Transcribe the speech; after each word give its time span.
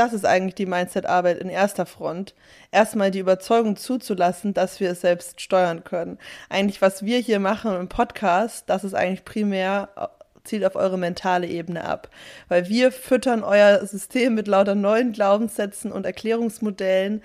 das 0.00 0.14
ist 0.14 0.24
eigentlich 0.24 0.54
die 0.54 0.64
Mindset-Arbeit 0.64 1.40
in 1.40 1.50
erster 1.50 1.84
Front. 1.84 2.34
Erstmal 2.70 3.10
die 3.10 3.18
Überzeugung 3.18 3.76
zuzulassen, 3.76 4.54
dass 4.54 4.80
wir 4.80 4.92
es 4.92 5.02
selbst 5.02 5.42
steuern 5.42 5.84
können. 5.84 6.18
Eigentlich, 6.48 6.80
was 6.80 7.04
wir 7.04 7.18
hier 7.18 7.38
machen 7.38 7.76
im 7.76 7.90
Podcast, 7.90 8.70
das 8.70 8.82
ist 8.82 8.94
eigentlich 8.94 9.26
primär 9.26 9.90
äh, 9.96 10.06
zielt 10.44 10.64
auf 10.64 10.74
eure 10.74 10.96
mentale 10.96 11.46
Ebene 11.46 11.84
ab. 11.84 12.08
Weil 12.48 12.70
wir 12.70 12.92
füttern 12.92 13.44
euer 13.44 13.84
System 13.84 14.34
mit 14.34 14.48
lauter 14.48 14.74
neuen 14.74 15.12
Glaubenssätzen 15.12 15.92
und 15.92 16.06
Erklärungsmodellen, 16.06 17.22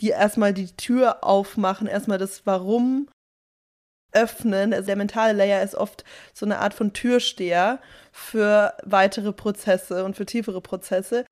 die 0.00 0.08
erstmal 0.08 0.54
die 0.54 0.74
Tür 0.74 1.22
aufmachen, 1.22 1.86
erstmal 1.86 2.16
das 2.16 2.46
Warum 2.46 3.10
öffnen. 4.12 4.72
Also 4.72 4.86
der 4.86 4.96
mentale 4.96 5.34
Layer 5.34 5.62
ist 5.62 5.74
oft 5.74 6.02
so 6.32 6.46
eine 6.46 6.60
Art 6.60 6.72
von 6.72 6.94
Türsteher 6.94 7.78
für 8.10 8.72
weitere 8.84 9.34
Prozesse 9.34 10.06
und 10.06 10.16
für 10.16 10.24
tiefere 10.24 10.62
Prozesse. 10.62 11.26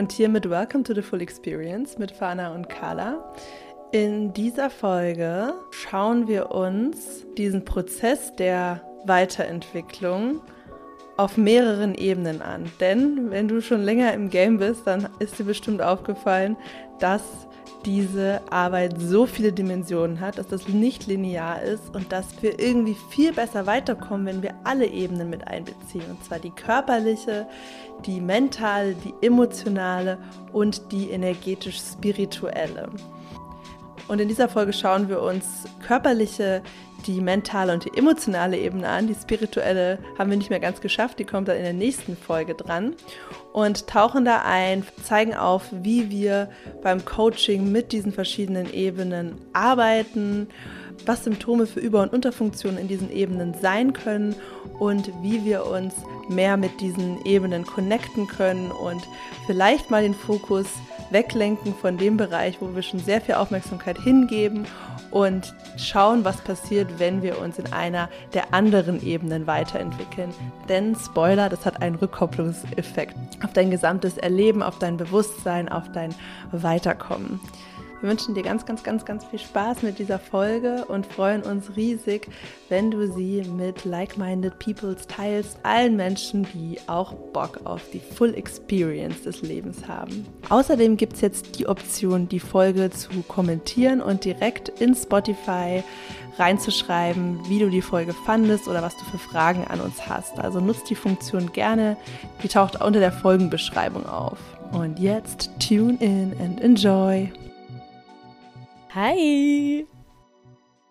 Und 0.00 0.12
hiermit 0.12 0.48
Welcome 0.48 0.82
to 0.84 0.94
the 0.94 1.02
Full 1.02 1.20
Experience 1.20 1.98
mit 1.98 2.10
Fana 2.10 2.54
und 2.54 2.70
Carla. 2.70 3.34
In 3.92 4.32
dieser 4.32 4.70
Folge 4.70 5.52
schauen 5.72 6.26
wir 6.26 6.52
uns 6.52 7.26
diesen 7.36 7.66
Prozess 7.66 8.34
der 8.34 8.80
Weiterentwicklung 9.04 10.40
auf 11.18 11.36
mehreren 11.36 11.94
Ebenen 11.94 12.40
an. 12.40 12.72
Denn 12.80 13.30
wenn 13.30 13.46
du 13.46 13.60
schon 13.60 13.82
länger 13.82 14.14
im 14.14 14.30
Game 14.30 14.56
bist, 14.56 14.86
dann 14.86 15.06
ist 15.18 15.38
dir 15.38 15.44
bestimmt 15.44 15.82
aufgefallen, 15.82 16.56
dass 16.98 17.46
diese 17.84 18.40
Arbeit 18.50 18.96
so 19.00 19.26
viele 19.26 19.52
Dimensionen 19.52 20.20
hat, 20.20 20.38
dass 20.38 20.48
das 20.48 20.68
nicht 20.68 21.06
linear 21.06 21.62
ist 21.62 21.94
und 21.94 22.12
dass 22.12 22.42
wir 22.42 22.58
irgendwie 22.60 22.96
viel 23.10 23.32
besser 23.32 23.66
weiterkommen, 23.66 24.26
wenn 24.26 24.42
wir 24.42 24.54
alle 24.64 24.86
Ebenen 24.86 25.30
mit 25.30 25.46
einbeziehen. 25.48 26.04
Und 26.10 26.22
zwar 26.24 26.38
die 26.38 26.50
körperliche, 26.50 27.46
die 28.06 28.20
mentale, 28.20 28.94
die 28.94 29.14
emotionale 29.26 30.18
und 30.52 30.92
die 30.92 31.10
energetisch-spirituelle. 31.10 32.88
Und 34.08 34.20
in 34.20 34.28
dieser 34.28 34.48
Folge 34.48 34.72
schauen 34.72 35.08
wir 35.08 35.22
uns 35.22 35.64
körperliche, 35.86 36.62
die 37.06 37.20
mentale 37.20 37.72
und 37.72 37.84
die 37.84 37.96
emotionale 37.96 38.58
Ebene 38.58 38.88
an. 38.88 39.06
Die 39.06 39.14
spirituelle 39.14 39.98
haben 40.18 40.30
wir 40.30 40.36
nicht 40.36 40.50
mehr 40.50 40.60
ganz 40.60 40.80
geschafft, 40.80 41.18
die 41.18 41.24
kommt 41.24 41.48
dann 41.48 41.56
in 41.56 41.62
der 41.62 41.72
nächsten 41.72 42.16
Folge 42.16 42.54
dran. 42.54 42.94
Und 43.52 43.86
tauchen 43.86 44.24
da 44.24 44.42
ein, 44.42 44.84
zeigen 45.02 45.34
auf, 45.34 45.64
wie 45.72 46.10
wir 46.10 46.50
beim 46.82 47.04
Coaching 47.04 47.72
mit 47.72 47.92
diesen 47.92 48.12
verschiedenen 48.12 48.72
Ebenen 48.72 49.34
arbeiten, 49.52 50.48
was 51.06 51.24
Symptome 51.24 51.66
für 51.66 51.80
Über- 51.80 52.02
und 52.02 52.12
Unterfunktionen 52.12 52.78
in 52.78 52.88
diesen 52.88 53.10
Ebenen 53.10 53.54
sein 53.54 53.92
können 53.92 54.34
und 54.78 55.10
wie 55.22 55.44
wir 55.44 55.66
uns 55.66 55.94
mehr 56.28 56.56
mit 56.56 56.80
diesen 56.80 57.24
Ebenen 57.24 57.64
connecten 57.66 58.26
können 58.26 58.70
und 58.70 59.02
vielleicht 59.46 59.90
mal 59.90 60.02
den 60.02 60.14
Fokus 60.14 60.66
weglenken 61.10 61.74
von 61.74 61.98
dem 61.98 62.16
Bereich, 62.16 62.60
wo 62.60 62.74
wir 62.74 62.82
schon 62.82 63.00
sehr 63.00 63.20
viel 63.20 63.34
Aufmerksamkeit 63.34 63.98
hingeben 63.98 64.66
und 65.10 65.54
schauen, 65.76 66.24
was 66.24 66.38
passiert, 66.38 66.98
wenn 66.98 67.22
wir 67.22 67.40
uns 67.40 67.58
in 67.58 67.72
einer 67.72 68.08
der 68.34 68.54
anderen 68.54 69.04
Ebenen 69.04 69.46
weiterentwickeln. 69.46 70.32
Denn 70.68 70.94
Spoiler, 70.94 71.48
das 71.48 71.66
hat 71.66 71.82
einen 71.82 71.96
Rückkopplungseffekt 71.96 73.16
auf 73.44 73.52
dein 73.52 73.70
gesamtes 73.70 74.18
Erleben, 74.18 74.62
auf 74.62 74.78
dein 74.78 74.96
Bewusstsein, 74.96 75.68
auf 75.68 75.90
dein 75.92 76.14
Weiterkommen. 76.52 77.40
Wir 78.00 78.08
wünschen 78.08 78.34
dir 78.34 78.42
ganz, 78.42 78.64
ganz, 78.64 78.82
ganz, 78.82 79.04
ganz 79.04 79.26
viel 79.26 79.38
Spaß 79.38 79.82
mit 79.82 79.98
dieser 79.98 80.18
Folge 80.18 80.86
und 80.86 81.04
freuen 81.04 81.42
uns 81.42 81.76
riesig, 81.76 82.28
wenn 82.70 82.90
du 82.90 83.06
sie 83.12 83.42
mit 83.42 83.84
like-minded 83.84 84.58
Peoples 84.58 85.06
teilst, 85.06 85.58
allen 85.64 85.96
Menschen, 85.96 86.46
die 86.54 86.78
auch 86.86 87.12
Bock 87.12 87.60
auf 87.64 87.82
die 87.92 88.00
Full 88.00 88.34
Experience 88.34 89.22
des 89.22 89.42
Lebens 89.42 89.86
haben. 89.86 90.24
Außerdem 90.48 90.96
gibt 90.96 91.14
es 91.14 91.20
jetzt 91.20 91.58
die 91.58 91.66
Option, 91.66 92.26
die 92.26 92.40
Folge 92.40 92.88
zu 92.88 93.10
kommentieren 93.28 94.00
und 94.00 94.24
direkt 94.24 94.70
in 94.80 94.94
Spotify 94.94 95.84
reinzuschreiben, 96.38 97.40
wie 97.48 97.58
du 97.58 97.68
die 97.68 97.82
Folge 97.82 98.14
fandest 98.14 98.66
oder 98.66 98.80
was 98.80 98.96
du 98.96 99.04
für 99.04 99.18
Fragen 99.18 99.66
an 99.66 99.80
uns 99.80 100.08
hast. 100.08 100.38
Also 100.38 100.58
nutzt 100.60 100.88
die 100.88 100.94
Funktion 100.94 101.52
gerne, 101.52 101.98
die 102.42 102.48
taucht 102.48 102.80
unter 102.80 103.00
der 103.00 103.12
Folgenbeschreibung 103.12 104.06
auf. 104.06 104.38
Und 104.72 104.98
jetzt 104.98 105.50
tune 105.58 105.98
in 106.00 106.32
and 106.40 106.62
enjoy. 106.62 107.30
Hi! 108.92 109.86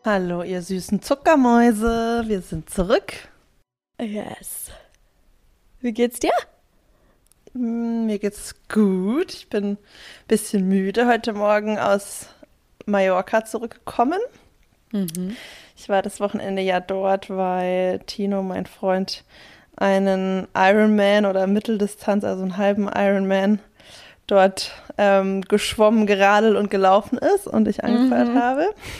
Hallo, 0.06 0.42
ihr 0.42 0.62
süßen 0.62 1.02
Zuckermäuse. 1.02 2.24
Wir 2.28 2.40
sind 2.40 2.70
zurück. 2.70 3.12
Yes. 4.00 4.72
Wie 5.82 5.92
geht's 5.92 6.20
dir? 6.20 6.32
Mm, 7.52 8.06
mir 8.06 8.18
geht's 8.20 8.56
gut. 8.70 9.34
Ich 9.34 9.50
bin 9.50 9.72
ein 9.72 9.78
bisschen 10.30 10.70
müde 10.70 11.08
heute 11.08 11.34
Morgen 11.34 11.78
aus 11.78 12.28
Mallorca 12.86 13.44
zurückgekommen. 13.44 14.22
Mhm. 14.94 15.36
Ich 15.76 15.90
war 15.90 16.02
das 16.02 16.22
Wochenende 16.22 16.62
ja 16.62 16.80
dort, 16.80 17.30
weil 17.30 18.00
Tino, 18.06 18.44
mein 18.44 18.66
Freund, 18.66 19.26
einen 19.76 20.48
Ironman 20.56 21.26
oder 21.26 21.48
Mitteldistanz, 21.48 22.24
also 22.24 22.44
einen 22.44 22.56
halben 22.56 22.88
Ironman 22.88 23.60
dort 24.32 24.72
ähm, 24.98 25.42
geschwommen, 25.42 26.06
geradelt 26.06 26.58
und 26.58 26.70
gelaufen 26.70 27.18
ist 27.18 27.48
und 27.48 27.68
ich 27.68 27.84
angefeuert 27.84 28.30
mhm. 28.30 28.40
habe. 28.40 28.70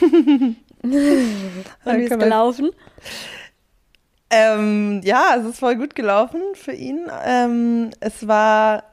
und 0.82 1.96
wie 1.96 2.02
ist 2.04 2.18
gelaufen? 2.18 2.70
Ähm, 4.30 5.00
ja, 5.02 5.34
es 5.38 5.44
ist 5.44 5.58
voll 5.58 5.76
gut 5.76 5.94
gelaufen 5.94 6.40
für 6.54 6.72
ihn. 6.72 7.10
Ähm, 7.24 7.90
es 8.00 8.26
war 8.28 8.84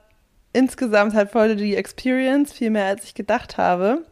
insgesamt 0.51 1.13
halt 1.13 1.31
voll 1.31 1.55
die 1.55 1.75
Experience, 1.75 2.51
viel 2.51 2.71
mehr 2.71 2.85
als 2.85 3.03
ich 3.03 3.13
gedacht 3.13 3.57
habe. 3.57 4.03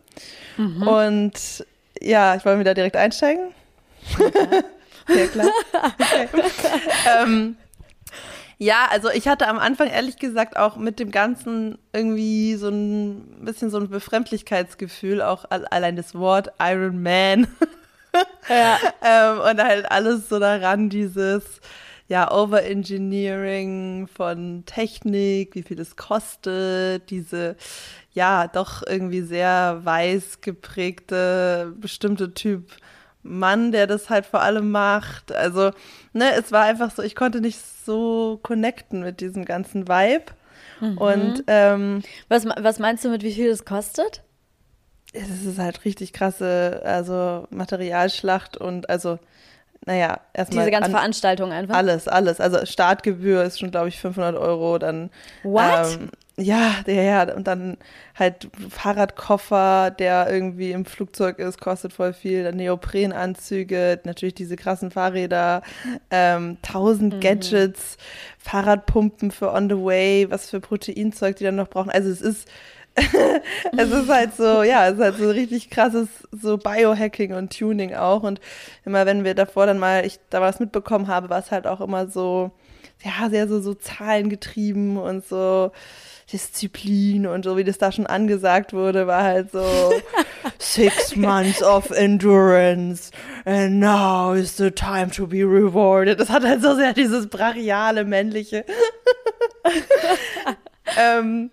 Mhm. 0.58 0.88
Und 0.88 1.66
ja, 2.00 2.36
ich 2.36 2.46
wollte 2.46 2.60
wieder 2.60 2.76
direkt 2.76 2.96
einsteigen. 2.96 3.52
Okay. 4.14 4.64
ja, 5.10 5.28
klar. 5.28 5.50
Okay. 6.00 6.28
ähm, 7.20 7.58
ja, 8.58 8.88
also 8.90 9.10
ich 9.10 9.28
hatte 9.28 9.48
am 9.48 9.60
Anfang 9.60 9.90
ehrlich 9.90 10.18
gesagt 10.18 10.58
auch 10.58 10.78
mit 10.78 11.00
dem 11.00 11.12
Ganzen 11.12 11.78
irgendwie 11.94 12.56
so 12.56 12.70
ein 12.70 13.44
bisschen 13.44 13.70
so 13.70 13.78
ein 13.78 13.90
Befremdlichkeitsgefühl, 13.90 15.22
auch 15.22 15.46
allein 15.50 15.96
das 15.96 16.16
Wort 16.16 16.54
Iron 16.60 17.02
Man. 17.02 17.48
ja. 18.50 18.78
ähm, 19.04 19.40
und 19.40 19.64
halt 19.64 19.92
alles 19.92 20.30
so 20.30 20.40
daran, 20.40 20.90
dieses 20.90 21.60
ja, 22.08 22.32
Overengineering 22.32 24.08
von 24.08 24.64
Technik, 24.66 25.56
wie 25.56 25.64
viel 25.64 25.80
es 25.80 25.96
kostet, 25.96 27.10
diese 27.10 27.56
ja 28.14 28.48
doch 28.48 28.84
irgendwie 28.86 29.22
sehr 29.22 29.82
weiß 29.84 30.42
geprägte 30.42 31.74
bestimmte 31.78 32.34
Typ 32.34 32.72
Mann, 33.26 33.72
der 33.72 33.88
das 33.88 34.10
halt 34.10 34.26
vor 34.26 34.42
allem 34.42 34.72
macht. 34.72 35.34
Also, 35.34 35.72
ne, 36.14 36.34
es 36.38 36.52
war 36.52 36.64
einfach 36.64 36.92
so, 36.92 37.02
ich 37.02 37.16
konnte 37.16 37.42
nicht 37.42 37.60
so 37.86 38.40
connecten 38.44 39.02
mit 39.02 39.20
diesem 39.20 39.46
ganzen 39.46 39.88
Vibe. 39.88 40.26
Mhm. 40.80 40.98
Und 40.98 41.44
ähm, 41.48 42.04
was, 42.30 42.46
was 42.46 42.80
meinst 42.80 43.04
du 43.04 43.10
mit 43.10 43.24
wie 43.24 43.34
viel 43.34 43.50
es 43.50 43.66
kostet? 43.66 44.22
Es 45.14 45.46
ist 45.46 45.60
halt 45.60 45.86
richtig 45.86 46.14
krasse, 46.14 46.82
also 46.84 47.48
Materialschlacht 47.50 48.58
und 48.58 48.90
also, 48.90 49.18
naja, 49.86 50.20
erstmal. 50.34 50.66
Diese 50.66 50.72
ganze 50.72 50.92
Veranstaltung 50.92 51.52
einfach? 51.52 51.76
Alles, 51.76 52.08
alles. 52.08 52.40
Also 52.40 52.66
Startgebühr 52.66 53.44
ist 53.44 53.60
schon, 53.60 53.72
glaube 53.72 53.88
ich, 53.88 54.00
500 54.00 54.36
Euro. 54.36 54.78
Dann. 54.78 55.10
What? 55.44 56.00
Ähm, 56.00 56.10
ja, 56.38 56.76
der, 56.86 57.04
ja, 57.04 57.34
und 57.34 57.48
dann 57.48 57.78
halt 58.14 58.50
Fahrradkoffer, 58.70 59.90
der 59.92 60.30
irgendwie 60.30 60.72
im 60.72 60.84
Flugzeug 60.84 61.40
ist, 61.40 61.62
kostet 61.62 61.94
voll 61.94 62.12
viel. 62.12 62.44
Dann 62.44 62.58
Neoprenanzüge, 62.58 64.02
natürlich 64.04 64.36
diese 64.36 64.58
krassen 64.58 64.92
Fahrräder, 64.92 65.62
ähm, 66.12 66.58
tausend 66.62 67.16
mhm. 67.16 67.20
Gadgets, 67.22 67.98
Fahrradpumpen 68.38 69.32
für 69.32 69.54
on 69.54 69.70
the 69.70 69.78
way, 69.78 70.28
was 70.30 70.50
für 70.50 70.60
Proteinzeug 70.60 71.38
die 71.38 71.46
dann 71.46 71.56
noch 71.56 71.70
brauchen. 71.70 71.90
Also 71.90 72.10
es 72.10 72.22
ist, 72.22 72.50
es 73.78 73.92
ist 73.92 74.10
halt 74.10 74.36
so, 74.36 74.64
ja, 74.64 74.88
es 74.88 74.96
ist 74.96 75.04
halt 75.04 75.18
so 75.18 75.30
richtig 75.30 75.70
krasses 75.70 76.10
so 76.34 76.58
Biohacking 76.58 77.34
und 77.34 77.58
Tuning 77.58 77.94
auch. 77.96 78.24
Und 78.24 78.42
immer 78.84 79.06
wenn 79.06 79.24
wir 79.24 79.36
davor 79.36 79.68
dann 79.68 79.80
mal, 79.80 80.06
ich 80.06 80.20
da 80.30 80.42
was 80.42 80.60
mitbekommen 80.60 81.08
habe, 81.08 81.30
war 81.30 81.40
es 81.40 81.52
halt 81.52 81.66
auch 81.66 81.80
immer 81.80 82.08
so, 82.08 82.52
ja, 83.04 83.30
sehr 83.30 83.48
so, 83.48 83.62
so 83.62 83.74
zahlengetrieben 83.74 84.98
und 84.98 85.26
so 85.26 85.72
Disziplin 86.32 87.28
und 87.28 87.46
so, 87.46 87.56
wie 87.58 87.64
das 87.64 87.78
da 87.78 87.92
schon 87.92 88.08
angesagt 88.08 88.74
wurde, 88.74 89.06
war 89.08 89.24
halt 89.24 89.52
so 89.52 89.94
six 90.58 91.16
months 91.16 91.62
of 91.62 91.92
endurance 91.92 93.12
and 93.46 93.80
now 93.80 94.34
is 94.34 94.58
the 94.58 94.72
time 94.72 95.12
to 95.12 95.28
be 95.28 95.44
rewarded. 95.44 96.20
Das 96.20 96.30
hat 96.30 96.44
halt 96.44 96.62
so 96.62 96.76
sehr 96.76 96.94
dieses 96.94 97.28
brachiale, 97.28 98.04
männliche. 98.06 98.66
ähm, 101.00 101.52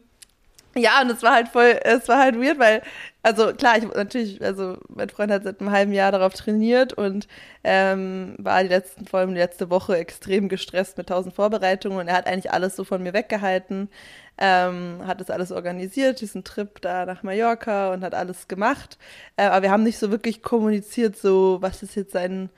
Ja, 0.75 1.03
und 1.03 1.11
es 1.11 1.23
war 1.23 1.35
halt 1.35 1.49
voll, 1.49 1.79
es 1.83 2.09
war 2.09 2.19
halt 2.19 2.37
weird, 2.41 2.59
weil, 2.59 2.83
also 3.23 3.53
klar, 3.53 3.79
ich 3.79 3.85
natürlich, 3.85 4.43
also 4.43 4.77
mein 4.89 5.09
Freund 5.09 5.31
hat 5.31 5.45
seit 5.45 5.61
einem 5.61 5.71
halben 5.71 5.93
Jahr 5.93 6.11
darauf 6.11 6.35
trainiert 6.35 6.93
und 6.93 7.29
ähm, 7.63 8.35
war 8.39 8.63
die 8.63 8.69
letzten, 8.69 9.07
vor 9.07 9.21
allem 9.21 9.31
die 9.31 9.41
letzte 9.41 9.71
Woche 9.71 9.97
extrem 9.97 10.49
gestresst 10.49 10.99
mit 10.99 11.09
tausend 11.09 11.35
Vorbereitungen 11.35 11.99
und 11.99 12.09
er 12.09 12.17
hat 12.17 12.27
eigentlich 12.27 12.51
alles 12.53 12.75
so 12.75 12.83
von 12.85 13.03
mir 13.03 13.13
weggehalten, 13.13 13.89
ähm, 14.39 15.03
hat 15.07 15.21
das 15.21 15.31
alles 15.31 15.53
organisiert, 15.53 16.21
diesen 16.21 16.43
Trip 16.43 16.81
da 16.81 17.07
nach 17.07 17.23
Mallorca 17.23 17.93
und 17.93 18.03
hat 18.03 18.15
alles 18.15 18.49
gemacht. 18.49 18.99
Äh, 19.37 19.45
aber 19.45 19.63
wir 19.63 19.71
haben 19.71 19.85
nicht 19.85 19.99
so 19.99 20.11
wirklich 20.11 20.43
kommuniziert, 20.43 21.17
so 21.17 21.59
was 21.61 21.83
ist 21.83 21.95
jetzt 21.95 22.13
sein 22.13 22.51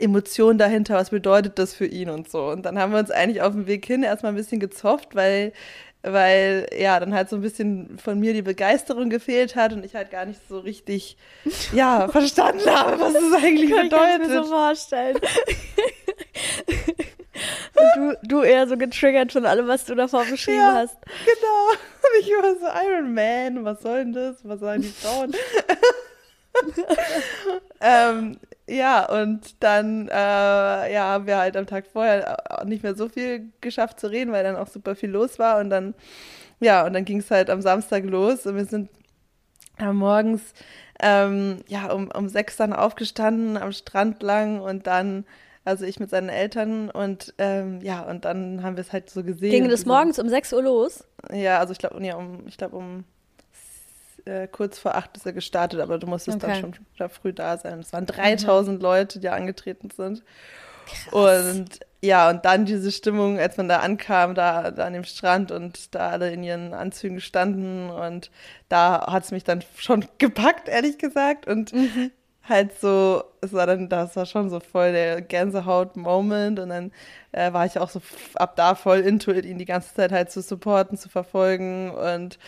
Emotion 0.00 0.58
dahinter, 0.58 0.94
was 0.94 1.10
bedeutet 1.10 1.58
das 1.58 1.74
für 1.74 1.86
ihn 1.86 2.10
und 2.10 2.30
so. 2.30 2.48
Und 2.50 2.62
dann 2.64 2.78
haben 2.78 2.92
wir 2.92 2.98
uns 2.98 3.10
eigentlich 3.10 3.42
auf 3.42 3.52
dem 3.52 3.66
Weg 3.66 3.84
hin 3.86 4.02
erstmal 4.02 4.32
ein 4.32 4.36
bisschen 4.36 4.60
gezofft, 4.60 5.14
weil 5.14 5.52
weil 6.02 6.66
ja 6.76 6.98
dann 6.98 7.14
halt 7.14 7.28
so 7.28 7.36
ein 7.36 7.42
bisschen 7.42 7.98
von 7.98 8.18
mir 8.18 8.32
die 8.32 8.42
Begeisterung 8.42 9.10
gefehlt 9.10 9.54
hat 9.56 9.72
und 9.72 9.84
ich 9.84 9.94
halt 9.94 10.10
gar 10.10 10.24
nicht 10.24 10.40
so 10.48 10.58
richtig 10.58 11.16
ja 11.72 12.08
verstanden 12.12 12.68
habe, 12.70 12.98
was 13.00 13.14
es 13.14 13.32
eigentlich 13.34 13.70
Kann 13.70 13.88
bedeutet. 13.88 14.22
Ich 14.22 14.28
mir 14.28 14.42
so 14.42 14.50
vorstellen. 14.50 15.16
und 17.74 17.96
du, 17.96 18.18
du 18.22 18.42
eher 18.42 18.66
so 18.66 18.76
getriggert 18.76 19.32
von 19.32 19.44
allem, 19.46 19.68
was 19.68 19.84
du 19.84 19.94
davor 19.94 20.24
beschrieben 20.24 20.58
ja, 20.58 20.74
hast. 20.74 20.96
Genau. 21.02 21.70
Und 22.00 22.18
ich 22.18 22.30
war 22.30 22.54
so 22.56 22.66
Iron 22.88 23.12
Man, 23.12 23.64
was 23.64 23.82
soll 23.82 23.98
denn 23.98 24.12
das? 24.14 24.36
Was 24.42 24.60
sollen 24.60 24.80
die 24.82 24.88
Frauen? 24.88 25.32
ähm, 27.80 28.38
ja, 28.70 29.08
und 29.10 29.62
dann 29.62 30.08
äh, 30.08 30.12
ja, 30.92 31.04
haben 31.04 31.26
wir 31.26 31.38
halt 31.38 31.56
am 31.56 31.66
Tag 31.66 31.86
vorher 31.92 32.36
nicht 32.64 32.82
mehr 32.82 32.94
so 32.94 33.08
viel 33.08 33.50
geschafft 33.60 33.98
zu 33.98 34.06
reden, 34.06 34.32
weil 34.32 34.44
dann 34.44 34.56
auch 34.56 34.68
super 34.68 34.94
viel 34.94 35.10
los 35.10 35.38
war. 35.38 35.58
Und 35.58 35.70
dann, 35.70 35.94
ja, 36.60 36.86
und 36.86 36.92
dann 36.92 37.04
ging 37.04 37.18
es 37.18 37.30
halt 37.30 37.50
am 37.50 37.60
Samstag 37.60 38.04
los 38.04 38.46
und 38.46 38.56
wir 38.56 38.64
sind 38.64 38.90
äh, 39.78 39.92
morgens 39.92 40.54
ähm, 41.02 41.58
ja, 41.66 41.90
um, 41.90 42.10
um 42.10 42.28
sechs 42.28 42.56
dann 42.56 42.72
aufgestanden, 42.72 43.56
am 43.56 43.72
Strand 43.72 44.22
lang 44.22 44.60
und 44.60 44.86
dann, 44.86 45.24
also 45.64 45.84
ich 45.84 45.98
mit 45.98 46.10
seinen 46.10 46.28
Eltern 46.28 46.90
und 46.90 47.34
ähm, 47.38 47.80
ja, 47.82 48.02
und 48.02 48.24
dann 48.24 48.62
haben 48.62 48.76
wir 48.76 48.82
es 48.82 48.92
halt 48.92 49.10
so 49.10 49.24
gesehen. 49.24 49.50
Ging 49.50 49.68
das 49.68 49.86
morgens 49.86 50.18
um 50.18 50.28
sechs 50.28 50.52
Uhr 50.52 50.62
los? 50.62 51.04
Ja, 51.32 51.58
also 51.58 51.72
ich 51.72 51.78
glaube, 51.78 52.04
ja, 52.04 52.16
um, 52.16 52.46
ich 52.46 52.56
glaube 52.56 52.76
um 52.76 53.04
äh, 54.30 54.48
kurz 54.48 54.78
vor 54.78 54.94
acht 54.94 55.16
ist 55.16 55.26
er 55.26 55.32
gestartet, 55.32 55.80
aber 55.80 55.98
du 55.98 56.06
musstest 56.06 56.42
okay. 56.42 56.52
dann 56.52 56.60
schon 56.60 56.86
da 56.96 57.08
früh 57.08 57.32
da 57.32 57.58
sein. 57.58 57.80
Es 57.80 57.92
waren 57.92 58.06
3000 58.06 58.76
mhm. 58.76 58.82
Leute, 58.82 59.18
die 59.18 59.28
angetreten 59.28 59.90
sind. 59.90 60.22
Krass. 60.86 61.12
Und 61.12 61.80
ja, 62.02 62.30
und 62.30 62.44
dann 62.44 62.64
diese 62.64 62.92
Stimmung, 62.92 63.38
als 63.38 63.56
man 63.58 63.68
da 63.68 63.80
ankam, 63.80 64.34
da, 64.34 64.70
da 64.70 64.86
an 64.86 64.94
dem 64.94 65.04
Strand 65.04 65.50
und 65.50 65.94
da 65.94 66.10
alle 66.10 66.32
in 66.32 66.42
ihren 66.42 66.72
Anzügen 66.72 67.20
standen 67.20 67.90
und 67.90 68.30
da 68.68 69.06
hat 69.12 69.24
es 69.24 69.32
mich 69.32 69.44
dann 69.44 69.62
schon 69.76 70.06
gepackt, 70.18 70.68
ehrlich 70.68 70.96
gesagt. 70.96 71.46
Und 71.46 71.72
mhm. 71.72 72.10
Halt 72.50 72.78
so, 72.78 73.24
es 73.40 73.52
war 73.52 73.66
dann, 73.66 73.88
das 73.88 74.16
war 74.16 74.26
schon 74.26 74.50
so 74.50 74.60
voll 74.60 74.92
der 74.92 75.22
Gänsehaut-Moment 75.22 76.58
und 76.58 76.68
dann 76.68 76.92
äh, 77.32 77.52
war 77.52 77.64
ich 77.64 77.78
auch 77.78 77.88
so 77.88 78.02
ab 78.34 78.56
da 78.56 78.74
voll 78.74 78.98
into 78.98 79.32
it, 79.32 79.46
ihn 79.46 79.58
die 79.58 79.64
ganze 79.64 79.94
Zeit 79.94 80.12
halt 80.12 80.30
zu 80.30 80.42
supporten, 80.42 80.98
zu 80.98 81.08
verfolgen 81.08 81.90
und 81.92 82.38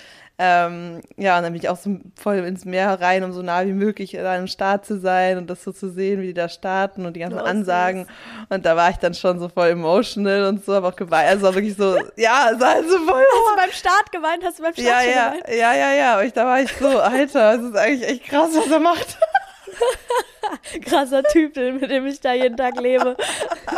ähm, 0.44 1.02
ja, 1.16 1.36
und 1.36 1.44
dann 1.44 1.52
bin 1.52 1.62
ich 1.62 1.68
auch 1.68 1.76
so 1.76 2.00
voll 2.16 2.38
ins 2.38 2.64
Meer 2.64 3.00
rein, 3.00 3.22
um 3.22 3.32
so 3.32 3.42
nah 3.42 3.64
wie 3.64 3.72
möglich 3.72 4.18
an 4.18 4.26
einem 4.26 4.46
Start 4.48 4.84
zu 4.84 4.98
sein 4.98 5.38
und 5.38 5.48
das 5.48 5.62
so 5.62 5.70
zu 5.70 5.88
sehen, 5.88 6.20
wie 6.20 6.28
die 6.28 6.34
da 6.34 6.48
starten 6.48 7.06
und 7.06 7.14
die 7.14 7.20
ganzen 7.20 7.38
oh, 7.38 7.44
Ansagen. 7.44 8.08
Und 8.48 8.66
da 8.66 8.74
war 8.74 8.90
ich 8.90 8.96
dann 8.96 9.14
schon 9.14 9.38
so 9.38 9.48
voll 9.48 9.68
emotional 9.68 10.46
und 10.46 10.64
so, 10.64 10.72
aber 10.72 10.88
auch 10.88 10.96
geweint. 10.96 11.28
Also 11.28 11.54
wirklich 11.54 11.76
so, 11.76 11.96
ja, 12.16 12.50
es 12.52 12.58
war 12.58 12.74
halt 12.74 12.88
so 12.88 12.98
voll. 12.98 13.22
Hast 13.22 13.52
du 13.52 13.56
beim 13.56 13.70
Start 13.70 14.10
geweint? 14.10 14.42
Hast 14.44 14.58
du 14.58 14.62
beim 14.64 14.72
Start 14.72 14.86
ja, 14.86 15.02
ja, 15.02 15.28
geweint? 15.28 15.48
Ja, 15.48 15.74
ja, 15.74 15.92
ja. 15.92 16.20
Und 16.20 16.36
da 16.36 16.44
war 16.44 16.60
ich 16.60 16.72
so, 16.72 16.98
Alter, 16.98 17.54
es 17.54 17.62
ist 17.62 17.76
eigentlich 17.76 18.08
echt 18.08 18.24
krass, 18.24 18.50
was 18.52 18.68
er 18.68 18.80
macht. 18.80 19.18
Krasser 20.84 21.22
Typ, 21.24 21.56
mit 21.56 21.90
dem 21.90 22.06
ich 22.06 22.20
da 22.20 22.32
jeden 22.32 22.56
Tag 22.56 22.80
lebe. 22.80 23.16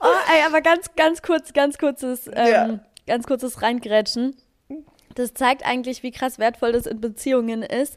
oh, 0.00 0.18
ey, 0.32 0.42
aber 0.46 0.60
ganz, 0.60 0.94
ganz 0.96 1.22
kurz, 1.22 1.52
ganz 1.52 1.78
kurzes 1.78 2.28
ähm, 2.32 2.46
ja 2.46 2.80
ganz 3.10 3.26
kurzes 3.26 3.60
Reingrätschen. 3.60 4.36
Das 5.16 5.34
zeigt 5.34 5.66
eigentlich, 5.66 6.04
wie 6.04 6.12
krass 6.12 6.38
wertvoll 6.38 6.70
das 6.70 6.86
in 6.86 7.00
Beziehungen 7.00 7.62
ist, 7.62 7.96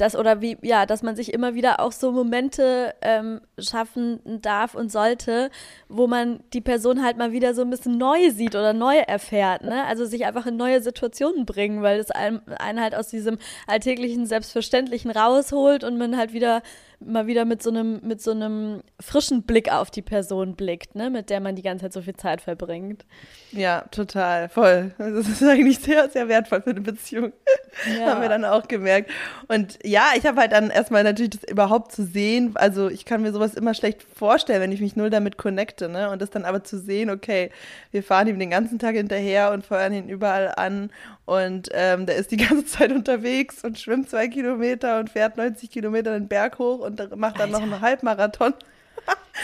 dass 0.00 0.16
oder 0.16 0.40
wie 0.40 0.56
ja, 0.62 0.86
dass 0.86 1.02
man 1.02 1.16
sich 1.16 1.32
immer 1.32 1.54
wieder 1.54 1.80
auch 1.80 1.92
so 1.92 2.12
Momente 2.12 2.94
ähm, 3.02 3.40
schaffen 3.58 4.20
darf 4.24 4.74
und 4.74 4.90
sollte, 4.90 5.50
wo 5.88 6.06
man 6.06 6.40
die 6.52 6.60
Person 6.60 7.04
halt 7.04 7.18
mal 7.18 7.32
wieder 7.32 7.54
so 7.54 7.62
ein 7.62 7.70
bisschen 7.70 7.98
neu 7.98 8.30
sieht 8.30 8.54
oder 8.54 8.72
neu 8.72 8.96
erfährt, 8.96 9.62
ne? 9.62 9.84
Also 9.84 10.06
sich 10.06 10.26
einfach 10.26 10.46
in 10.46 10.56
neue 10.56 10.80
Situationen 10.80 11.44
bringen, 11.44 11.82
weil 11.82 12.00
es 12.00 12.10
einen, 12.10 12.40
einen 12.58 12.80
halt 12.80 12.94
aus 12.94 13.08
diesem 13.08 13.38
alltäglichen 13.66 14.26
Selbstverständlichen 14.26 15.10
rausholt 15.10 15.84
und 15.84 15.98
man 15.98 16.16
halt 16.16 16.32
wieder 16.32 16.62
mal 17.00 17.26
wieder 17.26 17.46
mit 17.46 17.62
so 17.62 17.70
einem, 17.70 18.00
mit 18.02 18.20
so 18.20 18.30
einem 18.30 18.82
frischen 19.00 19.42
Blick 19.44 19.72
auf 19.72 19.90
die 19.90 20.02
Person 20.02 20.54
blickt, 20.54 20.94
ne, 20.94 21.08
mit 21.08 21.30
der 21.30 21.40
man 21.40 21.56
die 21.56 21.62
ganze 21.62 21.86
Zeit 21.86 21.92
so 21.94 22.02
viel 22.02 22.14
Zeit 22.14 22.42
verbringt. 22.42 23.06
Ja, 23.52 23.82
total, 23.90 24.48
voll. 24.48 24.94
Das 24.98 25.26
ist 25.26 25.42
eigentlich 25.42 25.78
sehr, 25.78 26.08
sehr 26.10 26.28
wertvoll 26.28 26.60
für 26.60 26.70
eine 26.70 26.82
Beziehung. 26.82 27.32
Ja. 27.98 28.06
Haben 28.06 28.22
wir 28.22 28.28
dann 28.28 28.44
auch 28.44 28.68
gemerkt. 28.68 29.10
Und 29.48 29.78
ja, 29.90 30.10
ich 30.16 30.24
habe 30.24 30.40
halt 30.40 30.52
dann 30.52 30.70
erstmal 30.70 31.02
natürlich 31.02 31.40
das 31.40 31.50
überhaupt 31.50 31.90
zu 31.90 32.04
sehen. 32.04 32.52
Also 32.54 32.88
ich 32.88 33.04
kann 33.04 33.22
mir 33.22 33.32
sowas 33.32 33.54
immer 33.54 33.74
schlecht 33.74 34.02
vorstellen, 34.02 34.62
wenn 34.62 34.70
ich 34.70 34.80
mich 34.80 34.94
null 34.94 35.10
damit 35.10 35.36
connecte, 35.36 35.88
ne? 35.88 36.10
Und 36.10 36.22
das 36.22 36.30
dann 36.30 36.44
aber 36.44 36.62
zu 36.62 36.78
sehen, 36.78 37.10
okay, 37.10 37.50
wir 37.90 38.04
fahren 38.04 38.28
ihm 38.28 38.38
den 38.38 38.50
ganzen 38.50 38.78
Tag 38.78 38.94
hinterher 38.94 39.50
und 39.50 39.66
feuern 39.66 39.92
ihn 39.92 40.08
überall 40.08 40.54
an 40.56 40.90
und 41.24 41.68
ähm, 41.72 42.06
der 42.06 42.16
ist 42.16 42.30
die 42.30 42.36
ganze 42.48 42.66
Zeit 42.66 42.92
unterwegs 42.92 43.64
und 43.64 43.80
schwimmt 43.80 44.08
zwei 44.08 44.28
Kilometer 44.28 45.00
und 45.00 45.10
fährt 45.10 45.36
90 45.36 45.70
Kilometer 45.70 46.12
den 46.12 46.28
Berg 46.28 46.58
hoch 46.58 46.78
und 46.78 46.98
macht 47.16 47.40
dann 47.40 47.52
Alter. 47.52 47.66
noch 47.66 47.72
einen 47.72 47.80
Halbmarathon. 47.80 48.54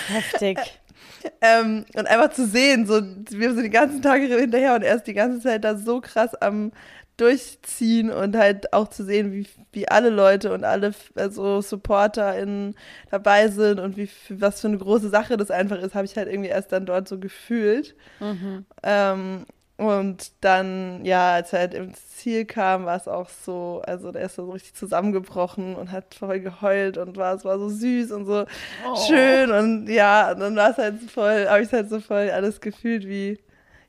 Heftig. 0.09 0.59
ähm, 1.41 1.85
und 1.95 2.07
einfach 2.07 2.31
zu 2.33 2.47
sehen, 2.47 2.87
so, 2.87 3.03
wir 3.03 3.53
sind 3.53 3.65
die 3.65 3.71
ganzen 3.71 4.01
Tage 4.01 4.27
hinterher 4.27 4.77
und 4.77 4.83
er 4.83 4.95
ist 4.95 5.09
die 5.09 5.15
ganze 5.15 5.41
Zeit 5.41 5.65
da 5.65 5.77
so 5.77 6.01
krass 6.01 6.35
am 6.37 6.71
Durchziehen 7.17 8.11
und 8.11 8.37
halt 8.37 8.73
auch 8.73 8.89
zu 8.89 9.05
sehen, 9.05 9.33
wie, 9.33 9.47
wie 9.73 9.89
alle 9.89 10.11
Leute 10.11 10.53
und 10.53 10.65
alle 10.65 10.93
also 11.15 11.63
SupporterInnen 11.63 12.75
dabei 13.11 13.49
sind 13.49 13.81
und 13.81 13.97
wie 13.97 14.11
was 14.29 14.61
für 14.61 14.69
eine 14.69 14.79
große 14.79 15.09
Sache 15.09 15.37
das 15.37 15.51
einfach 15.51 15.79
ist, 15.79 15.95
habe 15.95 16.05
ich 16.05 16.17
halt 16.17 16.29
irgendwie 16.29 16.51
erst 16.51 16.73
dann 16.73 16.85
dort 16.85 17.09
so 17.09 17.19
gefühlt. 17.19 17.95
Mhm. 18.21 18.67
Ähm, 18.83 19.47
und 19.79 20.33
dann, 20.41 21.05
ja, 21.05 21.35
als 21.35 21.53
er 21.53 21.61
halt 21.61 21.75
ins 21.75 22.09
Ziel 22.17 22.47
kam, 22.47 22.87
war 22.87 22.97
es 22.97 23.09
auch 23.09 23.29
so, 23.29 23.83
also 23.87 24.11
der 24.11 24.23
ist 24.23 24.37
so 24.37 24.51
richtig 24.51 24.75
zusammengebrochen 24.75 25.77
und 25.77 25.93
hat 25.93 26.15
voll 26.15 26.41
geheult 26.41 26.97
und 26.97 27.19
war, 27.19 27.35
es 27.35 27.45
war 27.45 27.59
so 27.59 27.69
süß 27.69 28.11
und 28.13 28.25
so 28.25 28.47
oh. 28.87 28.97
schön 29.07 29.51
und 29.51 29.89
ja, 29.89 30.33
und 30.33 30.41
dann 30.41 30.57
war 30.57 30.71
es 30.71 30.79
halt 30.79 31.11
voll, 31.11 31.47
habe 31.47 31.63
ich 31.63 31.73
halt 31.73 31.91
so 31.91 32.01
voll 32.01 32.31
alles 32.31 32.63
gefühlt, 32.63 33.07
wie, 33.07 33.39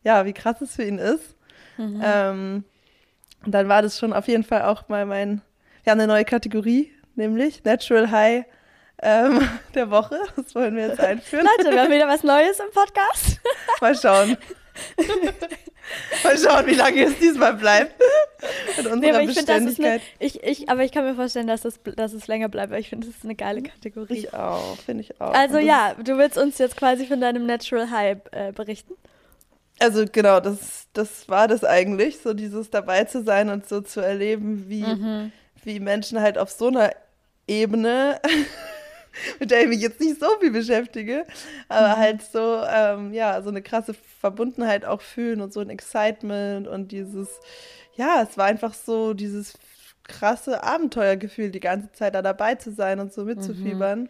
ja, 0.04 0.26
wie 0.26 0.34
krass 0.34 0.60
es 0.60 0.76
für 0.76 0.84
ihn 0.84 0.98
ist. 1.00 1.36
Mhm. 1.78 2.02
Ähm, 2.04 2.64
und 3.46 3.52
dann 3.52 3.68
war 3.68 3.82
das 3.82 4.00
schon 4.00 4.14
auf 4.14 4.28
jeden 4.28 4.44
Fall 4.44 4.64
auch 4.64 4.88
mal 4.90 5.06
mein, 5.06 5.42
wir 5.84 5.92
haben 5.92 6.00
eine 6.00 6.12
neue 6.12 6.26
Kategorie, 6.26 6.92
nämlich 7.16 7.64
Natural 7.64 8.12
High 8.12 8.46
ähm, 9.02 9.48
der 9.76 9.90
Woche. 9.90 10.20
Das 10.36 10.54
wollen 10.56 10.76
wir 10.76 10.88
jetzt 10.88 11.00
einführen. 11.00 11.48
Leute, 11.58 11.72
wir 11.72 11.82
haben 11.82 11.92
wieder 11.92 12.08
was 12.08 12.24
Neues 12.24 12.60
im 12.60 12.72
Podcast. 12.72 13.40
mal 13.82 13.96
schauen. 13.96 14.38
Mal 16.24 16.38
schauen, 16.38 16.66
wie 16.68 16.74
lange 16.74 17.02
es 17.04 17.18
diesmal 17.18 17.54
bleibt. 17.54 17.96
Mit 18.76 18.86
unserer 18.86 18.96
nee, 18.98 19.10
aber 19.10 19.22
ich 19.22 19.34
Beständigkeit. 19.34 20.02
Find, 20.02 20.20
eine, 20.20 20.28
ich, 20.28 20.44
ich, 20.44 20.70
aber 20.70 20.84
ich 20.84 20.92
kann 20.92 21.06
mir 21.06 21.16
vorstellen, 21.16 21.48
dass, 21.48 21.62
das, 21.62 21.80
dass 21.96 22.12
es 22.14 22.28
länger 22.28 22.50
bleibt, 22.50 22.72
weil 22.72 22.82
ich 22.82 22.90
finde, 22.90 23.08
das 23.08 23.16
ist 23.16 23.24
eine 23.24 23.36
geile 23.36 23.64
Kategorie. 23.64 24.18
Ich 24.18 24.34
auch, 24.34 24.78
finde 24.80 25.04
ich 25.04 25.22
auch. 25.22 25.34
Also 25.34 25.60
ja, 25.60 25.94
du 25.94 26.18
willst 26.18 26.38
uns 26.38 26.58
jetzt 26.58 26.76
quasi 26.76 27.06
von 27.06 27.22
deinem 27.22 27.46
Natural 27.46 27.90
Hype 27.90 28.36
äh, 28.36 28.52
berichten? 28.52 28.96
Also 29.80 30.06
genau, 30.12 30.40
das, 30.40 30.88
das 30.94 31.30
war 31.30 31.48
das 31.48 31.64
eigentlich, 31.64 32.20
so 32.20 32.34
dieses 32.34 32.70
dabei 32.70 33.04
zu 33.04 33.24
sein 33.24 33.50
und 33.50 33.68
so 33.68 33.82
zu 33.82 34.02
erleben, 34.02 34.70
wie, 34.70 34.84
mhm. 34.84 35.32
wie 35.64 35.80
Menschen 35.80 36.20
halt 36.20 36.38
auf 36.38 36.50
so 36.50 36.68
einer 36.68 36.92
Ebene 37.48 38.20
mit 39.40 39.52
der 39.52 39.62
ich 39.62 39.68
mich 39.68 39.82
jetzt 39.82 40.00
nicht 40.00 40.20
so 40.20 40.28
viel 40.40 40.52
beschäftige, 40.52 41.26
aber 41.70 41.96
mhm. 41.96 42.00
halt 42.00 42.22
so, 42.22 42.64
ähm, 42.70 43.14
ja, 43.14 43.42
so 43.42 43.50
eine 43.50 43.62
krasse 43.62 43.94
Verbundenheit 43.94 44.86
auch 44.86 45.02
fühlen 45.02 45.42
und 45.42 45.54
so 45.54 45.60
ein 45.60 45.70
Excitement 45.70 46.68
und 46.68 46.92
dieses, 46.92 47.40
ja, 47.96 48.26
es 48.28 48.38
war 48.38 48.46
einfach 48.46 48.74
so 48.74 49.14
dieses 49.14 49.58
krasse 50.04 50.64
Abenteuergefühl, 50.64 51.52
die 51.52 51.60
ganze 51.60 51.92
Zeit 51.92 52.16
da 52.16 52.22
dabei 52.22 52.56
zu 52.56 52.72
sein 52.72 53.00
und 53.00 53.14
so 53.14 53.26
mitzufiebern. 53.26 54.02
Mhm. 54.02 54.10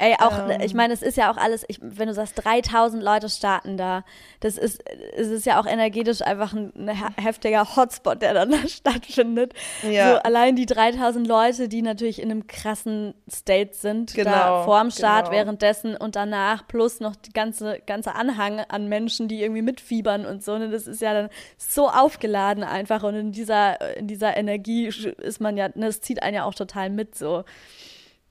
Ey, 0.00 0.14
auch, 0.18 0.48
ähm, 0.48 0.62
ich 0.62 0.72
meine, 0.72 0.94
es 0.94 1.02
ist 1.02 1.18
ja 1.18 1.30
auch 1.30 1.36
alles, 1.36 1.62
ich, 1.68 1.78
wenn 1.82 2.08
du 2.08 2.14
sagst, 2.14 2.42
3000 2.42 3.02
Leute 3.02 3.28
starten 3.28 3.76
da, 3.76 4.02
das 4.40 4.56
ist, 4.56 4.82
es 5.14 5.28
ist 5.28 5.44
ja 5.44 5.60
auch 5.60 5.66
energetisch 5.66 6.22
einfach 6.22 6.54
ein, 6.54 6.72
ein 6.74 7.14
heftiger 7.22 7.76
Hotspot, 7.76 8.22
der 8.22 8.32
dann 8.32 8.50
da 8.50 8.66
stattfindet. 8.66 9.52
Ja. 9.82 10.12
So 10.12 10.22
allein 10.22 10.56
die 10.56 10.64
3000 10.64 11.26
Leute, 11.26 11.68
die 11.68 11.82
natürlich 11.82 12.22
in 12.22 12.30
einem 12.30 12.46
krassen 12.46 13.12
State 13.30 13.74
sind, 13.74 14.14
genau, 14.14 14.30
da 14.30 14.64
vorm 14.64 14.90
Start, 14.90 15.26
genau. 15.26 15.36
währenddessen 15.36 15.98
und 15.98 16.16
danach, 16.16 16.66
plus 16.66 17.00
noch 17.00 17.14
die 17.14 17.34
ganze, 17.34 17.80
ganze 17.86 18.14
Anhang 18.14 18.60
an 18.60 18.88
Menschen, 18.88 19.28
die 19.28 19.42
irgendwie 19.42 19.60
mitfiebern 19.60 20.24
und 20.24 20.42
so, 20.42 20.56
ne, 20.56 20.70
das 20.70 20.86
ist 20.86 21.02
ja 21.02 21.12
dann 21.12 21.28
so 21.58 21.90
aufgeladen 21.90 22.64
einfach 22.64 23.02
und 23.02 23.16
in 23.16 23.32
dieser, 23.32 23.98
in 23.98 24.06
dieser 24.06 24.34
Energie 24.34 24.86
ist 24.86 25.42
man 25.42 25.58
ja, 25.58 25.68
ne, 25.74 25.88
es 25.88 26.00
zieht 26.00 26.22
einen 26.22 26.36
ja 26.36 26.44
auch 26.44 26.54
total 26.54 26.88
mit 26.88 27.14
so. 27.14 27.44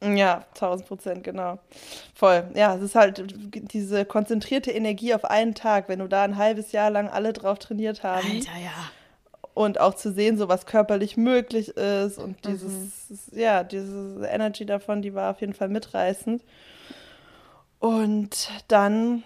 Ja, 0.02 0.46
1000 0.54 0.88
Prozent, 0.88 1.24
genau. 1.24 1.60
Voll. 2.16 2.50
Ja, 2.56 2.76
es 2.76 2.82
ist 2.82 2.96
halt 2.96 3.22
diese 3.52 4.06
konzentrierte 4.06 4.72
Energie 4.72 5.14
auf 5.14 5.26
einen 5.26 5.56
Tag, 5.56 5.90
wenn 5.90 6.00
du 6.00 6.08
da 6.08 6.24
ein 6.24 6.38
halbes 6.38 6.72
Jahr 6.72 6.90
lang 6.90 7.10
alle 7.10 7.34
drauf 7.34 7.60
trainiert 7.60 8.04
haben. 8.04 8.26
Alter, 8.26 8.58
ja. 8.64 8.92
Und 9.54 9.82
auch 9.82 9.94
zu 9.94 10.14
sehen, 10.14 10.38
so 10.38 10.48
was 10.48 10.66
körperlich 10.66 11.18
möglich 11.18 11.70
ist 11.76 12.18
und 12.18 12.46
mhm. 12.46 12.52
dieses, 12.52 13.10
mhm. 13.10 13.40
ja, 13.40 13.64
diese 13.64 14.26
Energy 14.26 14.66
davon, 14.66 15.02
die 15.02 15.14
war 15.14 15.32
auf 15.32 15.42
jeden 15.42 15.54
Fall 15.54 15.68
mitreißend. 15.68 16.44
Und 17.80 18.52
dann, 18.70 19.24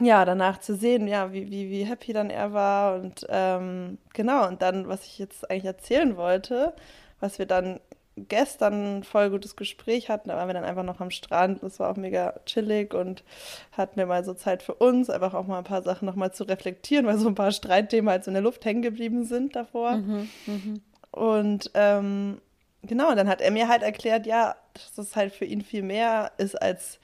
ja, 0.00 0.24
danach 0.24 0.60
zu 0.60 0.74
sehen, 0.74 1.06
ja, 1.08 1.32
wie, 1.34 1.50
wie, 1.50 1.68
wie 1.70 1.84
happy 1.84 2.14
dann 2.14 2.30
er 2.30 2.54
war 2.54 2.94
und 2.94 3.26
ähm, 3.28 3.98
genau, 4.14 4.48
und 4.48 4.62
dann, 4.62 4.88
was 4.88 5.04
ich 5.04 5.18
jetzt 5.18 5.50
eigentlich 5.50 5.66
erzählen 5.66 6.16
wollte, 6.16 6.74
was 7.20 7.38
wir 7.38 7.46
dann 7.46 7.80
gestern 8.16 8.98
ein 8.98 9.02
voll 9.02 9.30
gutes 9.30 9.56
Gespräch 9.56 10.08
hatten. 10.08 10.28
Da 10.28 10.36
waren 10.36 10.48
wir 10.48 10.54
dann 10.54 10.64
einfach 10.64 10.84
noch 10.84 11.00
am 11.00 11.10
Strand. 11.10 11.62
Das 11.62 11.80
war 11.80 11.90
auch 11.90 11.96
mega 11.96 12.34
chillig 12.46 12.94
und 12.94 13.24
hatten 13.72 13.96
wir 13.96 14.06
mal 14.06 14.24
so 14.24 14.34
Zeit 14.34 14.62
für 14.62 14.74
uns, 14.74 15.10
einfach 15.10 15.34
auch 15.34 15.46
mal 15.46 15.58
ein 15.58 15.64
paar 15.64 15.82
Sachen 15.82 16.06
nochmal 16.06 16.32
zu 16.32 16.44
reflektieren, 16.44 17.06
weil 17.06 17.18
so 17.18 17.28
ein 17.28 17.34
paar 17.34 17.52
Streitthemen 17.52 18.10
halt 18.10 18.24
so 18.24 18.30
in 18.30 18.34
der 18.34 18.42
Luft 18.42 18.64
hängen 18.64 18.82
geblieben 18.82 19.24
sind 19.24 19.56
davor. 19.56 19.96
Mhm, 19.96 20.28
mh. 20.46 20.74
Und 21.10 21.70
ähm, 21.74 22.40
genau, 22.82 23.14
dann 23.14 23.28
hat 23.28 23.40
er 23.40 23.50
mir 23.50 23.68
halt 23.68 23.82
erklärt, 23.82 24.26
ja, 24.26 24.56
dass 24.74 24.94
das 24.94 25.16
halt 25.16 25.32
für 25.32 25.44
ihn 25.44 25.62
viel 25.62 25.82
mehr 25.82 26.32
ist 26.38 26.60
als 26.60 26.98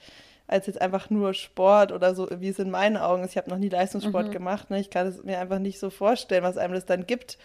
als 0.47 0.67
jetzt 0.67 0.81
einfach 0.81 1.09
nur 1.09 1.33
Sport 1.33 1.93
oder 1.93 2.13
so, 2.13 2.27
wie 2.29 2.49
es 2.49 2.59
in 2.59 2.69
meinen 2.69 2.97
Augen 2.97 3.23
ist. 3.23 3.31
Ich 3.31 3.37
habe 3.37 3.49
noch 3.49 3.57
nie 3.57 3.69
Leistungssport 3.69 4.27
mhm. 4.27 4.31
gemacht. 4.31 4.69
Ne? 4.69 4.81
Ich 4.81 4.89
kann 4.89 5.07
es 5.07 5.23
mir 5.23 5.39
einfach 5.39 5.59
nicht 5.59 5.79
so 5.79 5.89
vorstellen, 5.89 6.43
was 6.43 6.57
einem 6.57 6.73
das 6.73 6.85
dann 6.85 7.07
gibt. 7.07 7.37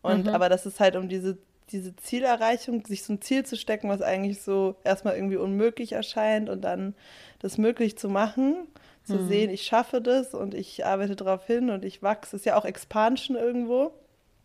Und 0.00 0.26
mhm. 0.26 0.34
aber 0.34 0.48
dass 0.48 0.64
es 0.64 0.78
halt 0.78 0.94
um 0.94 1.08
diese 1.08 1.38
diese 1.72 1.96
Zielerreichung, 1.96 2.84
sich 2.86 3.02
so 3.02 3.14
ein 3.14 3.20
Ziel 3.20 3.44
zu 3.44 3.56
stecken, 3.56 3.88
was 3.88 4.02
eigentlich 4.02 4.42
so 4.42 4.76
erstmal 4.84 5.16
irgendwie 5.16 5.36
unmöglich 5.36 5.92
erscheint 5.92 6.48
und 6.48 6.62
dann 6.62 6.94
das 7.40 7.58
möglich 7.58 7.98
zu 7.98 8.08
machen, 8.08 8.68
zu 9.04 9.18
hm. 9.18 9.28
sehen, 9.28 9.50
ich 9.50 9.62
schaffe 9.62 10.00
das 10.00 10.34
und 10.34 10.54
ich 10.54 10.86
arbeite 10.86 11.16
darauf 11.16 11.46
hin 11.46 11.70
und 11.70 11.84
ich 11.84 12.02
wachse, 12.02 12.36
ist 12.36 12.46
ja 12.46 12.56
auch 12.56 12.64
Expansion 12.64 13.36
irgendwo. 13.36 13.92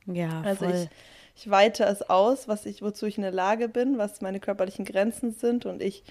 Ja, 0.05 0.41
also 0.41 0.65
voll. 0.65 0.73
ich 0.73 0.89
ich 1.37 1.49
weite 1.51 1.83
es 1.83 2.01
aus, 2.09 2.47
was 2.47 2.65
ich, 2.65 2.81
wozu 2.81 3.05
ich 3.05 3.17
in 3.17 3.21
der 3.21 3.31
Lage 3.31 3.69
bin, 3.69 3.99
was 3.99 4.21
meine 4.21 4.39
körperlichen 4.39 4.85
Grenzen 4.85 5.33
sind 5.33 5.67
und 5.67 5.83
ich 5.83 6.03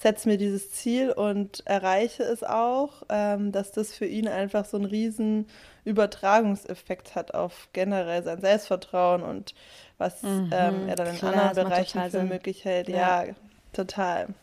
setze 0.00 0.28
mir 0.28 0.38
dieses 0.38 0.72
Ziel 0.72 1.12
und 1.12 1.64
erreiche 1.66 2.24
es 2.24 2.42
auch, 2.42 3.04
ähm, 3.08 3.52
dass 3.52 3.70
das 3.70 3.94
für 3.94 4.06
ihn 4.06 4.26
einfach 4.26 4.64
so 4.64 4.76
einen 4.76 4.86
riesen 4.86 5.46
Übertragungseffekt 5.86 7.14
hat 7.14 7.32
auf 7.34 7.68
generell 7.72 8.22
sein 8.22 8.40
Selbstvertrauen 8.40 9.22
und 9.22 9.54
was 9.98 10.22
mhm, 10.22 10.48
ähm, 10.52 10.88
er 10.88 10.96
dann 10.96 11.08
in 11.08 11.16
klar, 11.16 11.50
anderen 11.50 11.68
Bereichen 11.68 12.10
für 12.10 12.24
möglich 12.24 12.64
hält. 12.64 12.88
Ja, 12.88 13.24
ja 13.24 13.34
total. 13.72 14.34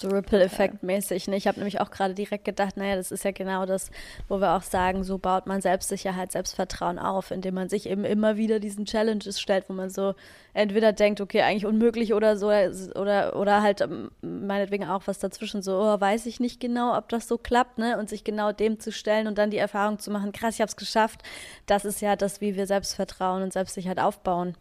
So 0.00 0.08
Ripple-Effekt 0.08 0.82
mäßig. 0.82 1.28
Ne? 1.28 1.36
Ich 1.36 1.46
habe 1.46 1.58
nämlich 1.58 1.78
auch 1.78 1.90
gerade 1.90 2.14
direkt 2.14 2.46
gedacht, 2.46 2.78
naja, 2.78 2.96
das 2.96 3.12
ist 3.12 3.22
ja 3.22 3.32
genau 3.32 3.66
das, 3.66 3.90
wo 4.28 4.40
wir 4.40 4.52
auch 4.52 4.62
sagen, 4.62 5.04
so 5.04 5.18
baut 5.18 5.46
man 5.46 5.60
Selbstsicherheit, 5.60 6.32
Selbstvertrauen 6.32 6.98
auf, 6.98 7.30
indem 7.30 7.54
man 7.54 7.68
sich 7.68 7.86
eben 7.86 8.04
immer 8.04 8.38
wieder 8.38 8.60
diesen 8.60 8.86
Challenges 8.86 9.38
stellt, 9.38 9.68
wo 9.68 9.74
man 9.74 9.90
so 9.90 10.14
entweder 10.54 10.94
denkt, 10.94 11.20
okay, 11.20 11.42
eigentlich 11.42 11.66
unmöglich 11.66 12.14
oder 12.14 12.38
so, 12.38 12.46
oder, 12.48 13.36
oder 13.36 13.60
halt 13.60 13.82
ähm, 13.82 14.10
meinetwegen 14.22 14.88
auch 14.88 15.02
was 15.04 15.18
dazwischen, 15.18 15.60
so, 15.60 15.78
oh, 15.78 16.00
weiß 16.00 16.24
ich 16.24 16.40
nicht 16.40 16.60
genau, 16.60 16.96
ob 16.96 17.10
das 17.10 17.28
so 17.28 17.36
klappt, 17.36 17.76
ne? 17.76 17.98
Und 17.98 18.08
sich 18.08 18.24
genau 18.24 18.52
dem 18.52 18.80
zu 18.80 18.92
stellen 18.92 19.26
und 19.26 19.36
dann 19.36 19.50
die 19.50 19.58
Erfahrung 19.58 19.98
zu 19.98 20.10
machen, 20.10 20.32
krass, 20.32 20.54
ich 20.54 20.62
habe 20.62 20.70
es 20.70 20.76
geschafft. 20.76 21.22
Das 21.66 21.84
ist 21.84 22.00
ja 22.00 22.16
das, 22.16 22.40
wie 22.40 22.56
wir 22.56 22.66
Selbstvertrauen 22.66 23.42
und 23.42 23.52
Selbstsicherheit 23.52 23.98
aufbauen. 23.98 24.54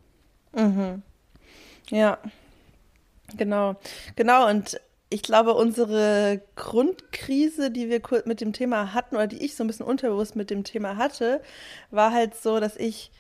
Mhm. 0.53 1.01
Ja. 1.89 2.17
Genau. 3.37 3.75
Genau, 4.15 4.49
und 4.49 4.79
ich 5.09 5.23
glaube, 5.23 5.55
unsere 5.55 6.41
Grundkrise, 6.55 7.71
die 7.71 7.89
wir 7.89 8.01
mit 8.25 8.41
dem 8.41 8.53
Thema 8.53 8.93
hatten, 8.93 9.15
oder 9.15 9.27
die 9.27 9.43
ich 9.43 9.55
so 9.55 9.63
ein 9.63 9.67
bisschen 9.67 9.85
unterbewusst 9.85 10.35
mit 10.35 10.51
dem 10.51 10.63
Thema 10.63 10.97
hatte, 10.97 11.41
war 11.89 12.13
halt 12.13 12.35
so, 12.35 12.59
dass 12.59 12.77
ich, 12.77 13.11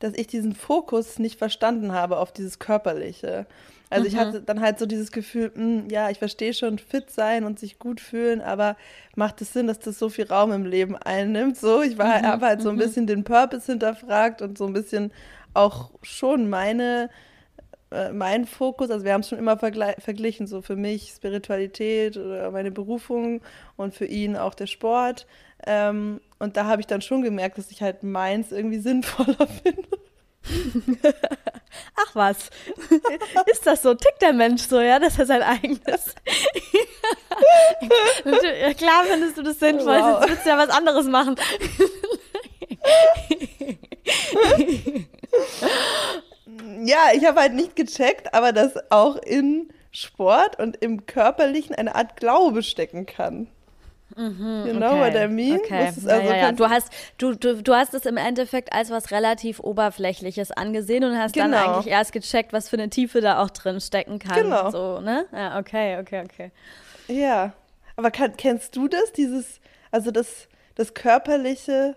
dass 0.00 0.14
ich 0.14 0.26
diesen 0.26 0.54
Fokus 0.54 1.18
nicht 1.20 1.38
verstanden 1.38 1.92
habe 1.92 2.18
auf 2.18 2.32
dieses 2.32 2.58
Körperliche. 2.58 3.46
Also 3.90 4.02
mhm. 4.02 4.08
ich 4.08 4.16
hatte 4.16 4.42
dann 4.42 4.60
halt 4.60 4.80
so 4.80 4.86
dieses 4.86 5.12
Gefühl, 5.12 5.52
mh, 5.54 5.82
hm, 5.82 5.88
ja, 5.88 6.10
ich 6.10 6.18
verstehe 6.18 6.52
schon 6.52 6.78
fit 6.80 7.10
sein 7.12 7.44
und 7.44 7.60
sich 7.60 7.78
gut 7.78 8.00
fühlen, 8.00 8.40
aber 8.40 8.76
macht 9.14 9.40
es 9.40 9.52
Sinn, 9.52 9.68
dass 9.68 9.78
das 9.78 10.00
so 10.00 10.08
viel 10.08 10.26
Raum 10.26 10.50
im 10.50 10.66
Leben 10.66 10.96
einnimmt? 10.96 11.56
So, 11.56 11.80
ich 11.82 11.96
war, 11.96 12.18
mhm. 12.18 12.26
habe 12.26 12.46
halt 12.46 12.62
so 12.62 12.70
ein 12.70 12.74
mhm. 12.74 12.80
bisschen 12.80 13.06
den 13.06 13.22
Purpose 13.22 13.70
hinterfragt 13.70 14.42
und 14.42 14.58
so 14.58 14.66
ein 14.66 14.72
bisschen 14.72 15.12
auch 15.54 15.90
schon 16.02 16.50
meine 16.50 17.08
äh, 17.96 18.12
mein 18.12 18.46
Fokus, 18.46 18.90
also 18.90 19.04
wir 19.04 19.12
haben 19.12 19.22
es 19.22 19.28
schon 19.28 19.38
immer 19.38 19.56
verglichen, 19.56 20.46
so 20.46 20.62
für 20.62 20.76
mich 20.76 21.12
Spiritualität 21.16 22.16
oder 22.16 22.50
meine 22.50 22.70
Berufung 22.70 23.40
und 23.76 23.94
für 23.94 24.06
ihn 24.06 24.36
auch 24.36 24.54
der 24.54 24.66
Sport. 24.66 25.26
Ähm, 25.66 26.20
und 26.38 26.56
da 26.56 26.66
habe 26.66 26.80
ich 26.80 26.86
dann 26.86 27.00
schon 27.00 27.22
gemerkt, 27.22 27.58
dass 27.58 27.70
ich 27.70 27.82
halt 27.82 28.02
meins 28.02 28.52
irgendwie 28.52 28.78
sinnvoller 28.78 29.46
finde. 29.62 29.88
Ach 31.96 32.14
was, 32.14 32.50
ist 33.46 33.66
das 33.66 33.82
so? 33.82 33.94
Tickt 33.94 34.22
der 34.22 34.32
Mensch 34.32 34.62
so, 34.62 34.80
ja, 34.80 34.98
dass 34.98 35.18
er 35.18 35.26
sein 35.26 35.42
eigenes. 35.42 36.14
ja, 38.22 38.74
klar 38.74 39.04
findest 39.10 39.38
du 39.38 39.42
das 39.42 39.58
sinnvoll, 39.58 39.98
wow. 39.98 40.20
jetzt 40.20 40.30
willst 40.30 40.46
du 40.46 40.50
ja 40.50 40.58
was 40.58 40.70
anderes 40.70 41.06
machen. 41.06 41.36
Ja, 46.84 47.10
ich 47.14 47.24
habe 47.26 47.40
halt 47.40 47.54
nicht 47.54 47.76
gecheckt, 47.76 48.34
aber 48.34 48.52
dass 48.52 48.74
auch 48.90 49.16
in 49.16 49.68
Sport 49.90 50.58
und 50.58 50.76
im 50.76 51.06
Körperlichen 51.06 51.74
eine 51.74 51.94
Art 51.94 52.16
Glaube 52.16 52.62
stecken 52.62 53.06
kann. 53.06 53.48
Mhm, 54.14 54.64
you 54.66 54.72
know 54.72 54.92
okay, 54.92 55.00
what 55.00 55.14
I 55.14 55.28
mean? 55.28 55.58
Okay. 55.58 55.86
Also 55.86 56.08
ja, 56.08 56.20
ja, 56.20 56.36
ja. 56.36 56.52
Du, 56.52 56.68
hast, 56.68 56.92
du, 57.18 57.34
du, 57.34 57.62
du 57.62 57.74
hast 57.74 57.92
es 57.92 58.06
im 58.06 58.16
Endeffekt 58.16 58.72
als 58.72 58.90
was 58.90 59.10
relativ 59.10 59.60
Oberflächliches 59.60 60.52
angesehen 60.52 61.04
und 61.04 61.18
hast 61.18 61.34
genau. 61.34 61.50
dann 61.50 61.54
eigentlich 61.54 61.92
erst 61.92 62.12
gecheckt, 62.12 62.52
was 62.52 62.68
für 62.68 62.76
eine 62.76 62.88
Tiefe 62.88 63.20
da 63.20 63.42
auch 63.42 63.50
drin 63.50 63.80
stecken 63.80 64.18
kann. 64.18 64.44
Genau. 64.44 64.70
So, 64.70 65.00
ne? 65.00 65.26
Ja, 65.32 65.58
okay, 65.58 65.98
okay, 65.98 66.22
okay. 66.24 66.50
Ja. 67.08 67.52
Aber 67.96 68.10
kann, 68.10 68.36
kennst 68.36 68.76
du 68.76 68.88
das? 68.88 69.12
Dieses, 69.12 69.60
also 69.90 70.10
das, 70.10 70.48
das 70.76 70.94
körperliche, 70.94 71.96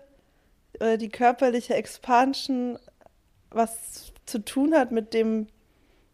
oder 0.76 0.96
die 0.96 1.10
körperliche 1.10 1.74
Expansion, 1.74 2.78
was 3.50 4.09
zu 4.30 4.44
tun 4.44 4.74
hat 4.74 4.92
mit 4.92 5.14
dem 5.14 5.46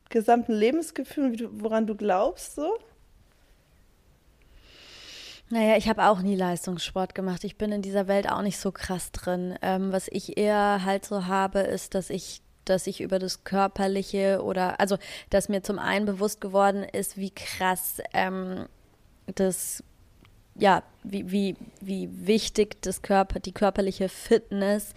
gesamten 0.08 0.52
Lebensgefühl, 0.52 1.48
woran 1.52 1.86
du 1.86 1.94
glaubst, 1.94 2.54
so? 2.54 2.78
Naja, 5.48 5.76
ich 5.76 5.88
habe 5.88 6.04
auch 6.04 6.22
nie 6.22 6.34
Leistungssport 6.34 7.14
gemacht. 7.14 7.44
Ich 7.44 7.56
bin 7.56 7.70
in 7.70 7.82
dieser 7.82 8.08
Welt 8.08 8.28
auch 8.28 8.42
nicht 8.42 8.58
so 8.58 8.72
krass 8.72 9.12
drin. 9.12 9.56
Ähm, 9.62 9.92
was 9.92 10.08
ich 10.08 10.36
eher 10.36 10.84
halt 10.84 11.04
so 11.04 11.26
habe, 11.26 11.60
ist, 11.60 11.94
dass 11.94 12.10
ich 12.10 12.42
dass 12.64 12.88
ich 12.88 13.00
über 13.00 13.18
das 13.18 13.44
Körperliche 13.44 14.42
oder, 14.42 14.80
also, 14.80 14.98
dass 15.30 15.48
mir 15.48 15.62
zum 15.62 15.78
einen 15.78 16.04
bewusst 16.04 16.40
geworden 16.40 16.82
ist, 16.82 17.16
wie 17.16 17.30
krass 17.30 18.02
ähm, 18.12 18.66
das, 19.26 19.82
ja, 20.56 20.82
wie, 21.04 21.30
wie, 21.30 21.56
wie 21.80 22.08
wichtig 22.26 22.82
das 22.82 23.02
Körper, 23.02 23.38
die 23.38 23.52
körperliche 23.52 24.08
Fitness 24.08 24.94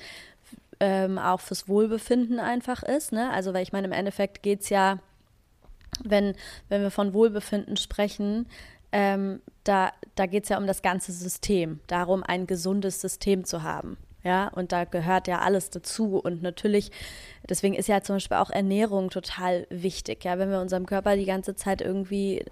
ähm, 0.80 1.18
auch 1.18 1.40
fürs 1.40 1.68
Wohlbefinden 1.68 2.40
einfach 2.40 2.84
ist. 2.84 3.12
Ne? 3.12 3.30
Also, 3.32 3.54
weil 3.54 3.64
ich 3.64 3.74
meine, 3.74 3.88
im 3.88 3.94
Endeffekt 3.94 4.44
geht 4.44 4.62
es 4.62 4.70
ja, 4.70 5.00
wenn, 6.04 6.36
wenn 6.70 6.82
wir 6.82 6.92
von 6.92 7.14
Wohlbefinden 7.14 7.78
sprechen, 7.78 8.48
ähm, 8.92 9.42
da, 9.64 9.92
da 10.16 10.26
geht 10.26 10.44
es 10.44 10.50
ja 10.50 10.58
um 10.58 10.68
das 10.68 10.82
ganze 10.82 11.12
System, 11.12 11.80
darum, 11.88 12.24
ein 12.24 12.48
gesundes 12.48 13.02
System 13.02 13.46
zu 13.46 13.64
haben. 13.64 13.98
Ja, 14.24 14.50
und 14.50 14.72
da 14.74 14.84
gehört 14.84 15.28
ja 15.28 15.40
alles 15.40 15.70
dazu. 15.70 16.18
Und 16.18 16.42
natürlich, 16.42 16.92
deswegen 17.50 17.76
ist 17.76 17.88
ja 17.88 18.02
zum 18.02 18.18
Beispiel 18.18 18.38
auch 18.38 18.50
Ernährung 18.50 19.10
total 19.10 19.66
wichtig. 19.70 20.24
Ja, 20.24 20.38
wenn 20.38 20.52
wir 20.52 20.62
unserem 20.62 20.86
Körper 20.86 21.16
die 21.16 21.26
ganze 21.26 21.56
Zeit 21.56 21.82
irgendwie 21.82 22.46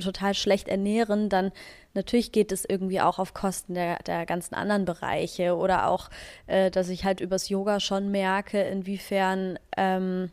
total 0.00 0.34
schlecht 0.34 0.68
ernähren, 0.68 1.28
dann 1.28 1.52
natürlich 1.94 2.32
geht 2.32 2.52
es 2.52 2.64
irgendwie 2.64 3.00
auch 3.00 3.18
auf 3.18 3.34
Kosten 3.34 3.74
der, 3.74 4.02
der 4.02 4.26
ganzen 4.26 4.54
anderen 4.54 4.84
Bereiche. 4.84 5.56
Oder 5.56 5.88
auch, 5.88 6.10
äh, 6.46 6.70
dass 6.70 6.88
ich 6.88 7.04
halt 7.04 7.20
übers 7.20 7.48
Yoga 7.48 7.80
schon 7.80 8.10
merke, 8.10 8.60
inwiefern, 8.60 9.58
ähm, 9.76 10.30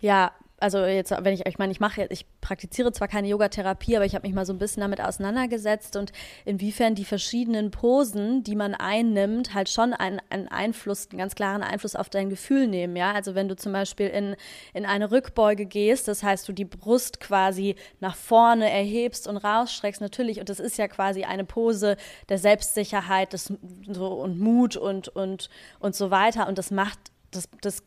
ja, 0.00 0.32
also 0.60 0.84
jetzt, 0.84 1.10
wenn 1.10 1.32
ich, 1.32 1.46
ich 1.46 1.58
meine, 1.58 1.72
ich 1.72 1.80
mache, 1.80 2.06
ich 2.10 2.26
praktiziere 2.40 2.92
zwar 2.92 3.08
keine 3.08 3.28
Yogatherapie, 3.28 3.96
aber 3.96 4.04
ich 4.04 4.14
habe 4.14 4.26
mich 4.26 4.34
mal 4.34 4.44
so 4.44 4.52
ein 4.52 4.58
bisschen 4.58 4.82
damit 4.82 5.00
auseinandergesetzt 5.00 5.96
und 5.96 6.12
inwiefern 6.44 6.94
die 6.94 7.06
verschiedenen 7.06 7.70
Posen, 7.70 8.44
die 8.44 8.54
man 8.54 8.74
einnimmt, 8.74 9.54
halt 9.54 9.70
schon 9.70 9.94
einen, 9.94 10.20
einen 10.28 10.48
Einfluss, 10.48 11.08
einen 11.10 11.18
ganz 11.18 11.34
klaren 11.34 11.62
Einfluss 11.62 11.96
auf 11.96 12.10
dein 12.10 12.28
Gefühl 12.28 12.66
nehmen, 12.66 12.94
ja. 12.94 13.12
Also 13.12 13.34
wenn 13.34 13.48
du 13.48 13.56
zum 13.56 13.72
Beispiel 13.72 14.08
in, 14.08 14.36
in 14.74 14.84
eine 14.84 15.10
Rückbeuge 15.10 15.64
gehst, 15.64 16.08
das 16.08 16.22
heißt, 16.22 16.46
du 16.46 16.52
die 16.52 16.66
Brust 16.66 17.20
quasi 17.20 17.74
nach 18.00 18.14
vorne 18.14 18.70
erhebst 18.70 19.26
und 19.26 19.38
rausstreckst, 19.38 20.02
natürlich, 20.02 20.40
und 20.40 20.48
das 20.50 20.60
ist 20.60 20.76
ja 20.76 20.88
quasi 20.88 21.24
eine 21.24 21.44
Pose 21.44 21.96
der 22.28 22.38
Selbstsicherheit 22.38 23.32
des, 23.32 23.52
so, 23.90 24.08
und 24.08 24.38
Mut 24.38 24.76
und, 24.76 25.08
und, 25.08 25.48
und 25.78 25.94
so 25.94 26.10
weiter. 26.10 26.46
Und 26.48 26.58
das 26.58 26.70
macht 26.70 26.98
das, 27.30 27.48
das 27.60 27.82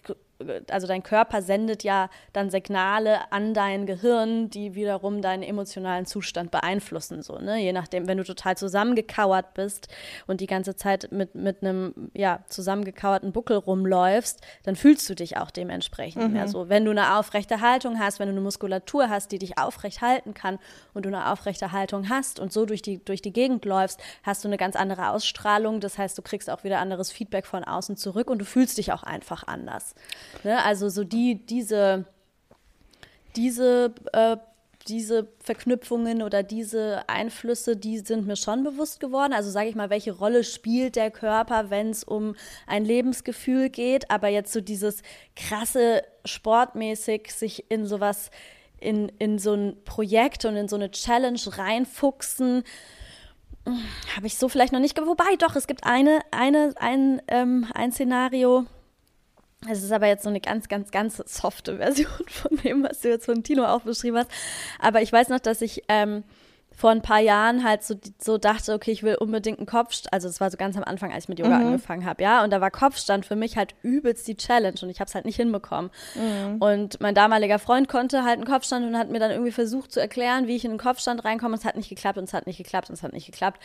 also 0.69 0.87
dein 0.87 1.03
Körper 1.03 1.41
sendet 1.41 1.83
ja 1.83 2.09
dann 2.33 2.49
Signale 2.49 3.31
an 3.31 3.53
dein 3.53 3.85
Gehirn, 3.85 4.49
die 4.49 4.75
wiederum 4.75 5.21
deinen 5.21 5.43
emotionalen 5.43 6.05
Zustand 6.05 6.51
beeinflussen. 6.51 7.21
So, 7.21 7.37
ne? 7.37 7.59
Je 7.59 7.73
nachdem, 7.73 8.07
wenn 8.07 8.17
du 8.17 8.23
total 8.23 8.57
zusammengekauert 8.57 9.53
bist 9.53 9.87
und 10.27 10.41
die 10.41 10.47
ganze 10.47 10.75
Zeit 10.75 11.11
mit, 11.11 11.35
mit 11.35 11.61
einem 11.61 12.09
ja, 12.13 12.39
zusammengekauerten 12.47 13.31
Buckel 13.31 13.57
rumläufst, 13.57 14.41
dann 14.63 14.75
fühlst 14.75 15.09
du 15.09 15.15
dich 15.15 15.37
auch 15.37 15.51
dementsprechend 15.51 16.27
mhm. 16.27 16.33
mehr 16.33 16.47
so. 16.47 16.69
Wenn 16.69 16.85
du 16.85 16.91
eine 16.91 17.17
aufrechte 17.17 17.61
Haltung 17.61 17.99
hast, 17.99 18.19
wenn 18.19 18.27
du 18.27 18.33
eine 18.33 18.41
Muskulatur 18.41 19.09
hast, 19.09 19.31
die 19.31 19.39
dich 19.39 19.57
aufrecht 19.57 20.01
halten 20.01 20.33
kann 20.33 20.59
und 20.93 21.05
du 21.05 21.09
eine 21.09 21.31
aufrechte 21.31 21.71
Haltung 21.71 22.09
hast 22.09 22.39
und 22.39 22.51
so 22.51 22.65
durch 22.65 22.81
die, 22.81 23.03
durch 23.03 23.21
die 23.21 23.33
Gegend 23.33 23.65
läufst, 23.65 23.99
hast 24.23 24.43
du 24.43 24.47
eine 24.47 24.57
ganz 24.57 24.75
andere 24.75 25.09
Ausstrahlung. 25.09 25.79
Das 25.79 25.97
heißt, 25.97 26.17
du 26.17 26.21
kriegst 26.21 26.49
auch 26.49 26.63
wieder 26.63 26.79
anderes 26.79 27.11
Feedback 27.11 27.45
von 27.45 27.63
außen 27.63 27.97
zurück 27.97 28.29
und 28.29 28.39
du 28.39 28.45
fühlst 28.45 28.77
dich 28.77 28.91
auch 28.91 29.03
einfach 29.03 29.47
anders. 29.47 29.95
Ne? 30.43 30.63
Also 30.63 30.89
so 30.89 31.03
die, 31.03 31.45
diese, 31.45 32.05
diese, 33.35 33.93
äh, 34.13 34.37
diese 34.87 35.27
Verknüpfungen 35.39 36.21
oder 36.21 36.43
diese 36.43 37.07
Einflüsse, 37.07 37.75
die 37.77 37.99
sind 37.99 38.27
mir 38.27 38.35
schon 38.35 38.63
bewusst 38.63 38.99
geworden. 38.99 39.33
Also 39.33 39.49
sage 39.49 39.69
ich 39.69 39.75
mal, 39.75 39.89
welche 39.89 40.11
Rolle 40.11 40.43
spielt 40.43 40.95
der 40.95 41.11
Körper, 41.11 41.69
wenn 41.69 41.89
es 41.89 42.03
um 42.03 42.35
ein 42.67 42.83
Lebensgefühl 42.83 43.69
geht. 43.69 44.11
Aber 44.11 44.27
jetzt 44.27 44.51
so 44.51 44.61
dieses 44.61 45.01
krasse 45.35 46.03
sportmäßig 46.25 47.31
sich 47.31 47.71
in 47.71 47.85
sowas, 47.85 48.29
in, 48.79 49.09
in 49.19 49.39
so 49.39 49.53
ein 49.53 49.77
Projekt 49.85 50.45
und 50.45 50.55
in 50.57 50.67
so 50.67 50.75
eine 50.75 50.91
Challenge 50.91 51.39
reinfuchsen, 51.45 52.63
habe 54.15 54.27
ich 54.27 54.37
so 54.37 54.49
vielleicht 54.49 54.73
noch 54.73 54.81
nicht. 54.81 54.99
Wobei, 54.99 55.37
doch, 55.37 55.55
es 55.55 55.67
gibt 55.67 55.85
eine, 55.85 56.19
eine, 56.31 56.73
ein, 56.75 57.21
ähm, 57.29 57.67
ein 57.73 57.93
Szenario, 57.93 58.65
es 59.69 59.83
ist 59.83 59.91
aber 59.91 60.07
jetzt 60.07 60.23
so 60.23 60.29
eine 60.29 60.39
ganz, 60.39 60.67
ganz, 60.67 60.91
ganz 60.91 61.17
softe 61.17 61.77
Version 61.77 62.11
von 62.27 62.57
dem, 62.57 62.83
was 62.83 63.01
du 63.01 63.09
jetzt 63.09 63.25
von 63.25 63.43
Tino 63.43 63.65
auch 63.65 63.81
beschrieben 63.81 64.17
hast. 64.17 64.31
Aber 64.79 65.01
ich 65.01 65.11
weiß 65.11 65.29
noch, 65.29 65.39
dass 65.39 65.61
ich 65.61 65.83
ähm, 65.87 66.23
vor 66.75 66.91
ein 66.91 67.01
paar 67.01 67.19
Jahren 67.19 67.63
halt 67.63 67.83
so, 67.83 67.95
so 68.19 68.37
dachte, 68.37 68.73
okay, 68.73 68.91
ich 68.91 69.03
will 69.03 69.15
unbedingt 69.15 69.59
einen 69.59 69.67
Kopfstand, 69.67 70.13
also 70.13 70.27
es 70.27 70.41
war 70.41 70.49
so 70.49 70.57
ganz 70.57 70.77
am 70.77 70.83
Anfang, 70.83 71.11
als 71.11 71.25
ich 71.25 71.29
mit 71.29 71.39
Yoga 71.39 71.59
mhm. 71.59 71.67
angefangen 71.67 72.05
habe, 72.05 72.23
ja, 72.23 72.43
und 72.43 72.51
da 72.51 72.61
war 72.61 72.71
Kopfstand 72.71 73.25
für 73.25 73.35
mich 73.35 73.57
halt 73.57 73.75
übelst 73.81 74.27
die 74.27 74.35
Challenge 74.35 74.77
und 74.81 74.89
ich 74.89 74.99
habe 74.99 75.07
es 75.07 75.15
halt 75.15 75.25
nicht 75.25 75.35
hinbekommen. 75.35 75.91
Mhm. 76.15 76.57
Und 76.57 77.01
mein 77.01 77.15
damaliger 77.15 77.59
Freund 77.59 77.87
konnte 77.87 78.23
halt 78.23 78.35
einen 78.35 78.45
Kopfstand 78.45 78.85
und 78.85 78.97
hat 78.97 79.09
mir 79.09 79.19
dann 79.19 79.31
irgendwie 79.31 79.51
versucht 79.51 79.91
zu 79.91 79.99
erklären, 79.99 80.47
wie 80.47 80.55
ich 80.55 80.65
in 80.65 80.71
den 80.71 80.79
Kopfstand 80.79 81.23
reinkomme 81.23 81.53
und 81.53 81.59
es 81.59 81.65
hat 81.65 81.75
nicht 81.75 81.89
geklappt 81.89 82.17
und 82.17 82.25
es 82.25 82.33
hat 82.33 82.47
nicht 82.47 82.57
geklappt 82.57 82.89
und 82.89 82.95
es 82.95 83.03
hat 83.03 83.13
nicht 83.13 83.25
geklappt. 83.25 83.61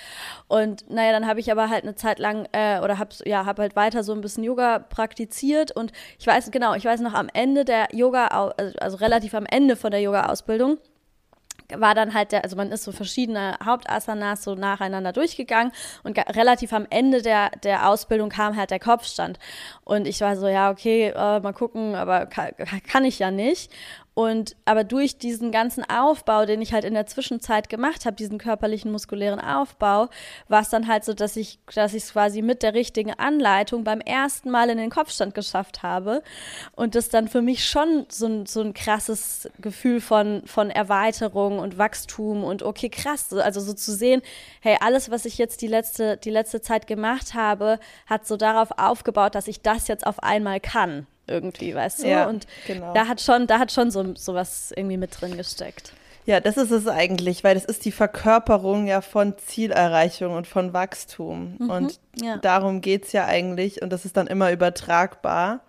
Und 0.46 0.88
naja, 0.90 1.12
dann 1.12 1.26
habe 1.26 1.40
ich 1.40 1.50
aber 1.50 1.70
halt 1.70 1.84
eine 1.84 1.94
Zeit 1.94 2.18
lang 2.18 2.46
äh, 2.52 2.80
oder 2.80 2.98
habe 2.98 3.10
ja, 3.24 3.46
hab 3.46 3.58
halt 3.58 3.76
weiter 3.76 4.02
so 4.02 4.12
ein 4.12 4.20
bisschen 4.20 4.44
Yoga 4.44 4.78
praktiziert 4.78 5.72
und 5.72 5.92
ich 6.18 6.26
weiß, 6.26 6.50
genau, 6.50 6.74
ich 6.74 6.84
weiß 6.84 7.00
noch 7.00 7.14
am 7.14 7.28
Ende 7.32 7.64
der 7.64 7.88
Yoga, 7.92 8.26
also, 8.28 8.78
also 8.78 8.96
relativ 8.98 9.34
am 9.34 9.46
Ende 9.46 9.76
von 9.76 9.90
der 9.90 10.00
Yoga-Ausbildung, 10.00 10.78
war 11.74 11.94
dann 11.94 12.14
halt 12.14 12.32
der, 12.32 12.44
also 12.44 12.56
man 12.56 12.72
ist 12.72 12.84
so 12.84 12.92
verschiedene 12.92 13.58
Hauptasanas 13.64 14.42
so 14.42 14.54
nacheinander 14.54 15.12
durchgegangen 15.12 15.72
und 16.02 16.18
relativ 16.34 16.72
am 16.72 16.86
Ende 16.90 17.22
der, 17.22 17.50
der 17.62 17.88
Ausbildung 17.88 18.30
kam 18.30 18.56
halt 18.56 18.70
der 18.70 18.80
Kopfstand. 18.80 19.38
Und 19.84 20.06
ich 20.06 20.20
war 20.20 20.36
so, 20.36 20.48
ja, 20.48 20.70
okay, 20.70 21.08
äh, 21.08 21.40
mal 21.40 21.52
gucken, 21.52 21.94
aber 21.94 22.26
kann, 22.26 22.50
kann 22.86 23.04
ich 23.04 23.18
ja 23.18 23.30
nicht. 23.30 23.70
Und 24.18 24.56
aber 24.64 24.82
durch 24.82 25.16
diesen 25.16 25.52
ganzen 25.52 25.88
Aufbau, 25.88 26.44
den 26.44 26.60
ich 26.60 26.72
halt 26.72 26.84
in 26.84 26.94
der 26.94 27.06
Zwischenzeit 27.06 27.68
gemacht 27.68 28.04
habe, 28.04 28.16
diesen 28.16 28.38
körperlichen 28.38 28.90
muskulären 28.90 29.38
Aufbau, 29.38 30.08
war 30.48 30.62
es 30.62 30.70
dann 30.70 30.88
halt 30.88 31.04
so, 31.04 31.14
dass 31.14 31.36
ich, 31.36 31.60
dass 31.72 31.94
ich 31.94 32.02
es 32.02 32.12
quasi 32.14 32.42
mit 32.42 32.64
der 32.64 32.74
richtigen 32.74 33.12
Anleitung 33.12 33.84
beim 33.84 34.00
ersten 34.00 34.50
Mal 34.50 34.70
in 34.70 34.78
den 34.78 34.90
Kopfstand 34.90 35.36
geschafft 35.36 35.84
habe. 35.84 36.24
Und 36.74 36.96
das 36.96 37.10
dann 37.10 37.28
für 37.28 37.42
mich 37.42 37.68
schon 37.68 38.06
so 38.08 38.26
ein, 38.26 38.46
so 38.46 38.60
ein 38.60 38.74
krasses 38.74 39.48
Gefühl 39.60 40.00
von, 40.00 40.42
von 40.46 40.70
Erweiterung 40.70 41.60
und 41.60 41.78
Wachstum 41.78 42.42
und 42.42 42.64
okay, 42.64 42.88
krass. 42.88 43.32
Also 43.32 43.60
so 43.60 43.72
zu 43.72 43.92
sehen, 43.92 44.20
hey, 44.62 44.78
alles, 44.80 45.12
was 45.12 45.26
ich 45.26 45.38
jetzt 45.38 45.62
die 45.62 45.68
letzte, 45.68 46.16
die 46.16 46.30
letzte 46.30 46.60
Zeit 46.60 46.88
gemacht 46.88 47.34
habe, 47.34 47.78
hat 48.06 48.26
so 48.26 48.36
darauf 48.36 48.72
aufgebaut, 48.78 49.36
dass 49.36 49.46
ich 49.46 49.60
das 49.60 49.86
jetzt 49.86 50.04
auf 50.04 50.24
einmal 50.24 50.58
kann 50.58 51.06
irgendwie, 51.28 51.74
weißt 51.74 52.02
du? 52.02 52.08
Ja, 52.08 52.28
und 52.28 52.46
genau. 52.66 52.92
da 52.94 53.06
hat 53.06 53.20
schon, 53.20 53.46
da 53.46 53.58
hat 53.58 53.72
schon 53.72 53.90
so, 53.90 54.14
so 54.14 54.34
was 54.34 54.72
irgendwie 54.72 54.96
mit 54.96 55.20
drin 55.20 55.36
gesteckt. 55.36 55.92
Ja, 56.28 56.40
das 56.40 56.58
ist 56.58 56.70
es 56.70 56.86
eigentlich, 56.86 57.42
weil 57.42 57.54
das 57.54 57.64
ist 57.64 57.86
die 57.86 57.90
Verkörperung 57.90 58.86
ja 58.86 59.00
von 59.00 59.38
Zielerreichung 59.38 60.34
und 60.34 60.46
von 60.46 60.74
Wachstum. 60.74 61.56
Mhm, 61.58 61.70
und 61.70 62.00
ja. 62.20 62.36
darum 62.36 62.82
geht 62.82 63.06
es 63.06 63.12
ja 63.12 63.24
eigentlich 63.24 63.80
und 63.80 63.90
das 63.90 64.04
ist 64.04 64.16
dann 64.18 64.26
immer 64.26 64.52
übertragbar. 64.52 65.60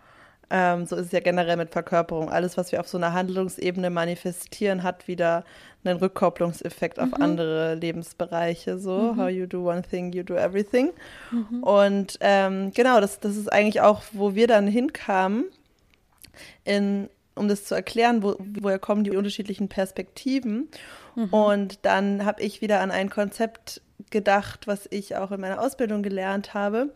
Ähm, 0.49 0.85
so 0.85 0.95
ist 0.97 1.07
es 1.07 1.11
ja 1.13 1.21
generell 1.21 1.55
mit 1.55 1.71
Verkörperung. 1.71 2.29
Alles, 2.29 2.57
was 2.57 2.71
wir 2.73 2.81
auf 2.81 2.89
so 2.89 2.97
einer 2.97 3.13
Handlungsebene 3.13 3.89
manifestieren, 3.89 4.83
hat 4.83 5.07
wieder 5.07 5.45
einen 5.83 5.99
Rückkopplungseffekt 5.99 6.99
auf 6.99 7.09
mhm. 7.09 7.23
andere 7.23 7.75
Lebensbereiche. 7.75 8.79
So, 8.79 9.13
mhm. 9.13 9.21
how 9.21 9.29
you 9.29 9.45
do 9.45 9.69
one 9.69 9.81
thing, 9.81 10.11
you 10.11 10.23
do 10.23 10.35
everything. 10.35 10.91
Mhm. 11.31 11.63
Und 11.63 12.17
ähm, 12.21 12.71
genau, 12.73 12.99
das, 12.99 13.19
das 13.19 13.37
ist 13.37 13.51
eigentlich 13.51 13.81
auch, 13.81 14.03
wo 14.11 14.35
wir 14.35 14.47
dann 14.47 14.67
hinkamen, 14.67 15.45
in, 16.65 17.09
um 17.35 17.47
das 17.47 17.65
zu 17.65 17.75
erklären, 17.75 18.23
wo, 18.23 18.35
woher 18.59 18.79
kommen 18.79 19.03
die 19.03 19.15
unterschiedlichen 19.15 19.69
Perspektiven. 19.69 20.67
Mhm. 21.15 21.33
Und 21.33 21.79
dann 21.85 22.25
habe 22.25 22.41
ich 22.41 22.61
wieder 22.61 22.81
an 22.81 22.91
ein 22.91 23.09
Konzept 23.09 23.81
gedacht, 24.09 24.67
was 24.67 24.87
ich 24.91 25.15
auch 25.15 25.31
in 25.31 25.41
meiner 25.41 25.61
Ausbildung 25.61 26.03
gelernt 26.03 26.53
habe, 26.53 26.93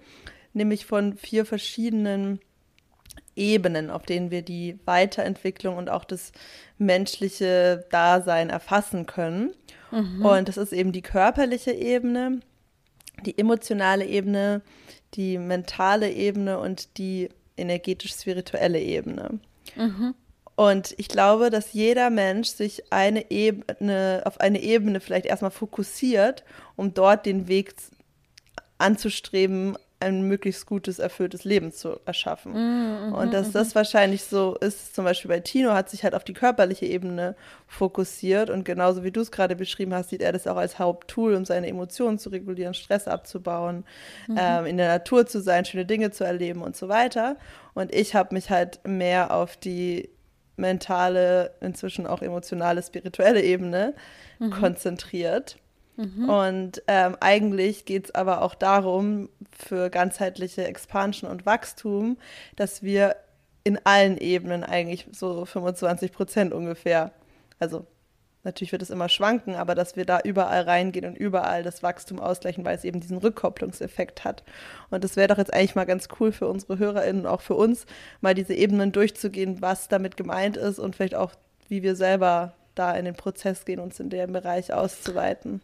nämlich 0.53 0.85
von 0.85 1.15
vier 1.15 1.45
verschiedenen 1.45 2.39
Ebenen, 3.35 3.89
auf 3.89 4.05
denen 4.05 4.31
wir 4.31 4.41
die 4.41 4.79
Weiterentwicklung 4.85 5.77
und 5.77 5.89
auch 5.89 6.03
das 6.03 6.31
menschliche 6.77 7.85
Dasein 7.91 8.49
erfassen 8.49 9.05
können. 9.05 9.53
Mhm. 9.91 10.25
Und 10.25 10.47
das 10.47 10.57
ist 10.57 10.73
eben 10.73 10.91
die 10.91 11.01
körperliche 11.01 11.71
Ebene, 11.71 12.39
die 13.25 13.37
emotionale 13.37 14.05
Ebene, 14.05 14.61
die 15.13 15.37
mentale 15.37 16.11
Ebene 16.11 16.59
und 16.59 16.97
die 16.97 17.29
energetisch-spirituelle 17.57 18.79
Ebene. 18.79 19.39
Mhm. 19.75 20.15
Und 20.55 20.93
ich 20.97 21.07
glaube, 21.07 21.49
dass 21.49 21.73
jeder 21.73 22.09
Mensch 22.09 22.49
sich 22.49 22.91
eine 22.91 23.31
Ebene, 23.31 24.21
auf 24.25 24.39
eine 24.39 24.61
Ebene 24.61 24.99
vielleicht 24.99 25.25
erstmal 25.25 25.51
fokussiert, 25.51 26.43
um 26.75 26.93
dort 26.93 27.25
den 27.25 27.47
Weg 27.47 27.73
anzustreben, 28.77 29.77
ein 30.03 30.23
möglichst 30.23 30.65
gutes, 30.65 30.99
erfülltes 30.99 31.43
Leben 31.43 31.71
zu 31.71 31.99
erschaffen. 32.05 32.53
Mm, 32.53 33.09
mm, 33.09 33.13
und 33.13 33.33
dass 33.33 33.49
mm, 33.49 33.53
das 33.53 33.75
wahrscheinlich 33.75 34.23
so 34.23 34.55
ist, 34.55 34.95
zum 34.95 35.05
Beispiel 35.05 35.29
bei 35.29 35.39
Tino 35.39 35.71
hat 35.73 35.89
sich 35.89 36.03
halt 36.03 36.15
auf 36.15 36.23
die 36.23 36.33
körperliche 36.33 36.85
Ebene 36.85 37.35
fokussiert 37.67 38.49
und 38.49 38.65
genauso 38.65 39.03
wie 39.03 39.11
du 39.11 39.21
es 39.21 39.31
gerade 39.31 39.55
beschrieben 39.55 39.93
hast, 39.93 40.09
sieht 40.09 40.21
er 40.21 40.31
das 40.31 40.47
auch 40.47 40.57
als 40.57 40.79
Haupttool, 40.79 41.35
um 41.35 41.45
seine 41.45 41.67
Emotionen 41.67 42.19
zu 42.19 42.29
regulieren, 42.29 42.73
Stress 42.73 43.07
abzubauen, 43.07 43.85
mhm. 44.27 44.37
ähm, 44.39 44.65
in 44.65 44.77
der 44.77 44.87
Natur 44.87 45.25
zu 45.25 45.41
sein, 45.41 45.65
schöne 45.65 45.85
Dinge 45.85 46.11
zu 46.11 46.23
erleben 46.23 46.61
und 46.61 46.75
so 46.75 46.89
weiter. 46.89 47.37
Und 47.73 47.93
ich 47.93 48.15
habe 48.15 48.35
mich 48.35 48.49
halt 48.49 48.79
mehr 48.85 49.33
auf 49.33 49.57
die 49.57 50.09
mentale, 50.55 51.51
inzwischen 51.61 52.05
auch 52.05 52.21
emotionale, 52.21 52.81
spirituelle 52.83 53.41
Ebene 53.41 53.93
mhm. 54.39 54.51
konzentriert. 54.51 55.57
Mhm. 55.95 56.29
Und 56.29 56.83
ähm, 56.87 57.17
eigentlich 57.19 57.85
geht 57.85 58.05
es 58.05 58.15
aber 58.15 58.41
auch 58.41 58.55
darum, 58.55 59.29
für 59.51 59.89
ganzheitliche 59.89 60.65
Expansion 60.65 61.29
und 61.29 61.45
Wachstum, 61.45 62.17
dass 62.55 62.83
wir 62.83 63.15
in 63.63 63.79
allen 63.85 64.17
Ebenen 64.17 64.63
eigentlich 64.63 65.07
so 65.11 65.45
25 65.45 66.11
Prozent 66.11 66.53
ungefähr, 66.53 67.11
also 67.59 67.85
natürlich 68.43 68.73
wird 68.73 68.81
es 68.81 68.89
immer 68.89 69.07
schwanken, 69.07 69.55
aber 69.55 69.73
dass 69.73 69.95
wir 69.95 70.05
da 70.05 70.19
überall 70.19 70.63
reingehen 70.63 71.05
und 71.05 71.17
überall 71.17 71.63
das 71.63 71.81
Wachstum 71.81 72.19
ausgleichen, 72.19 72.65
weil 72.65 72.75
es 72.75 72.83
eben 72.83 72.99
diesen 72.99 73.17
Rückkopplungseffekt 73.17 74.25
hat. 74.25 74.43
Und 74.89 75.03
das 75.03 75.15
wäre 75.15 75.29
doch 75.29 75.37
jetzt 75.37 75.53
eigentlich 75.53 75.75
mal 75.75 75.85
ganz 75.85 76.09
cool 76.19 76.31
für 76.31 76.47
unsere 76.47 76.77
HörerInnen 76.77 77.21
und 77.21 77.27
auch 77.27 77.41
für 77.41 77.55
uns, 77.55 77.85
mal 78.19 78.33
diese 78.33 78.53
Ebenen 78.53 78.91
durchzugehen, 78.91 79.61
was 79.61 79.87
damit 79.87 80.17
gemeint 80.17 80.57
ist 80.57 80.79
und 80.79 80.95
vielleicht 80.95 81.15
auch, 81.15 81.31
wie 81.69 81.83
wir 81.83 81.95
selber 81.95 82.53
da 82.75 82.93
in 82.93 83.05
den 83.05 83.15
Prozess 83.15 83.63
gehen, 83.63 83.79
uns 83.79 83.99
in 83.99 84.09
dem 84.09 84.33
Bereich 84.33 84.73
auszuweiten. 84.73 85.61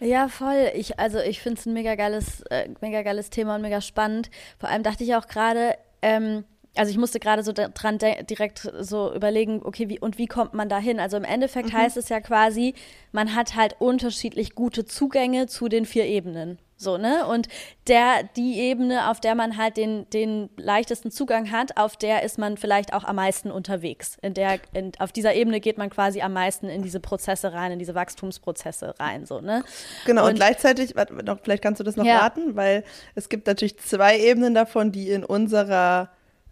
Ja, 0.00 0.28
voll. 0.28 0.70
Ich, 0.74 0.98
also 0.98 1.18
ich 1.18 1.40
finde 1.40 1.58
es 1.58 1.66
ein 1.66 1.72
mega 1.72 1.94
geiles, 1.94 2.42
äh, 2.50 2.68
mega 2.80 3.02
geiles 3.02 3.30
Thema 3.30 3.56
und 3.56 3.62
mega 3.62 3.80
spannend. 3.80 4.30
Vor 4.58 4.68
allem 4.68 4.82
dachte 4.82 5.04
ich 5.04 5.14
auch 5.14 5.26
gerade, 5.26 5.76
ähm, 6.02 6.44
also 6.76 6.90
ich 6.90 6.98
musste 6.98 7.18
gerade 7.18 7.42
so 7.42 7.52
dran 7.52 7.98
direkt 7.98 8.70
so 8.80 9.14
überlegen, 9.14 9.62
okay, 9.64 9.88
wie 9.88 9.98
und 9.98 10.18
wie 10.18 10.26
kommt 10.26 10.54
man 10.54 10.68
da 10.68 10.78
hin? 10.78 11.00
Also 11.00 11.16
im 11.16 11.24
Endeffekt 11.24 11.70
mhm. 11.72 11.78
heißt 11.78 11.96
es 11.96 12.08
ja 12.08 12.20
quasi, 12.20 12.74
man 13.12 13.34
hat 13.34 13.56
halt 13.56 13.76
unterschiedlich 13.78 14.54
gute 14.54 14.84
Zugänge 14.84 15.46
zu 15.46 15.68
den 15.68 15.86
vier 15.86 16.04
Ebenen. 16.04 16.58
So, 16.78 16.98
ne? 16.98 17.26
Und 17.26 17.48
der, 17.86 18.24
die 18.36 18.58
Ebene, 18.58 19.10
auf 19.10 19.18
der 19.18 19.34
man 19.34 19.56
halt 19.56 19.78
den, 19.78 20.08
den 20.10 20.50
leichtesten 20.56 21.10
Zugang 21.10 21.50
hat, 21.50 21.78
auf 21.78 21.96
der 21.96 22.22
ist 22.22 22.38
man 22.38 22.58
vielleicht 22.58 22.92
auch 22.92 23.04
am 23.04 23.16
meisten 23.16 23.50
unterwegs. 23.50 24.18
In 24.20 24.34
der, 24.34 24.58
in, 24.74 24.92
auf 24.98 25.10
dieser 25.10 25.34
Ebene 25.34 25.60
geht 25.60 25.78
man 25.78 25.88
quasi 25.88 26.20
am 26.20 26.34
meisten 26.34 26.68
in 26.68 26.82
diese 26.82 27.00
Prozesse 27.00 27.54
rein, 27.54 27.72
in 27.72 27.78
diese 27.78 27.94
Wachstumsprozesse 27.94 28.94
rein, 28.98 29.24
so, 29.24 29.40
ne? 29.40 29.64
Genau, 30.04 30.24
und, 30.24 30.30
und 30.30 30.36
gleichzeitig, 30.36 30.94
noch, 31.24 31.38
vielleicht 31.42 31.62
kannst 31.62 31.80
du 31.80 31.84
das 31.84 31.96
noch 31.96 32.04
ja. 32.04 32.18
raten, 32.18 32.56
weil 32.56 32.84
es 33.14 33.30
gibt 33.30 33.46
natürlich 33.46 33.78
zwei 33.78 34.18
Ebenen 34.18 34.54
davon, 34.54 34.92
die 34.92 35.10
in 35.10 35.24
unserer 35.24 36.10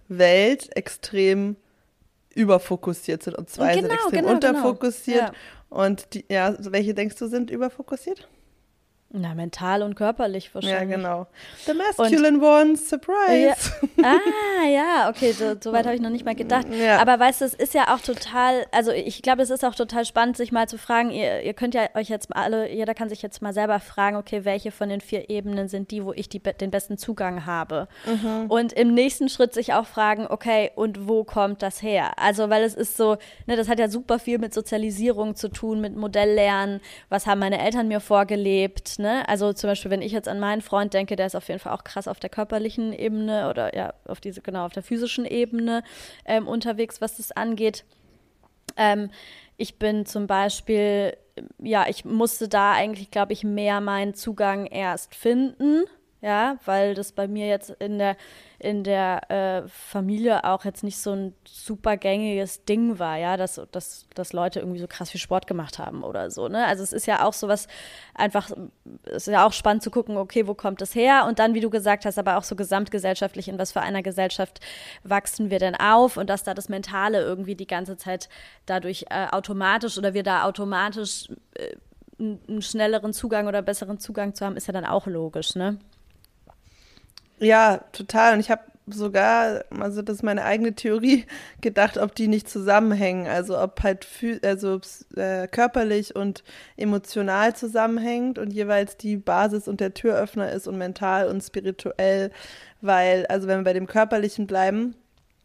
Welt 0.09 0.75
extrem 0.75 1.57
überfokussiert 2.35 3.23
sind 3.23 3.37
und 3.37 3.51
zwei 3.51 3.75
genau, 3.75 3.89
sind 3.89 3.93
extrem 3.93 4.11
genau, 4.11 4.39
genau. 4.39 4.49
unterfokussiert. 4.49 5.19
Genau. 5.19 5.33
Ja. 5.33 5.87
Und 5.87 6.15
die, 6.15 6.25
ja, 6.29 6.55
welche 6.59 6.95
denkst 6.95 7.17
du 7.17 7.27
sind 7.27 7.51
überfokussiert? 7.51 8.29
Na, 9.17 9.33
mental 9.33 9.83
und 9.85 9.95
körperlich 9.95 10.53
wahrscheinlich. 10.53 10.91
Ja, 10.91 10.97
genau. 10.97 11.29
The 11.67 11.75
masculine 11.75 12.39
und, 12.39 12.43
one, 12.43 12.77
surprise. 12.77 13.47
Ja, 13.47 13.55
ah, 14.03 14.67
ja, 14.67 15.09
okay, 15.09 15.31
so, 15.31 15.55
so 15.61 15.73
weit 15.73 15.85
habe 15.85 15.95
ich 15.95 16.01
noch 16.01 16.11
nicht 16.11 16.25
mal 16.25 16.35
gedacht. 16.35 16.67
Ja. 16.73 16.99
Aber 17.01 17.21
weißt 17.21 17.41
du, 17.41 17.45
es 17.45 17.55
ist 17.55 17.75
ja 17.75 17.95
auch 17.95 18.01
total, 18.01 18.67
also 18.73 18.91
ich 18.91 19.23
glaube, 19.23 19.43
es 19.43 19.51
ist 19.51 19.65
auch 19.65 19.77
total 19.77 20.05
spannend, 20.05 20.37
sich 20.37 20.51
mal 20.51 20.69
zu 20.69 20.79
fragen, 20.79 21.13
ihr, 21.13 21.43
ihr 21.43 21.55
könnt 21.55 21.75
ja 21.75 21.83
euch 21.95 22.09
jetzt 22.09 22.29
mal 22.29 22.43
alle, 22.43 22.73
jeder 22.73 22.93
kann 22.93 23.09
sich 23.09 23.23
jetzt 23.23 23.41
mal 23.41 23.53
selber 23.53 23.79
fragen, 23.79 24.17
okay, 24.17 24.45
welche 24.45 24.73
von 24.73 24.89
den 24.89 25.01
vier 25.01 25.31
Ebenen 25.31 25.69
sind 25.69 25.93
die, 25.93 26.05
wo 26.05 26.13
ich 26.13 26.29
die, 26.29 26.41
den 26.41 26.73
besten 26.73 26.99
Zugang 26.99 27.47
habe? 27.47 27.87
Mhm. 28.07 28.47
Und 28.51 28.73
im 28.73 28.95
nächsten 28.95 29.29
Schritt 29.29 29.55
sich 29.55 29.75
auch 29.75 29.87
fragen, 29.87 30.27
okay, 30.29 30.73
und 30.75 31.07
wo 31.07 31.23
kommt 31.23 31.63
das 31.63 31.83
her? 31.83 32.19
Also, 32.19 32.51
weil 32.51 32.65
es 32.65 32.75
ist 32.75 32.97
so, 32.97 33.17
ne, 33.47 33.55
das 33.55 33.69
hat 33.69 33.79
ja 33.79 33.89
super 33.89 34.19
viel 34.19 34.39
mit 34.39 34.53
Sozialisierung 34.53 35.37
zu 35.37 35.51
tun, 35.51 35.81
mit 35.81 35.95
Modelllernen, 35.95 36.81
was 37.11 37.29
haben 37.29 37.39
meine 37.39 37.63
Eltern 37.63 37.87
mir 37.87 38.01
vorgelebt, 38.01 38.99
Ne? 39.05 39.29
Also 39.29 39.53
zum 39.53 39.69
Beispiel, 39.69 39.91
wenn 39.91 40.01
ich 40.01 40.13
jetzt 40.13 40.29
an 40.29 40.41
meinen 40.41 40.63
Freund 40.63 40.95
denke, 40.95 41.15
der 41.15 41.27
ist 41.27 41.35
auf 41.35 41.47
jeden 41.49 41.61
Fall 41.61 41.75
auch 41.75 41.85
krass 41.85 42.09
auf 42.09 42.21
der 42.21 42.31
körperlichen 42.31 42.95
Ebene 42.95 43.51
oder 43.51 43.77
ja, 43.77 43.93
auf 44.07 44.19
diese, 44.19 44.41
genau, 44.41 44.65
auf 44.65 44.73
der 44.73 44.83
physischen 44.83 45.27
Ebene 45.27 45.83
ähm, 46.25 46.49
unterwegs, 46.49 47.03
was 47.03 47.19
das 47.19 47.31
angeht. 47.31 47.85
Ähm, 48.79 49.11
ich 49.59 49.79
bin 49.79 50.07
zum 50.07 50.27
Beispiel, 50.27 51.19
ja, 51.59 51.85
ich 51.87 52.07
musste 52.07 52.49
da 52.49 52.73
eigentlich, 52.73 53.11
glaube 53.11 53.35
ich, 53.35 53.45
mehr 53.45 53.83
meinen 53.83 54.15
Zugang 54.15 54.65
erst 54.65 55.15
finden 55.15 55.85
ja, 56.25 56.57
weil 56.65 56.95
das 56.95 57.13
bei 57.13 57.29
mir 57.29 57.47
jetzt 57.47 57.69
in 57.81 57.99
der, 57.99 58.17
in 58.65 58.83
der 58.83 59.31
äh, 59.31 59.69
Familie 59.69 60.45
auch 60.45 60.65
jetzt 60.65 60.83
nicht 60.83 60.99
so 60.99 61.13
ein 61.13 61.35
super 61.45 61.99
gängiges 61.99 62.65
Ding 62.65 62.99
war, 62.99 63.19
ja, 63.19 63.37
dass, 63.37 63.61
dass, 63.73 64.07
dass 64.15 64.33
Leute 64.33 64.61
irgendwie 64.61 64.81
so 64.81 64.87
krass 64.87 65.11
viel 65.11 65.21
Sport 65.21 65.47
gemacht 65.47 65.79
haben 65.79 66.03
oder 66.03 66.31
so, 66.31 66.49
ne? 66.49 66.67
Also 66.67 66.83
es 66.83 66.95
ist 66.95 67.07
ja 67.07 67.25
auch 67.27 67.35
so 67.35 67.47
was 67.47 67.69
einfach, 68.15 68.51
es 69.05 69.29
ist 69.29 69.33
ja 69.33 69.47
auch 69.47 69.53
spannend 69.53 69.83
zu 69.83 69.91
gucken, 69.91 70.17
okay, 70.17 70.47
wo 70.47 70.55
kommt 70.55 70.81
das 70.81 70.95
her? 70.95 71.27
Und 71.29 71.39
dann, 71.39 71.53
wie 71.53 71.61
du 71.61 71.69
gesagt 71.69 72.07
hast, 72.07 72.19
aber 72.19 72.39
auch 72.39 72.43
so 72.43 72.57
gesamtgesellschaftlich, 72.57 73.49
in 73.49 73.59
was 73.59 73.73
für 73.73 73.83
einer 73.83 74.03
Gesellschaft 74.03 74.61
wachsen 75.03 75.51
wir 75.51 75.59
denn 75.59 75.77
auf 75.77 76.17
und 76.17 76.31
dass 76.31 76.43
da 76.43 76.55
das 76.55 76.71
Mentale 76.71 77.21
irgendwie 77.21 77.57
die 77.57 77.67
ganze 77.67 77.99
Zeit 77.99 78.31
dadurch 78.65 79.05
äh, 79.11 79.27
automatisch 79.31 79.99
oder 79.99 80.15
wir 80.15 80.23
da 80.23 80.45
automatisch 80.45 81.29
äh, 81.55 81.77
einen 82.19 82.63
schnelleren 82.63 83.13
Zugang 83.13 83.47
oder 83.47 83.61
besseren 83.61 83.99
Zugang 83.99 84.35
zu 84.35 84.47
haben, 84.47 84.57
ist 84.57 84.69
ja 84.69 84.73
dann 84.73 84.87
auch 84.87 85.07
logisch, 85.07 85.55
ne? 85.55 85.79
Ja, 87.45 87.79
total. 87.93 88.35
Und 88.35 88.41
ich 88.41 88.51
habe 88.51 88.63
sogar, 88.87 89.65
also 89.81 90.03
das 90.03 90.17
ist 90.17 90.23
meine 90.23 90.45
eigene 90.45 90.75
Theorie, 90.75 91.25
gedacht, 91.61 91.99
ob 91.99 92.15
die 92.15 92.29
nicht 92.29 92.49
zusammenhängen. 92.49 93.27
Also 93.27 93.59
ob 93.59 93.83
halt 93.83 94.07
also, 94.43 94.81
äh, 95.17 95.49
körperlich 95.49 96.17
und 96.17 96.45
emotional 96.77 97.55
zusammenhängt 97.55 98.39
und 98.39 98.53
jeweils 98.53 98.97
die 98.97 99.17
Basis 99.17 99.69
und 99.69 99.81
der 99.81 99.95
Türöffner 99.95 100.51
ist 100.53 100.67
und 100.67 100.79
mental 100.79 101.29
und 101.29 101.43
spirituell. 101.43 102.31
Weil, 102.81 103.27
also 103.27 103.49
wenn 103.49 103.61
wir 103.61 103.65
bei 103.65 103.73
dem 103.73 103.87
Körperlichen 103.87 104.47
bleiben, 104.47 104.95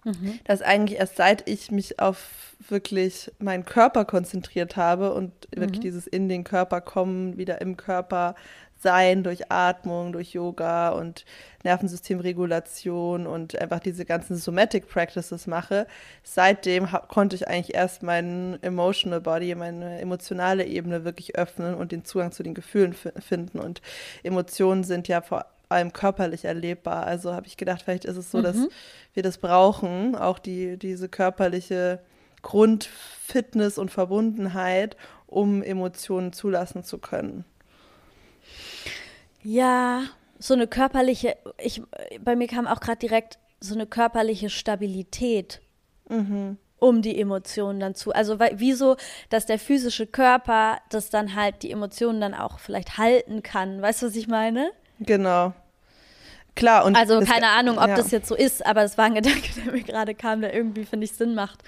mhm. 0.04 0.40
dass 0.44 0.62
eigentlich 0.62 1.00
erst 1.00 1.16
seit 1.16 1.48
ich 1.50 1.72
mich 1.72 2.00
auf 2.00 2.56
wirklich 2.68 3.32
meinen 3.40 3.64
Körper 3.64 4.04
konzentriert 4.04 4.76
habe 4.76 5.14
und 5.14 5.32
mhm. 5.56 5.62
wirklich 5.62 5.80
dieses 5.80 6.08
in 6.08 6.28
den 6.28 6.44
Körper 6.44 6.82
kommen, 6.82 7.38
wieder 7.38 7.62
im 7.62 7.78
Körper 7.78 8.36
sein 8.80 9.24
durch 9.24 9.52
Atmung, 9.52 10.14
durch 10.14 10.34
Yoga 10.34 10.90
und 10.90 11.26
Nervensystemregulation 11.64 13.28
und 13.28 13.60
einfach 13.60 13.80
diese 13.80 14.06
ganzen 14.06 14.38
Somatic 14.38 14.88
Practices 14.88 15.48
mache. 15.48 15.86
Seitdem 16.24 16.88
konnte 17.10 17.36
ich 17.36 17.48
eigentlich 17.48 17.76
erst 17.76 18.04
meinen 18.04 18.62
Emotional 18.64 19.22
Body, 19.22 19.54
meine 19.56 20.00
emotionale 20.00 20.66
Ebene 20.66 21.04
wirklich 21.04 21.36
öffnen 21.36 21.76
und 21.76 21.92
den 21.92 22.06
Zugang 22.06 22.32
zu 22.32 22.44
den 22.44 22.54
Gefühlen 22.54 22.94
finden. 22.94 23.60
Und 23.60 23.82
Emotionen 24.24 24.84
sind 24.84 25.08
ja 25.10 25.22
vor 25.22 25.46
allem 25.68 25.94
körperlich 25.94 26.46
erlebbar. 26.46 27.06
Also 27.06 27.34
habe 27.34 27.48
ich 27.48 27.58
gedacht, 27.58 27.82
vielleicht 27.84 28.06
ist 28.06 28.18
es 28.18 28.32
so, 28.32 28.40
mhm. 28.40 28.44
dass 28.44 28.58
wir 29.14 29.24
das 29.24 29.38
brauchen, 29.38 30.16
auch 30.16 30.40
die, 30.40 30.78
diese 30.78 31.10
körperliche 31.10 32.00
Grundfitness 32.42 33.78
und 33.78 33.92
Verbundenheit, 33.92 34.96
um 35.28 35.62
Emotionen 35.62 36.32
zulassen 36.32 36.84
zu 36.84 36.98
können. 36.98 37.44
Ja, 39.42 40.04
so 40.38 40.54
eine 40.54 40.68
körperliche, 40.68 41.38
ich, 41.58 41.82
bei 42.22 42.36
mir 42.36 42.48
kam 42.48 42.68
auch 42.68 42.80
gerade 42.80 43.00
direkt 43.00 43.40
so 43.60 43.76
eine 43.76 43.86
körperliche 43.86 44.50
Stabilität. 44.50 45.62
Mhm. 46.10 46.58
um 46.80 47.02
die 47.02 47.20
Emotionen 47.20 47.80
dann 47.80 47.94
zu. 47.94 48.14
Also 48.14 48.40
weil, 48.40 48.54
wieso, 48.56 48.96
dass 49.30 49.46
der 49.46 49.60
physische 49.60 50.08
Körper 50.08 50.80
das 50.90 51.10
dann 51.10 51.36
halt 51.36 51.62
die 51.62 51.72
Emotionen 51.72 52.20
dann 52.20 52.34
auch 52.34 52.58
vielleicht 52.58 52.98
halten 52.98 53.44
kann. 53.44 53.82
Weißt 53.82 54.02
du, 54.02 54.08
was 54.08 54.16
ich 54.16 54.28
meine? 54.28 54.72
Genau. 55.00 55.54
Klar. 56.56 56.86
Und 56.86 56.96
also 56.96 57.20
keine 57.22 57.48
Ahnung, 57.50 57.78
ob 57.78 57.88
ja. 57.88 57.96
das 57.96 58.12
jetzt 58.12 58.28
so 58.28 58.36
ist, 58.36 58.66
aber 58.66 58.82
das 58.82 58.98
war 58.98 59.06
ein 59.06 59.16
Gedanke, 59.16 59.50
der 59.66 59.72
mir 59.72 59.84
gerade 59.84 60.16
kam, 60.16 60.42
der 60.42 60.54
irgendwie, 60.54 60.86
finde 60.86 61.06
ich, 61.06 61.14
Sinn 61.14 61.36
macht. 61.36 61.64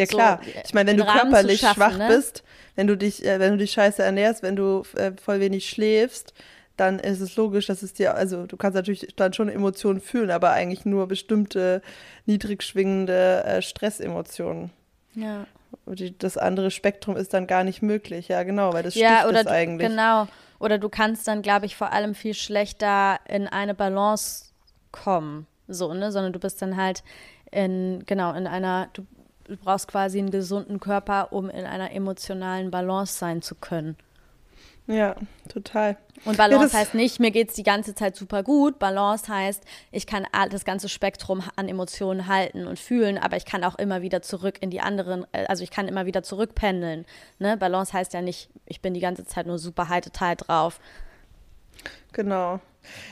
Ja 0.00 0.06
klar. 0.06 0.40
So, 0.42 0.50
ich 0.64 0.74
meine, 0.74 0.90
wenn 0.90 0.96
du 0.96 1.04
körperlich 1.04 1.60
schaffen, 1.60 1.74
schwach 1.74 1.98
ne? 1.98 2.08
bist, 2.08 2.42
wenn 2.74 2.86
du 2.86 2.96
dich, 2.96 3.24
äh, 3.24 3.38
wenn 3.38 3.52
du 3.52 3.58
dich 3.58 3.72
scheiße 3.72 4.02
ernährst, 4.02 4.42
wenn 4.42 4.56
du 4.56 4.82
äh, 4.96 5.12
voll 5.22 5.40
wenig 5.40 5.68
schläfst, 5.68 6.34
dann 6.76 6.98
ist 6.98 7.20
es 7.20 7.36
logisch, 7.36 7.66
dass 7.66 7.82
es 7.82 7.92
dir, 7.92 8.14
also 8.14 8.46
du 8.46 8.56
kannst 8.56 8.74
natürlich 8.74 9.06
dann 9.14 9.34
schon 9.34 9.50
Emotionen 9.50 10.00
fühlen, 10.00 10.30
aber 10.30 10.52
eigentlich 10.52 10.86
nur 10.86 11.08
bestimmte 11.08 11.82
niedrig 12.24 12.62
schwingende 12.62 13.44
äh, 13.44 13.62
Stressemotionen. 13.62 14.70
Ja. 15.14 15.46
Das 16.18 16.38
andere 16.38 16.70
Spektrum 16.70 17.16
ist 17.16 17.34
dann 17.34 17.46
gar 17.46 17.64
nicht 17.64 17.82
möglich, 17.82 18.28
ja 18.28 18.42
genau, 18.44 18.72
weil 18.72 18.82
das 18.82 18.94
ja, 18.94 19.28
oder 19.28 19.44
du, 19.44 19.50
eigentlich. 19.50 19.88
Genau. 19.88 20.26
Oder 20.58 20.78
du 20.78 20.88
kannst 20.88 21.28
dann, 21.28 21.42
glaube 21.42 21.66
ich, 21.66 21.76
vor 21.76 21.92
allem 21.92 22.14
viel 22.14 22.34
schlechter 22.34 23.18
in 23.28 23.46
eine 23.46 23.74
Balance 23.74 24.46
kommen, 24.90 25.46
so, 25.68 25.92
ne? 25.92 26.12
Sondern 26.12 26.32
du 26.32 26.38
bist 26.38 26.62
dann 26.62 26.76
halt 26.76 27.02
in, 27.50 28.04
genau, 28.06 28.32
in 28.34 28.46
einer, 28.46 28.88
du 28.92 29.06
du 29.50 29.56
brauchst 29.56 29.88
quasi 29.88 30.18
einen 30.18 30.30
gesunden 30.30 30.80
Körper, 30.80 31.32
um 31.32 31.50
in 31.50 31.64
einer 31.64 31.92
emotionalen 31.92 32.70
Balance 32.70 33.18
sein 33.18 33.42
zu 33.42 33.54
können. 33.54 33.96
Ja, 34.86 35.14
total. 35.48 35.96
Und 36.24 36.36
Balance 36.36 36.72
ja, 36.72 36.80
heißt 36.80 36.94
nicht, 36.94 37.20
mir 37.20 37.30
geht 37.30 37.50
es 37.50 37.54
die 37.54 37.62
ganze 37.62 37.94
Zeit 37.94 38.16
super 38.16 38.42
gut. 38.42 38.78
Balance 38.78 39.28
heißt, 39.28 39.62
ich 39.92 40.06
kann 40.06 40.26
das 40.50 40.64
ganze 40.64 40.88
Spektrum 40.88 41.42
an 41.54 41.68
Emotionen 41.68 42.26
halten 42.26 42.66
und 42.66 42.78
fühlen, 42.78 43.16
aber 43.16 43.36
ich 43.36 43.44
kann 43.44 43.62
auch 43.62 43.76
immer 43.76 44.02
wieder 44.02 44.20
zurück 44.22 44.58
in 44.60 44.70
die 44.70 44.80
anderen, 44.80 45.26
äh, 45.32 45.46
also 45.46 45.62
ich 45.62 45.70
kann 45.70 45.86
immer 45.86 46.06
wieder 46.06 46.22
zurückpendeln. 46.22 47.06
Ne? 47.38 47.56
Balance 47.56 47.92
heißt 47.92 48.12
ja 48.14 48.20
nicht, 48.20 48.50
ich 48.66 48.80
bin 48.80 48.94
die 48.94 49.00
ganze 49.00 49.24
Zeit 49.24 49.46
nur 49.46 49.58
super 49.58 49.88
heiteteil 49.88 50.34
drauf. 50.36 50.80
Genau. 52.12 52.60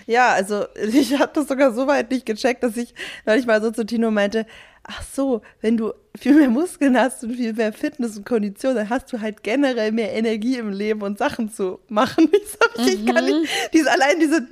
Ja, 0.06 0.32
also 0.32 0.66
ich 0.74 1.18
habe 1.18 1.30
das 1.34 1.46
sogar 1.46 1.72
so 1.72 1.86
weit 1.86 2.10
nicht 2.10 2.26
gecheckt, 2.26 2.62
dass 2.62 2.76
ich 2.76 2.94
neulich 3.24 3.46
mal 3.46 3.62
so 3.62 3.70
zu 3.70 3.86
Tino 3.86 4.10
meinte, 4.10 4.46
ach 4.82 5.02
so, 5.02 5.42
wenn 5.60 5.76
du 5.76 5.92
viel 6.16 6.34
mehr 6.34 6.50
Muskeln 6.50 6.98
hast 6.98 7.22
und 7.22 7.36
viel 7.36 7.52
mehr 7.52 7.72
Fitness 7.72 8.16
und 8.16 8.26
Kondition, 8.26 8.74
dann 8.74 8.88
hast 8.88 9.12
du 9.12 9.20
halt 9.20 9.42
generell 9.42 9.92
mehr 9.92 10.12
Energie 10.12 10.56
im 10.56 10.70
Leben 10.70 11.02
und 11.02 11.18
Sachen 11.18 11.50
zu 11.50 11.80
machen. 11.88 12.30
Ich, 12.86 13.00
mhm. 13.00 13.06
gar 13.06 13.22
nicht, 13.22 13.48
diese, 13.72 13.90
allein 13.90 14.20
diese, 14.20 14.46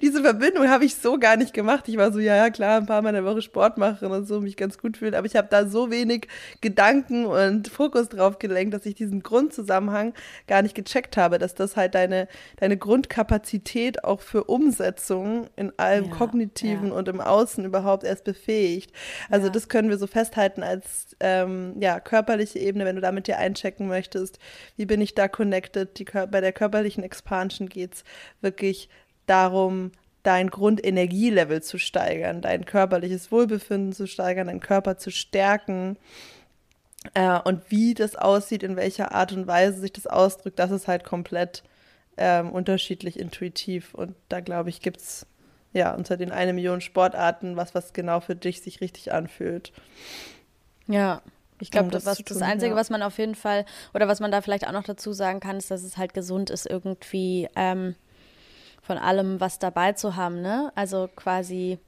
diese 0.00 0.22
Verbindung 0.22 0.68
habe 0.68 0.84
ich 0.84 0.94
so 0.94 1.18
gar 1.18 1.36
nicht 1.36 1.52
gemacht. 1.52 1.88
Ich 1.88 1.96
war 1.96 2.12
so, 2.12 2.20
ja, 2.20 2.36
ja, 2.36 2.48
klar, 2.48 2.76
ein 2.76 2.86
paar 2.86 3.02
Mal 3.02 3.08
in 3.08 3.16
der 3.16 3.24
Woche 3.24 3.42
Sport 3.42 3.76
machen 3.76 4.12
und 4.12 4.26
so, 4.28 4.40
mich 4.40 4.56
ganz 4.56 4.78
gut 4.78 4.98
fühlen. 4.98 5.16
Aber 5.16 5.26
ich 5.26 5.34
habe 5.34 5.48
da 5.50 5.66
so 5.66 5.90
wenig 5.90 6.28
Gedanken 6.60 7.26
und 7.26 7.66
Fokus 7.66 8.08
drauf 8.08 8.38
gelenkt, 8.38 8.72
dass 8.72 8.86
ich 8.86 8.94
diesen 8.94 9.24
Grundzusammenhang 9.24 10.14
gar 10.46 10.62
nicht 10.62 10.76
gecheckt 10.76 11.16
habe, 11.16 11.38
dass 11.38 11.56
das 11.56 11.76
halt 11.76 11.96
deine, 11.96 12.28
deine 12.60 12.76
Grundkapazität 12.76 14.04
auch 14.04 14.20
für 14.20 14.44
Umsetzung 14.44 15.48
in 15.56 15.72
allem 15.76 16.04
ja, 16.04 16.14
Kognitiven 16.14 16.88
ja. 16.88 16.94
und 16.94 17.08
im 17.08 17.20
Außen 17.20 17.64
überhaupt 17.64 18.04
erst 18.04 18.22
befähigt. 18.22 18.92
Also 19.28 19.46
ja. 19.46 19.52
das 19.52 19.68
können 19.68 19.88
wir 19.88 19.98
so 19.98 20.06
festhalten 20.06 20.62
als 20.62 21.01
ähm, 21.20 21.74
ja, 21.80 22.00
körperliche 22.00 22.58
Ebene, 22.58 22.84
wenn 22.84 22.96
du 22.96 23.02
da 23.02 23.12
mit 23.12 23.26
dir 23.26 23.38
einchecken 23.38 23.88
möchtest, 23.88 24.38
wie 24.76 24.86
bin 24.86 25.00
ich 25.00 25.14
da 25.14 25.28
connected? 25.28 25.98
Die, 25.98 26.04
bei 26.04 26.40
der 26.40 26.52
körperlichen 26.52 27.04
Expansion 27.04 27.68
geht 27.68 27.94
es 27.94 28.04
wirklich 28.40 28.88
darum, 29.26 29.92
dein 30.22 30.50
Grundenergielevel 30.50 31.62
zu 31.62 31.78
steigern, 31.78 32.42
dein 32.42 32.64
körperliches 32.64 33.32
Wohlbefinden 33.32 33.92
zu 33.92 34.06
steigern, 34.06 34.46
deinen 34.46 34.60
Körper 34.60 34.96
zu 34.96 35.10
stärken. 35.10 35.96
Äh, 37.14 37.40
und 37.40 37.70
wie 37.70 37.94
das 37.94 38.16
aussieht, 38.16 38.62
in 38.62 38.76
welcher 38.76 39.12
Art 39.12 39.32
und 39.32 39.46
Weise 39.46 39.80
sich 39.80 39.92
das 39.92 40.06
ausdrückt, 40.06 40.58
das 40.58 40.70
ist 40.70 40.88
halt 40.88 41.04
komplett 41.04 41.64
ähm, 42.16 42.50
unterschiedlich 42.50 43.18
intuitiv. 43.18 43.94
Und 43.94 44.14
da 44.28 44.40
glaube 44.40 44.70
ich, 44.70 44.80
gibt 44.80 44.98
es 44.98 45.26
ja 45.72 45.94
unter 45.94 46.16
den 46.16 46.30
eine 46.30 46.52
Million 46.52 46.80
Sportarten 46.80 47.56
was, 47.56 47.74
was 47.74 47.92
genau 47.92 48.20
für 48.20 48.36
dich 48.36 48.62
sich 48.62 48.80
richtig 48.80 49.12
anfühlt. 49.12 49.72
Ja. 50.92 51.22
Ich 51.60 51.70
glaube, 51.70 51.90
das, 51.90 52.02
das, 52.02 52.18
das 52.18 52.42
Einzige, 52.42 52.72
ja. 52.72 52.76
was 52.76 52.90
man 52.90 53.02
auf 53.02 53.18
jeden 53.18 53.36
Fall, 53.36 53.64
oder 53.94 54.08
was 54.08 54.18
man 54.18 54.32
da 54.32 54.40
vielleicht 54.40 54.66
auch 54.66 54.72
noch 54.72 54.82
dazu 54.82 55.12
sagen 55.12 55.38
kann, 55.38 55.58
ist, 55.58 55.70
dass 55.70 55.84
es 55.84 55.96
halt 55.96 56.12
gesund 56.12 56.50
ist, 56.50 56.66
irgendwie 56.66 57.48
ähm, 57.54 57.94
von 58.82 58.98
allem 58.98 59.40
was 59.40 59.60
dabei 59.60 59.92
zu 59.92 60.16
haben, 60.16 60.42
ne? 60.42 60.72
Also 60.74 61.08
quasi 61.14 61.78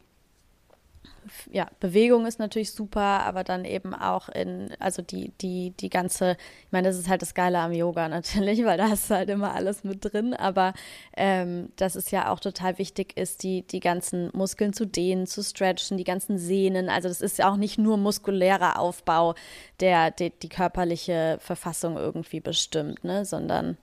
ja, 1.51 1.69
Bewegung 1.81 2.27
ist 2.27 2.39
natürlich 2.39 2.73
super, 2.73 3.01
aber 3.01 3.45
dann 3.45 3.65
eben 3.65 3.95
auch 3.95 4.29
in, 4.29 4.71
also 4.79 5.03
die, 5.03 5.33
die, 5.41 5.71
die 5.71 5.89
ganze, 5.89 6.37
ich 6.67 6.73
meine, 6.73 6.89
das 6.89 6.99
ist 6.99 7.09
halt 7.09 7.23
das 7.23 7.35
Geile 7.35 7.59
am 7.59 7.73
Yoga 7.73 8.09
natürlich, 8.11 8.65
weil 8.65 8.79
da 8.79 8.89
hast 8.91 9.11
du 9.11 9.15
halt 9.15 9.31
immer 9.31 9.55
alles 9.55 9.85
mit 9.85 10.05
drin, 10.05 10.35
aber 10.35 10.75
ähm, 11.17 11.71
dass 11.77 11.95
es 11.95 12.11
ja 12.11 12.31
auch 12.31 12.41
total 12.41 12.79
wichtig 12.79 13.17
ist, 13.17 13.43
die, 13.43 13.63
die 13.63 13.81
ganzen 13.81 14.31
Muskeln 14.35 14.73
zu 14.73 14.87
dehnen, 14.87 15.27
zu 15.27 15.43
stretchen, 15.43 15.97
die 15.97 16.05
ganzen 16.05 16.39
Sehnen, 16.39 16.89
also 16.89 17.09
das 17.09 17.21
ist 17.21 17.39
ja 17.39 17.51
auch 17.51 17.57
nicht 17.57 17.79
nur 17.79 17.97
muskulärer 17.97 18.79
Aufbau, 18.79 19.35
der, 19.81 20.11
der 20.11 20.31
die 20.31 20.49
körperliche 20.49 21.39
Verfassung 21.41 21.97
irgendwie 21.97 22.41
bestimmt, 22.41 23.05
ne, 23.05 23.25
sondern, 23.25 23.79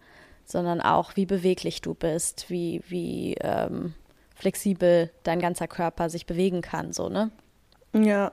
sondern 0.46 0.82
auch, 0.82 1.16
wie 1.16 1.26
beweglich 1.26 1.82
du 1.82 1.94
bist, 1.94 2.50
wie, 2.50 2.82
wie, 2.88 3.36
ähm, 3.42 3.94
flexibel 4.42 5.12
dein 5.22 5.40
ganzer 5.40 5.68
Körper 5.68 6.10
sich 6.10 6.26
bewegen 6.26 6.62
kann, 6.62 6.94
so, 6.94 7.10
ne? 7.10 7.30
Ja. 7.94 8.32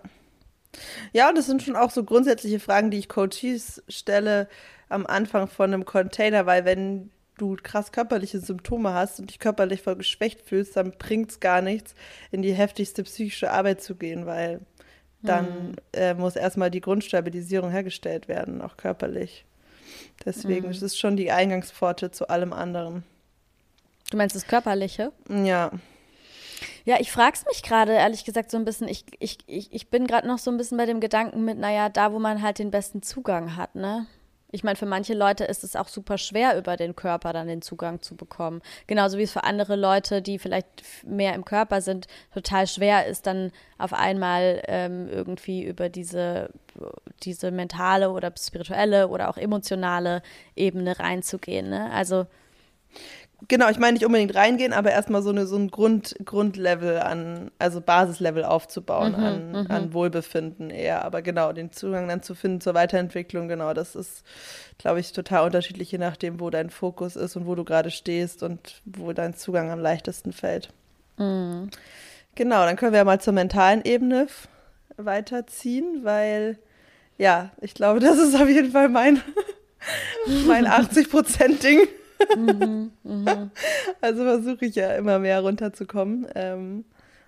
Ja, 1.13 1.29
und 1.29 1.37
das 1.37 1.47
sind 1.47 1.63
schon 1.63 1.77
auch 1.77 1.91
so 1.91 2.03
grundsätzliche 2.03 2.61
Fragen, 2.61 2.91
die 2.91 2.99
ich 2.99 3.09
Coaches 3.09 3.83
stelle 3.89 4.49
am 4.89 5.07
Anfang 5.07 5.49
von 5.49 5.73
einem 5.73 5.85
Container, 5.85 6.47
weil 6.47 6.65
wenn 6.65 7.11
du 7.37 7.57
krass 7.63 7.93
körperliche 7.93 8.41
Symptome 8.41 8.95
hast 8.95 9.21
und 9.21 9.31
dich 9.31 9.39
körperlich 9.39 9.83
voll 9.83 9.97
geschwächt 9.97 10.41
fühlst, 10.41 10.77
dann 10.77 10.93
bringt 10.93 11.31
es 11.31 11.41
gar 11.41 11.61
nichts, 11.61 11.95
in 12.31 12.41
die 12.41 12.55
heftigste 12.55 13.03
psychische 13.05 13.51
Arbeit 13.51 13.83
zu 13.83 13.95
gehen, 13.95 14.25
weil 14.25 14.61
dann 15.23 15.47
hm. 15.47 15.75
äh, 15.93 16.15
muss 16.15 16.37
erstmal 16.37 16.71
die 16.71 16.81
Grundstabilisierung 16.81 17.71
hergestellt 17.71 18.29
werden, 18.29 18.63
auch 18.63 18.77
körperlich. 18.77 19.45
Deswegen 20.25 20.65
hm. 20.65 20.71
ist 20.71 20.83
es 20.83 20.97
schon 20.97 21.17
die 21.17 21.31
Eingangspforte 21.31 22.11
zu 22.11 22.29
allem 22.29 22.53
anderen. 22.53 23.05
Du 24.11 24.17
meinst 24.17 24.35
das 24.35 24.47
Körperliche? 24.47 25.13
Ja. 25.29 25.71
Ja, 26.89 26.97
ich 26.99 27.13
frage 27.13 27.35
es 27.35 27.45
mich 27.45 27.63
gerade, 27.63 27.93
ehrlich 27.93 28.25
gesagt, 28.25 28.51
so 28.51 28.57
ein 28.57 28.65
bisschen. 28.65 28.89
Ich, 28.89 29.05
ich, 29.19 29.37
ich, 29.47 29.71
ich 29.75 29.91
bin 29.91 30.07
gerade 30.07 30.27
noch 30.27 30.39
so 30.39 30.51
ein 30.51 30.57
bisschen 30.57 30.79
bei 30.79 30.87
dem 30.87 31.01
Gedanken 31.01 31.45
mit, 31.45 31.59
naja, 31.59 31.91
da, 31.91 32.15
wo 32.15 32.19
man 32.19 32.41
halt 32.41 32.59
den 32.59 32.71
besten 32.71 33.03
Zugang 33.03 33.57
hat, 33.57 33.75
ne? 33.75 34.07
Ich 34.51 34.65
meine, 34.65 34.77
für 34.77 34.87
manche 34.87 35.13
Leute 35.13 35.45
ist 35.45 35.65
es 35.65 35.77
auch 35.77 35.89
super 35.89 36.17
schwer, 36.17 36.57
über 36.57 36.79
den 36.79 36.97
Körper 36.97 37.35
dann 37.35 37.47
den 37.47 37.61
Zugang 37.61 38.01
zu 38.01 38.17
bekommen. 38.17 38.63
Genauso 38.87 39.19
wie 39.19 39.25
es 39.25 39.33
für 39.33 39.45
andere 39.45 39.77
Leute, 39.77 40.23
die 40.23 40.39
vielleicht 40.39 40.83
mehr 41.07 41.35
im 41.35 41.45
Körper 41.45 41.83
sind, 41.83 42.07
total 42.33 42.67
schwer 42.67 43.05
ist, 43.05 43.27
dann 43.27 43.53
auf 43.77 43.93
einmal 43.93 44.63
ähm, 44.67 45.11
irgendwie 45.11 45.65
über 45.65 45.91
diese, 45.91 46.49
diese 47.23 47.51
mentale 47.51 48.11
oder 48.11 48.33
spirituelle 48.39 49.09
oder 49.09 49.29
auch 49.29 49.37
emotionale 49.37 50.23
Ebene 50.57 50.99
reinzugehen. 50.99 51.69
Ne? 51.69 51.91
Also 51.93 52.25
Genau, 53.47 53.69
ich 53.69 53.79
meine 53.79 53.93
nicht 53.93 54.05
unbedingt 54.05 54.35
reingehen, 54.35 54.73
aber 54.73 54.91
erstmal 54.91 55.23
so, 55.23 55.31
eine, 55.31 55.47
so 55.47 55.55
ein 55.55 55.71
Grund, 55.71 56.17
Grundlevel 56.25 56.99
an, 56.99 57.53
also 57.61 57.81
Basislevel 57.81 58.45
aufzubauen 58.45 59.13
mhm, 59.13 59.25
an, 59.25 59.51
mhm. 59.51 59.67
an 59.69 59.93
Wohlbefinden 59.95 60.71
eher. 60.71 61.05
Aber 61.05 61.23
genau, 61.23 61.53
den 61.53 61.71
Zugang 61.71 62.09
dann 62.09 62.21
zu 62.21 62.35
finden 62.35 62.61
zur 62.61 62.75
Weiterentwicklung, 62.75 63.47
genau, 63.47 63.75
das 63.75 63.95
ist, 63.95 64.25
glaube 64.77 64.99
ich, 64.99 65.13
total 65.13 65.45
unterschiedlich, 65.47 65.93
je 65.93 65.99
nachdem, 65.99 66.41
wo 66.41 66.51
dein 66.51 66.69
Fokus 66.69 67.15
ist 67.15 67.37
und 67.37 67.47
wo 67.47 67.55
du 67.55 67.63
gerade 67.63 67.93
stehst 67.93 68.43
und 68.43 68.83
wo 68.85 69.13
dein 69.13 69.35
Zugang 69.35 69.71
am 69.71 69.79
leichtesten 69.79 70.33
fällt. 70.33 70.71
Mhm. 71.17 71.71
Genau, 72.35 72.65
dann 72.65 72.75
können 72.75 72.93
wir 72.93 72.99
ja 72.99 73.05
mal 73.05 73.21
zur 73.21 73.35
mentalen 73.35 73.83
Ebene 73.85 74.27
weiterziehen, 74.97 76.01
weil, 76.03 76.59
ja, 77.19 77.51
ich 77.61 77.75
glaube, 77.75 78.01
das 78.01 78.19
ist 78.19 78.35
auf 78.35 78.49
jeden 78.49 78.73
Fall 78.73 78.89
mein, 78.89 79.23
mein 80.47 80.67
80-Prozent-Ding. 80.69 81.87
Mhm, 82.37 82.93
mh. 83.05 83.51
Also 84.01 84.25
versuche 84.25 84.67
ich 84.67 84.75
ja 84.75 84.95
immer 84.95 85.19
mehr 85.19 85.41
runterzukommen 85.41 86.27
ähm, 86.35 86.85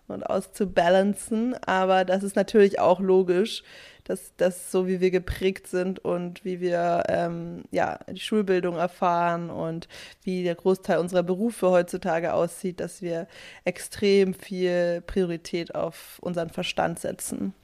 und 0.08 0.24
auszubalancen. 0.24 1.54
Aber 1.64 2.04
das 2.04 2.22
ist 2.22 2.36
natürlich 2.36 2.80
auch 2.80 3.00
logisch, 3.00 3.62
dass 4.04 4.32
das 4.36 4.72
so 4.72 4.88
wie 4.88 5.00
wir 5.00 5.10
geprägt 5.10 5.66
sind 5.68 6.00
und 6.00 6.44
wie 6.44 6.60
wir 6.60 7.04
ähm, 7.08 7.62
ja 7.70 7.98
die 8.08 8.20
Schulbildung 8.20 8.76
erfahren 8.76 9.50
und 9.50 9.88
wie 10.24 10.42
der 10.42 10.54
Großteil 10.54 10.98
unserer 10.98 11.22
Berufe 11.22 11.70
heutzutage 11.70 12.34
aussieht, 12.34 12.80
dass 12.80 13.02
wir 13.02 13.28
extrem 13.64 14.34
viel 14.34 15.02
Priorität 15.06 15.74
auf 15.74 16.18
unseren 16.20 16.50
Verstand 16.50 16.98
setzen. 16.98 17.54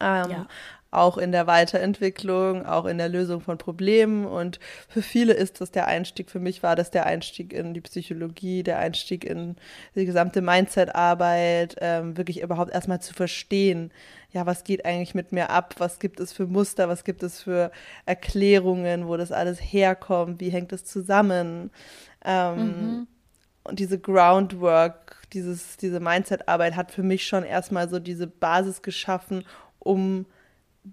Ähm, 0.00 0.30
ja 0.30 0.46
auch 0.94 1.18
in 1.18 1.32
der 1.32 1.46
Weiterentwicklung, 1.46 2.64
auch 2.66 2.84
in 2.84 2.98
der 2.98 3.08
Lösung 3.08 3.40
von 3.40 3.58
Problemen. 3.58 4.24
Und 4.26 4.60
für 4.88 5.02
viele 5.02 5.32
ist 5.32 5.60
das 5.60 5.70
der 5.70 5.86
Einstieg. 5.86 6.30
Für 6.30 6.40
mich 6.40 6.62
war 6.62 6.76
das 6.76 6.90
der 6.90 7.06
Einstieg 7.06 7.52
in 7.52 7.74
die 7.74 7.80
Psychologie, 7.80 8.62
der 8.62 8.78
Einstieg 8.78 9.24
in 9.24 9.56
die 9.94 10.06
gesamte 10.06 10.42
Mindset-Arbeit, 10.42 11.76
ähm, 11.80 12.16
wirklich 12.16 12.42
überhaupt 12.42 12.72
erstmal 12.72 13.00
zu 13.00 13.14
verstehen, 13.14 13.90
ja, 14.34 14.46
was 14.46 14.64
geht 14.64 14.84
eigentlich 14.84 15.14
mit 15.14 15.30
mir 15.30 15.50
ab? 15.50 15.76
Was 15.78 16.00
gibt 16.00 16.18
es 16.18 16.32
für 16.32 16.46
Muster? 16.46 16.88
Was 16.88 17.04
gibt 17.04 17.22
es 17.22 17.40
für 17.40 17.70
Erklärungen, 18.04 19.06
wo 19.06 19.16
das 19.16 19.30
alles 19.30 19.60
herkommt? 19.60 20.40
Wie 20.40 20.50
hängt 20.50 20.72
es 20.72 20.84
zusammen? 20.84 21.70
Ähm, 22.24 22.56
mhm. 22.56 23.06
Und 23.62 23.78
diese 23.78 23.98
Groundwork, 23.98 25.22
dieses, 25.32 25.76
diese 25.76 26.00
Mindset-Arbeit 26.00 26.74
hat 26.74 26.90
für 26.90 27.04
mich 27.04 27.26
schon 27.26 27.44
erstmal 27.44 27.88
so 27.88 28.00
diese 28.00 28.26
Basis 28.26 28.82
geschaffen, 28.82 29.44
um 29.78 30.26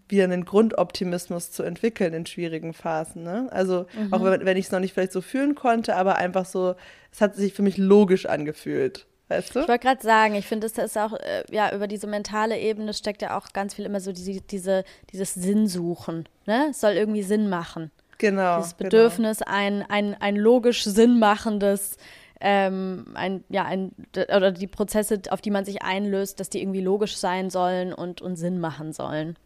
wieder 0.07 0.23
einen 0.23 0.45
Grundoptimismus 0.45 1.51
zu 1.51 1.63
entwickeln 1.63 2.13
in 2.13 2.25
schwierigen 2.25 2.73
Phasen. 2.73 3.23
Ne? 3.23 3.47
Also 3.51 3.85
mhm. 3.93 4.13
auch 4.13 4.23
wenn, 4.23 4.45
wenn 4.45 4.57
ich 4.57 4.65
es 4.65 4.71
noch 4.71 4.79
nicht 4.79 4.93
vielleicht 4.93 5.11
so 5.11 5.21
fühlen 5.21 5.55
konnte, 5.55 5.95
aber 5.95 6.15
einfach 6.15 6.45
so, 6.45 6.75
es 7.11 7.21
hat 7.21 7.35
sich 7.35 7.53
für 7.53 7.61
mich 7.61 7.77
logisch 7.77 8.25
angefühlt. 8.25 9.05
Weißt 9.27 9.55
du? 9.55 9.61
Ich 9.61 9.67
wollte 9.67 9.85
gerade 9.85 10.01
sagen, 10.01 10.35
ich 10.35 10.45
finde, 10.45 10.67
das 10.67 10.77
ist 10.77 10.97
auch, 10.97 11.13
äh, 11.13 11.43
ja, 11.51 11.73
über 11.73 11.87
diese 11.87 12.07
mentale 12.07 12.59
Ebene 12.59 12.93
steckt 12.93 13.21
ja 13.21 13.37
auch 13.37 13.53
ganz 13.53 13.73
viel 13.73 13.85
immer 13.85 13.99
so 13.99 14.11
diese, 14.11 14.41
diese, 14.41 14.83
dieses 15.11 15.33
Sinnsuchen. 15.33 16.27
Ne? 16.45 16.67
Es 16.71 16.81
soll 16.81 16.93
irgendwie 16.93 17.23
Sinn 17.23 17.49
machen. 17.49 17.91
Genau. 18.17 18.57
Dieses 18.57 18.77
genau. 18.77 18.89
Bedürfnis, 18.89 19.39
genau. 19.39 19.51
ein, 19.51 19.85
ein, 19.89 20.15
ein 20.19 20.35
logisch 20.35 20.83
sinnmachendes 20.83 21.97
ähm, 22.41 23.05
ein, 23.13 23.43
ja, 23.49 23.65
ein, 23.65 23.91
oder 24.15 24.51
die 24.51 24.67
Prozesse, 24.67 25.21
auf 25.29 25.41
die 25.41 25.51
man 25.51 25.63
sich 25.63 25.83
einlöst, 25.83 26.39
dass 26.39 26.49
die 26.49 26.59
irgendwie 26.59 26.81
logisch 26.81 27.17
sein 27.17 27.51
sollen 27.51 27.93
und, 27.93 28.21
und 28.21 28.35
Sinn 28.35 28.59
machen 28.59 28.93
sollen. 28.93 29.37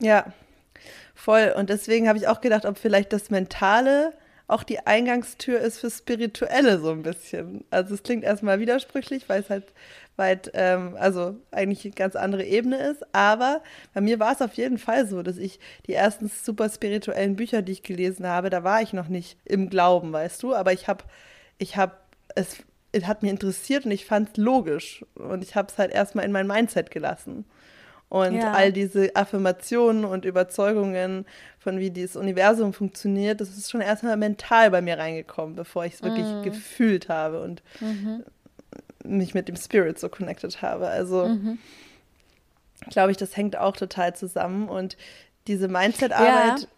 Ja, 0.00 0.32
voll. 1.14 1.54
Und 1.56 1.70
deswegen 1.70 2.08
habe 2.08 2.18
ich 2.18 2.28
auch 2.28 2.40
gedacht, 2.40 2.64
ob 2.64 2.78
vielleicht 2.78 3.12
das 3.12 3.30
Mentale 3.30 4.12
auch 4.46 4.62
die 4.62 4.80
Eingangstür 4.86 5.58
ist 5.58 5.78
für 5.78 5.90
Spirituelle 5.90 6.78
so 6.78 6.90
ein 6.90 7.02
bisschen. 7.02 7.64
Also 7.70 7.94
es 7.94 8.02
klingt 8.02 8.24
erstmal 8.24 8.60
widersprüchlich, 8.60 9.28
weil 9.28 9.40
es 9.40 9.48
halt 9.48 9.72
weit, 10.16 10.50
ähm, 10.54 10.96
also 10.98 11.36
eigentlich 11.50 11.84
eine 11.84 11.94
ganz 11.94 12.14
andere 12.14 12.44
Ebene 12.44 12.76
ist. 12.76 13.04
Aber 13.14 13.62
bei 13.94 14.00
mir 14.02 14.20
war 14.20 14.32
es 14.32 14.42
auf 14.42 14.54
jeden 14.54 14.78
Fall 14.78 15.06
so, 15.06 15.22
dass 15.22 15.38
ich 15.38 15.60
die 15.86 15.94
ersten 15.94 16.28
super 16.28 16.68
spirituellen 16.68 17.36
Bücher, 17.36 17.62
die 17.62 17.72
ich 17.72 17.82
gelesen 17.82 18.26
habe, 18.26 18.50
da 18.50 18.64
war 18.64 18.82
ich 18.82 18.92
noch 18.92 19.08
nicht 19.08 19.38
im 19.44 19.70
Glauben, 19.70 20.12
weißt 20.12 20.42
du. 20.42 20.54
Aber 20.54 20.72
ich 20.72 20.88
habe, 20.88 21.04
ich 21.56 21.76
habe, 21.76 21.94
es, 22.34 22.58
es 22.92 23.06
hat 23.06 23.22
mich 23.22 23.30
interessiert 23.30 23.86
und 23.86 23.92
ich 23.92 24.04
fand 24.04 24.30
es 24.30 24.36
logisch. 24.36 25.04
Und 25.14 25.42
ich 25.42 25.56
habe 25.56 25.68
es 25.72 25.78
halt 25.78 25.90
erstmal 25.90 26.26
in 26.26 26.32
mein 26.32 26.46
Mindset 26.46 26.90
gelassen. 26.90 27.46
Und 28.14 28.36
ja. 28.36 28.52
all 28.52 28.72
diese 28.72 29.16
Affirmationen 29.16 30.04
und 30.04 30.24
Überzeugungen 30.24 31.26
von 31.58 31.80
wie 31.80 31.90
dieses 31.90 32.14
Universum 32.14 32.72
funktioniert, 32.72 33.40
das 33.40 33.48
ist 33.58 33.72
schon 33.72 33.80
erstmal 33.80 34.16
mental 34.16 34.70
bei 34.70 34.80
mir 34.80 34.96
reingekommen, 34.96 35.56
bevor 35.56 35.84
ich 35.84 35.94
es 35.94 36.02
wirklich 36.04 36.24
mhm. 36.24 36.44
gefühlt 36.44 37.08
habe 37.08 37.42
und 37.42 37.64
mhm. 37.80 38.22
mich 39.02 39.34
mit 39.34 39.48
dem 39.48 39.56
Spirit 39.56 39.98
so 39.98 40.08
connected 40.08 40.62
habe. 40.62 40.86
Also 40.86 41.26
mhm. 41.26 41.58
glaube 42.88 43.10
ich, 43.10 43.16
das 43.16 43.36
hängt 43.36 43.56
auch 43.56 43.76
total 43.76 44.14
zusammen. 44.14 44.68
Und 44.68 44.96
diese 45.48 45.66
Mindset-Arbeit 45.66 46.60
ja. 46.60 46.68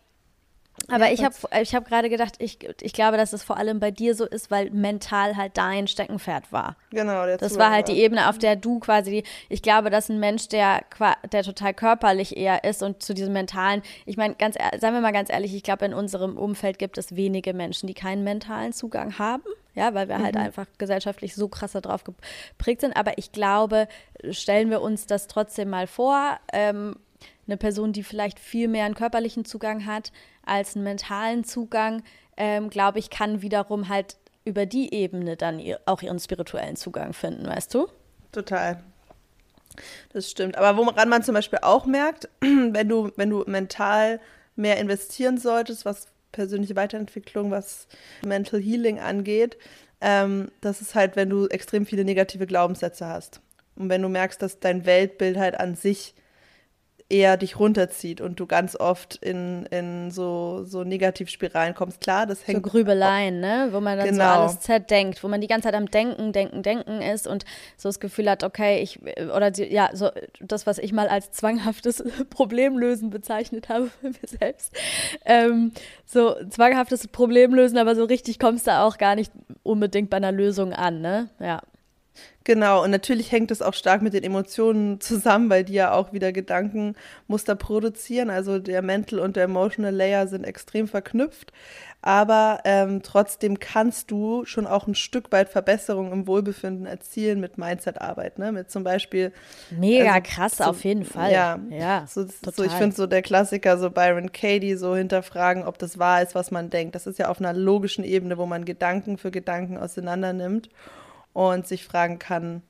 Aber 0.89 1.07
ja, 1.07 1.13
ich 1.13 1.25
habe 1.25 1.35
ich 1.61 1.75
hab 1.75 1.87
gerade 1.87 2.09
gedacht, 2.09 2.35
ich, 2.39 2.59
ich 2.81 2.93
glaube, 2.93 3.17
dass 3.17 3.33
es 3.33 3.43
vor 3.43 3.57
allem 3.57 3.81
bei 3.81 3.91
dir 3.91 4.15
so 4.15 4.25
ist, 4.25 4.51
weil 4.51 4.71
mental 4.71 5.37
halt 5.37 5.57
dein 5.57 5.89
Steckenpferd 5.89 6.53
war. 6.53 6.77
Genau. 6.91 7.27
Der 7.27 7.39
das 7.39 7.59
war 7.59 7.71
halt 7.71 7.89
die 7.89 7.99
Ebene, 7.99 8.29
auf 8.29 8.39
der 8.39 8.57
du 8.57 8.79
quasi, 8.79 9.25
ich 9.49 9.63
glaube, 9.63 9.91
dass 9.91 10.09
ein 10.09 10.21
Mensch, 10.21 10.49
der, 10.49 10.85
der 11.33 11.43
total 11.43 11.75
körperlich 11.75 12.37
eher 12.37 12.65
ist 12.65 12.83
und 12.83 13.03
zu 13.03 13.15
diesem 13.15 13.33
mentalen, 13.33 13.83
ich 14.05 14.17
meine, 14.17 14.35
ganz, 14.35 14.57
seien 14.79 14.95
wir 14.95 15.01
mal 15.01 15.13
ganz 15.13 15.31
ehrlich, 15.31 15.55
ich 15.55 15.63
glaube, 15.63 15.85
in 15.85 15.95
unserem 15.95 16.37
Umfeld 16.37 16.79
gibt 16.79 16.99
es 16.99 17.17
wenige 17.17 17.55
Menschen, 17.55 17.87
die 17.87 17.95
keinen 17.95 18.23
mentalen 18.25 18.73
Zugang 18.73 19.19
haben 19.19 19.43
ja, 19.77 19.93
weil 19.93 20.09
wir 20.09 20.19
halt 20.19 20.35
mhm. 20.35 20.41
einfach 20.41 20.67
gesellschaftlich 20.79 21.35
so 21.35 21.49
krass 21.49 21.73
darauf 21.73 22.03
geprägt 22.03 22.81
sind. 22.81 22.97
Aber 22.97 23.19
ich 23.19 23.31
glaube, 23.31 23.89
stellen 24.31 24.71
wir 24.71 24.81
uns 24.81 25.07
das 25.07 25.29
trotzdem 25.29 25.69
mal 25.69 25.87
vor, 25.87 26.39
ähm, 26.53 26.97
eine 27.47 27.57
Person, 27.57 27.93
die 27.93 28.03
vielleicht 28.03 28.39
viel 28.39 28.69
mehr 28.69 28.85
einen 28.85 28.95
körperlichen 28.95 29.45
Zugang 29.45 29.87
hat 29.87 30.13
als 30.45 30.75
einen 30.75 30.85
mentalen 30.85 31.45
Zugang, 31.45 32.03
ähm, 32.37 32.71
glaube 32.71 32.99
ich, 32.99 33.11
kann 33.11 33.43
wiederum 33.43 33.89
halt 33.89 34.17
über 34.45 34.67
die 34.67 34.95
Ebene 34.95 35.37
dann 35.37 35.61
auch 35.87 36.03
ihren 36.03 36.19
spirituellen 36.19 36.77
Zugang 36.77 37.13
finden, 37.13 37.47
weißt 37.47 37.75
du? 37.75 37.89
Total. 38.33 38.83
Das 40.13 40.31
stimmt. 40.31 40.57
Aber 40.57 40.77
woran 40.79 41.09
man 41.09 41.23
zum 41.23 41.35
Beispiel 41.35 41.59
auch 41.63 41.87
merkt, 41.87 42.29
wenn 42.41 42.89
du, 42.89 43.11
wenn 43.17 43.31
du 43.31 43.45
mental 43.47 44.21
mehr 44.55 44.79
investieren 44.79 45.39
solltest, 45.39 45.85
was 45.85 46.09
persönliche 46.33 46.77
Weiterentwicklung, 46.77 47.51
was 47.51 47.89
Mental 48.25 48.61
Healing 48.61 48.99
angeht, 48.99 49.57
ähm, 50.01 50.51
das 50.61 50.81
ist 50.81 50.95
halt, 50.95 51.17
wenn 51.17 51.31
du 51.31 51.47
extrem 51.49 51.87
viele 51.87 52.05
negative 52.05 52.47
Glaubenssätze 52.47 53.07
hast. 53.07 53.41
Und 53.75 53.89
wenn 53.89 54.03
du 54.03 54.09
merkst, 54.09 54.41
dass 54.41 54.61
dein 54.61 54.87
Weltbild 54.87 55.37
halt 55.37 55.59
an 55.59 55.75
sich 55.75 56.15
eher 57.09 57.37
dich 57.37 57.59
runterzieht 57.61 58.21
und 58.21 58.41
du 58.41 58.47
ganz 58.47 58.75
oft 58.75 59.17
in, 59.17 59.67
in 59.67 60.11
so, 60.11 60.65
so 60.65 60.83
Negativspiralen 60.83 61.75
kommst. 61.75 62.01
Klar, 62.01 62.27
das 62.27 62.45
hängt. 62.47 62.65
So 62.65 62.71
Grübeleien, 62.71 63.39
ne? 63.39 63.69
Wo 63.71 63.81
man 63.81 63.97
dann 63.97 64.09
genau. 64.09 64.25
so 64.25 64.31
alles 64.41 64.61
zerdenkt, 64.61 65.23
wo 65.23 65.29
man 65.29 65.41
die 65.41 65.47
ganze 65.47 65.69
Zeit 65.69 65.75
am 65.75 65.89
Denken, 65.89 66.33
Denken, 66.33 66.65
Denken 66.65 67.01
ist 67.01 67.29
und 67.29 67.45
so 67.77 67.89
das 67.89 68.01
Gefühl 68.01 68.29
hat, 68.29 68.43
okay, 68.43 68.81
ich, 68.81 68.99
oder 69.35 69.53
die, 69.53 69.73
ja, 69.73 69.91
so 69.93 70.11
das, 70.41 70.67
was 70.67 70.79
ich 70.79 70.93
mal 70.93 71.07
als 71.07 71.31
zwanghaftes 71.31 72.03
Problemlösen 72.31 73.11
bezeichnet 73.11 73.69
habe 73.69 73.89
für 74.01 74.09
mich 74.09 74.19
selbst. 74.41 74.77
Ähm, 75.25 75.71
so 76.05 76.35
zwanghaftes 76.51 77.07
Problemlösen, 77.07 77.79
aber 77.79 77.95
so 77.95 78.05
richtig 78.05 78.41
kommst 78.41 78.67
du 78.67 78.77
auch 78.77 78.99
gar 78.99 79.15
nicht 79.15 79.31
unbedingt 79.63 80.11
bei 80.11 80.17
einer 80.17 80.33
Lösung 80.33 80.73
an, 80.73 81.01
ne? 81.01 81.29
Ja. 81.39 81.61
Genau, 82.47 82.85
und 82.85 82.93
natürlich 82.93 83.33
hängt 83.33 83.51
es 83.51 83.61
auch 83.61 83.75
stark 83.75 84.03
mit 84.03 84.15
den 84.15 84.23
Emotionen 84.23 85.01
zusammen, 85.01 85.51
weil 85.51 85.65
die 85.65 85.73
ja 85.73 85.91
auch 85.91 86.13
wieder 86.13 86.31
Gedankenmuster 86.31 87.57
produzieren. 87.57 88.31
Also 88.31 88.61
der 88.61 88.83
Mental 88.83 89.19
und 89.19 89.35
der 89.35 89.45
Emotional 89.45 89.93
Layer 89.93 90.29
sind 90.29 90.45
extrem 90.45 90.87
verknüpft. 90.87 91.53
Aber 92.03 92.61
ähm, 92.65 93.03
trotzdem 93.03 93.59
kannst 93.59 94.13
du 94.13 94.45
schon 94.45 94.69
auch 94.69 94.87
ein 94.87 94.95
Stück 94.95 95.33
weit 95.33 95.49
Verbesserung 95.49 96.13
im 96.13 96.29
Wohlbefinden 96.29 96.87
erzielen 96.87 97.41
mit 97.41 97.59
Mindset-Arbeit, 97.59 98.39
ne? 98.39 98.53
Mit 98.53 98.71
zum 98.71 98.85
Beispiel. 98.85 99.33
Mega 99.73 100.13
also, 100.13 100.23
krass, 100.23 100.57
so, 100.59 100.65
auf 100.65 100.85
jeden 100.85 101.05
Fall. 101.05 101.33
Ja, 101.33 101.59
ja 101.69 102.05
so, 102.07 102.25
so 102.55 102.63
ich 102.63 102.71
finde 102.71 102.95
so 102.95 103.09
der 103.09 103.23
Klassiker, 103.23 103.77
so 103.77 103.91
Byron 103.91 104.31
Katie, 104.31 104.77
so 104.77 104.95
hinterfragen, 104.95 105.65
ob 105.65 105.81
das 105.81 105.99
wahr 105.99 106.23
ist, 106.23 106.37
was 106.37 106.53
man 106.53 106.71
denkt. 106.71 106.95
Das 106.95 107.09
ist 107.09 107.19
ja 107.19 107.29
auf 107.29 107.41
einer 107.41 107.53
logischen 107.53 108.05
Ebene, 108.05 108.39
wo 108.39 108.47
man 108.47 108.65
Gedanken 108.65 109.19
für 109.19 109.33
Gedanken 109.33 109.79
auseinander 109.79 110.33
nimmt 110.33 110.71
und 111.37 111.67
sich 111.67 111.85
fragen 111.85 112.19
kann, 112.19 112.63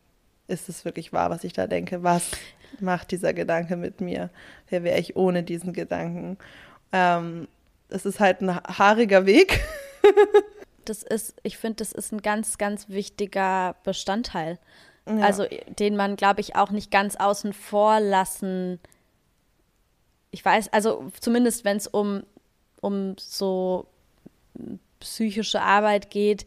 ist 0.49 0.69
es 0.69 0.85
wirklich 0.85 1.13
wahr, 1.13 1.31
was 1.31 1.45
ich 1.45 1.53
da 1.53 1.69
denke? 1.69 2.03
Was 2.03 2.33
macht 2.81 3.13
dieser 3.13 3.33
Gedanke 3.33 3.77
mit 3.77 4.01
mir? 4.01 4.29
Wer 4.69 4.83
wäre 4.83 4.99
ich 4.99 5.15
ohne 5.15 5.45
diesen 5.45 5.73
Gedanken? 5.73 6.37
Ähm, 6.91 7.47
es 7.89 8.05
ist 8.05 8.19
halt 8.19 8.41
ein 8.41 8.57
haariger 8.57 9.25
Weg. 9.25 9.65
das 10.85 11.05
ist, 11.05 11.37
ich 11.45 11.59
finde, 11.59 11.77
das 11.77 11.93
ist 11.93 12.13
ein 12.13 12.23
ganz, 12.23 12.59
ganz 12.59 12.89
wichtiger 12.89 13.77
Bestandteil. 13.85 14.59
Ja. 15.07 15.19
Also, 15.19 15.47
den 15.79 15.95
man, 15.95 16.17
glaube 16.17 16.41
ich, 16.41 16.57
auch 16.57 16.73
nicht 16.73 16.91
ganz 16.91 17.15
außen 17.15 17.53
vor 17.53 18.01
lassen. 18.01 18.81
Ich 20.33 20.45
weiß, 20.45 20.73
also 20.73 21.09
zumindest 21.21 21.65
wenn 21.65 21.77
es 21.77 21.87
um, 21.87 22.25
um 22.81 23.15
so 23.17 23.87
psychische 24.99 25.61
Arbeit 25.63 26.11
geht, 26.11 26.47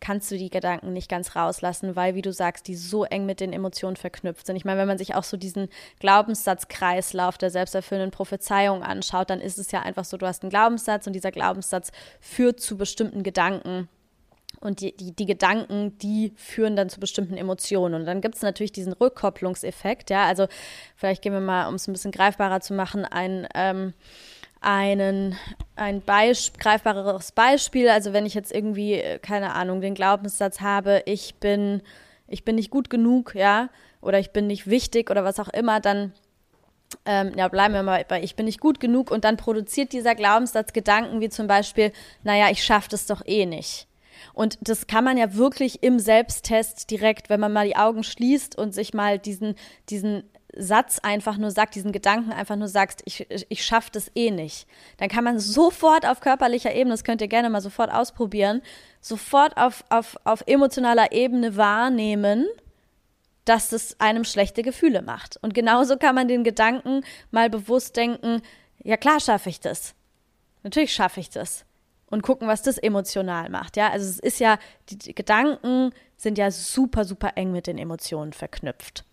kannst 0.00 0.30
du 0.30 0.38
die 0.38 0.50
Gedanken 0.50 0.92
nicht 0.92 1.08
ganz 1.08 1.36
rauslassen, 1.36 1.94
weil, 1.94 2.14
wie 2.14 2.22
du 2.22 2.32
sagst, 2.32 2.66
die 2.66 2.74
so 2.74 3.04
eng 3.04 3.26
mit 3.26 3.40
den 3.40 3.52
Emotionen 3.52 3.96
verknüpft 3.96 4.46
sind. 4.46 4.56
Ich 4.56 4.64
meine, 4.64 4.80
wenn 4.80 4.88
man 4.88 4.98
sich 4.98 5.14
auch 5.14 5.24
so 5.24 5.36
diesen 5.36 5.68
Glaubenssatzkreislauf 6.00 7.38
der 7.38 7.50
selbsterfüllenden 7.50 8.10
Prophezeiung 8.10 8.82
anschaut, 8.82 9.30
dann 9.30 9.40
ist 9.40 9.58
es 9.58 9.70
ja 9.70 9.82
einfach 9.82 10.04
so, 10.04 10.16
du 10.16 10.26
hast 10.26 10.42
einen 10.42 10.50
Glaubenssatz 10.50 11.06
und 11.06 11.12
dieser 11.12 11.30
Glaubenssatz 11.30 11.92
führt 12.20 12.60
zu 12.60 12.76
bestimmten 12.76 13.22
Gedanken. 13.22 13.88
Und 14.60 14.80
die, 14.80 14.94
die, 14.94 15.12
die 15.12 15.26
Gedanken, 15.26 15.96
die 15.98 16.32
führen 16.36 16.76
dann 16.76 16.90
zu 16.90 17.00
bestimmten 17.00 17.36
Emotionen. 17.36 17.94
Und 17.94 18.04
dann 18.04 18.20
gibt 18.20 18.34
es 18.34 18.42
natürlich 18.42 18.72
diesen 18.72 18.92
Rückkopplungseffekt, 18.92 20.10
ja. 20.10 20.26
Also 20.26 20.48
vielleicht 20.96 21.22
gehen 21.22 21.32
wir 21.32 21.40
mal, 21.40 21.68
um 21.68 21.76
es 21.76 21.88
ein 21.88 21.92
bisschen 21.92 22.10
greifbarer 22.10 22.60
zu 22.60 22.74
machen, 22.74 23.04
ein 23.04 23.48
ähm, 23.54 23.94
einen, 24.60 25.36
ein 25.76 26.02
Beisp 26.02 26.58
greifbareres 26.58 27.32
Beispiel. 27.32 27.88
Also 27.88 28.12
wenn 28.12 28.26
ich 28.26 28.34
jetzt 28.34 28.52
irgendwie, 28.52 28.94
äh, 28.94 29.18
keine 29.18 29.54
Ahnung, 29.54 29.80
den 29.80 29.94
Glaubenssatz 29.94 30.60
habe, 30.60 31.02
ich 31.06 31.36
bin, 31.36 31.82
ich 32.28 32.44
bin 32.44 32.56
nicht 32.56 32.70
gut 32.70 32.90
genug, 32.90 33.34
ja, 33.34 33.70
oder 34.00 34.18
ich 34.18 34.30
bin 34.30 34.46
nicht 34.46 34.68
wichtig 34.68 35.10
oder 35.10 35.24
was 35.24 35.40
auch 35.40 35.48
immer, 35.48 35.80
dann 35.80 36.12
ähm, 37.04 37.32
ja, 37.36 37.48
bleiben 37.48 37.74
wir 37.74 37.82
mal 37.82 38.04
bei 38.06 38.22
ich 38.22 38.34
bin 38.34 38.46
nicht 38.46 38.60
gut 38.60 38.80
genug 38.80 39.10
und 39.10 39.24
dann 39.24 39.36
produziert 39.36 39.92
dieser 39.92 40.14
Glaubenssatz 40.14 40.72
Gedanken 40.72 41.20
wie 41.20 41.28
zum 41.28 41.46
Beispiel, 41.46 41.92
naja, 42.22 42.50
ich 42.50 42.64
schaffe 42.64 42.88
das 42.90 43.06
doch 43.06 43.22
eh 43.26 43.46
nicht. 43.46 43.86
Und 44.34 44.58
das 44.60 44.86
kann 44.86 45.04
man 45.04 45.16
ja 45.16 45.34
wirklich 45.34 45.82
im 45.82 45.98
Selbsttest 45.98 46.90
direkt, 46.90 47.30
wenn 47.30 47.40
man 47.40 47.52
mal 47.52 47.66
die 47.66 47.76
Augen 47.76 48.02
schließt 48.02 48.56
und 48.56 48.74
sich 48.74 48.92
mal 48.92 49.18
diesen, 49.18 49.54
diesen 49.88 50.24
Satz 50.56 50.98
einfach 51.00 51.36
nur 51.36 51.50
sagt, 51.50 51.74
diesen 51.74 51.92
Gedanken 51.92 52.32
einfach 52.32 52.56
nur 52.56 52.68
sagst, 52.68 53.02
ich, 53.04 53.26
ich 53.48 53.64
schaffe 53.64 53.90
das 53.92 54.10
eh 54.14 54.30
nicht, 54.30 54.66
dann 54.96 55.08
kann 55.08 55.24
man 55.24 55.38
sofort 55.38 56.06
auf 56.06 56.20
körperlicher 56.20 56.74
Ebene, 56.74 56.94
das 56.94 57.04
könnt 57.04 57.20
ihr 57.20 57.28
gerne 57.28 57.50
mal 57.50 57.60
sofort 57.60 57.92
ausprobieren, 57.92 58.62
sofort 59.00 59.56
auf, 59.56 59.84
auf, 59.88 60.16
auf 60.24 60.42
emotionaler 60.46 61.12
Ebene 61.12 61.56
wahrnehmen, 61.56 62.46
dass 63.44 63.72
es 63.72 63.98
einem 64.00 64.24
schlechte 64.24 64.62
Gefühle 64.62 65.02
macht. 65.02 65.36
Und 65.42 65.54
genauso 65.54 65.96
kann 65.96 66.14
man 66.14 66.28
den 66.28 66.44
Gedanken 66.44 67.02
mal 67.30 67.50
bewusst 67.50 67.96
denken, 67.96 68.42
ja 68.82 68.96
klar 68.96 69.20
schaffe 69.20 69.48
ich 69.48 69.60
das. 69.60 69.94
Natürlich 70.62 70.92
schaffe 70.92 71.20
ich 71.20 71.30
das. 71.30 71.64
Und 72.06 72.22
gucken, 72.22 72.48
was 72.48 72.62
das 72.62 72.76
emotional 72.76 73.48
macht. 73.50 73.76
Ja, 73.76 73.90
also 73.90 74.08
es 74.08 74.18
ist 74.18 74.40
ja, 74.40 74.58
die, 74.88 74.98
die 74.98 75.14
Gedanken 75.14 75.92
sind 76.16 76.38
ja 76.38 76.50
super, 76.50 77.04
super 77.04 77.32
eng 77.36 77.52
mit 77.52 77.68
den 77.68 77.78
Emotionen 77.78 78.32
verknüpft. 78.32 79.04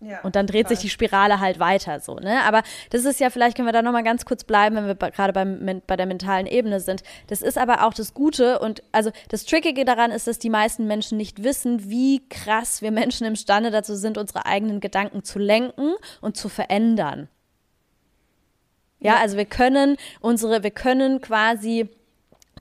Ja, 0.00 0.20
und 0.20 0.36
dann 0.36 0.46
dreht 0.46 0.66
total. 0.66 0.76
sich 0.76 0.82
die 0.82 0.90
Spirale 0.90 1.40
halt 1.40 1.58
weiter 1.58 2.00
so, 2.00 2.16
ne? 2.16 2.42
Aber 2.44 2.62
das 2.90 3.06
ist 3.06 3.18
ja, 3.18 3.30
vielleicht 3.30 3.56
können 3.56 3.66
wir 3.66 3.72
da 3.72 3.80
nochmal 3.80 4.04
ganz 4.04 4.26
kurz 4.26 4.44
bleiben, 4.44 4.76
wenn 4.76 4.86
wir 4.86 4.94
gerade 4.94 5.32
beim, 5.32 5.82
bei 5.86 5.96
der 5.96 6.04
mentalen 6.04 6.46
Ebene 6.46 6.80
sind. 6.80 7.02
Das 7.28 7.40
ist 7.40 7.56
aber 7.56 7.86
auch 7.86 7.94
das 7.94 8.12
Gute 8.12 8.58
und 8.58 8.82
also 8.92 9.10
das 9.30 9.46
Trickige 9.46 9.86
daran 9.86 10.10
ist, 10.10 10.26
dass 10.26 10.38
die 10.38 10.50
meisten 10.50 10.86
Menschen 10.86 11.16
nicht 11.16 11.42
wissen, 11.42 11.88
wie 11.88 12.28
krass 12.28 12.82
wir 12.82 12.90
Menschen 12.90 13.26
imstande 13.26 13.70
dazu 13.70 13.94
sind, 13.94 14.18
unsere 14.18 14.44
eigenen 14.44 14.80
Gedanken 14.80 15.24
zu 15.24 15.38
lenken 15.38 15.94
und 16.20 16.36
zu 16.36 16.50
verändern. 16.50 17.28
Ja, 18.98 19.14
ja. 19.14 19.20
also 19.20 19.38
wir 19.38 19.46
können 19.46 19.96
unsere, 20.20 20.62
wir 20.62 20.70
können 20.72 21.22
quasi 21.22 21.88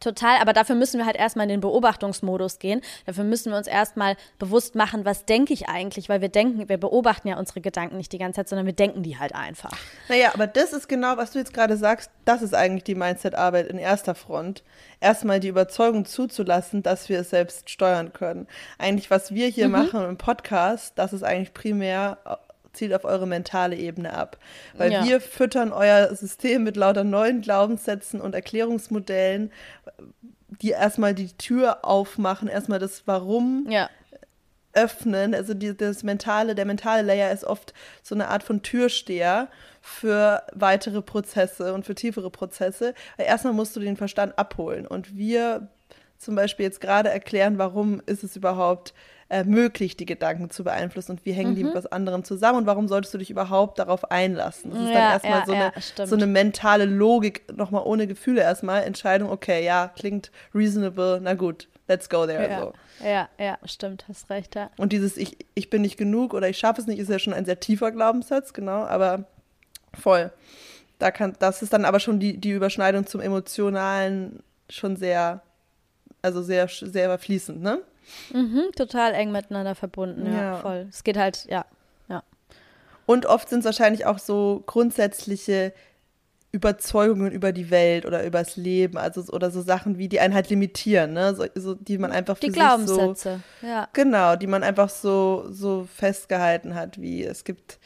Total, 0.06 0.38
aber 0.40 0.54
dafür 0.54 0.76
müssen 0.76 1.00
wir 1.00 1.08
halt 1.08 1.16
erstmal 1.16 1.46
in 1.46 1.50
den 1.50 1.62
Beobachtungsmodus 1.62 2.60
gehen. 2.60 2.82
Dafür 3.08 3.24
müssen 3.24 3.52
wir 3.52 3.58
uns 3.58 3.66
erstmal 3.66 4.16
bewusst 4.38 4.76
machen, 4.76 5.04
was 5.04 5.26
denke 5.26 5.52
ich 5.52 5.68
eigentlich, 5.68 6.10
weil 6.10 6.22
wir 6.22 6.30
denken, 6.30 6.70
wir 6.70 6.78
beobachten 6.78 7.28
ja 7.28 7.40
unsere 7.40 7.60
Gedanken 7.60 7.98
nicht 7.98 8.12
die 8.12 8.20
ganze 8.20 8.36
Zeit, 8.36 8.50
sondern 8.50 8.68
wir 8.68 8.74
denken 8.74 9.02
die 9.02 9.18
halt 9.18 9.34
einfach. 9.34 9.72
Naja, 10.08 10.30
aber 10.36 10.46
das 10.46 10.74
ist 10.74 10.88
genau, 10.88 11.18
was 11.18 11.32
du 11.32 11.40
jetzt 11.40 11.56
gerade 11.56 11.76
sagst, 11.76 12.12
das 12.24 12.44
ist 12.44 12.54
eigentlich 12.54 12.84
die 12.84 12.94
Mindset-Arbeit 12.94 13.66
in 13.66 13.80
erster 13.80 14.14
Front. 14.14 14.64
Erstmal 15.00 15.40
die 15.40 15.48
Überzeugung 15.48 16.06
zuzulassen, 16.06 16.84
dass 16.84 17.10
wir 17.10 17.22
es 17.22 17.32
selbst 17.32 17.72
steuern 17.72 18.14
können. 18.14 18.46
Eigentlich, 18.78 19.10
was 19.10 19.34
wir 19.34 19.48
hier 19.48 19.66
mhm. 19.66 19.72
machen 19.72 20.06
im 20.06 20.18
Podcast, 20.18 20.94
das 21.00 21.14
ist 21.14 21.24
eigentlich 21.24 21.56
primär 21.56 22.20
zielt 22.76 22.94
auf 22.94 23.06
eure 23.06 23.28
mentale 23.28 23.76
Ebene 23.76 24.14
ab. 24.14 24.38
Weil 24.76 24.92
ja. 24.92 25.06
wir 25.06 25.22
füttern 25.22 25.72
euer 25.72 26.14
System 26.16 26.64
mit 26.64 26.76
lauter 26.78 27.04
neuen 27.04 27.42
Glaubenssätzen 27.42 28.22
und 28.22 28.36
Erklärungsmodellen, 28.36 29.52
die 30.62 30.70
erstmal 30.70 31.14
die 31.14 31.34
Tür 31.34 31.86
aufmachen, 31.86 32.48
erstmal 32.48 32.80
das 32.80 33.08
Warum 33.08 33.68
ja. 33.70 33.90
öffnen. 34.74 35.34
Also 35.34 35.54
die, 35.54 35.76
das 35.76 36.04
mentale, 36.04 36.56
der 36.56 36.66
mentale 36.66 37.02
Layer 37.02 37.32
ist 37.32 37.44
oft 37.44 37.74
so 38.04 38.16
eine 38.16 38.30
Art 38.30 38.44
von 38.44 38.62
Türsteher 38.62 39.50
für 39.82 40.44
weitere 40.54 41.02
Prozesse 41.02 41.74
und 41.74 41.86
für 41.86 41.96
tiefere 41.96 42.30
Prozesse. 42.30 42.94
Weil 43.18 43.28
erstmal 43.28 43.54
musst 43.54 43.76
du 43.76 43.80
den 43.80 43.98
Verstand 43.98 44.38
abholen. 44.38 44.88
Und 44.88 45.16
wir 45.16 45.70
zum 46.18 46.36
Beispiel 46.36 46.66
jetzt 46.66 46.82
gerade 46.82 47.10
erklären, 47.10 47.58
warum 47.58 48.02
ist 48.06 48.24
es 48.24 48.36
überhaupt 48.36 48.94
äh, 49.30 49.44
möglich, 49.44 49.98
die 49.98 50.06
Gedanken 50.06 50.50
zu 50.50 50.64
beeinflussen 50.64 51.14
und 51.14 51.26
wie 51.26 51.32
hängen 51.32 51.52
mhm. 51.52 51.56
die 51.56 51.64
mit 51.64 51.76
was 51.76 51.88
anderem 51.88 52.24
zusammen 52.24 52.60
und 52.60 52.66
warum 52.68 52.88
solltest 52.88 53.14
du 53.14 53.18
dich 53.18 53.32
überhaupt 53.32 53.80
darauf 53.80 54.12
einlassen? 54.12 54.72
Das 54.72 54.80
ist 54.80 54.88
ja, 54.88 54.94
dann 54.94 55.12
erstmal 55.12 55.40
ja, 55.40 55.46
so, 55.46 55.52
eine, 55.54 55.74
ja, 55.98 56.08
so 56.08 56.16
eine 56.16 56.28
mentale 56.28 56.86
Logik, 56.86 57.44
nochmal 57.56 57.84
ohne 57.86 58.08
Gefühle 58.08 58.42
erstmal, 58.42 58.84
Entscheidung, 58.84 59.30
okay, 59.30 59.66
ja, 59.66 59.92
klingt 59.96 60.32
reasonable, 60.54 61.20
na 61.22 61.34
gut, 61.34 61.68
let's 61.88 62.08
go 62.10 62.26
there. 62.26 62.50
Ja, 62.50 62.60
so. 62.60 62.74
ja, 63.04 63.30
ja, 63.40 63.58
stimmt, 63.66 64.06
hast 64.08 64.30
recht, 64.30 64.56
ja. 64.56 64.70
Und 64.78 64.94
dieses 64.94 65.18
ich, 65.18 65.38
ich 65.56 65.70
bin 65.70 65.82
nicht 65.82 65.98
genug 65.98 66.34
oder 66.34 66.48
ich 66.48 66.58
schaffe 66.58 66.82
es 66.82 66.88
nicht, 66.88 67.00
ist 67.00 67.10
ja 67.10 67.20
schon 67.20 67.34
ein 67.34 67.46
sehr 67.46 67.60
tiefer 67.60 67.92
Glaubenssatz, 67.92 68.54
genau, 68.54 68.84
aber 68.84 69.26
voll. 69.94 70.32
Da 71.00 71.12
kann, 71.12 71.36
das 71.40 71.62
ist 71.62 71.74
dann 71.74 71.84
aber 71.84 72.00
schon 72.00 72.20
die, 72.20 72.38
die 72.38 72.52
Überschneidung 72.52 73.06
zum 73.06 73.22
Emotionalen 73.22 74.44
schon 74.70 74.96
sehr 74.96 75.42
also 76.26 76.42
sehr, 76.42 76.68
sehr 76.68 77.18
fließend, 77.20 77.62
ne? 77.62 77.82
Mhm, 78.34 78.72
total 78.76 79.14
eng 79.14 79.32
miteinander 79.32 79.76
verbunden, 79.76 80.26
ja, 80.26 80.42
ja, 80.42 80.56
voll. 80.56 80.88
Es 80.90 81.04
geht 81.04 81.18
halt, 81.18 81.46
ja, 81.50 81.66
ja. 82.08 82.24
Und 83.06 83.26
oft 83.26 83.50
sind 83.50 83.60
es 83.60 83.66
wahrscheinlich 83.66 84.06
auch 84.06 84.20
so 84.20 84.64
grundsätzliche 84.66 85.74
Überzeugungen 86.52 87.32
über 87.32 87.52
die 87.52 87.70
Welt 87.70 88.06
oder 88.06 88.24
übers 88.26 88.56
Leben, 88.56 88.98
also 88.98 89.22
oder 89.34 89.52
so 89.52 89.62
Sachen 89.62 89.98
wie 89.98 90.08
die 90.08 90.22
einen 90.22 90.34
halt 90.34 90.50
limitieren, 90.50 91.14
ne, 91.14 91.36
so, 91.36 91.46
so 91.54 91.76
die 91.76 91.98
man 91.98 92.12
einfach 92.12 92.38
für 92.38 92.46
die 92.46 92.54
Glaubenssätze, 92.54 93.42
so, 93.62 93.68
ja. 93.68 93.90
Genau, 93.92 94.38
die 94.38 94.48
man 94.48 94.64
einfach 94.64 94.90
so 94.90 95.46
so 95.50 95.86
festgehalten 95.94 96.74
hat, 96.74 97.00
wie 97.02 97.26
es 97.26 97.44
gibt 97.44 97.78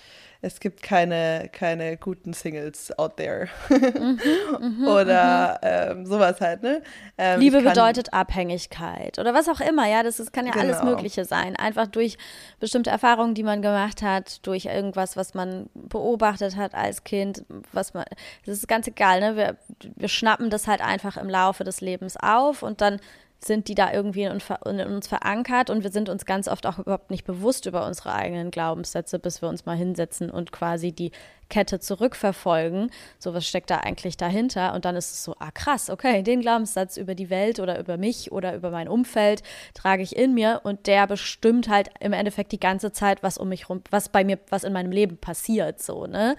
es 0.42 0.62
gibt 0.62 0.82
keine, 0.82 1.50
keine 1.52 1.98
guten 1.98 2.32
Singles 2.32 2.98
out 2.98 3.18
there. 3.18 3.50
Mhm, 3.70 4.20
mhm 4.60 4.88
oder 4.88 5.60
mhm. 5.62 6.00
Ähm, 6.00 6.06
sowas 6.06 6.40
halt, 6.40 6.64
ne? 6.64 6.82
Ähm, 7.18 7.40
Liebe 7.42 7.62
bedeutet 7.62 8.14
Abhängigkeit 8.14 9.20
oder 9.20 9.34
was 9.34 9.50
auch 9.50 9.60
immer, 9.60 9.88
ja, 9.88 10.02
das, 10.02 10.18
das 10.18 10.32
kann 10.32 10.46
ja 10.46 10.54
genau. 10.54 10.66
alles 10.66 10.84
Mögliche 10.84 11.26
sein. 11.26 11.58
Einfach 11.58 11.88
durch 11.88 12.18
bestimmte 12.60 12.90
Erfahrungen, 12.90 13.34
die 13.34 13.44
man 13.44 13.62
gemacht 13.62 14.02
hat, 14.02 14.46
durch 14.48 14.66
irgendwas, 14.66 15.18
was 15.18 15.34
man 15.34 15.70
beobachtet 15.74 16.56
hat 16.56 16.74
als 16.74 17.04
Kind, 17.04 17.44
was 17.74 17.94
man, 17.94 18.06
das 18.46 18.58
ist 18.58 18.68
ganz 18.68 18.88
egal, 18.88 19.20
ne? 19.20 19.36
Wir, 19.36 19.58
wir 19.96 20.08
schnappen 20.08 20.50
das 20.50 20.68
halt 20.68 20.82
einfach 20.82 21.18
im 21.18 21.30
Laufe 21.30 21.66
des 21.66 21.82
Lebens 21.82 22.16
auf 22.18 22.64
und 22.64 22.80
dann 22.80 23.00
sind 23.40 23.70
die 23.70 23.76
da 23.76 23.94
irgendwie 23.94 24.24
in, 24.24 24.42
in, 24.66 24.88
uns 24.88 25.08
verankert 25.08 25.70
und 25.70 25.84
wir 25.84 25.92
sind 25.92 26.10
uns 26.10 26.26
ganz 26.26 26.48
oft 26.48 26.66
auch 26.66 26.78
überhaupt 26.78 27.10
nicht 27.10 27.26
bewusst 27.26 27.66
über 27.66 27.86
unsere 27.86 28.14
eigenen 28.14 28.52
Glaubenssätze, 28.52 29.18
bis 29.18 29.42
wir 29.42 29.48
uns 29.48 29.66
mal 29.66 29.78
hinsetzen 29.78 30.30
und 30.30 30.52
quasi 30.52 30.92
die 30.92 31.12
Kette 31.50 31.80
zurückverfolgen. 31.80 32.92
So 33.18 33.34
was 33.34 33.48
steckt 33.48 33.70
da 33.70 33.78
eigentlich 33.78 34.18
dahinter 34.18 34.74
und 34.74 34.84
dann 34.84 34.96
ist 34.96 35.12
es 35.12 35.24
so, 35.24 35.36
ah 35.40 35.52
krass, 35.52 35.90
okay, 35.90 36.22
den 36.22 36.42
Glaubenssatz 36.42 36.98
über 36.98 37.16
die 37.16 37.30
Welt 37.30 37.60
oder 37.60 37.80
über 37.80 37.98
mich 37.98 38.32
oder 38.32 38.56
über 38.56 38.72
mein 38.72 38.90
Umfeld 38.90 39.42
trage 39.74 40.04
ich 40.04 40.18
in 40.18 40.34
mir 40.34 40.60
und 40.64 40.86
der 40.86 41.08
bestimmt 41.08 41.70
halt 41.70 41.90
im 42.02 42.14
Endeffekt 42.14 42.52
die 42.52 42.60
ganze 42.60 42.92
Zeit, 42.92 43.24
was 43.24 43.38
um 43.38 43.50
mich 43.50 43.70
rum, 43.70 43.82
was 43.90 44.10
bei 44.10 44.26
mir, 44.26 44.38
was 44.50 44.66
in 44.66 44.74
meinem 44.74 44.92
Leben 44.92 45.18
passiert, 45.18 45.82
so, 45.82 46.06
ne? 46.08 46.36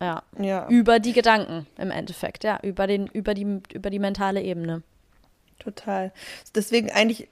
Ja. 0.00 0.22
ja. 0.38 0.68
Über 0.68 0.98
die 0.98 1.14
Gedanken 1.14 1.66
im 1.78 1.90
Endeffekt, 1.90 2.44
ja, 2.44 2.58
über 2.62 2.86
den, 2.86 3.06
über 3.06 3.32
die, 3.32 3.60
über 3.72 3.88
die 3.88 3.98
mentale 3.98 4.42
Ebene. 4.42 4.82
Total. 5.58 6.12
Deswegen 6.54 6.90
eigentlich, 6.90 7.28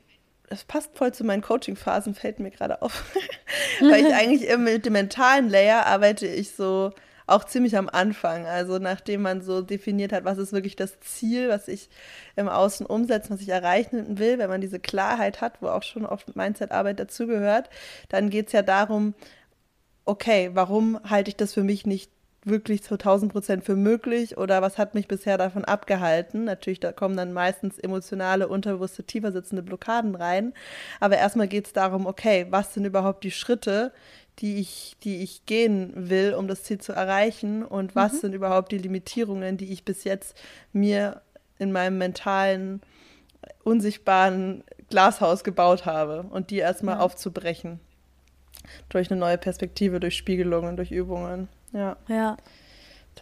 das 0.49 0.65
passt 0.65 0.97
voll 0.97 1.13
zu 1.13 1.25
meinen 1.25 1.43
Coaching-Phasen, 1.43 2.15
fällt 2.15 2.41
mir 2.41 2.51
gerade 2.51 2.83
auf. 2.83 3.05
Weil 3.81 4.07
ich 4.07 4.15
eigentlich 4.15 4.57
mit 4.57 4.87
dem 4.87 4.93
mentalen 4.95 5.49
Layer 5.49 5.87
arbeite 5.87 6.27
ich 6.27 6.53
so 6.53 6.93
auch 7.27 7.45
ziemlich 7.45 7.77
am 7.77 7.89
Anfang. 7.89 8.47
Also 8.47 8.79
nachdem 8.79 9.23
man 9.23 9.43
so 9.43 9.63
definiert 9.63 10.13
hat, 10.13 10.25
was 10.25 10.39
ist 10.39 10.53
wirklich 10.53 10.77
das 10.77 11.01
Ziel, 11.01 11.49
was 11.49 11.69
ich 11.69 11.89
im 12.37 12.49
Außen 12.49 12.85
umsetzen, 12.87 13.33
was 13.33 13.41
ich 13.41 13.49
erreichen 13.49 14.19
will, 14.19 14.39
wenn 14.39 14.51
man 14.51 14.61
diese 14.61 14.81
Klarheit 14.81 15.41
hat, 15.41 15.63
wo 15.63 15.69
auch 15.69 15.83
schon 15.83 16.05
oft 16.05 16.37
Mindset-Arbeit 16.37 17.01
dazugehört, 17.01 17.71
dann 18.09 18.31
geht 18.31 18.49
es 18.49 18.53
ja 18.53 18.63
darum, 18.63 19.15
okay, 20.05 20.51
warum 20.53 21.01
halte 21.09 21.31
ich 21.31 21.37
das 21.37 21.55
für 21.55 21.65
mich 21.65 21.87
nicht 21.87 22.11
wirklich 22.45 22.83
zu 22.83 22.95
1000 22.95 23.33
Prozent 23.33 23.65
für 23.65 23.77
möglich 23.77 24.37
oder 24.37 24.63
was 24.63 24.79
hat 24.79 24.95
mich 24.95 25.09
bisher 25.09 25.39
davon 25.39 25.65
abgehalten? 25.65 26.45
Natürlich, 26.45 26.81
da 26.81 26.93
kommen 26.93 27.17
dann 27.17 27.33
meistens 27.33 27.79
emotionale, 27.79 28.49
unterbewusste, 28.49 29.05
tiefer 29.05 29.33
sitzende 29.33 29.63
Blockaden 29.63 30.15
rein. 30.15 30.53
Aber 31.01 31.17
erstmal 31.17 31.49
geht 31.49 31.67
es 31.67 31.73
darum, 31.73 32.07
okay, 32.07 32.47
was 32.51 32.75
sind 32.75 32.85
überhaupt 32.85 33.25
die 33.25 33.31
Schritte, 33.31 33.93
die 34.41 34.57
ich, 34.57 34.97
die 35.05 35.23
ich 35.23 35.47
gehen 35.47 35.93
will, 35.95 36.35
um 36.35 36.49
das 36.49 36.65
Ziel 36.65 36.79
zu 36.79 36.93
erreichen 36.93 37.65
und 37.65 37.95
was 37.95 38.15
mhm. 38.15 38.19
sind 38.19 38.35
überhaupt 38.35 38.73
die 38.73 38.79
Limitierungen, 38.79 39.57
die 39.57 39.73
ich 39.73 39.85
bis 39.85 40.05
jetzt 40.05 40.37
mir 40.73 41.23
in 41.59 41.73
meinem 41.73 41.99
mentalen, 41.99 42.83
unsichtbaren 43.63 44.65
Glashaus 44.91 45.45
gebaut 45.45 45.87
habe 45.87 46.25
und 46.31 46.51
die 46.51 46.59
erstmal 46.59 46.97
ja. 46.97 47.01
aufzubrechen. 47.01 47.81
Durch 48.89 49.11
eine 49.11 49.21
neue 49.21 49.39
Perspektive, 49.39 50.01
durch 50.01 50.17
Spiegelungen, 50.17 50.77
durch 50.77 50.91
Übungen. 50.91 51.49
Ja. 51.75 51.97
Ja. 52.09 52.37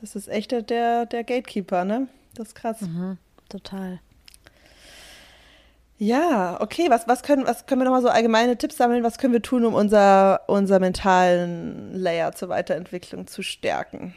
Das 0.00 0.14
ist 0.14 0.28
echt 0.28 0.52
der, 0.52 1.06
der 1.06 1.24
Gatekeeper, 1.24 1.84
ne? 1.84 2.08
Das 2.34 2.48
ist 2.48 2.54
krass. 2.54 2.80
Mhm, 2.80 3.18
total. 3.48 4.00
Ja, 5.98 6.60
okay, 6.60 6.86
was, 6.88 7.06
was, 7.06 7.22
können, 7.22 7.46
was 7.46 7.66
können 7.66 7.80
wir 7.80 7.84
nochmal 7.84 8.02
so 8.02 8.08
allgemeine 8.08 8.56
Tipps 8.56 8.76
sammeln? 8.76 9.04
Was 9.04 9.18
können 9.18 9.32
wir 9.32 9.42
tun, 9.42 9.64
um 9.64 9.74
unser, 9.74 10.40
unser 10.48 10.80
mentalen 10.80 11.94
Layer 11.94 12.32
zur 12.32 12.48
Weiterentwicklung 12.48 13.26
zu 13.26 13.42
stärken? 13.42 14.14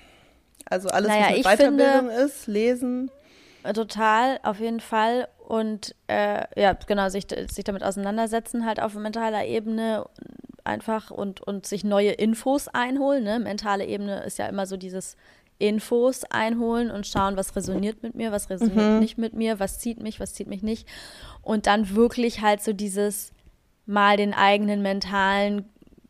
Also 0.68 0.90
alles, 0.90 1.10
naja, 1.10 1.28
was 1.30 1.36
mit 1.36 1.46
Weiterbildung 1.46 2.08
finde, 2.10 2.14
ist, 2.24 2.48
lesen. 2.48 3.12
Total, 3.74 4.40
auf 4.44 4.60
jeden 4.60 4.80
Fall. 4.80 5.28
Und 5.48 5.94
äh, 6.08 6.44
ja, 6.60 6.74
genau, 6.74 7.10
sich, 7.10 7.28
sich 7.52 7.64
damit 7.64 7.84
auseinandersetzen, 7.84 8.66
halt 8.66 8.82
auf 8.82 8.96
mentaler 8.96 9.46
Ebene 9.46 10.06
einfach 10.66 11.12
und, 11.12 11.42
und 11.42 11.66
sich 11.66 11.84
neue 11.84 12.12
Infos 12.12 12.68
einholen. 12.68 13.24
Ne? 13.24 13.40
Mentale 13.40 13.86
Ebene 13.86 14.24
ist 14.24 14.40
ja 14.40 14.48
immer 14.48 14.66
so 14.66 14.78
dieses 14.78 15.16
Infos 15.58 16.24
einholen 16.26 16.92
und 16.92 17.08
schauen, 17.08 17.38
was 17.38 17.56
resoniert 17.56 18.04
mit 18.04 18.16
mir, 18.16 18.32
was 18.32 18.50
resoniert 18.50 18.94
mhm. 18.94 19.00
nicht 19.00 19.18
mit 19.18 19.34
mir, 19.34 19.60
was 19.60 19.80
zieht 19.80 20.02
mich, 20.02 20.20
was 20.20 20.34
zieht 20.34 20.48
mich 20.48 20.64
nicht. 20.64 20.88
Und 21.42 21.66
dann 21.68 21.96
wirklich 21.96 22.42
halt 22.42 22.62
so 22.62 22.74
dieses 22.74 23.32
mal 23.86 24.18
den 24.18 24.34
eigenen 24.34 24.82
mentalen 24.82 25.66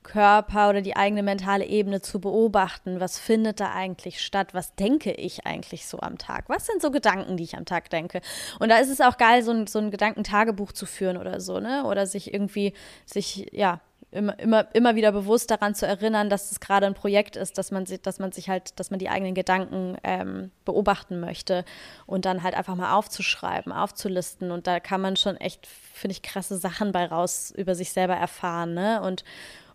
Körper 0.05 0.69
oder 0.69 0.81
die 0.81 0.95
eigene 0.95 1.23
mentale 1.23 1.65
Ebene 1.65 2.01
zu 2.01 2.21
beobachten. 2.21 2.99
Was 2.99 3.19
findet 3.19 3.59
da 3.59 3.73
eigentlich 3.73 4.21
statt? 4.21 4.53
Was 4.53 4.75
denke 4.75 5.11
ich 5.11 5.45
eigentlich 5.45 5.87
so 5.87 5.99
am 5.99 6.17
Tag? 6.17 6.45
Was 6.47 6.65
sind 6.65 6.81
so 6.81 6.91
Gedanken, 6.91 7.37
die 7.37 7.43
ich 7.43 7.57
am 7.57 7.65
Tag 7.65 7.89
denke? 7.89 8.21
Und 8.59 8.69
da 8.69 8.77
ist 8.77 8.89
es 8.89 9.01
auch 9.01 9.17
geil, 9.17 9.43
so 9.43 9.51
ein, 9.51 9.67
so 9.67 9.79
ein 9.79 9.91
Gedankentagebuch 9.91 10.71
zu 10.71 10.85
führen 10.85 11.17
oder 11.17 11.41
so, 11.41 11.59
ne? 11.59 11.85
Oder 11.85 12.05
sich 12.05 12.33
irgendwie, 12.33 12.73
sich, 13.05 13.47
ja, 13.51 13.81
immer, 14.15 14.39
immer, 14.39 14.67
immer 14.73 14.95
wieder 14.95 15.11
bewusst 15.11 15.51
daran 15.51 15.75
zu 15.75 15.85
erinnern, 15.85 16.29
dass 16.29 16.51
es 16.51 16.59
gerade 16.59 16.85
ein 16.85 16.93
Projekt 16.93 17.35
ist, 17.35 17.57
dass 17.57 17.71
man, 17.71 17.85
dass 18.03 18.19
man 18.19 18.31
sich 18.31 18.49
halt, 18.49 18.79
dass 18.79 18.89
man 18.89 18.99
die 18.99 19.09
eigenen 19.09 19.35
Gedanken 19.35 19.97
ähm, 20.03 20.51
beobachten 20.63 21.19
möchte 21.19 21.65
und 22.05 22.25
dann 22.25 22.41
halt 22.41 22.55
einfach 22.55 22.75
mal 22.75 22.93
aufzuschreiben, 22.93 23.71
aufzulisten. 23.71 24.51
Und 24.51 24.67
da 24.67 24.79
kann 24.79 25.01
man 25.01 25.17
schon 25.17 25.35
echt, 25.37 25.67
finde 25.67 26.13
ich, 26.13 26.21
krasse 26.21 26.57
Sachen 26.57 26.91
bei 26.91 27.05
raus 27.05 27.53
über 27.55 27.75
sich 27.75 27.91
selber 27.91 28.15
erfahren, 28.15 28.73
ne? 28.73 29.01
Und, 29.01 29.23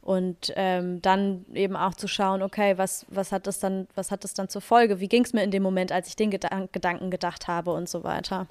und 0.01 0.53
ähm, 0.57 1.03
dann 1.03 1.45
eben 1.53 1.77
auch 1.77 1.95
zu 1.95 2.09
schauen, 2.09 2.43
okay, 2.43 2.79
was, 2.79 3.05
was 3.09 3.33
hat 3.33 3.47
das 3.47 3.61
dann, 3.61 3.87
was 3.95 4.11
hat 4.11 4.25
das 4.25 4.33
dann 4.33 4.49
zur 4.49 4.63
Folge? 4.63 5.01
Wie 5.01 5.09
ging 5.09 5.25
es 5.25 5.35
mir 5.35 5.43
in 5.43 5.51
dem 5.51 5.63
Moment, 5.63 5.93
als 5.93 6.09
ich 6.09 6.17
den 6.17 6.31
Gedan 6.31 6.71
Gedanken 6.73 7.11
gedacht 7.11 7.47
habe 7.47 7.73
und 7.73 7.89
so 7.89 8.03
weiter? 8.03 8.47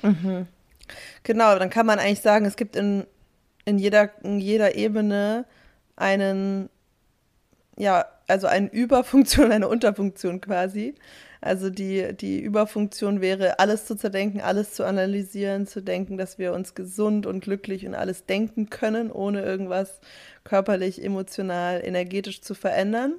Mhm. 0.00 0.48
Genau, 1.22 1.58
dann 1.58 1.70
kann 1.70 1.86
man 1.86 1.98
eigentlich 1.98 2.22
sagen, 2.22 2.46
es 2.46 2.56
gibt 2.56 2.74
in 2.74 3.06
in 3.64 3.78
jeder, 3.78 4.10
in 4.24 4.38
jeder 4.40 4.74
Ebene 4.74 5.44
einen, 5.96 6.68
ja, 7.78 8.06
also 8.28 8.46
eine 8.46 8.68
Überfunktion, 8.72 9.52
eine 9.52 9.68
Unterfunktion 9.68 10.40
quasi. 10.40 10.94
Also 11.40 11.70
die, 11.70 12.14
die 12.14 12.40
Überfunktion 12.40 13.20
wäre, 13.20 13.58
alles 13.58 13.84
zu 13.84 13.96
zerdenken, 13.96 14.40
alles 14.40 14.74
zu 14.74 14.84
analysieren, 14.84 15.66
zu 15.66 15.82
denken, 15.82 16.16
dass 16.16 16.38
wir 16.38 16.52
uns 16.52 16.76
gesund 16.76 17.26
und 17.26 17.40
glücklich 17.40 17.84
und 17.84 17.96
alles 17.96 18.26
denken 18.26 18.70
können, 18.70 19.10
ohne 19.10 19.42
irgendwas 19.42 20.00
körperlich, 20.44 21.04
emotional, 21.04 21.84
energetisch 21.84 22.42
zu 22.42 22.54
verändern. 22.54 23.14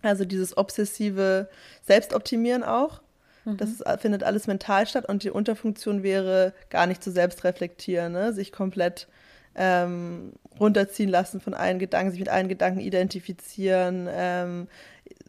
Also 0.00 0.24
dieses 0.24 0.56
obsessive 0.56 1.50
Selbstoptimieren 1.82 2.62
auch. 2.62 3.02
Mhm. 3.44 3.58
Das 3.58 3.70
ist, 3.70 3.84
findet 4.00 4.22
alles 4.22 4.46
mental 4.46 4.86
statt 4.86 5.06
und 5.06 5.22
die 5.22 5.30
Unterfunktion 5.30 6.02
wäre, 6.02 6.54
gar 6.70 6.86
nicht 6.86 7.04
zu 7.04 7.10
selbst 7.10 7.44
reflektieren, 7.44 8.12
ne? 8.12 8.32
sich 8.32 8.52
komplett 8.52 9.06
ähm, 9.54 10.32
runterziehen 10.58 11.10
lassen 11.10 11.40
von 11.40 11.54
allen 11.54 11.78
Gedanken, 11.78 12.10
sich 12.10 12.20
mit 12.20 12.28
allen 12.28 12.48
Gedanken 12.48 12.80
identifizieren, 12.80 14.08
ähm, 14.10 14.68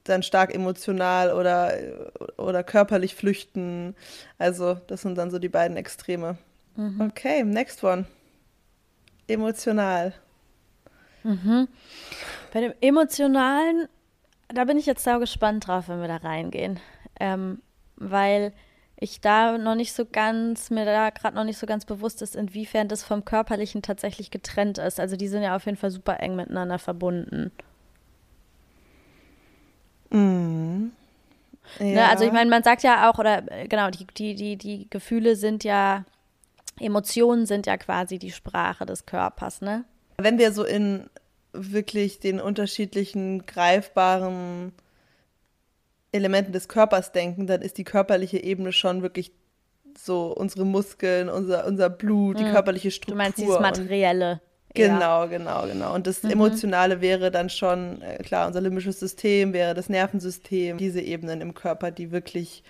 dann 0.04 0.24
stark 0.24 0.54
emotional 0.54 1.34
oder, 1.34 1.74
oder 2.38 2.64
körperlich 2.64 3.16
flüchten. 3.16 3.96
Also 4.38 4.76
das 4.88 5.02
sind 5.02 5.18
dann 5.18 5.32
so 5.32 5.40
die 5.40 5.50
beiden 5.50 5.78
Extreme. 5.78 6.38
Mhm. 6.76 7.02
Okay, 7.02 7.44
next 7.44 7.84
one. 7.84 8.06
Emotional. 9.28 10.14
Mhm. 11.24 11.68
Bei 12.54 12.62
dem 12.62 12.74
Emotionalen, 12.82 13.88
da 14.50 14.66
bin 14.66 14.78
ich 14.78 14.86
jetzt 14.86 15.04
sau 15.04 15.20
gespannt 15.20 15.68
drauf, 15.68 15.90
wenn 15.90 16.02
wir 16.02 16.08
da 16.08 16.18
reingehen. 16.18 16.80
Ähm, 17.20 17.62
weil 17.96 18.54
ich 18.98 19.20
da 19.20 19.58
noch 19.58 19.76
nicht 19.76 19.94
so 19.94 20.06
ganz, 20.06 20.70
mir 20.70 20.86
da 20.86 21.10
gerade 21.10 21.36
noch 21.36 21.44
nicht 21.44 21.58
so 21.58 21.68
ganz 21.68 21.86
bewusst 21.86 22.22
ist, 22.22 22.36
inwiefern 22.36 22.88
das 22.88 23.04
vom 23.04 23.26
Körperlichen 23.26 23.82
tatsächlich 23.82 24.32
getrennt 24.32 24.78
ist. 24.78 25.00
Also 25.00 25.18
die 25.18 25.28
sind 25.28 25.44
ja 25.44 25.56
auf 25.56 25.66
jeden 25.66 25.78
Fall 25.78 25.92
super 25.92 26.20
eng 26.22 26.36
miteinander 26.36 26.80
verbunden. 26.80 27.52
Mhm. 30.12 30.92
Ja. 31.80 31.86
Ne, 31.86 32.10
also 32.10 32.24
ich 32.24 32.32
meine, 32.32 32.50
man 32.50 32.64
sagt 32.64 32.84
ja 32.84 33.10
auch, 33.10 33.18
oder 33.18 33.42
genau, 33.68 33.90
die, 33.90 34.06
die, 34.06 34.36
die, 34.36 34.56
die 34.56 34.88
Gefühle 34.90 35.36
sind 35.36 35.64
ja, 35.64 36.06
Emotionen 36.80 37.46
sind 37.46 37.66
ja 37.66 37.78
quasi 37.78 38.20
die 38.20 38.32
Sprache 38.32 38.86
des 38.86 39.06
Körpers, 39.06 39.62
ne? 39.62 39.84
Wenn 40.18 40.38
wir 40.38 40.52
so 40.52 40.64
in 40.64 41.10
wirklich 41.52 42.20
den 42.20 42.40
unterschiedlichen 42.40 43.46
greifbaren 43.46 44.74
Elementen 46.16 46.52
des 46.52 46.68
Körpers 46.68 47.12
denken, 47.12 47.48
dann 47.48 47.62
ist 47.62 47.78
die 47.78 47.84
körperliche 47.84 48.44
Ebene 48.44 48.72
schon 48.72 49.02
wirklich 49.02 49.32
so 49.98 50.34
unsere 50.34 50.66
Muskeln, 50.66 51.30
unser, 51.30 51.66
unser 51.66 51.90
Blut, 51.90 52.40
die 52.40 52.44
mhm. 52.44 52.52
körperliche 52.52 52.92
Struktur. 52.92 53.16
Du 53.16 53.24
meinst 53.24 53.38
dieses 53.38 53.60
Materielle. 53.60 54.42
Genau, 54.74 55.28
genau, 55.28 55.66
genau. 55.66 55.94
Und 55.96 56.06
das 56.06 56.24
mhm. 56.24 56.32
Emotionale 56.32 57.02
wäre 57.02 57.32
dann 57.32 57.50
schon, 57.50 58.02
äh, 58.02 58.18
klar, 58.18 58.48
unser 58.48 58.62
limbisches 58.62 59.00
System 59.00 59.54
wäre 59.54 59.74
das 59.74 59.90
Nervensystem, 59.90 60.78
diese 60.78 61.02
Ebenen 61.02 61.42
im 61.42 61.54
Körper, 61.54 61.92
die 61.92 62.12
wirklich 62.12 62.64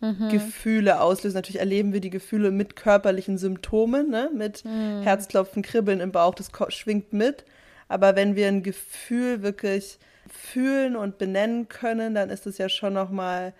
mhm. 0.00 0.28
Gefühle 0.30 1.00
auslösen. 1.00 1.36
Natürlich 1.36 1.58
erleben 1.58 1.92
wir 1.92 2.00
die 2.00 2.10
Gefühle 2.10 2.50
mit 2.50 2.76
körperlichen 2.76 3.38
Symptomen, 3.38 4.08
ne? 4.08 4.30
mit 4.32 4.64
mhm. 4.64 5.02
Herzklopfen, 5.02 5.62
Kribbeln 5.62 6.00
im 6.00 6.12
Bauch, 6.12 6.34
das 6.34 6.50
schwingt 6.68 7.12
mit. 7.12 7.44
Aber 7.88 8.16
wenn 8.16 8.36
wir 8.36 8.46
ein 8.48 8.62
Gefühl 8.62 9.42
wirklich 9.42 9.98
fühlen 10.28 10.96
und 10.96 11.18
benennen 11.18 11.68
können, 11.68 12.14
dann 12.14 12.30
ist 12.30 12.46
es 12.46 12.58
ja 12.58 12.68
schon 12.68 12.94
nochmal 12.94 13.54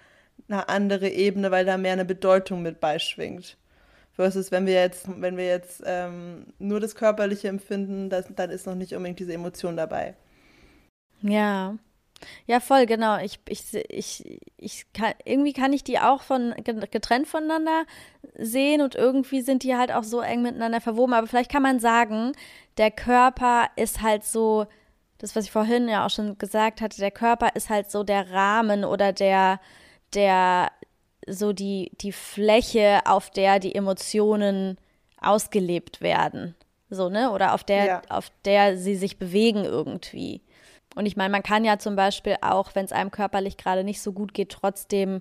eine 0.49 0.69
andere 0.69 1.09
Ebene, 1.09 1.51
weil 1.51 1.65
da 1.65 1.77
mehr 1.77 1.93
eine 1.93 2.05
Bedeutung 2.05 2.63
mit 2.63 2.81
beischwingt. 2.81 3.57
Versus 4.13 4.51
wenn 4.51 4.67
wir 4.67 4.75
jetzt, 4.75 5.07
wenn 5.21 5.37
wir 5.37 5.47
jetzt 5.47 5.83
ähm, 5.87 6.47
nur 6.59 6.81
das 6.81 6.97
Körperliche 6.97 7.49
empfinden, 7.49 8.11
das, 8.11 8.27
dann 8.35 8.51
ist 8.51 8.67
noch 8.67 8.75
nicht 8.75 8.93
unbedingt 8.95 9.21
diese 9.21 9.33
Emotion 9.33 9.77
dabei. 9.77 10.15
Ja. 11.23 11.77
Ja, 12.47 12.59
voll, 12.59 12.87
genau. 12.87 13.19
Ich, 13.19 13.39
ich, 13.49 13.75
ich, 13.89 14.41
ich 14.57 14.93
kann, 14.93 15.13
irgendwie 15.25 15.53
kann 15.53 15.73
ich 15.73 15.85
die 15.85 16.01
auch 16.01 16.23
von 16.23 16.53
getrennt 16.91 17.29
voneinander 17.29 17.85
sehen 18.37 18.81
und 18.81 18.97
irgendwie 18.97 19.41
sind 19.41 19.63
die 19.63 19.77
halt 19.77 19.93
auch 19.93 20.03
so 20.03 20.21
eng 20.21 20.43
miteinander 20.43 20.81
verwoben. 20.81 21.15
Aber 21.15 21.29
vielleicht 21.29 21.53
kann 21.53 21.63
man 21.63 21.79
sagen, 21.79 22.33
der 22.77 22.91
Körper 22.91 23.69
ist 23.77 24.03
halt 24.03 24.25
so, 24.25 24.67
das, 25.19 25.35
was 25.35 25.45
ich 25.45 25.51
vorhin 25.51 25.89
ja 25.89 26.07
auch 26.07 26.11
schon 26.11 26.39
gesagt 26.39 26.81
hatte, 26.81 26.99
der 26.99 27.11
Körper 27.11 27.51
ist 27.55 27.71
halt 27.71 27.91
so 27.91 28.05
der 28.05 28.31
Rahmen 28.31 28.85
oder 28.85 29.13
der, 29.13 29.61
der, 30.15 30.71
so 31.27 31.53
die, 31.53 31.91
die 32.01 32.13
Fläche, 32.13 33.01
auf 33.05 33.31
der 33.31 33.59
die 33.59 33.75
Emotionen 33.75 34.79
ausgelebt 35.21 36.01
werden. 36.01 36.55
So, 36.91 37.09
ne? 37.09 37.33
Oder 37.33 37.53
auf 37.55 37.65
der, 37.65 37.85
ja. 37.85 38.03
auf 38.09 38.31
der 38.45 38.79
sie 38.79 38.95
sich 38.95 39.19
bewegen 39.19 39.65
irgendwie. 39.65 40.41
Und 40.95 41.07
ich 41.07 41.17
meine, 41.17 41.31
man 41.31 41.43
kann 41.43 41.65
ja 41.65 41.79
zum 41.79 41.97
Beispiel 41.97 42.37
auch, 42.41 42.75
wenn 42.75 42.85
es 42.85 42.93
einem 42.93 43.11
körperlich 43.11 43.57
gerade 43.57 43.85
nicht 43.85 44.01
so 44.01 44.13
gut 44.13 44.35
geht, 44.35 44.51
trotzdem 44.51 45.21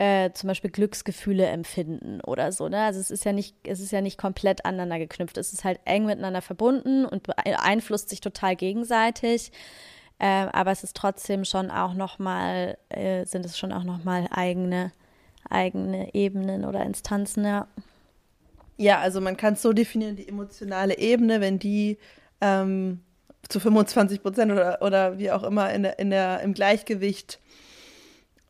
äh, 0.00 0.32
zum 0.32 0.48
Beispiel 0.48 0.70
Glücksgefühle 0.70 1.44
empfinden 1.44 2.22
oder 2.22 2.52
so. 2.52 2.70
Ne? 2.70 2.82
Also 2.82 2.98
es 2.98 3.10
ist 3.10 3.26
ja 3.26 3.34
nicht, 3.34 3.54
es 3.64 3.80
ist 3.80 3.92
ja 3.92 4.00
nicht 4.00 4.16
komplett 4.16 4.64
aneinander 4.64 4.98
geknüpft. 4.98 5.36
Es 5.36 5.52
ist 5.52 5.62
halt 5.62 5.78
eng 5.84 6.06
miteinander 6.06 6.40
verbunden 6.40 7.04
und 7.04 7.22
beeinflusst 7.22 8.08
sich 8.08 8.22
total 8.22 8.56
gegenseitig. 8.56 9.52
Äh, 10.18 10.46
aber 10.52 10.70
es 10.70 10.84
ist 10.84 10.96
trotzdem 10.96 11.44
schon 11.44 11.70
auch 11.70 11.92
nochmal, 11.92 12.78
äh, 12.88 13.26
sind 13.26 13.44
es 13.44 13.58
schon 13.58 13.74
auch 13.74 13.84
nochmal 13.84 14.26
eigene, 14.30 14.92
eigene 15.50 16.14
Ebenen 16.14 16.64
oder 16.64 16.82
Instanzen, 16.82 17.44
ja. 17.44 17.68
Ja, 18.78 19.00
also 19.00 19.20
man 19.20 19.36
kann 19.36 19.52
es 19.52 19.60
so 19.60 19.74
definieren, 19.74 20.16
die 20.16 20.26
emotionale 20.26 20.96
Ebene, 20.96 21.42
wenn 21.42 21.58
die 21.58 21.98
ähm, 22.40 23.00
zu 23.50 23.60
25 23.60 24.22
Prozent 24.22 24.50
oder, 24.50 24.80
oder 24.80 25.18
wie 25.18 25.30
auch 25.30 25.42
immer 25.42 25.70
in 25.74 25.82
der, 25.82 25.98
in 25.98 26.08
der, 26.08 26.40
im 26.40 26.54
Gleichgewicht 26.54 27.38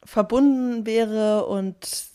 verbunden 0.04 0.86
wäre 0.86 1.46
und 1.46 2.10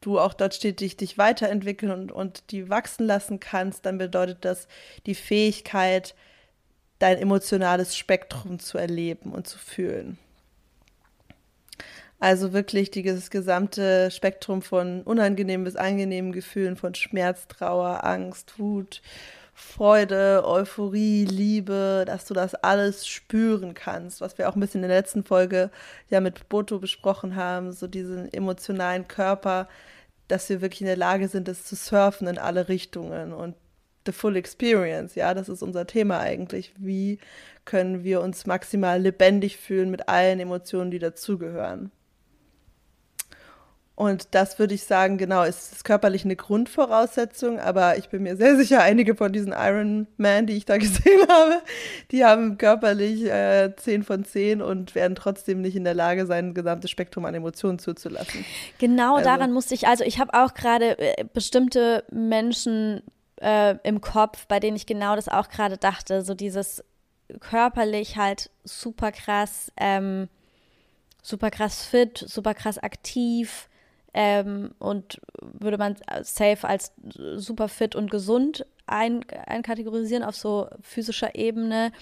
du 0.00 0.18
auch 0.18 0.34
dort 0.34 0.54
stetig 0.54 0.96
dich 0.96 1.18
weiterentwickeln 1.18 1.92
und, 1.92 2.12
und 2.12 2.50
die 2.50 2.68
wachsen 2.70 3.06
lassen 3.06 3.40
kannst, 3.40 3.86
dann 3.86 3.98
bedeutet 3.98 4.44
das 4.44 4.66
die 5.06 5.14
Fähigkeit, 5.14 6.14
dein 6.98 7.18
emotionales 7.18 7.96
Spektrum 7.96 8.58
zu 8.58 8.78
erleben 8.78 9.32
und 9.32 9.46
zu 9.46 9.58
fühlen. 9.58 10.18
Also 12.18 12.52
wirklich 12.52 12.90
dieses 12.90 13.30
gesamte 13.30 14.10
Spektrum 14.10 14.60
von 14.60 15.02
unangenehmen 15.02 15.64
bis 15.64 15.76
angenehmen 15.76 16.32
Gefühlen, 16.32 16.76
von 16.76 16.94
Schmerz, 16.94 17.48
Trauer, 17.48 18.04
Angst, 18.04 18.58
Wut, 18.58 19.00
Freude, 19.60 20.42
Euphorie, 20.44 21.24
Liebe, 21.24 22.04
dass 22.06 22.24
du 22.26 22.34
das 22.34 22.54
alles 22.54 23.06
spüren 23.06 23.74
kannst, 23.74 24.20
was 24.20 24.38
wir 24.38 24.48
auch 24.48 24.56
ein 24.56 24.60
bisschen 24.60 24.82
in 24.82 24.88
der 24.88 24.98
letzten 24.98 25.22
Folge 25.22 25.70
ja 26.08 26.20
mit 26.20 26.48
Boto 26.48 26.78
besprochen 26.78 27.36
haben, 27.36 27.72
so 27.72 27.86
diesen 27.86 28.32
emotionalen 28.32 29.06
Körper, 29.06 29.68
dass 30.28 30.48
wir 30.48 30.60
wirklich 30.60 30.80
in 30.80 30.86
der 30.86 30.96
Lage 30.96 31.28
sind, 31.28 31.46
das 31.48 31.64
zu 31.64 31.76
surfen 31.76 32.26
in 32.26 32.38
alle 32.38 32.68
Richtungen 32.68 33.32
und 33.32 33.54
the 34.06 34.12
full 34.12 34.36
experience, 34.36 35.14
ja, 35.14 35.34
das 35.34 35.48
ist 35.48 35.62
unser 35.62 35.86
Thema 35.86 36.18
eigentlich. 36.20 36.72
Wie 36.78 37.18
können 37.64 38.02
wir 38.04 38.22
uns 38.22 38.46
maximal 38.46 39.00
lebendig 39.00 39.56
fühlen 39.58 39.90
mit 39.90 40.08
allen 40.08 40.40
Emotionen, 40.40 40.90
die 40.90 40.98
dazugehören? 40.98 41.92
Und 44.00 44.28
das 44.34 44.58
würde 44.58 44.72
ich 44.72 44.84
sagen, 44.84 45.18
genau, 45.18 45.42
ist, 45.42 45.74
ist 45.74 45.84
körperlich 45.84 46.24
eine 46.24 46.34
Grundvoraussetzung, 46.34 47.60
aber 47.60 47.98
ich 47.98 48.08
bin 48.08 48.22
mir 48.22 48.34
sehr 48.34 48.56
sicher, 48.56 48.80
einige 48.80 49.14
von 49.14 49.30
diesen 49.30 49.52
Iron 49.52 50.06
Man, 50.16 50.46
die 50.46 50.54
ich 50.54 50.64
da 50.64 50.76
gesehen 50.78 51.20
habe, 51.28 51.60
die 52.10 52.24
haben 52.24 52.56
körperlich 52.56 53.26
äh, 53.26 53.76
10 53.76 54.02
von 54.04 54.24
10 54.24 54.62
und 54.62 54.94
werden 54.94 55.16
trotzdem 55.16 55.60
nicht 55.60 55.76
in 55.76 55.84
der 55.84 55.92
Lage 55.92 56.24
sein, 56.24 56.46
ein 56.46 56.54
gesamtes 56.54 56.90
Spektrum 56.90 57.26
an 57.26 57.34
Emotionen 57.34 57.78
zuzulassen. 57.78 58.42
Genau 58.78 59.16
also, 59.16 59.28
daran 59.28 59.52
musste 59.52 59.74
ich, 59.74 59.86
also 59.86 60.02
ich 60.02 60.18
habe 60.18 60.32
auch 60.32 60.54
gerade 60.54 60.98
äh, 60.98 61.26
bestimmte 61.34 62.02
Menschen 62.10 63.02
äh, 63.36 63.76
im 63.82 64.00
Kopf, 64.00 64.46
bei 64.46 64.60
denen 64.60 64.78
ich 64.78 64.86
genau 64.86 65.14
das 65.14 65.28
auch 65.28 65.50
gerade 65.50 65.76
dachte, 65.76 66.22
so 66.22 66.32
dieses 66.32 66.82
körperlich 67.38 68.16
halt 68.16 68.48
super 68.64 69.12
krass, 69.12 69.70
ähm, 69.76 70.30
super 71.20 71.50
krass 71.50 71.84
fit, 71.84 72.24
super 72.26 72.54
krass 72.54 72.78
aktiv, 72.78 73.66
ähm, 74.14 74.74
und 74.78 75.20
würde 75.40 75.78
man 75.78 75.96
safe 76.22 76.66
als 76.66 76.92
super 77.36 77.68
fit 77.68 77.94
und 77.94 78.10
gesund 78.10 78.66
ein, 78.86 79.24
einkategorisieren 79.46 80.24
auf 80.24 80.36
so 80.36 80.68
physischer 80.82 81.34
Ebene, 81.34 81.92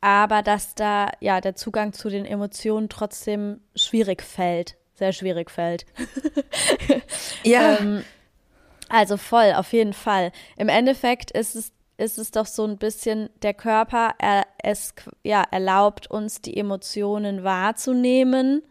aber 0.00 0.42
dass 0.42 0.74
da 0.74 1.10
ja 1.20 1.40
der 1.40 1.54
Zugang 1.54 1.92
zu 1.92 2.08
den 2.10 2.26
Emotionen 2.26 2.88
trotzdem 2.88 3.60
schwierig 3.74 4.22
fällt, 4.22 4.76
sehr 4.94 5.12
schwierig 5.12 5.50
fällt. 5.50 5.86
ja. 7.44 7.78
ähm, 7.78 8.04
also 8.88 9.16
voll, 9.16 9.54
auf 9.54 9.72
jeden 9.72 9.92
Fall. 9.94 10.32
Im 10.56 10.68
Endeffekt 10.68 11.30
ist 11.30 11.54
es 11.54 11.72
ist 11.96 12.18
es 12.18 12.32
doch 12.32 12.46
so 12.46 12.64
ein 12.64 12.76
bisschen, 12.76 13.30
der 13.42 13.54
Körper, 13.54 14.14
er, 14.18 14.44
es 14.58 14.94
ja, 15.22 15.44
erlaubt 15.48 16.10
uns, 16.10 16.40
die 16.40 16.56
Emotionen 16.56 17.44
wahrzunehmen 17.44 18.62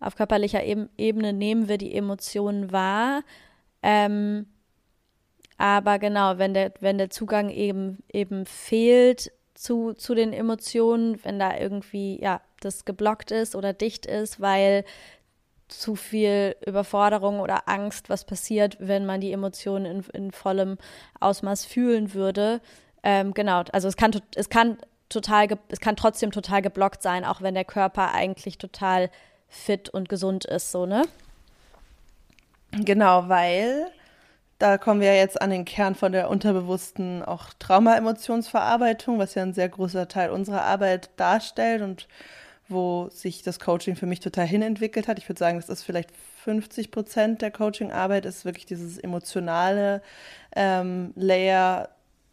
auf 0.00 0.16
körperlicher 0.16 0.62
Ebene 0.64 1.32
nehmen 1.32 1.68
wir 1.68 1.78
die 1.78 1.94
Emotionen 1.94 2.72
wahr. 2.72 3.22
Ähm, 3.82 4.46
aber 5.58 5.98
genau, 5.98 6.38
wenn 6.38 6.54
der, 6.54 6.72
wenn 6.80 6.98
der 6.98 7.10
Zugang 7.10 7.48
eben, 7.48 8.02
eben 8.12 8.44
fehlt 8.44 9.32
zu, 9.54 9.94
zu 9.94 10.14
den 10.14 10.32
Emotionen, 10.32 11.22
wenn 11.24 11.38
da 11.38 11.56
irgendwie, 11.56 12.20
ja, 12.20 12.42
das 12.60 12.84
geblockt 12.84 13.30
ist 13.30 13.56
oder 13.56 13.72
dicht 13.72 14.06
ist, 14.06 14.40
weil 14.40 14.84
zu 15.68 15.96
viel 15.96 16.56
Überforderung 16.64 17.40
oder 17.40 17.68
Angst, 17.68 18.08
was 18.08 18.24
passiert, 18.24 18.76
wenn 18.80 19.06
man 19.06 19.20
die 19.20 19.32
Emotionen 19.32 19.86
in, 19.86 20.04
in 20.12 20.30
vollem 20.30 20.78
Ausmaß 21.20 21.64
fühlen 21.64 22.14
würde. 22.14 22.60
Ähm, 23.02 23.34
genau, 23.34 23.62
also 23.72 23.88
es 23.88 23.96
kann, 23.96 24.12
es 24.34 24.48
kann 24.48 24.78
total, 25.08 25.48
es 25.68 25.80
kann 25.80 25.96
trotzdem 25.96 26.30
total 26.30 26.62
geblockt 26.62 27.02
sein, 27.02 27.24
auch 27.24 27.40
wenn 27.40 27.54
der 27.54 27.64
Körper 27.64 28.12
eigentlich 28.12 28.58
total 28.58 29.10
fit 29.48 29.88
und 29.88 30.08
gesund 30.08 30.44
ist, 30.44 30.72
so, 30.72 30.86
ne? 30.86 31.02
Genau, 32.72 33.28
weil 33.28 33.90
da 34.58 34.78
kommen 34.78 35.00
wir 35.00 35.14
jetzt 35.14 35.40
an 35.40 35.50
den 35.50 35.64
Kern 35.64 35.94
von 35.94 36.12
der 36.12 36.30
unterbewussten 36.30 37.22
auch 37.22 37.50
Trauma-Emotionsverarbeitung, 37.58 39.18
was 39.18 39.34
ja 39.34 39.42
ein 39.42 39.52
sehr 39.54 39.68
großer 39.68 40.08
Teil 40.08 40.30
unserer 40.30 40.62
Arbeit 40.62 41.10
darstellt 41.16 41.82
und 41.82 42.08
wo 42.68 43.08
sich 43.10 43.42
das 43.42 43.60
Coaching 43.60 43.96
für 43.96 44.06
mich 44.06 44.20
total 44.20 44.46
hinentwickelt 44.46 45.08
hat. 45.08 45.18
Ich 45.18 45.28
würde 45.28 45.38
sagen, 45.38 45.58
das 45.58 45.68
ist 45.68 45.82
vielleicht 45.82 46.10
50 46.44 46.90
Prozent 46.90 47.42
der 47.42 47.50
Coaching-Arbeit, 47.50 48.24
ist 48.24 48.44
wirklich 48.44 48.66
dieses 48.66 48.98
emotionale 48.98 50.02
ähm, 50.54 51.12
Layer 51.16 51.90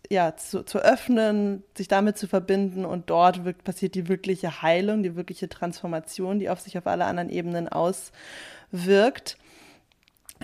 ja, 0.09 0.35
zu, 0.35 0.63
zu 0.63 0.79
öffnen, 0.79 1.63
sich 1.75 1.87
damit 1.87 2.17
zu 2.17 2.27
verbinden 2.27 2.85
und 2.85 3.09
dort 3.09 3.45
wird, 3.45 3.63
passiert 3.63 3.95
die 3.95 4.07
wirkliche 4.07 4.61
Heilung, 4.61 5.03
die 5.03 5.15
wirkliche 5.15 5.49
Transformation, 5.49 6.39
die 6.39 6.49
auf 6.49 6.59
sich 6.59 6.77
auf 6.77 6.87
alle 6.87 7.05
anderen 7.05 7.29
Ebenen 7.29 7.67
auswirkt. 7.69 9.37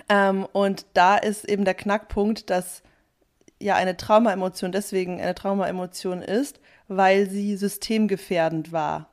Ähm, 0.08 0.46
und 0.52 0.86
da 0.94 1.16
ist 1.16 1.48
eben 1.48 1.64
der 1.64 1.74
Knackpunkt, 1.74 2.50
dass 2.50 2.82
ja 3.60 3.76
eine 3.76 3.96
Traumaemotion 3.96 4.72
deswegen 4.72 5.20
eine 5.20 5.34
Traumaemotion 5.34 6.22
ist, 6.22 6.60
weil 6.88 7.28
sie 7.28 7.56
systemgefährdend 7.56 8.72
war 8.72 9.10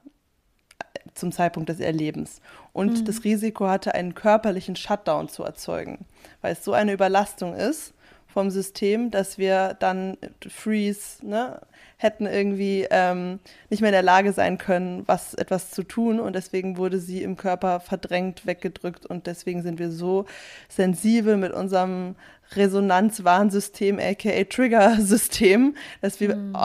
zum 1.13 1.31
Zeitpunkt 1.31 1.69
des 1.69 1.79
Erlebens 1.79 2.41
und 2.73 2.99
mhm. 2.99 3.05
das 3.05 3.23
Risiko 3.23 3.67
hatte, 3.67 3.93
einen 3.93 4.13
körperlichen 4.13 4.75
Shutdown 4.75 5.29
zu 5.29 5.43
erzeugen, 5.43 6.05
weil 6.41 6.53
es 6.53 6.63
so 6.63 6.73
eine 6.73 6.93
Überlastung 6.93 7.53
ist 7.53 7.93
vom 8.27 8.51
System, 8.51 9.09
dass 9.09 9.37
wir 9.37 9.75
dann 9.79 10.17
freeze, 10.47 11.25
ne, 11.25 11.59
hätten 11.97 12.27
irgendwie 12.27 12.85
ähm, 12.91 13.39
nicht 13.69 13.81
mehr 13.81 13.89
in 13.89 13.93
der 13.93 14.03
Lage 14.03 14.31
sein 14.31 14.57
können, 14.59 15.03
was 15.07 15.33
etwas 15.33 15.71
zu 15.71 15.81
tun 15.81 16.19
und 16.19 16.35
deswegen 16.35 16.77
wurde 16.77 16.99
sie 16.99 17.23
im 17.23 17.37
Körper 17.37 17.79
verdrängt, 17.79 18.45
weggedrückt 18.45 19.05
und 19.05 19.25
deswegen 19.25 19.63
sind 19.63 19.79
wir 19.79 19.89
so 19.89 20.25
sensibel 20.69 21.37
mit 21.37 21.53
unserem 21.53 22.15
Resonanzwarnsystem, 22.55 23.99
aka 23.99 24.43
Trigger-System, 24.43 25.75
dass 26.01 26.19
wir 26.19 26.35
mhm. 26.35 26.55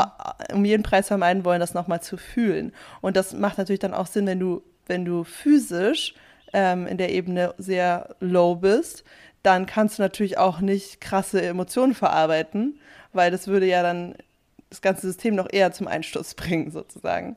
um 0.53 0.65
jeden 0.65 0.83
Preis 0.83 1.09
vermeiden 1.09 1.45
wollen, 1.45 1.61
das 1.61 1.75
nochmal 1.75 2.03
zu 2.03 2.17
fühlen. 2.17 2.73
Und 3.01 3.17
das 3.17 3.33
macht 3.33 3.59
natürlich 3.59 3.81
dann 3.81 3.95
auch 3.95 4.07
Sinn, 4.07 4.27
wenn 4.27 4.39
du, 4.39 4.63
wenn 4.87 5.05
du 5.05 5.25
physisch 5.25 6.15
ähm, 6.53 6.87
in 6.87 6.99
der 6.99 7.11
Ebene 7.11 7.55
sehr 7.59 8.15
low 8.21 8.55
bist, 8.55 9.05
dann 9.43 9.66
kannst 9.66 9.99
du 9.99 10.03
natürlich 10.03 10.38
auch 10.38 10.61
nicht 10.61 11.01
krasse 11.01 11.43
Emotionen 11.43 11.95
verarbeiten, 11.95 12.78
weil 13.12 13.30
das 13.30 13.49
würde 13.49 13.66
ja 13.66 13.82
dann 13.82 14.14
das 14.70 14.80
ganze 14.80 15.07
System 15.07 15.34
noch 15.34 15.49
eher 15.53 15.72
zum 15.72 15.88
Einsturz 15.88 16.34
bringen, 16.36 16.70
sozusagen. 16.70 17.36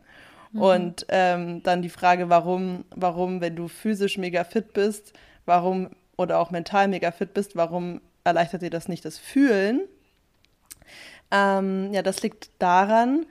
Mhm. 0.52 0.62
Und 0.62 1.06
ähm, 1.10 1.64
dann 1.64 1.82
die 1.82 1.90
Frage, 1.90 2.30
warum, 2.30 2.86
warum, 2.96 3.42
wenn 3.42 3.56
du 3.56 3.68
physisch 3.68 4.18
mega 4.18 4.44
fit 4.44 4.74
bist, 4.74 5.14
warum 5.46 5.90
oder 6.18 6.40
auch 6.40 6.52
mental 6.52 6.88
mega 6.88 7.12
fit 7.12 7.34
bist, 7.34 7.56
warum 7.56 8.02
erleichtert 8.24 8.62
dir 8.62 8.70
das 8.70 8.88
nicht 8.88 9.04
das 9.04 9.18
Fühlen? 9.18 9.82
Ähm, 11.32 11.92
ja, 11.92 12.02
das 12.02 12.22
liegt 12.22 12.52
daran, 12.60 13.26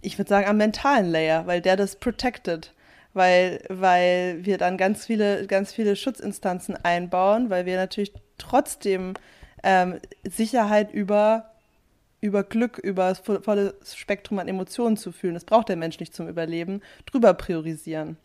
ich 0.00 0.18
würde 0.18 0.28
sagen, 0.28 0.48
am 0.48 0.56
mentalen 0.56 1.10
Layer, 1.10 1.46
weil 1.46 1.60
der 1.60 1.76
das 1.76 1.96
protected 1.96 2.72
weil, 3.16 3.64
weil 3.68 4.44
wir 4.44 4.58
dann 4.58 4.76
ganz 4.76 5.06
viele, 5.06 5.46
ganz 5.46 5.72
viele 5.72 5.96
Schutzinstanzen 5.96 6.76
einbauen, 6.76 7.48
weil 7.48 7.64
wir 7.64 7.76
natürlich 7.76 8.12
trotzdem 8.36 9.14
ähm, 9.62 9.98
Sicherheit 10.22 10.92
über, 10.92 11.50
über 12.20 12.44
Glück, 12.44 12.76
über 12.78 13.08
das 13.08 13.20
volle 13.20 13.74
Spektrum 13.84 14.38
an 14.38 14.48
Emotionen 14.48 14.98
zu 14.98 15.12
fühlen, 15.12 15.34
das 15.34 15.46
braucht 15.46 15.70
der 15.70 15.76
Mensch 15.76 15.98
nicht 15.98 16.14
zum 16.14 16.28
Überleben, 16.28 16.82
drüber 17.06 17.32
priorisieren. 17.32 18.18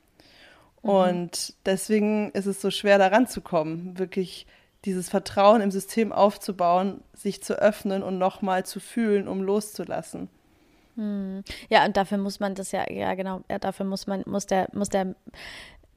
Mhm. 0.83 0.89
Und 0.89 1.53
deswegen 1.65 2.31
ist 2.31 2.45
es 2.45 2.61
so 2.61 2.69
schwer, 2.69 2.97
da 2.97 3.07
ranzukommen, 3.07 3.97
wirklich 3.97 4.45
dieses 4.83 5.09
Vertrauen 5.09 5.61
im 5.61 5.71
System 5.71 6.11
aufzubauen, 6.11 7.01
sich 7.13 7.41
zu 7.41 7.57
öffnen 7.57 8.03
und 8.03 8.17
nochmal 8.17 8.65
zu 8.65 8.81
fühlen, 8.81 9.29
um 9.29 9.41
loszulassen. 9.41 10.27
Hm. 10.95 11.43
Ja, 11.69 11.85
und 11.85 11.97
dafür 11.97 12.17
muss 12.17 12.39
man 12.39 12.55
das 12.55 12.71
ja, 12.71 12.89
ja 12.91 13.13
genau, 13.15 13.41
ja, 13.49 13.59
dafür 13.59 13.85
muss 13.85 14.07
man, 14.07 14.23
muss 14.25 14.45
der, 14.45 14.67
muss 14.73 14.89
der 14.89 15.15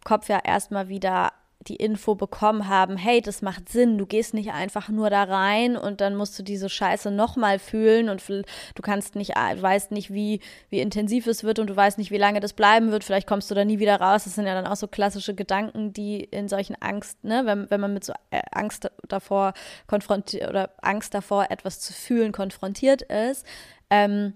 Kopf 0.04 0.28
ja 0.28 0.40
erstmal 0.44 0.88
wieder 0.88 1.32
die 1.68 1.76
Info 1.76 2.14
bekommen 2.14 2.68
haben, 2.68 2.96
hey, 2.96 3.20
das 3.20 3.42
macht 3.42 3.68
Sinn, 3.68 3.98
du 3.98 4.06
gehst 4.06 4.34
nicht 4.34 4.52
einfach 4.52 4.88
nur 4.88 5.10
da 5.10 5.24
rein 5.24 5.76
und 5.76 6.00
dann 6.00 6.14
musst 6.14 6.38
du 6.38 6.42
diese 6.42 6.68
Scheiße 6.68 7.10
nochmal 7.10 7.58
fühlen 7.58 8.08
und 8.08 8.22
du 8.28 8.82
kannst 8.82 9.14
nicht, 9.14 9.34
du 9.34 9.62
weißt 9.62 9.90
nicht, 9.90 10.12
wie, 10.12 10.40
wie 10.68 10.80
intensiv 10.80 11.26
es 11.26 11.44
wird 11.44 11.58
und 11.58 11.68
du 11.68 11.76
weißt 11.76 11.98
nicht, 11.98 12.10
wie 12.10 12.18
lange 12.18 12.40
das 12.40 12.52
bleiben 12.52 12.90
wird, 12.90 13.04
vielleicht 13.04 13.26
kommst 13.26 13.50
du 13.50 13.54
da 13.54 13.64
nie 13.64 13.78
wieder 13.78 14.00
raus. 14.00 14.24
Das 14.24 14.34
sind 14.34 14.46
ja 14.46 14.54
dann 14.54 14.66
auch 14.66 14.76
so 14.76 14.88
klassische 14.88 15.34
Gedanken, 15.34 15.92
die 15.92 16.22
in 16.24 16.48
solchen 16.48 16.76
Angst, 16.80 17.24
ne, 17.24 17.42
wenn, 17.46 17.70
wenn 17.70 17.80
man 17.80 17.94
mit 17.94 18.04
so 18.04 18.12
äh, 18.30 18.42
Angst 18.52 18.90
davor 19.08 19.54
konfrontiert 19.86 20.48
oder 20.48 20.70
Angst 20.82 21.14
davor, 21.14 21.46
etwas 21.50 21.80
zu 21.80 21.92
fühlen, 21.92 22.32
konfrontiert 22.32 23.02
ist, 23.02 23.46
ähm, 23.90 24.34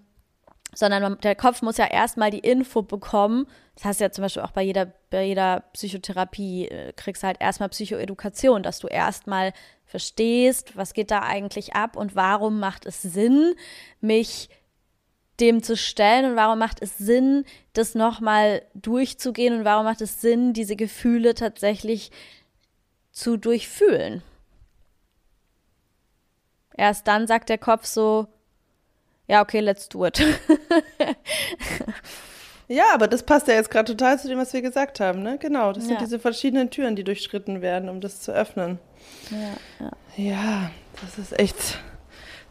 sondern 0.74 1.02
man, 1.02 1.20
der 1.20 1.34
Kopf 1.34 1.62
muss 1.62 1.76
ja 1.76 1.86
erstmal 1.86 2.30
die 2.30 2.38
Info 2.38 2.82
bekommen. 2.82 3.46
Das 3.74 3.84
heißt 3.84 4.00
ja 4.00 4.10
zum 4.10 4.22
Beispiel 4.22 4.42
auch 4.42 4.50
bei 4.50 4.62
jeder, 4.62 4.92
bei 5.10 5.24
jeder 5.24 5.64
Psychotherapie, 5.72 6.68
äh, 6.68 6.92
kriegst 6.94 7.22
du 7.22 7.26
halt 7.26 7.40
erstmal 7.40 7.68
Psychoedukation, 7.68 8.62
dass 8.62 8.78
du 8.78 8.88
erstmal 8.88 9.52
verstehst, 9.84 10.76
was 10.76 10.92
geht 10.92 11.10
da 11.10 11.20
eigentlich 11.20 11.74
ab 11.74 11.96
und 11.96 12.14
warum 12.14 12.60
macht 12.60 12.86
es 12.86 13.02
Sinn, 13.02 13.54
mich 14.00 14.50
dem 15.40 15.62
zu 15.62 15.76
stellen 15.76 16.32
und 16.32 16.36
warum 16.36 16.58
macht 16.58 16.82
es 16.82 16.98
Sinn, 16.98 17.44
das 17.72 17.94
nochmal 17.94 18.62
durchzugehen 18.74 19.58
und 19.58 19.64
warum 19.64 19.84
macht 19.84 20.00
es 20.00 20.20
Sinn, 20.20 20.52
diese 20.52 20.76
Gefühle 20.76 21.34
tatsächlich 21.34 22.10
zu 23.12 23.36
durchfühlen. 23.36 24.22
Erst 26.76 27.06
dann 27.08 27.26
sagt 27.26 27.48
der 27.48 27.58
Kopf 27.58 27.86
so, 27.86 28.28
ja, 29.28 29.42
okay, 29.42 29.60
let's 29.60 29.88
do 29.88 30.06
it. 30.06 30.18
ja, 32.68 32.84
aber 32.94 33.08
das 33.08 33.22
passt 33.22 33.46
ja 33.46 33.54
jetzt 33.54 33.70
gerade 33.70 33.94
total 33.94 34.18
zu 34.18 34.26
dem, 34.26 34.38
was 34.38 34.54
wir 34.54 34.62
gesagt 34.62 35.00
haben, 35.00 35.22
ne? 35.22 35.36
Genau, 35.38 35.72
das 35.72 35.84
ja. 35.84 35.90
sind 35.90 36.00
diese 36.00 36.18
verschiedenen 36.18 36.70
Türen, 36.70 36.96
die 36.96 37.04
durchschritten 37.04 37.60
werden, 37.60 37.90
um 37.90 38.00
das 38.00 38.22
zu 38.22 38.32
öffnen. 38.32 38.78
Ja, 39.30 39.38
ja. 40.16 40.18
ja 40.30 40.70
das 41.02 41.18
ist 41.18 41.38
echt, 41.38 41.78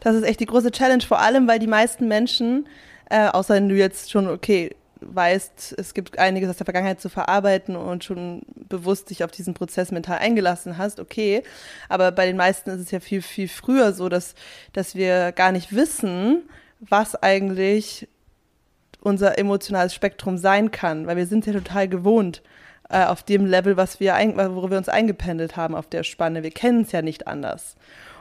das 0.00 0.14
ist 0.14 0.22
echt 0.22 0.40
die 0.40 0.46
große 0.46 0.70
Challenge, 0.70 1.02
vor 1.02 1.18
allem, 1.18 1.48
weil 1.48 1.58
die 1.58 1.66
meisten 1.66 2.06
Menschen, 2.06 2.68
äh, 3.10 3.26
außer 3.26 3.54
wenn 3.54 3.68
du 3.68 3.74
jetzt 3.74 4.10
schon, 4.10 4.28
okay, 4.28 4.70
weißt, 5.00 5.74
es 5.78 5.94
gibt 5.94 6.18
einiges 6.18 6.50
aus 6.50 6.56
der 6.56 6.66
Vergangenheit 6.66 7.00
zu 7.00 7.08
verarbeiten 7.08 7.76
und 7.76 8.04
schon 8.04 8.42
bewusst 8.54 9.10
dich 9.10 9.24
auf 9.24 9.30
diesen 9.30 9.54
Prozess 9.54 9.90
mental 9.90 10.18
eingelassen 10.18 10.78
hast, 10.78 11.00
okay. 11.00 11.42
Aber 11.88 12.12
bei 12.12 12.26
den 12.26 12.36
meisten 12.36 12.70
ist 12.70 12.80
es 12.80 12.90
ja 12.90 13.00
viel, 13.00 13.22
viel 13.22 13.48
früher 13.48 13.92
so, 13.92 14.08
dass, 14.08 14.34
dass 14.72 14.94
wir 14.94 15.32
gar 15.32 15.52
nicht 15.52 15.74
wissen, 15.74 16.48
was 16.80 17.14
eigentlich 17.16 18.08
unser 19.00 19.38
emotionales 19.38 19.94
Spektrum 19.94 20.38
sein 20.38 20.70
kann, 20.70 21.06
weil 21.06 21.16
wir 21.16 21.26
sind 21.26 21.46
ja 21.46 21.52
total 21.52 21.88
gewohnt 21.88 22.42
äh, 22.88 23.04
auf 23.04 23.22
dem 23.22 23.46
Level, 23.46 23.76
was 23.76 24.00
wir 24.00 24.14
ein, 24.14 24.36
wo 24.36 24.70
wir 24.70 24.78
uns 24.78 24.88
eingependelt 24.88 25.56
haben 25.56 25.74
auf 25.74 25.88
der 25.88 26.02
Spanne. 26.02 26.42
Wir 26.42 26.50
kennen 26.50 26.82
es 26.82 26.92
ja 26.92 27.02
nicht 27.02 27.26
anders. 27.26 27.76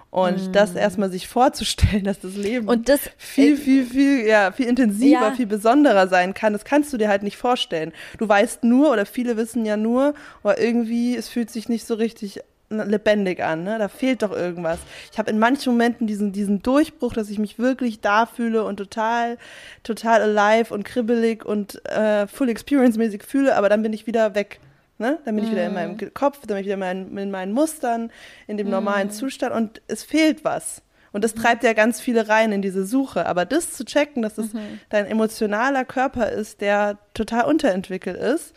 Und 0.09 0.49
mm. 0.49 0.51
das 0.53 0.73
erstmal 0.73 1.11
sich 1.11 1.27
vorzustellen, 1.27 2.03
dass 2.05 2.19
das 2.19 2.35
Leben 2.35 2.67
und 2.67 2.87
das, 2.87 3.01
viel, 3.17 3.53
äh, 3.53 3.57
viel, 3.57 3.85
viel, 3.85 4.25
ja, 4.25 4.51
viel 4.51 4.67
intensiver, 4.67 5.21
ja. 5.21 5.31
viel 5.31 5.47
besonderer 5.47 6.07
sein 6.07 6.33
kann, 6.33 6.53
das 6.53 6.63
kannst 6.63 6.93
du 6.93 6.97
dir 6.97 7.09
halt 7.09 7.23
nicht 7.23 7.37
vorstellen. 7.37 7.91
Du 8.17 8.27
weißt 8.27 8.63
nur, 8.63 8.91
oder 8.91 9.05
viele 9.05 9.35
wissen 9.35 9.65
ja 9.65 9.77
nur, 9.77 10.13
aber 10.43 10.59
irgendwie, 10.59 11.15
es 11.15 11.27
fühlt 11.27 11.49
sich 11.49 11.67
nicht 11.67 11.85
so 11.85 11.95
richtig 11.95 12.41
lebendig 12.69 13.41
an, 13.41 13.63
ne? 13.63 13.77
Da 13.79 13.87
fehlt 13.87 14.23
doch 14.23 14.31
irgendwas. 14.31 14.79
Ich 15.11 15.17
habe 15.17 15.31
in 15.31 15.39
manchen 15.39 15.73
Momenten 15.73 16.07
diesen, 16.07 16.31
diesen 16.31 16.61
Durchbruch, 16.61 17.13
dass 17.13 17.29
ich 17.29 17.39
mich 17.39 17.59
wirklich 17.59 18.01
da 18.01 18.25
fühle 18.25 18.63
und 18.65 18.77
total, 18.77 19.37
total 19.83 20.21
alive 20.21 20.73
und 20.73 20.83
kribbelig 20.83 21.45
und 21.45 21.83
äh, 21.85 22.27
full 22.27 22.49
experience-mäßig 22.49 23.23
fühle, 23.23 23.55
aber 23.55 23.69
dann 23.69 23.81
bin 23.83 23.93
ich 23.93 24.07
wieder 24.07 24.35
weg. 24.35 24.59
Ne? 24.99 25.19
Dann 25.25 25.35
bin 25.35 25.45
ich 25.45 25.51
wieder 25.51 25.65
in 25.65 25.73
meinem 25.73 25.91
mhm. 25.91 26.13
Kopf, 26.13 26.39
dann 26.41 26.55
bin 26.55 26.57
ich 26.57 26.65
wieder 26.65 26.73
in 26.73 26.79
meinen, 26.79 27.17
in 27.17 27.31
meinen 27.31 27.53
Mustern, 27.53 28.11
in 28.47 28.57
dem 28.57 28.69
normalen 28.69 29.09
mm. 29.09 29.11
Zustand 29.11 29.53
und 29.53 29.79
es 29.87 30.03
fehlt 30.03 30.43
was. 30.43 30.81
Und 31.11 31.23
das 31.23 31.35
mhm. 31.35 31.41
treibt 31.41 31.63
ja 31.63 31.73
ganz 31.73 32.01
viele 32.01 32.27
rein 32.29 32.51
in 32.51 32.63
diese 32.63 32.83
Suche. 32.83 33.27
Aber 33.27 33.45
das 33.45 33.73
zu 33.73 33.85
checken, 33.85 34.23
dass 34.23 34.39
es 34.39 34.53
mhm. 34.53 34.79
dein 34.89 35.05
emotionaler 35.05 35.85
Körper 35.85 36.31
ist, 36.31 36.61
der 36.61 36.97
total 37.13 37.45
unterentwickelt 37.45 38.17
ist, 38.17 38.53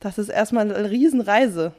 das 0.00 0.18
ist 0.18 0.28
erstmal 0.28 0.70
eine 0.70 0.90
Riesenreise. 0.90 1.72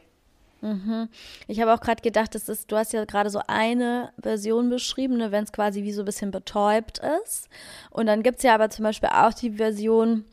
Mhm. 0.64 1.10
Ich 1.48 1.60
habe 1.60 1.74
auch 1.74 1.82
gerade 1.82 2.02
gedacht, 2.02 2.34
das 2.36 2.48
ist, 2.48 2.72
du 2.72 2.78
hast 2.78 2.94
ja 2.94 3.04
gerade 3.04 3.30
so 3.30 3.42
eine 3.48 4.14
Version 4.22 4.70
beschrieben, 4.70 5.18
ne, 5.18 5.32
wenn 5.32 5.44
es 5.44 5.52
quasi 5.52 5.84
wie 5.84 5.92
so 5.92 6.04
ein 6.04 6.06
bisschen 6.06 6.32
betäubt 6.32 7.02
ist. 7.24 7.50
Und 7.90 8.06
dann 8.06 8.24
gibt 8.24 8.38
es 8.38 8.44
ja 8.44 8.56
aber 8.56 8.70
zum 8.70 8.84
Beispiel 8.84 9.10
auch 9.10 9.34
die 9.34 9.52
Version, 9.52 10.24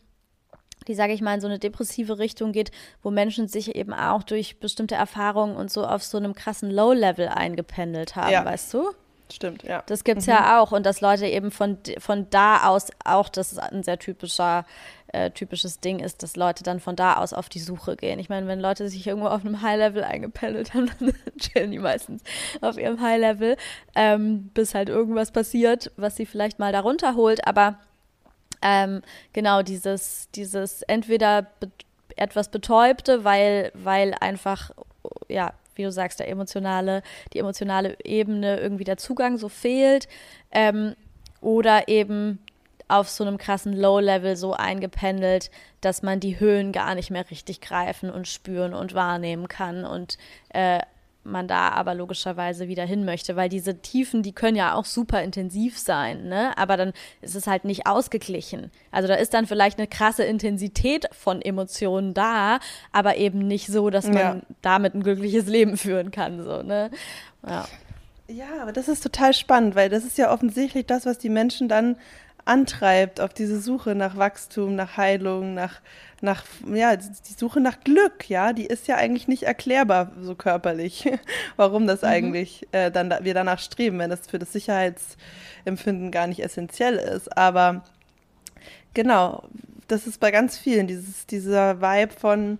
die, 0.86 0.94
sage 0.94 1.12
ich 1.14 1.20
mal, 1.20 1.34
in 1.34 1.40
so 1.40 1.48
eine 1.48 1.58
depressive 1.58 2.18
Richtung 2.18 2.52
geht, 2.52 2.70
wo 3.02 3.10
Menschen 3.10 3.48
sich 3.48 3.74
eben 3.74 3.92
auch 3.92 4.22
durch 4.22 4.60
bestimmte 4.60 4.94
Erfahrungen 4.94 5.56
und 5.56 5.72
so 5.72 5.84
auf 5.84 6.04
so 6.04 6.16
einem 6.16 6.34
krassen 6.34 6.70
Low-Level 6.70 7.26
eingependelt 7.26 8.14
haben, 8.14 8.30
ja. 8.30 8.44
weißt 8.44 8.72
du? 8.74 8.92
Stimmt, 9.32 9.62
ja. 9.62 9.82
Das 9.86 10.04
gibt 10.04 10.18
es 10.18 10.26
mhm. 10.26 10.32
ja 10.32 10.60
auch 10.60 10.72
und 10.72 10.84
dass 10.84 11.00
Leute 11.00 11.26
eben 11.26 11.50
von, 11.50 11.78
von 11.98 12.28
da 12.30 12.68
aus 12.68 12.88
auch, 13.04 13.28
das 13.28 13.52
ist 13.52 13.58
ein 13.58 13.82
sehr 13.82 13.98
typischer, 13.98 14.64
äh, 15.08 15.30
typisches 15.30 15.80
Ding 15.80 16.00
ist, 16.00 16.22
dass 16.22 16.36
Leute 16.36 16.62
dann 16.62 16.80
von 16.80 16.96
da 16.96 17.16
aus 17.16 17.32
auf 17.32 17.48
die 17.48 17.58
Suche 17.58 17.96
gehen. 17.96 18.18
Ich 18.18 18.28
meine, 18.28 18.46
wenn 18.46 18.60
Leute 18.60 18.88
sich 18.88 19.06
irgendwo 19.06 19.28
auf 19.28 19.44
einem 19.44 19.62
High-Level 19.62 20.04
eingependelt 20.04 20.74
haben, 20.74 20.90
dann 21.00 21.12
chillen 21.38 21.70
die 21.70 21.78
meistens 21.78 22.22
auf 22.60 22.78
ihrem 22.78 23.00
High-Level, 23.00 23.56
ähm, 23.94 24.50
bis 24.54 24.74
halt 24.74 24.88
irgendwas 24.88 25.30
passiert, 25.30 25.90
was 25.96 26.16
sie 26.16 26.26
vielleicht 26.26 26.58
mal 26.58 26.72
darunter 26.72 27.14
holt. 27.14 27.46
Aber 27.46 27.78
ähm, 28.62 29.02
genau 29.32 29.62
dieses, 29.62 30.28
dieses 30.34 30.82
entweder 30.82 31.42
be 31.42 31.70
etwas 32.16 32.50
Betäubte, 32.50 33.24
weil, 33.24 33.70
weil 33.72 34.12
einfach 34.20 34.72
ja, 35.28 35.52
wie 35.80 35.84
du 35.84 35.92
sagst, 35.92 36.20
der 36.20 36.28
emotionale, 36.28 37.02
die 37.32 37.38
emotionale 37.38 37.96
Ebene 38.04 38.60
irgendwie 38.60 38.84
der 38.84 38.98
Zugang 38.98 39.38
so 39.38 39.48
fehlt. 39.48 40.08
Ähm, 40.52 40.94
oder 41.40 41.88
eben 41.88 42.38
auf 42.88 43.08
so 43.08 43.24
einem 43.24 43.38
krassen 43.38 43.72
Low-Level 43.72 44.36
so 44.36 44.52
eingependelt, 44.52 45.50
dass 45.80 46.02
man 46.02 46.20
die 46.20 46.38
Höhen 46.38 46.72
gar 46.72 46.94
nicht 46.94 47.10
mehr 47.10 47.30
richtig 47.30 47.60
greifen 47.60 48.10
und 48.10 48.28
spüren 48.28 48.74
und 48.74 48.94
wahrnehmen 48.94 49.48
kann 49.48 49.84
und 49.84 50.18
äh, 50.50 50.80
man 51.30 51.48
da 51.48 51.70
aber 51.70 51.94
logischerweise 51.94 52.68
wieder 52.68 52.84
hin 52.84 53.04
möchte, 53.04 53.36
weil 53.36 53.48
diese 53.48 53.80
Tiefen, 53.80 54.22
die 54.22 54.32
können 54.32 54.56
ja 54.56 54.74
auch 54.74 54.84
super 54.84 55.22
intensiv 55.22 55.78
sein, 55.78 56.28
ne? 56.28 56.56
Aber 56.56 56.76
dann 56.76 56.92
ist 57.22 57.34
es 57.34 57.46
halt 57.46 57.64
nicht 57.64 57.86
ausgeglichen. 57.86 58.70
Also 58.90 59.08
da 59.08 59.14
ist 59.14 59.34
dann 59.34 59.46
vielleicht 59.46 59.78
eine 59.78 59.86
krasse 59.86 60.24
Intensität 60.24 61.08
von 61.12 61.42
Emotionen 61.42 62.14
da, 62.14 62.60
aber 62.92 63.16
eben 63.16 63.38
nicht 63.38 63.66
so, 63.66 63.90
dass 63.90 64.06
man 64.06 64.16
ja. 64.16 64.40
damit 64.62 64.94
ein 64.94 65.02
glückliches 65.02 65.46
Leben 65.46 65.76
führen 65.76 66.10
kann, 66.10 66.42
so, 66.42 66.62
ne? 66.62 66.90
Ja. 67.46 67.66
Ja, 68.28 68.62
aber 68.62 68.70
das 68.70 68.86
ist 68.86 69.02
total 69.02 69.34
spannend, 69.34 69.74
weil 69.74 69.88
das 69.88 70.04
ist 70.04 70.16
ja 70.16 70.32
offensichtlich 70.32 70.86
das, 70.86 71.04
was 71.04 71.18
die 71.18 71.28
Menschen 71.28 71.68
dann 71.68 71.96
antreibt 72.44 73.20
auf 73.20 73.32
diese 73.32 73.60
Suche 73.60 73.94
nach 73.94 74.16
Wachstum, 74.16 74.74
nach 74.74 74.96
Heilung, 74.96 75.54
nach, 75.54 75.80
nach, 76.20 76.44
ja, 76.72 76.96
die 76.96 77.32
Suche 77.36 77.60
nach 77.60 77.80
Glück, 77.80 78.28
ja, 78.28 78.52
die 78.52 78.66
ist 78.66 78.88
ja 78.88 78.96
eigentlich 78.96 79.28
nicht 79.28 79.44
erklärbar 79.44 80.12
so 80.20 80.34
körperlich, 80.34 81.10
warum 81.56 81.86
das 81.86 82.02
mhm. 82.02 82.08
eigentlich 82.08 82.68
äh, 82.72 82.90
dann 82.90 83.14
wir 83.22 83.34
danach 83.34 83.58
streben, 83.58 83.98
wenn 83.98 84.10
das 84.10 84.26
für 84.26 84.38
das 84.38 84.52
Sicherheitsempfinden 84.52 86.10
gar 86.10 86.26
nicht 86.26 86.42
essentiell 86.42 86.96
ist. 86.96 87.36
Aber 87.36 87.84
genau, 88.94 89.44
das 89.88 90.06
ist 90.06 90.20
bei 90.20 90.30
ganz 90.30 90.58
vielen, 90.58 90.86
dieses, 90.86 91.26
dieser 91.26 91.80
Vibe 91.80 92.12
von, 92.12 92.58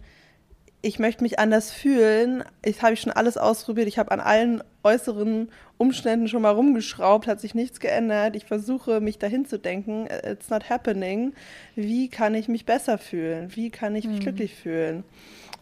ich 0.83 0.99
möchte 0.99 1.23
mich 1.23 1.39
anders 1.39 1.71
fühlen. 1.71 2.43
Ich 2.65 2.83
habe 2.83 2.97
schon 2.97 3.13
alles 3.13 3.37
ausprobiert. 3.37 3.89
Ich 3.89 3.99
habe 3.99 4.11
an 4.13 4.21
allen 4.21 4.63
äußeren 4.83 5.51
Umständen 5.77 6.29
schon 6.29 6.43
mal 6.43 6.51
rumgeschraubt, 6.51 7.27
hat 7.27 7.41
sich 7.41 7.55
nichts 7.55 7.81
geändert. 7.81 8.35
Ich 8.37 8.47
versuche, 8.47 9.01
mich 9.01 9.19
dahin 9.19 9.47
zu 9.47 9.59
denken. 9.59 10.07
It's 10.07 10.49
not 10.49 10.71
happening. 10.71 11.35
Wie 11.75 12.09
kann 12.09 12.35
ich 12.35 12.49
mich 12.49 12.65
besser 12.65 12.99
fühlen? 12.99 13.55
Wie 13.55 13.71
kann 13.71 13.95
ich 13.95 14.07
mich 14.07 14.19
mhm. 14.19 14.23
glücklich 14.23 14.55
fühlen? 14.55 15.05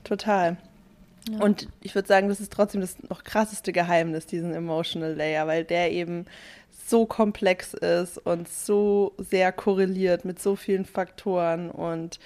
Total. 0.04 0.56
Ja. 1.30 1.40
Und 1.40 1.68
ich 1.82 1.94
würde 1.94 2.08
sagen, 2.08 2.28
das 2.28 2.40
ist 2.40 2.52
trotzdem 2.52 2.80
das 2.80 2.96
noch 3.08 3.24
krasseste 3.24 3.72
Geheimnis, 3.72 4.26
diesen 4.26 4.54
Emotional 4.54 5.14
Layer, 5.14 5.46
weil 5.46 5.64
der 5.64 5.92
eben 5.92 6.26
so 6.86 7.06
komplex 7.06 7.74
ist 7.74 8.18
und 8.18 8.48
so 8.48 9.14
sehr 9.18 9.52
korreliert 9.52 10.24
mit 10.24 10.40
so 10.40 10.56
vielen 10.56 10.86
Faktoren 10.86 11.70
und 11.70 12.18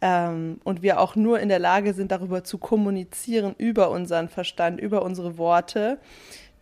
ähm, 0.00 0.60
und 0.64 0.82
wir 0.82 1.00
auch 1.00 1.16
nur 1.16 1.40
in 1.40 1.48
der 1.48 1.58
Lage 1.58 1.94
sind, 1.94 2.12
darüber 2.12 2.44
zu 2.44 2.58
kommunizieren, 2.58 3.54
über 3.58 3.90
unseren 3.90 4.28
Verstand, 4.28 4.80
über 4.80 5.02
unsere 5.02 5.38
Worte, 5.38 5.98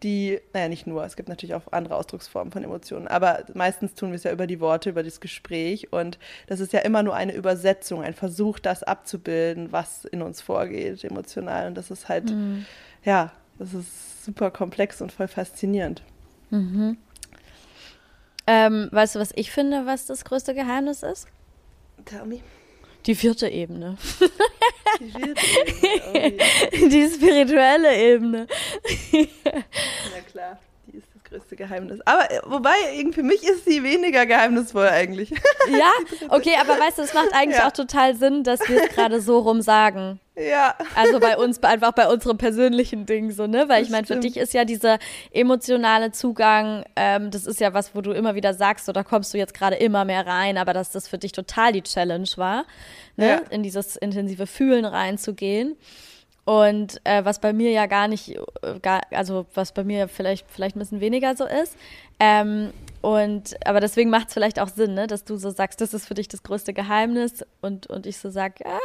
die, 0.02 0.40
naja, 0.52 0.68
nicht 0.68 0.86
nur, 0.86 1.04
es 1.04 1.16
gibt 1.16 1.28
natürlich 1.28 1.54
auch 1.54 1.72
andere 1.72 1.96
Ausdrucksformen 1.96 2.52
von 2.52 2.62
Emotionen, 2.62 3.08
aber 3.08 3.44
meistens 3.54 3.94
tun 3.94 4.10
wir 4.10 4.16
es 4.16 4.24
ja 4.24 4.32
über 4.32 4.46
die 4.46 4.60
Worte, 4.60 4.90
über 4.90 5.02
das 5.02 5.20
Gespräch 5.20 5.92
und 5.92 6.18
das 6.46 6.60
ist 6.60 6.72
ja 6.72 6.80
immer 6.80 7.02
nur 7.02 7.14
eine 7.14 7.34
Übersetzung, 7.34 8.02
ein 8.02 8.14
Versuch, 8.14 8.58
das 8.58 8.82
abzubilden, 8.82 9.72
was 9.72 10.04
in 10.04 10.22
uns 10.22 10.42
vorgeht, 10.42 11.02
emotional 11.04 11.68
und 11.68 11.76
das 11.76 11.90
ist 11.90 12.08
halt, 12.08 12.30
mhm. 12.30 12.66
ja, 13.04 13.32
das 13.58 13.72
ist 13.72 14.24
super 14.24 14.50
komplex 14.50 15.00
und 15.00 15.12
voll 15.12 15.28
faszinierend. 15.28 16.02
Mhm. 16.50 16.98
Ähm, 18.46 18.88
weißt 18.92 19.16
du, 19.16 19.18
was 19.18 19.32
ich 19.34 19.50
finde, 19.50 19.86
was 19.86 20.06
das 20.06 20.24
größte 20.24 20.54
Geheimnis 20.54 21.02
ist? 21.02 21.26
Tell 22.04 22.26
me. 22.26 22.40
Die 23.06 23.14
vierte 23.14 23.48
Ebene. 23.48 23.96
Die 25.00 25.10
vierte 25.10 25.46
Ebene. 25.84 26.44
Oh, 26.72 26.88
Die 26.88 27.08
spirituelle 27.08 27.96
Ebene. 27.96 28.46
Na 29.12 30.20
klar 30.30 30.58
größte 31.28 31.56
Geheimnis. 31.56 32.00
Aber 32.04 32.30
äh, 32.30 32.40
wobei, 32.44 32.72
für 33.12 33.22
mich 33.22 33.42
ist 33.42 33.64
sie 33.64 33.82
weniger 33.82 34.26
geheimnisvoll 34.26 34.88
eigentlich. 34.88 35.32
Ja, 35.68 35.90
okay, 36.28 36.54
aber 36.60 36.78
weißt 36.78 36.98
du, 36.98 37.02
es 37.02 37.12
macht 37.12 37.32
eigentlich 37.32 37.58
ja. 37.58 37.66
auch 37.66 37.72
total 37.72 38.14
Sinn, 38.14 38.44
dass 38.44 38.60
wir 38.68 38.84
es 38.84 38.88
gerade 38.94 39.20
so 39.20 39.40
rum 39.40 39.60
sagen. 39.60 40.20
Ja. 40.36 40.76
Also 40.94 41.18
bei 41.18 41.36
uns, 41.36 41.60
einfach 41.62 41.90
bei 41.92 42.06
unserem 42.08 42.38
persönlichen 42.38 43.04
Ding 43.04 43.32
so, 43.32 43.48
ne? 43.48 43.68
Weil 43.68 43.80
das 43.80 43.88
ich 43.88 43.90
meine, 43.90 44.06
für 44.06 44.16
dich 44.16 44.36
ist 44.36 44.54
ja 44.54 44.64
dieser 44.64 44.98
emotionale 45.32 46.12
Zugang, 46.12 46.84
ähm, 46.94 47.32
das 47.32 47.46
ist 47.46 47.58
ja 47.58 47.74
was, 47.74 47.96
wo 47.96 48.00
du 48.00 48.12
immer 48.12 48.36
wieder 48.36 48.54
sagst, 48.54 48.86
so 48.86 48.92
da 48.92 49.02
kommst 49.02 49.34
du 49.34 49.38
jetzt 49.38 49.54
gerade 49.54 49.74
immer 49.76 50.04
mehr 50.04 50.24
rein, 50.24 50.56
aber 50.56 50.72
dass 50.72 50.90
das 50.90 51.08
für 51.08 51.18
dich 51.18 51.32
total 51.32 51.72
die 51.72 51.82
Challenge 51.82 52.28
war, 52.36 52.64
ne? 53.16 53.28
Ja. 53.28 53.36
In 53.50 53.64
dieses 53.64 53.96
intensive 53.96 54.46
Fühlen 54.46 54.84
reinzugehen. 54.84 55.76
Und 56.46 57.00
äh, 57.02 57.24
was 57.24 57.40
bei 57.40 57.52
mir 57.52 57.72
ja 57.72 57.86
gar 57.86 58.06
nicht, 58.06 58.36
äh, 58.62 58.78
gar, 58.80 59.02
also 59.10 59.46
was 59.54 59.72
bei 59.72 59.82
mir 59.82 60.06
vielleicht, 60.06 60.46
vielleicht 60.48 60.76
ein 60.76 60.78
bisschen 60.78 61.00
weniger 61.00 61.34
so 61.34 61.44
ist. 61.44 61.76
Ähm, 62.20 62.72
und 63.02 63.56
aber 63.66 63.80
deswegen 63.80 64.10
macht 64.10 64.28
es 64.28 64.34
vielleicht 64.34 64.60
auch 64.60 64.68
Sinn, 64.68 64.94
ne, 64.94 65.08
dass 65.08 65.24
du 65.24 65.38
so 65.38 65.50
sagst, 65.50 65.80
das 65.80 65.92
ist 65.92 66.06
für 66.06 66.14
dich 66.14 66.28
das 66.28 66.44
größte 66.44 66.72
Geheimnis 66.72 67.44
und, 67.62 67.88
und 67.88 68.06
ich 68.06 68.18
so 68.18 68.30
sage, 68.30 68.64
ja, 68.64 68.78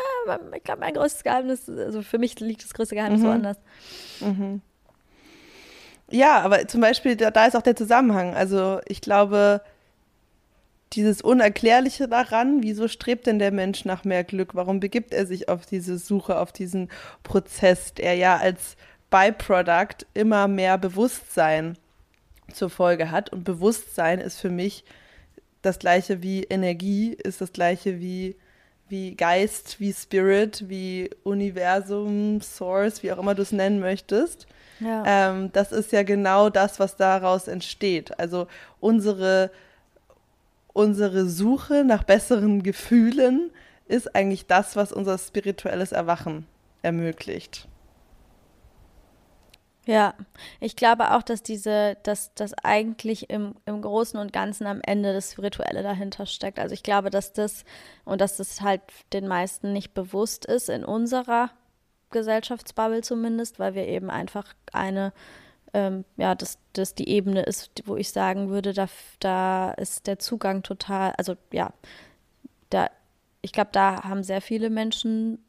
ich 0.56 0.64
glaube, 0.64 0.80
mein 0.80 0.96
größtes 0.96 1.24
Geheimnis, 1.24 1.70
also 1.70 2.02
für 2.02 2.18
mich 2.18 2.40
liegt 2.40 2.64
das 2.64 2.74
größte 2.74 2.96
Geheimnis 2.96 3.22
mhm. 3.22 3.26
woanders. 3.28 3.58
Mhm. 4.22 4.62
Ja, 6.10 6.40
aber 6.42 6.68
zum 6.68 6.82
Beispiel, 6.82 7.16
da, 7.16 7.30
da 7.30 7.46
ist 7.46 7.56
auch 7.56 7.62
der 7.62 7.76
Zusammenhang. 7.76 8.34
Also 8.34 8.80
ich 8.88 9.02
glaube, 9.02 9.62
dieses 10.94 11.22
Unerklärliche 11.22 12.08
daran, 12.08 12.64
wieso 12.64 12.88
strebt 12.88 13.28
denn 13.28 13.40
der 13.40 13.52
Mensch 13.52 13.86
nach 13.86 14.04
mehr 14.04 14.24
Glück? 14.24 14.56
Warum 14.56 14.80
begibt 14.80 15.14
er 15.14 15.26
sich 15.26 15.48
auf 15.48 15.66
diese 15.66 15.98
Suche, 15.98 16.38
auf 16.38 16.52
diesen 16.52 16.90
Prozess, 17.24 17.94
der 17.94 18.16
ja 18.16 18.38
als 18.38 18.76
Byproduct 19.10 20.06
immer 20.14 20.48
mehr 20.48 20.78
Bewusstsein 20.78 21.78
zur 22.54 22.70
Folge 22.70 23.12
hat? 23.12 23.32
Und 23.32 23.44
Bewusstsein 23.44 24.20
ist 24.20 24.40
für 24.40 24.50
mich 24.50 24.84
das 25.62 25.80
gleiche 25.80 26.22
wie 26.22 26.44
Energie, 26.44 27.14
ist 27.14 27.40
das 27.40 27.54
gleiche 27.54 28.00
wie, 28.00 28.36
wie 28.90 29.16
Geist, 29.16 29.80
wie 29.80 29.94
Spirit, 29.94 30.66
wie 30.68 31.10
Universum, 31.24 32.42
Source, 32.42 33.04
wie 33.04 33.12
auch 33.14 33.20
immer 33.20 33.36
du 33.36 33.44
es 33.44 33.52
nennen 33.54 33.80
möchtest. 33.80 34.48
Ja. 34.82 35.04
Ähm, 35.06 35.52
das 35.54 35.72
ist 35.72 35.92
ja 35.92 36.04
genau 36.04 36.50
das, 36.50 36.80
was 36.80 36.98
daraus 36.98 37.48
entsteht. 37.48 38.20
Also 38.20 38.48
unsere 38.80 39.52
unsere 40.74 41.28
Suche 41.28 41.84
nach 41.84 42.04
besseren 42.04 42.64
Gefühlen 42.64 43.52
ist 43.88 44.16
eigentlich 44.16 44.48
das, 44.48 44.76
was 44.76 44.92
unser 44.92 45.18
spirituelles 45.18 45.92
Erwachen 45.92 46.46
ermöglicht. 46.82 47.68
Ja, 49.86 50.14
ich 50.60 50.76
glaube 50.76 51.12
auch, 51.12 51.24
dass 51.24 51.42
diese, 51.42 51.98
dass 52.04 52.34
das 52.36 52.54
eigentlich 52.54 53.32
im, 53.32 53.56
im 53.66 53.82
Großen 53.82 54.20
und 54.20 54.32
Ganzen 54.32 54.68
am 54.68 54.80
Ende 54.84 55.12
das 55.12 55.32
Spirituelle 55.32 55.82
dahinter 55.82 56.28
steckt. 56.28 56.60
Also 56.60 56.74
ich 56.74 56.84
glaube, 56.84 57.10
dass 57.10 57.34
das 57.34 57.66
und 58.06 58.22
dass 58.22 58.38
das 58.38 58.62
halt 58.62 58.82
den 59.12 59.28
meisten 59.28 59.74
nicht 59.74 59.94
bewusst 59.94 60.46
ist 60.46 60.70
in 60.70 60.86
unserer 60.86 61.50
Gesellschaftsbubble 62.12 63.02
zumindest, 63.02 63.58
weil 63.58 63.74
wir 63.74 63.88
eben 63.88 64.12
einfach 64.12 64.54
eine 64.72 65.14
ähm, 65.74 66.06
ja, 66.18 66.36
dass 66.36 66.58
das 66.74 66.96
die 66.96 67.10
Ebene 67.10 67.44
ist, 67.44 67.72
wo 67.86 67.96
ich 67.96 68.12
sagen 68.12 68.50
würde, 68.50 68.74
da, 68.74 68.88
da 69.20 69.72
ist 69.72 70.08
der 70.08 70.20
Zugang 70.20 70.64
total, 70.64 71.14
also 71.18 71.36
ja, 71.52 71.74
da, 72.70 72.90
ich 73.42 73.52
glaube, 73.52 73.70
da 73.72 74.04
haben 74.04 74.24
sehr 74.24 74.42
viele 74.42 74.70
Menschen 74.70 75.40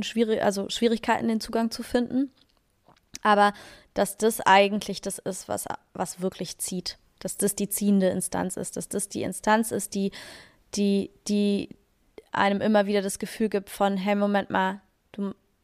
schwierig, 0.00 0.42
also 0.42 0.68
Schwierigkeiten, 0.68 1.28
den 1.28 1.40
Zugang 1.40 1.70
zu 1.70 1.82
finden. 1.82 2.30
Aber 3.22 3.52
dass 3.94 4.16
das 4.16 4.40
eigentlich 4.40 5.00
das 5.00 5.18
ist, 5.18 5.48
was, 5.48 5.66
was 5.94 6.20
wirklich 6.20 6.58
zieht. 6.58 6.98
Dass 7.18 7.36
das 7.36 7.56
die 7.56 7.68
ziehende 7.68 8.08
Instanz 8.08 8.56
ist, 8.56 8.76
dass 8.76 8.88
das 8.88 9.08
die 9.08 9.22
Instanz 9.22 9.70
ist, 9.70 9.94
die, 9.94 10.12
die, 10.74 11.10
die 11.26 11.70
einem 12.30 12.60
immer 12.60 12.86
wieder 12.86 13.02
das 13.02 13.18
Gefühl 13.18 13.48
gibt 13.48 13.70
von, 13.70 13.96
hey, 13.96 14.14
Moment 14.14 14.50
mal, 14.50 14.82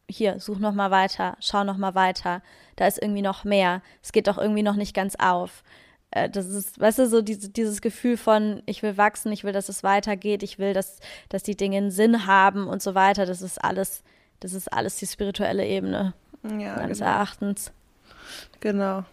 hier, 0.08 0.40
such 0.40 0.58
noch 0.58 0.74
mal 0.74 0.90
weiter, 0.90 1.36
schau 1.40 1.64
noch 1.64 1.76
mal 1.76 1.94
weiter, 1.94 2.42
da 2.76 2.86
ist 2.86 3.00
irgendwie 3.00 3.22
noch 3.22 3.44
mehr, 3.44 3.82
es 4.02 4.12
geht 4.12 4.26
doch 4.26 4.38
irgendwie 4.38 4.62
noch 4.62 4.76
nicht 4.76 4.94
ganz 4.94 5.16
auf. 5.16 5.62
Äh, 6.10 6.28
das 6.28 6.46
ist, 6.46 6.78
weißt 6.80 7.00
du, 7.00 7.08
so 7.08 7.22
diese, 7.22 7.48
dieses 7.48 7.80
Gefühl 7.80 8.16
von, 8.16 8.62
ich 8.66 8.82
will 8.82 8.96
wachsen, 8.96 9.32
ich 9.32 9.44
will, 9.44 9.52
dass 9.52 9.68
es 9.68 9.82
weitergeht, 9.82 10.42
ich 10.42 10.58
will, 10.58 10.74
dass, 10.74 10.98
dass 11.28 11.42
die 11.42 11.56
Dinge 11.56 11.78
einen 11.78 11.90
Sinn 11.90 12.26
haben 12.26 12.66
und 12.66 12.82
so 12.82 12.94
weiter, 12.94 13.26
das 13.26 13.42
ist 13.42 13.62
alles, 13.62 14.02
das 14.40 14.52
ist 14.54 14.72
alles 14.72 14.96
die 14.96 15.06
spirituelle 15.06 15.66
Ebene, 15.66 16.14
ja, 16.42 16.76
meines 16.76 16.98
genau. 16.98 17.10
Erachtens. 17.10 17.72
Genau. 18.60 19.04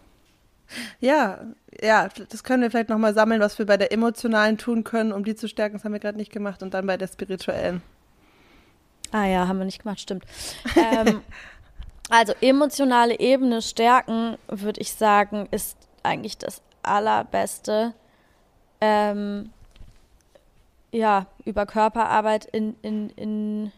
Ja, 1.00 1.40
ja, 1.82 2.08
das 2.28 2.44
können 2.44 2.62
wir 2.62 2.70
vielleicht 2.70 2.88
nochmal 2.88 3.14
sammeln, 3.14 3.40
was 3.40 3.58
wir 3.58 3.66
bei 3.66 3.76
der 3.76 3.92
emotionalen 3.92 4.58
tun 4.58 4.84
können, 4.84 5.12
um 5.12 5.24
die 5.24 5.34
zu 5.34 5.48
stärken. 5.48 5.76
Das 5.76 5.84
haben 5.84 5.92
wir 5.92 6.00
gerade 6.00 6.18
nicht 6.18 6.32
gemacht. 6.32 6.62
Und 6.62 6.74
dann 6.74 6.86
bei 6.86 6.96
der 6.96 7.08
spirituellen. 7.08 7.82
Ah 9.12 9.26
ja, 9.26 9.48
haben 9.48 9.58
wir 9.58 9.64
nicht 9.64 9.82
gemacht, 9.82 10.00
stimmt. 10.00 10.24
ähm, 10.76 11.22
also 12.10 12.32
emotionale 12.40 13.18
Ebene 13.18 13.62
stärken, 13.62 14.36
würde 14.48 14.80
ich 14.80 14.92
sagen, 14.92 15.48
ist 15.50 15.76
eigentlich 16.02 16.38
das 16.38 16.62
Allerbeste. 16.82 17.94
Ähm, 18.80 19.50
ja, 20.92 21.26
über 21.44 21.66
Körperarbeit 21.66 22.46
in, 22.46 22.76
in, 22.82 23.10
in, 23.10 23.72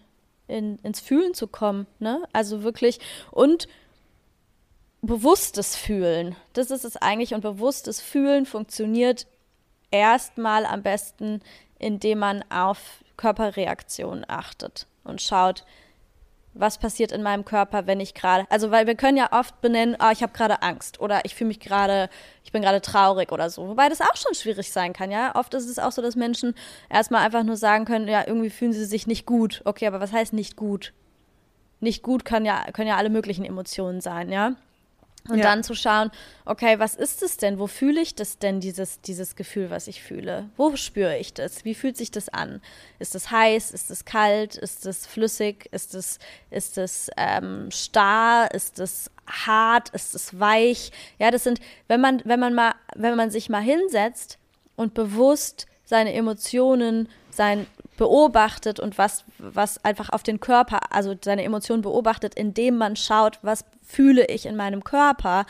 in, 0.49 0.79
ins 0.79 1.01
Fühlen 1.01 1.35
zu 1.35 1.47
kommen. 1.47 1.87
Ne? 1.99 2.23
Also 2.33 2.63
wirklich 2.63 3.01
und 3.31 3.69
bewusstes 5.03 5.77
Fühlen. 5.77 6.37
Das 6.53 6.71
ist 6.71 6.85
es 6.85 6.97
eigentlich. 6.97 7.35
Und 7.35 7.43
bewusstes 7.43 8.01
Fühlen 8.01 8.47
funktioniert 8.47 9.27
erstmal 9.91 10.65
am 10.65 10.83
besten, 10.83 11.43
indem 11.79 12.21
man 12.21 12.45
auf 12.51 13.05
Körperreaktionen 13.17 14.25
achtet 14.29 14.87
und 15.05 15.21
schaut, 15.23 15.65
was 16.55 16.79
passiert 16.79 17.13
in 17.13 17.23
meinem 17.23 17.45
Körper, 17.45 17.87
wenn 17.87 18.01
ich 18.01 18.15
gerade, 18.15 18.45
also 18.51 18.71
weil 18.71 18.87
wir 18.87 18.95
können 18.95 19.17
ja 19.17 19.33
oft 19.33 19.61
benennen, 19.63 19.97
ah, 19.99 20.13
ich 20.13 20.23
habe 20.23 20.33
gerade 20.33 20.63
Angst 20.63 21.01
oder 21.01 21.25
ich 21.25 21.35
fühle 21.35 21.49
mich 21.49 21.61
gerade, 21.61 22.11
ich 22.45 22.53
bin 22.53 22.63
gerade 22.63 22.83
traurig 22.83 23.33
oder 23.33 23.49
so, 23.49 23.69
wobei 23.69 23.89
das 23.89 24.01
auch 24.03 24.17
schon 24.17 24.35
schwierig 24.35 24.71
sein 24.71 24.93
kann, 24.93 25.11
ja. 25.11 25.35
Oft 25.35 25.55
ist 25.55 25.69
es 25.69 25.79
auch 25.79 25.93
so, 25.93 26.03
dass 26.03 26.15
Menschen 26.15 26.55
erstmal 26.91 27.25
einfach 27.25 27.43
nur 27.43 27.57
sagen 27.57 27.85
können, 27.85 28.07
ja, 28.07 28.27
irgendwie 28.27 28.51
fühlen 28.51 28.73
sie 28.73 28.85
sich 28.85 29.07
nicht 29.07 29.25
gut. 29.25 29.63
Okay, 29.65 29.87
aber 29.87 30.01
was 30.01 30.13
heißt 30.13 30.35
nicht 30.35 30.57
gut? 30.57 30.93
Nicht 31.81 32.03
gut 32.03 32.25
kann 32.25 32.45
ja, 32.45 32.65
können 32.73 32.89
ja 32.89 32.97
alle 32.97 33.11
möglichen 33.11 33.45
Emotionen 33.45 34.01
sein, 34.01 34.31
ja. 34.31 34.55
Und 35.29 35.39
ja. 35.39 35.45
dann 35.45 35.63
zu 35.63 35.75
schauen, 35.75 36.11
okay, 36.45 36.81
was 36.81 36.97
ist 36.97 37.23
es 37.23 37.37
denn? 37.37 37.61
Wo 37.61 37.69
fühle 37.69 38.01
ich 38.01 38.17
das 38.17 38.39
denn, 38.39 38.59
dieses, 38.59 39.01
dieses 39.03 39.37
Gefühl, 39.37 39.71
was 39.71 39.87
ich 39.87 40.03
fühle? 40.03 40.51
Wo 40.57 40.75
spüre 40.75 41.17
ich 41.17 41.33
das? 41.33 41.65
Wie 41.65 41.75
fühlt 41.75 41.97
sich 41.97 42.11
das 42.11 42.29
an? 42.29 42.61
Ist 42.99 43.15
es 43.15 43.31
heiß? 43.31 43.71
Ist 43.71 43.91
es 43.91 44.05
kalt? 44.05 44.57
Ist 44.57 44.85
es 44.85 45.07
flüssig? 45.07 45.69
Ist 45.71 45.95
es, 45.95 46.19
ist 46.51 46.77
es 46.77 47.09
ähm, 47.17 47.71
starr? 47.71 48.53
Ist 48.53 48.81
es 48.81 49.13
hart? 49.29 49.91
Ist 49.91 50.15
es 50.17 50.41
weich? 50.41 50.91
Ja, 51.21 51.31
das 51.31 51.45
sind, 51.45 51.61
wenn 51.87 52.01
man, 52.01 52.21
wenn 52.25 52.41
man 52.41 52.55
mal, 52.55 52.75
wenn 52.97 53.17
man 53.17 53.31
sich 53.31 53.49
mal 53.49 53.63
hinsetzt 53.63 54.39
und 54.75 54.95
bewusst 54.95 55.67
seine 55.93 56.15
Emotionen, 56.15 57.07
sein 57.29 57.67
beobachtet 57.99 58.81
und 58.81 58.97
was, 58.97 59.25
was 59.37 59.85
einfach 59.85 60.09
auf 60.09 60.23
den 60.23 60.41
Körper, 60.41 60.81
also 60.91 61.15
seine 61.23 61.45
Emotionen 61.45 61.83
beobachtet, 61.83 62.35
indem 62.35 62.79
man 62.79 62.97
schaut, 62.97 63.39
was 63.43 63.67
fühle 63.83 64.25
ich 64.25 64.47
in 64.47 64.57
meinem 64.57 64.85
Körper, 64.85 65.45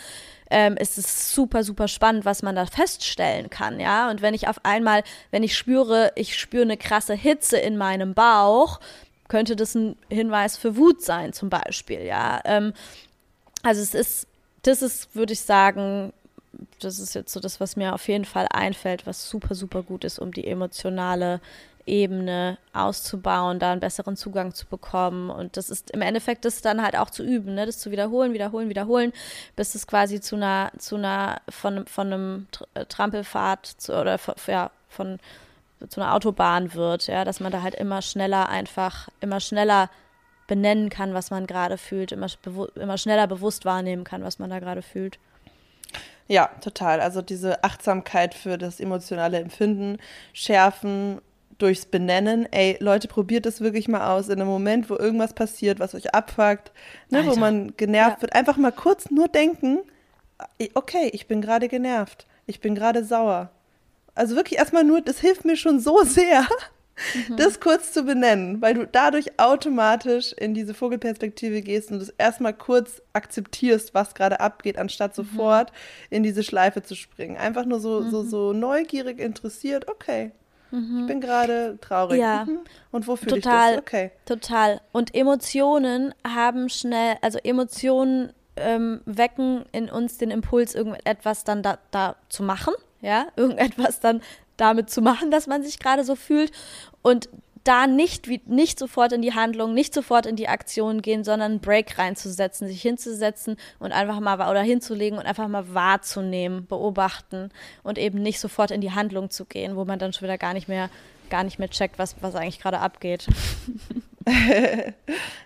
ähm, 0.51 0.76
ist 0.76 0.99
es 0.99 1.32
super, 1.32 1.62
super 1.62 1.86
spannend, 1.86 2.24
was 2.24 2.43
man 2.43 2.57
da 2.57 2.66
feststellen 2.66 3.51
kann, 3.51 3.78
ja. 3.78 4.11
Und 4.11 4.20
wenn 4.20 4.34
ich 4.34 4.49
auf 4.49 4.64
einmal, 4.64 5.05
wenn 5.30 5.45
ich 5.45 5.57
spüre, 5.57 6.11
ich 6.16 6.36
spüre 6.36 6.64
eine 6.64 6.76
krasse 6.76 7.14
Hitze 7.14 7.59
in 7.59 7.76
meinem 7.76 8.12
Bauch, 8.12 8.80
könnte 9.28 9.55
das 9.55 9.76
ein 9.76 9.97
Hinweis 10.11 10.57
für 10.57 10.76
Wut 10.76 11.03
sein, 11.03 11.32
zum 11.32 11.51
Beispiel, 11.51 12.03
ja. 12.03 12.40
Ähm, 12.45 12.72
also 13.62 13.80
es 13.80 13.95
ist, 13.95 14.26
das 14.62 14.82
ist, 14.82 15.14
würde 15.14 15.34
ich 15.34 15.43
sagen, 15.43 16.12
das 16.80 16.98
ist 16.98 17.14
jetzt 17.14 17.32
so 17.32 17.40
das, 17.40 17.60
was 17.60 17.76
mir 17.76 17.94
auf 17.94 18.08
jeden 18.08 18.24
Fall 18.24 18.46
einfällt, 18.50 19.06
was 19.06 19.28
super, 19.28 19.54
super 19.54 19.82
gut 19.82 20.04
ist, 20.04 20.18
um 20.18 20.32
die 20.32 20.46
emotionale 20.46 21.40
Ebene 21.84 22.58
auszubauen, 22.72 23.58
da 23.58 23.72
einen 23.72 23.80
besseren 23.80 24.16
Zugang 24.16 24.54
zu 24.54 24.66
bekommen. 24.66 25.30
Und 25.30 25.56
das 25.56 25.68
ist 25.68 25.90
im 25.90 26.02
Endeffekt 26.02 26.44
das 26.44 26.62
dann 26.62 26.82
halt 26.82 26.96
auch 26.96 27.10
zu 27.10 27.24
üben, 27.24 27.54
ne? 27.54 27.66
das 27.66 27.78
zu 27.78 27.90
wiederholen, 27.90 28.32
wiederholen, 28.32 28.68
wiederholen, 28.68 29.12
bis 29.56 29.74
es 29.74 29.86
quasi 29.86 30.20
zu 30.20 30.36
einer, 30.36 30.70
zu 30.78 30.96
einer, 30.96 31.40
von, 31.48 31.86
von 31.86 32.12
einem 32.12 32.46
äh, 32.74 32.84
Trampelfahrt 32.86 33.66
zu, 33.66 33.98
oder 33.98 34.18
von, 34.18 34.34
ja, 34.46 34.70
von 34.88 35.18
zu 35.88 36.00
einer 36.00 36.14
Autobahn 36.14 36.74
wird, 36.74 37.08
ja, 37.08 37.24
dass 37.24 37.40
man 37.40 37.50
da 37.50 37.62
halt 37.62 37.74
immer 37.74 38.02
schneller 38.02 38.48
einfach, 38.48 39.08
immer 39.20 39.40
schneller 39.40 39.90
benennen 40.46 40.88
kann, 40.88 41.14
was 41.14 41.30
man 41.30 41.46
gerade 41.46 41.78
fühlt, 41.78 42.12
immer, 42.12 42.28
immer 42.76 42.98
schneller 42.98 43.26
bewusst 43.26 43.64
wahrnehmen 43.64 44.04
kann, 44.04 44.22
was 44.22 44.38
man 44.38 44.50
da 44.50 44.60
gerade 44.60 44.82
fühlt. 44.82 45.18
Ja, 46.28 46.50
total. 46.60 47.00
Also 47.00 47.22
diese 47.22 47.62
Achtsamkeit 47.64 48.34
für 48.34 48.58
das 48.58 48.80
emotionale 48.80 49.38
Empfinden 49.38 49.98
schärfen 50.32 51.20
durchs 51.58 51.86
Benennen, 51.86 52.48
ey, 52.52 52.76
Leute, 52.80 53.06
probiert 53.06 53.46
es 53.46 53.60
wirklich 53.60 53.86
mal 53.86 54.12
aus 54.12 54.28
in 54.28 54.40
einem 54.40 54.48
Moment, 54.48 54.90
wo 54.90 54.96
irgendwas 54.96 55.32
passiert, 55.32 55.78
was 55.78 55.94
euch 55.94 56.12
abfuckt, 56.14 56.72
ne, 57.10 57.24
wo 57.26 57.36
man 57.36 57.76
genervt 57.76 58.16
ja. 58.16 58.22
wird. 58.22 58.34
Einfach 58.34 58.56
mal 58.56 58.72
kurz 58.72 59.10
nur 59.10 59.28
denken, 59.28 59.78
okay, 60.74 61.10
ich 61.12 61.26
bin 61.28 61.40
gerade 61.40 61.68
genervt, 61.68 62.26
ich 62.46 62.60
bin 62.60 62.74
gerade 62.74 63.04
sauer. 63.04 63.50
Also 64.14 64.34
wirklich 64.34 64.58
erstmal 64.58 64.84
nur, 64.84 65.00
das 65.00 65.20
hilft 65.20 65.44
mir 65.44 65.56
schon 65.56 65.78
so 65.78 66.02
sehr, 66.04 66.46
mhm. 67.28 67.36
das 67.36 67.61
kurz 67.61 67.93
zu 67.93 68.05
benennen, 68.05 68.61
weil 68.62 68.74
du 68.74 68.86
dadurch 68.86 69.38
automatisch 69.38 70.32
in 70.32 70.55
diese 70.55 70.74
Vogelperspektive 70.74 71.62
gehst 71.62 71.90
und 71.90 71.99
das 71.99 72.11
erstmal 72.11 72.55
kurz 72.55 73.03
akzeptierst, 73.12 73.95
was 73.95 74.14
gerade 74.14 74.40
abgeht, 74.40 74.78
anstatt 74.78 75.12
mhm. 75.12 75.24
sofort 75.24 75.72
in 76.11 76.22
diese 76.22 76.43
Schleife 76.43 76.82
zu 76.82 76.95
springen. 76.95 77.36
Einfach 77.36 77.64
nur 77.64 77.80
so, 77.80 78.01
mhm. 78.01 78.11
so, 78.11 78.22
so 78.22 78.53
neugierig 78.53 79.18
interessiert, 79.18 79.88
okay, 79.88 80.32
Mhm. 80.72 81.01
Ich 81.01 81.07
bin 81.07 81.20
gerade 81.20 81.78
traurig. 81.80 82.18
Ja. 82.18 82.45
Mhm. 82.47 82.61
Und 82.90 83.07
wo 83.07 83.14
fühle 83.16 83.38
ich 83.38 83.45
das? 83.45 83.78
Okay. 83.78 84.11
Total. 84.24 84.80
Und 84.90 85.14
Emotionen 85.14 86.14
haben 86.26 86.68
schnell, 86.68 87.16
also 87.20 87.38
Emotionen 87.38 88.32
ähm, 88.57 89.01
wecken 89.05 89.64
in 89.72 89.90
uns 89.90 90.18
den 90.18 90.30
Impuls, 90.30 90.74
irgendetwas 90.74 91.45
dann 91.45 91.62
da, 91.62 91.78
da 91.90 92.16
zu 92.28 92.43
machen. 92.43 92.74
Ja, 93.01 93.26
irgendetwas 93.36 94.01
dann 94.01 94.22
damit 94.62 94.88
zu 94.90 95.02
machen, 95.02 95.30
dass 95.30 95.46
man 95.46 95.62
sich 95.62 95.78
gerade 95.78 96.04
so 96.04 96.14
fühlt. 96.14 96.52
Und 97.02 97.28
da 97.64 97.86
nicht, 97.86 98.28
wie, 98.28 98.40
nicht 98.46 98.78
sofort 98.78 99.12
in 99.12 99.22
die 99.22 99.34
Handlung, 99.34 99.74
nicht 99.74 99.94
sofort 99.94 100.26
in 100.26 100.36
die 100.36 100.48
Aktion 100.48 101.00
gehen, 101.00 101.22
sondern 101.22 101.52
einen 101.52 101.60
Break 101.60 101.98
reinzusetzen, 101.98 102.66
sich 102.66 102.82
hinzusetzen 102.82 103.56
und 103.78 103.92
einfach 103.92 104.18
mal 104.20 104.34
oder 104.50 104.62
hinzulegen 104.62 105.18
und 105.18 105.26
einfach 105.26 105.46
mal 105.48 105.72
wahrzunehmen, 105.72 106.66
beobachten 106.66 107.50
und 107.82 107.98
eben 107.98 108.20
nicht 108.20 108.40
sofort 108.40 108.70
in 108.70 108.80
die 108.80 108.92
Handlung 108.92 109.30
zu 109.30 109.44
gehen, 109.44 109.76
wo 109.76 109.84
man 109.84 109.98
dann 109.98 110.12
schon 110.12 110.26
wieder 110.26 110.38
gar 110.38 110.54
nicht 110.54 110.68
mehr, 110.68 110.90
gar 111.30 111.44
nicht 111.44 111.58
mehr 111.58 111.70
checkt, 111.70 111.98
was, 111.98 112.16
was 112.20 112.34
eigentlich 112.34 112.60
gerade 112.60 112.80
abgeht. 112.80 113.28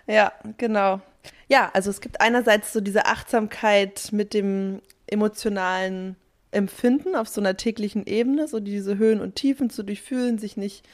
ja, 0.07 0.31
genau. 0.57 1.01
Ja, 1.49 1.69
also 1.73 1.89
es 1.91 2.01
gibt 2.01 2.19
einerseits 2.19 2.73
so 2.73 2.81
diese 2.81 3.05
Achtsamkeit 3.05 4.09
mit 4.11 4.33
dem 4.33 4.81
emotionalen 5.05 6.15
Empfinden 6.51 7.15
auf 7.15 7.27
so 7.27 7.41
einer 7.41 7.57
täglichen 7.57 8.05
Ebene, 8.05 8.47
so 8.47 8.59
diese 8.59 8.97
Höhen 8.97 9.19
und 9.19 9.35
Tiefen 9.35 9.69
zu 9.69 9.83
durchfühlen, 9.83 10.37
sich 10.37 10.55
nicht 10.55 10.87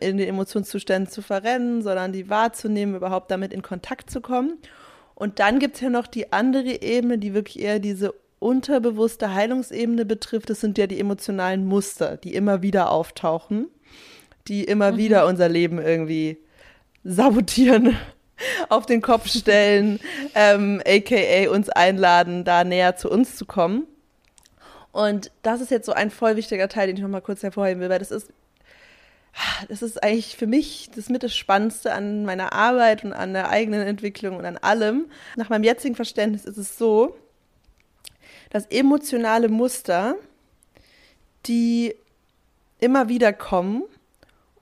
in 0.00 0.16
den 0.16 0.28
Emotionszuständen 0.28 1.10
zu 1.10 1.22
verrennen, 1.22 1.82
sondern 1.82 2.12
die 2.12 2.28
wahrzunehmen, 2.28 2.96
überhaupt 2.96 3.30
damit 3.30 3.52
in 3.52 3.62
Kontakt 3.62 4.10
zu 4.10 4.20
kommen. 4.20 4.58
Und 5.14 5.38
dann 5.38 5.58
gibt 5.58 5.76
es 5.76 5.80
ja 5.80 5.90
noch 5.90 6.06
die 6.06 6.32
andere 6.32 6.82
Ebene, 6.82 7.18
die 7.18 7.34
wirklich 7.34 7.60
eher 7.60 7.78
diese 7.78 8.14
unterbewusste 8.38 9.32
Heilungsebene 9.32 10.04
betrifft. 10.04 10.50
Das 10.50 10.60
sind 10.60 10.76
ja 10.76 10.86
die 10.86 11.00
emotionalen 11.00 11.64
Muster, 11.64 12.16
die 12.16 12.34
immer 12.34 12.62
wieder 12.62 12.90
auftauchen, 12.90 13.68
die 14.48 14.64
immer 14.64 14.92
mhm. 14.92 14.96
wieder 14.98 15.26
unser 15.26 15.48
Leben 15.48 15.78
irgendwie 15.78 16.38
sabotieren, 17.04 17.96
auf 18.68 18.84
den 18.86 19.00
Kopf 19.00 19.28
stellen, 19.28 20.00
ähm, 20.34 20.82
aka 20.86 21.48
uns 21.50 21.70
einladen, 21.70 22.44
da 22.44 22.64
näher 22.64 22.96
zu 22.96 23.10
uns 23.10 23.36
zu 23.36 23.46
kommen. 23.46 23.86
Und 24.96 25.30
das 25.42 25.60
ist 25.60 25.70
jetzt 25.70 25.84
so 25.84 25.92
ein 25.92 26.10
voll 26.10 26.36
wichtiger 26.36 26.70
Teil, 26.70 26.86
den 26.86 26.96
ich 26.96 27.02
noch 27.02 27.10
mal 27.10 27.20
kurz 27.20 27.42
hervorheben 27.42 27.82
will, 27.82 27.90
weil 27.90 27.98
das 27.98 28.10
ist, 28.10 28.32
das 29.68 29.82
ist 29.82 30.02
eigentlich 30.02 30.38
für 30.38 30.46
mich 30.46 30.88
das 30.96 31.10
mit 31.10 31.22
das 31.22 31.36
Spannendste 31.36 31.92
an 31.92 32.24
meiner 32.24 32.54
Arbeit 32.54 33.04
und 33.04 33.12
an 33.12 33.34
der 33.34 33.50
eigenen 33.50 33.86
Entwicklung 33.86 34.38
und 34.38 34.46
an 34.46 34.56
allem. 34.56 35.04
Nach 35.36 35.50
meinem 35.50 35.64
jetzigen 35.64 35.96
Verständnis 35.96 36.46
ist 36.46 36.56
es 36.56 36.78
so, 36.78 37.14
dass 38.48 38.64
emotionale 38.68 39.50
Muster, 39.50 40.14
die 41.44 41.94
immer 42.80 43.10
wieder 43.10 43.34
kommen 43.34 43.82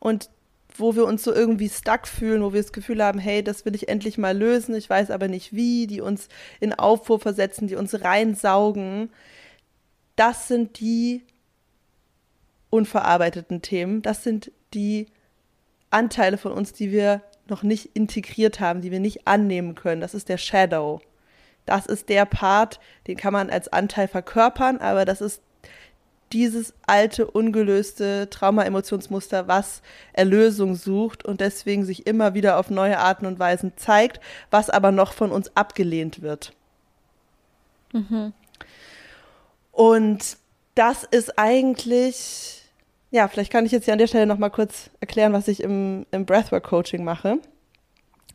und 0.00 0.30
wo 0.76 0.96
wir 0.96 1.04
uns 1.04 1.22
so 1.22 1.32
irgendwie 1.32 1.68
stuck 1.68 2.08
fühlen, 2.08 2.42
wo 2.42 2.52
wir 2.52 2.60
das 2.60 2.72
Gefühl 2.72 3.04
haben, 3.04 3.20
hey, 3.20 3.44
das 3.44 3.64
will 3.64 3.76
ich 3.76 3.86
endlich 3.86 4.18
mal 4.18 4.36
lösen, 4.36 4.74
ich 4.74 4.90
weiß 4.90 5.12
aber 5.12 5.28
nicht 5.28 5.52
wie, 5.52 5.86
die 5.86 6.00
uns 6.00 6.26
in 6.58 6.72
Aufruhr 6.72 7.20
versetzen, 7.20 7.68
die 7.68 7.76
uns 7.76 8.02
reinsaugen, 8.02 9.10
das 10.16 10.48
sind 10.48 10.80
die 10.80 11.22
unverarbeiteten 12.70 13.62
Themen, 13.62 14.02
das 14.02 14.24
sind 14.24 14.50
die 14.74 15.06
Anteile 15.90 16.38
von 16.38 16.52
uns, 16.52 16.72
die 16.72 16.90
wir 16.90 17.22
noch 17.46 17.62
nicht 17.62 17.90
integriert 17.94 18.60
haben, 18.60 18.80
die 18.80 18.90
wir 18.90 19.00
nicht 19.00 19.26
annehmen 19.26 19.74
können. 19.74 20.00
Das 20.00 20.14
ist 20.14 20.28
der 20.28 20.38
Shadow. 20.38 21.00
Das 21.66 21.86
ist 21.86 22.08
der 22.08 22.26
Part, 22.26 22.80
den 23.06 23.16
kann 23.16 23.32
man 23.32 23.48
als 23.50 23.68
Anteil 23.68 24.08
verkörpern, 24.08 24.78
aber 24.78 25.04
das 25.04 25.20
ist 25.20 25.40
dieses 26.32 26.74
alte, 26.86 27.30
ungelöste 27.30 28.28
Trauma-Emotionsmuster, 28.28 29.46
was 29.46 29.82
Erlösung 30.12 30.74
sucht 30.74 31.24
und 31.24 31.40
deswegen 31.40 31.84
sich 31.84 32.06
immer 32.06 32.34
wieder 32.34 32.58
auf 32.58 32.70
neue 32.70 32.98
Arten 32.98 33.24
und 33.26 33.38
Weisen 33.38 33.72
zeigt, 33.76 34.20
was 34.50 34.68
aber 34.68 34.90
noch 34.90 35.12
von 35.12 35.30
uns 35.30 35.56
abgelehnt 35.56 36.22
wird. 36.22 36.52
Mhm. 37.92 38.32
Und 39.74 40.36
das 40.76 41.02
ist 41.02 41.36
eigentlich, 41.36 42.62
ja, 43.10 43.26
vielleicht 43.28 43.52
kann 43.52 43.66
ich 43.66 43.72
jetzt 43.72 43.84
hier 43.84 43.92
an 43.92 43.98
der 43.98 44.06
Stelle 44.06 44.26
noch 44.26 44.38
mal 44.38 44.50
kurz 44.50 44.90
erklären, 45.00 45.32
was 45.32 45.48
ich 45.48 45.62
im, 45.62 46.06
im 46.12 46.24
Breathwork-Coaching 46.24 47.02
mache. 47.02 47.38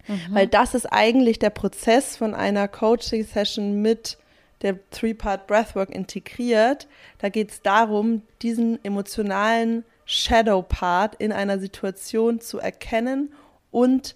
Mhm. 0.08 0.20
Weil 0.32 0.48
das 0.48 0.76
ist 0.76 0.86
eigentlich 0.86 1.40
der 1.40 1.50
Prozess 1.50 2.18
von 2.18 2.36
einer 2.36 2.68
Coaching-Session 2.68 3.82
mit 3.82 4.18
der 4.62 4.78
Three-Part 4.90 5.48
Breathwork 5.48 5.90
integriert. 5.90 6.88
Da 7.20 7.30
geht 7.30 7.52
es 7.52 7.62
darum, 7.62 8.24
diesen 8.42 8.84
emotionalen 8.84 9.86
Shadow-Part 10.06 11.16
in 11.16 11.32
einer 11.32 11.60
Situation 11.60 12.42
zu 12.42 12.60
erkennen 12.60 13.34
und 13.72 14.16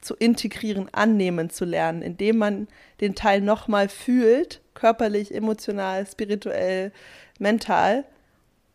zu 0.00 0.16
integrieren, 0.16 0.88
annehmen 0.92 1.50
zu 1.50 1.64
lernen, 1.64 2.02
indem 2.02 2.38
man 2.38 2.68
den 3.00 3.14
Teil 3.14 3.40
nochmal 3.40 3.88
fühlt 3.88 4.60
körperlich, 4.80 5.34
emotional, 5.34 6.06
spirituell, 6.06 6.92
mental 7.38 8.04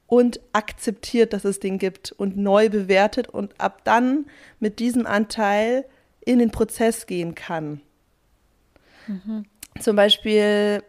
und 0.08 0.40
akzeptiert, 0.54 1.34
dass 1.34 1.46
es 1.46 1.60
den 1.60 1.80
gibt 1.80 2.12
und 2.12 2.38
neu 2.38 2.70
bewertet 2.70 3.28
und 3.28 3.60
ab 3.60 3.82
dann 3.84 4.28
mit 4.60 4.80
diesem 4.80 5.08
Anteil 5.08 5.86
in 6.24 6.40
den 6.40 6.52
Prozess 6.52 7.08
gehen 7.08 7.34
kann. 7.34 7.82
Mhm. 9.08 9.46
Zum 9.80 9.96
Beispiel, 9.96 10.84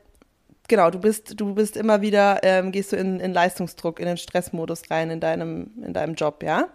genau, 0.68 0.90
du 0.90 1.00
bist, 1.00 1.40
du 1.40 1.54
bist 1.54 1.76
immer 1.76 2.02
wieder, 2.02 2.40
ähm, 2.42 2.72
gehst 2.72 2.92
du 2.92 2.96
in, 2.96 3.20
in 3.20 3.32
Leistungsdruck, 3.32 4.00
in 4.00 4.06
den 4.06 4.16
Stressmodus 4.18 4.90
rein 4.90 5.10
in 5.10 5.20
deinem, 5.20 5.70
in 5.82 5.92
deinem 5.92 6.14
Job, 6.14 6.42
ja? 6.42 6.68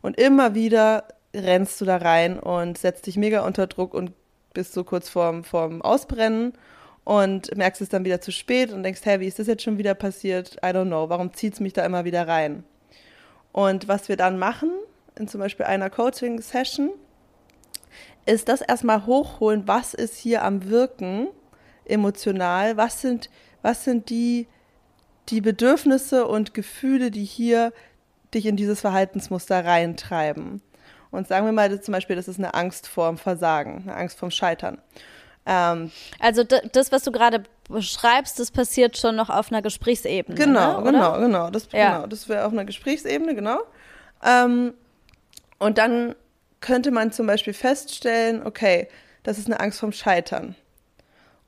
Und 0.00 0.18
immer 0.18 0.54
wieder 0.54 1.08
rennst 1.34 1.80
du 1.80 1.84
da 1.84 1.96
rein 1.96 2.38
und 2.38 2.78
setzt 2.78 3.06
dich 3.06 3.16
mega 3.16 3.44
unter 3.44 3.66
Druck 3.66 3.94
und 3.94 4.12
bist 4.54 4.72
so 4.72 4.84
kurz 4.84 5.08
vorm, 5.08 5.44
vorm 5.44 5.82
Ausbrennen 5.82 6.54
und 7.04 7.56
merkst 7.56 7.80
es 7.80 7.88
dann 7.88 8.04
wieder 8.04 8.20
zu 8.20 8.32
spät 8.32 8.72
und 8.72 8.82
denkst, 8.82 9.00
hey, 9.04 9.20
wie 9.20 9.26
ist 9.26 9.38
das 9.38 9.46
jetzt 9.46 9.62
schon 9.62 9.78
wieder 9.78 9.94
passiert? 9.94 10.56
I 10.56 10.68
don't 10.68 10.86
know, 10.86 11.08
warum 11.08 11.32
zieht 11.32 11.54
es 11.54 11.60
mich 11.60 11.72
da 11.72 11.84
immer 11.84 12.04
wieder 12.04 12.28
rein? 12.28 12.64
Und 13.52 13.88
was 13.88 14.08
wir 14.08 14.16
dann 14.16 14.38
machen, 14.38 14.70
in 15.16 15.28
zum 15.28 15.40
Beispiel 15.40 15.66
einer 15.66 15.90
Coaching-Session, 15.90 16.90
ist 18.26 18.48
das 18.48 18.60
erstmal 18.60 19.06
hochholen, 19.06 19.66
was 19.66 19.94
ist 19.94 20.16
hier 20.16 20.44
am 20.44 20.68
Wirken 20.68 21.28
emotional, 21.84 22.76
was 22.76 23.00
sind, 23.00 23.30
was 23.62 23.84
sind 23.84 24.10
die, 24.10 24.46
die 25.28 25.40
Bedürfnisse 25.40 26.26
und 26.26 26.54
Gefühle, 26.54 27.10
die 27.10 27.24
hier 27.24 27.72
dich 28.32 28.46
in 28.46 28.56
dieses 28.56 28.80
Verhaltensmuster 28.80 29.64
reintreiben. 29.64 30.62
Und 31.10 31.26
sagen 31.26 31.46
wir 31.46 31.52
mal 31.52 31.80
zum 31.80 31.92
Beispiel, 31.92 32.14
das 32.14 32.28
ist 32.28 32.38
eine 32.38 32.54
Angst 32.54 32.86
vorm 32.86 33.18
Versagen, 33.18 33.82
eine 33.82 33.96
Angst 33.96 34.18
vorm 34.18 34.30
Scheitern. 34.30 34.78
Ähm, 35.50 35.90
also 36.20 36.44
das, 36.44 36.92
was 36.92 37.02
du 37.02 37.10
gerade 37.10 37.42
beschreibst, 37.68 38.38
das 38.38 38.52
passiert 38.52 38.96
schon 38.96 39.16
noch 39.16 39.30
auf 39.30 39.50
einer 39.50 39.62
Gesprächsebene. 39.62 40.38
Genau, 40.38 40.80
ne, 40.80 40.92
genau, 40.92 41.18
genau. 41.18 41.50
Das, 41.50 41.68
ja. 41.72 41.96
genau, 41.96 42.06
das 42.06 42.28
wäre 42.28 42.46
auf 42.46 42.52
einer 42.52 42.64
Gesprächsebene, 42.64 43.34
genau. 43.34 43.58
Ähm, 44.24 44.74
und 45.58 45.78
dann 45.78 46.14
könnte 46.60 46.92
man 46.92 47.10
zum 47.10 47.26
Beispiel 47.26 47.52
feststellen, 47.52 48.46
okay, 48.46 48.88
das 49.24 49.38
ist 49.38 49.46
eine 49.46 49.58
Angst 49.58 49.80
vorm 49.80 49.92
Scheitern. 49.92 50.54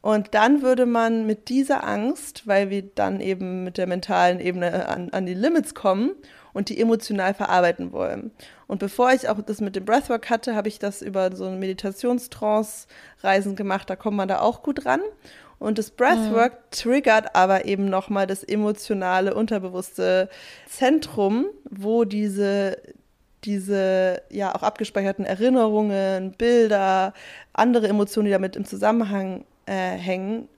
Und 0.00 0.34
dann 0.34 0.62
würde 0.62 0.84
man 0.84 1.26
mit 1.26 1.48
dieser 1.48 1.86
Angst, 1.86 2.48
weil 2.48 2.70
wir 2.70 2.82
dann 2.82 3.20
eben 3.20 3.62
mit 3.62 3.78
der 3.78 3.86
mentalen 3.86 4.40
Ebene 4.40 4.88
an, 4.88 5.11
an 5.11 5.26
die 5.26 5.34
Limits 5.34 5.74
kommen 5.76 6.11
und 6.53 6.68
die 6.68 6.80
emotional 6.80 7.34
verarbeiten 7.34 7.92
wollen. 7.92 8.30
Und 8.66 8.78
bevor 8.78 9.12
ich 9.12 9.28
auch 9.28 9.40
das 9.42 9.61
mit 9.61 9.76
dem 9.76 9.84
Breathwork 9.84 10.30
hatte, 10.30 10.55
habe 10.55 10.68
ich 10.68 10.78
das 10.78 11.03
über 11.03 11.34
so 11.34 11.46
ein 11.46 11.59
Meditationstrance-Reisen 11.59 13.57
gemacht. 13.57 13.90
Da 13.90 13.96
kommt 13.96 14.16
man 14.16 14.28
da 14.28 14.40
auch 14.40 14.62
gut 14.62 14.86
ran. 14.86 15.00
Und 15.59 15.78
das 15.78 15.90
Breathwork 15.90 16.55
mhm. 16.55 16.70
triggert 16.70 17.36
aber 17.36 17.66
eben 17.66 17.84
nochmal 17.84 18.26
das 18.26 18.42
emotionale, 18.42 19.34
unterbewusste 19.34 20.28
Zentrum, 20.68 21.46
wo 21.70 22.05
diese, 22.05 22.78
diese 23.44 24.22
ja 24.28 24.55
auch 24.55 24.64
abgespeicherten 24.64 25.24
Erinnerungen, 25.24 26.32
Bilder, 26.32 27.14
andere 27.53 27.86
Emotionen, 27.86 28.26
die 28.26 28.32
damit 28.32 28.57
im 28.57 28.64
Zusammenhang 28.64 29.44
äh, 29.66 29.72
hängen, 29.72 30.48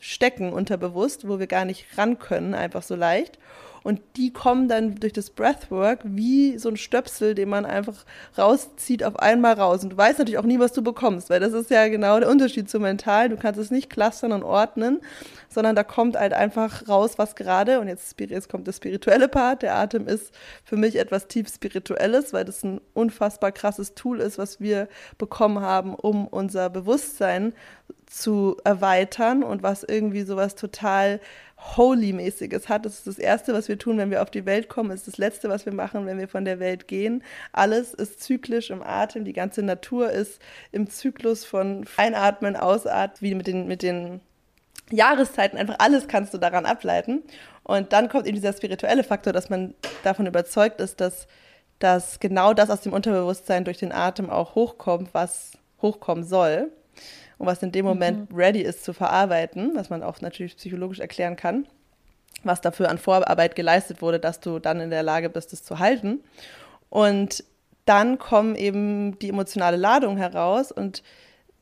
stecken 0.00 0.52
unterbewusst, 0.52 1.28
wo 1.28 1.38
wir 1.38 1.46
gar 1.46 1.64
nicht 1.64 1.86
ran 1.96 2.18
können, 2.18 2.54
einfach 2.54 2.82
so 2.82 2.96
leicht. 2.96 3.38
Und 3.82 4.00
die 4.16 4.32
kommen 4.32 4.68
dann 4.68 4.96
durch 4.96 5.12
das 5.12 5.30
Breathwork 5.30 6.00
wie 6.04 6.58
so 6.58 6.68
ein 6.68 6.76
Stöpsel, 6.76 7.34
den 7.34 7.48
man 7.48 7.64
einfach 7.64 8.04
rauszieht, 8.36 9.04
auf 9.04 9.18
einmal 9.18 9.54
raus. 9.54 9.82
Und 9.82 9.90
du 9.90 9.96
weißt 9.96 10.18
natürlich 10.18 10.38
auch 10.38 10.44
nie, 10.44 10.58
was 10.58 10.72
du 10.72 10.82
bekommst, 10.82 11.30
weil 11.30 11.40
das 11.40 11.52
ist 11.52 11.70
ja 11.70 11.88
genau 11.88 12.18
der 12.18 12.28
Unterschied 12.28 12.68
zu 12.68 12.80
mental. 12.80 13.28
Du 13.28 13.36
kannst 13.36 13.60
es 13.60 13.70
nicht 13.70 13.90
clustern 13.90 14.32
und 14.32 14.42
ordnen, 14.42 15.00
sondern 15.48 15.76
da 15.76 15.84
kommt 15.84 16.16
halt 16.16 16.32
einfach 16.32 16.88
raus, 16.88 17.12
was 17.16 17.36
gerade, 17.36 17.80
und 17.80 17.88
jetzt, 17.88 18.18
jetzt 18.20 18.48
kommt 18.48 18.66
der 18.66 18.72
spirituelle 18.72 19.28
Part. 19.28 19.62
Der 19.62 19.76
Atem 19.76 20.06
ist 20.06 20.32
für 20.64 20.76
mich 20.76 20.96
etwas 20.96 21.26
tief 21.26 21.48
Spirituelles, 21.48 22.32
weil 22.32 22.44
das 22.44 22.62
ein 22.62 22.80
unfassbar 22.94 23.52
krasses 23.52 23.94
Tool 23.94 24.20
ist, 24.20 24.38
was 24.38 24.60
wir 24.60 24.88
bekommen 25.16 25.60
haben, 25.60 25.94
um 25.94 26.26
unser 26.26 26.70
Bewusstsein 26.70 27.54
zu 28.06 28.56
erweitern 28.64 29.42
und 29.42 29.62
was 29.62 29.82
irgendwie 29.84 30.22
sowas 30.22 30.54
total 30.54 31.20
Holy-mäßiges 31.58 32.68
hat. 32.68 32.86
Das 32.86 32.94
ist 32.94 33.06
das 33.06 33.18
Erste, 33.18 33.52
was 33.52 33.68
wir 33.68 33.78
tun, 33.78 33.98
wenn 33.98 34.10
wir 34.10 34.22
auf 34.22 34.30
die 34.30 34.46
Welt 34.46 34.68
kommen. 34.68 34.90
Das 34.90 35.00
ist 35.00 35.08
das 35.08 35.18
Letzte, 35.18 35.48
was 35.48 35.66
wir 35.66 35.72
machen, 35.72 36.06
wenn 36.06 36.18
wir 36.18 36.28
von 36.28 36.44
der 36.44 36.60
Welt 36.60 36.88
gehen. 36.88 37.22
Alles 37.52 37.94
ist 37.94 38.22
zyklisch 38.22 38.70
im 38.70 38.82
Atem. 38.82 39.24
Die 39.24 39.32
ganze 39.32 39.62
Natur 39.62 40.10
ist 40.10 40.40
im 40.70 40.88
Zyklus 40.88 41.44
von 41.44 41.84
Einatmen, 41.96 42.56
Ausatmen, 42.56 43.20
wie 43.20 43.34
mit 43.34 43.46
den, 43.46 43.66
mit 43.66 43.82
den 43.82 44.20
Jahreszeiten. 44.90 45.58
Einfach 45.58 45.76
alles 45.78 46.08
kannst 46.08 46.32
du 46.32 46.38
daran 46.38 46.64
ableiten. 46.64 47.22
Und 47.64 47.92
dann 47.92 48.08
kommt 48.08 48.26
eben 48.26 48.36
dieser 48.36 48.52
spirituelle 48.52 49.04
Faktor, 49.04 49.32
dass 49.32 49.50
man 49.50 49.74
davon 50.04 50.26
überzeugt 50.26 50.80
ist, 50.80 51.00
dass, 51.00 51.26
dass 51.80 52.20
genau 52.20 52.54
das 52.54 52.70
aus 52.70 52.80
dem 52.82 52.92
Unterbewusstsein 52.92 53.64
durch 53.64 53.78
den 53.78 53.92
Atem 53.92 54.30
auch 54.30 54.54
hochkommt, 54.54 55.12
was 55.12 55.52
hochkommen 55.82 56.24
soll 56.24 56.70
und 57.38 57.46
was 57.46 57.62
in 57.62 57.72
dem 57.72 57.84
Moment 57.84 58.30
mhm. 58.30 58.36
ready 58.36 58.60
ist 58.60 58.84
zu 58.84 58.92
verarbeiten, 58.92 59.72
was 59.74 59.90
man 59.90 60.02
auch 60.02 60.20
natürlich 60.20 60.56
psychologisch 60.56 60.98
erklären 60.98 61.36
kann, 61.36 61.66
was 62.42 62.60
dafür 62.60 62.90
an 62.90 62.98
Vorarbeit 62.98 63.54
geleistet 63.54 64.02
wurde, 64.02 64.18
dass 64.18 64.40
du 64.40 64.58
dann 64.58 64.80
in 64.80 64.90
der 64.90 65.02
Lage 65.02 65.30
bist, 65.30 65.52
es 65.52 65.62
zu 65.62 65.78
halten. 65.78 66.20
Und 66.90 67.44
dann 67.84 68.18
kommen 68.18 68.54
eben 68.54 69.18
die 69.18 69.30
emotionale 69.30 69.76
Ladung 69.76 70.16
heraus 70.16 70.72
und 70.72 71.02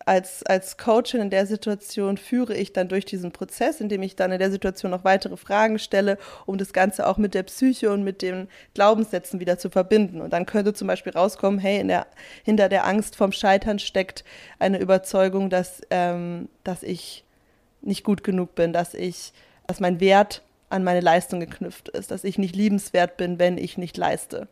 als, 0.06 0.44
als 0.44 0.78
Coachin 0.78 1.20
in 1.20 1.30
der 1.30 1.46
Situation 1.46 2.16
führe 2.16 2.54
ich 2.54 2.72
dann 2.72 2.88
durch 2.88 3.04
diesen 3.04 3.32
Prozess, 3.32 3.80
indem 3.80 4.02
ich 4.02 4.14
dann 4.14 4.30
in 4.30 4.38
der 4.38 4.52
Situation 4.52 4.92
noch 4.92 5.02
weitere 5.02 5.36
Fragen 5.36 5.80
stelle, 5.80 6.16
um 6.46 6.58
das 6.58 6.72
Ganze 6.72 7.08
auch 7.08 7.18
mit 7.18 7.34
der 7.34 7.42
Psyche 7.42 7.90
und 7.92 8.04
mit 8.04 8.22
den 8.22 8.48
Glaubenssätzen 8.72 9.40
wieder 9.40 9.58
zu 9.58 9.68
verbinden. 9.68 10.20
Und 10.20 10.32
dann 10.32 10.46
könnte 10.46 10.72
zum 10.74 10.86
Beispiel 10.86 11.12
rauskommen, 11.12 11.58
hey, 11.58 11.84
der, 11.84 12.06
hinter 12.44 12.68
der 12.68 12.86
Angst 12.86 13.16
vom 13.16 13.32
Scheitern 13.32 13.80
steckt 13.80 14.24
eine 14.60 14.78
Überzeugung, 14.78 15.50
dass, 15.50 15.82
ähm, 15.90 16.48
dass 16.62 16.84
ich 16.84 17.24
nicht 17.82 18.04
gut 18.04 18.22
genug 18.22 18.54
bin, 18.54 18.72
dass 18.72 18.94
ich, 18.94 19.32
dass 19.66 19.80
mein 19.80 19.98
Wert 19.98 20.42
an 20.70 20.84
meine 20.84 21.00
Leistung 21.00 21.40
geknüpft 21.40 21.88
ist, 21.88 22.12
dass 22.12 22.22
ich 22.22 22.38
nicht 22.38 22.54
liebenswert 22.54 23.16
bin, 23.16 23.40
wenn 23.40 23.58
ich 23.58 23.76
nicht 23.76 23.96
leiste. 23.96 24.46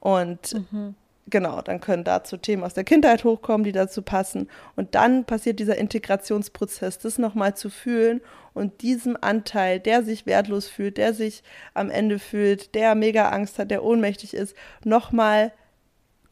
Und 0.00 0.54
mhm 0.54 0.94
genau, 1.28 1.60
dann 1.60 1.80
können 1.80 2.04
dazu 2.04 2.36
Themen 2.36 2.62
aus 2.62 2.74
der 2.74 2.84
Kindheit 2.84 3.24
hochkommen, 3.24 3.64
die 3.64 3.72
dazu 3.72 4.02
passen. 4.02 4.48
Und 4.76 4.94
dann 4.94 5.24
passiert 5.24 5.58
dieser 5.58 5.76
Integrationsprozess, 5.76 6.98
das 6.98 7.18
nochmal 7.18 7.56
zu 7.56 7.70
fühlen 7.70 8.20
und 8.54 8.82
diesem 8.82 9.16
Anteil, 9.20 9.80
der 9.80 10.02
sich 10.02 10.26
wertlos 10.26 10.68
fühlt, 10.68 10.96
der 10.96 11.14
sich 11.14 11.42
am 11.74 11.90
Ende 11.90 12.18
fühlt, 12.18 12.74
der 12.74 12.94
mega 12.94 13.28
Angst 13.30 13.58
hat, 13.58 13.70
der 13.70 13.84
ohnmächtig 13.84 14.34
ist, 14.34 14.56
nochmal 14.84 15.52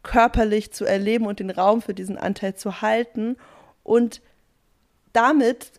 körperlich 0.03 0.72
zu 0.72 0.84
erleben 0.84 1.26
und 1.26 1.40
den 1.40 1.51
Raum 1.51 1.82
für 1.82 1.95
diesen 1.95 2.18
Anteil 2.18 2.55
zu 2.55 2.82
halten 2.82 3.36
und 3.82 4.20
damit 5.12 5.72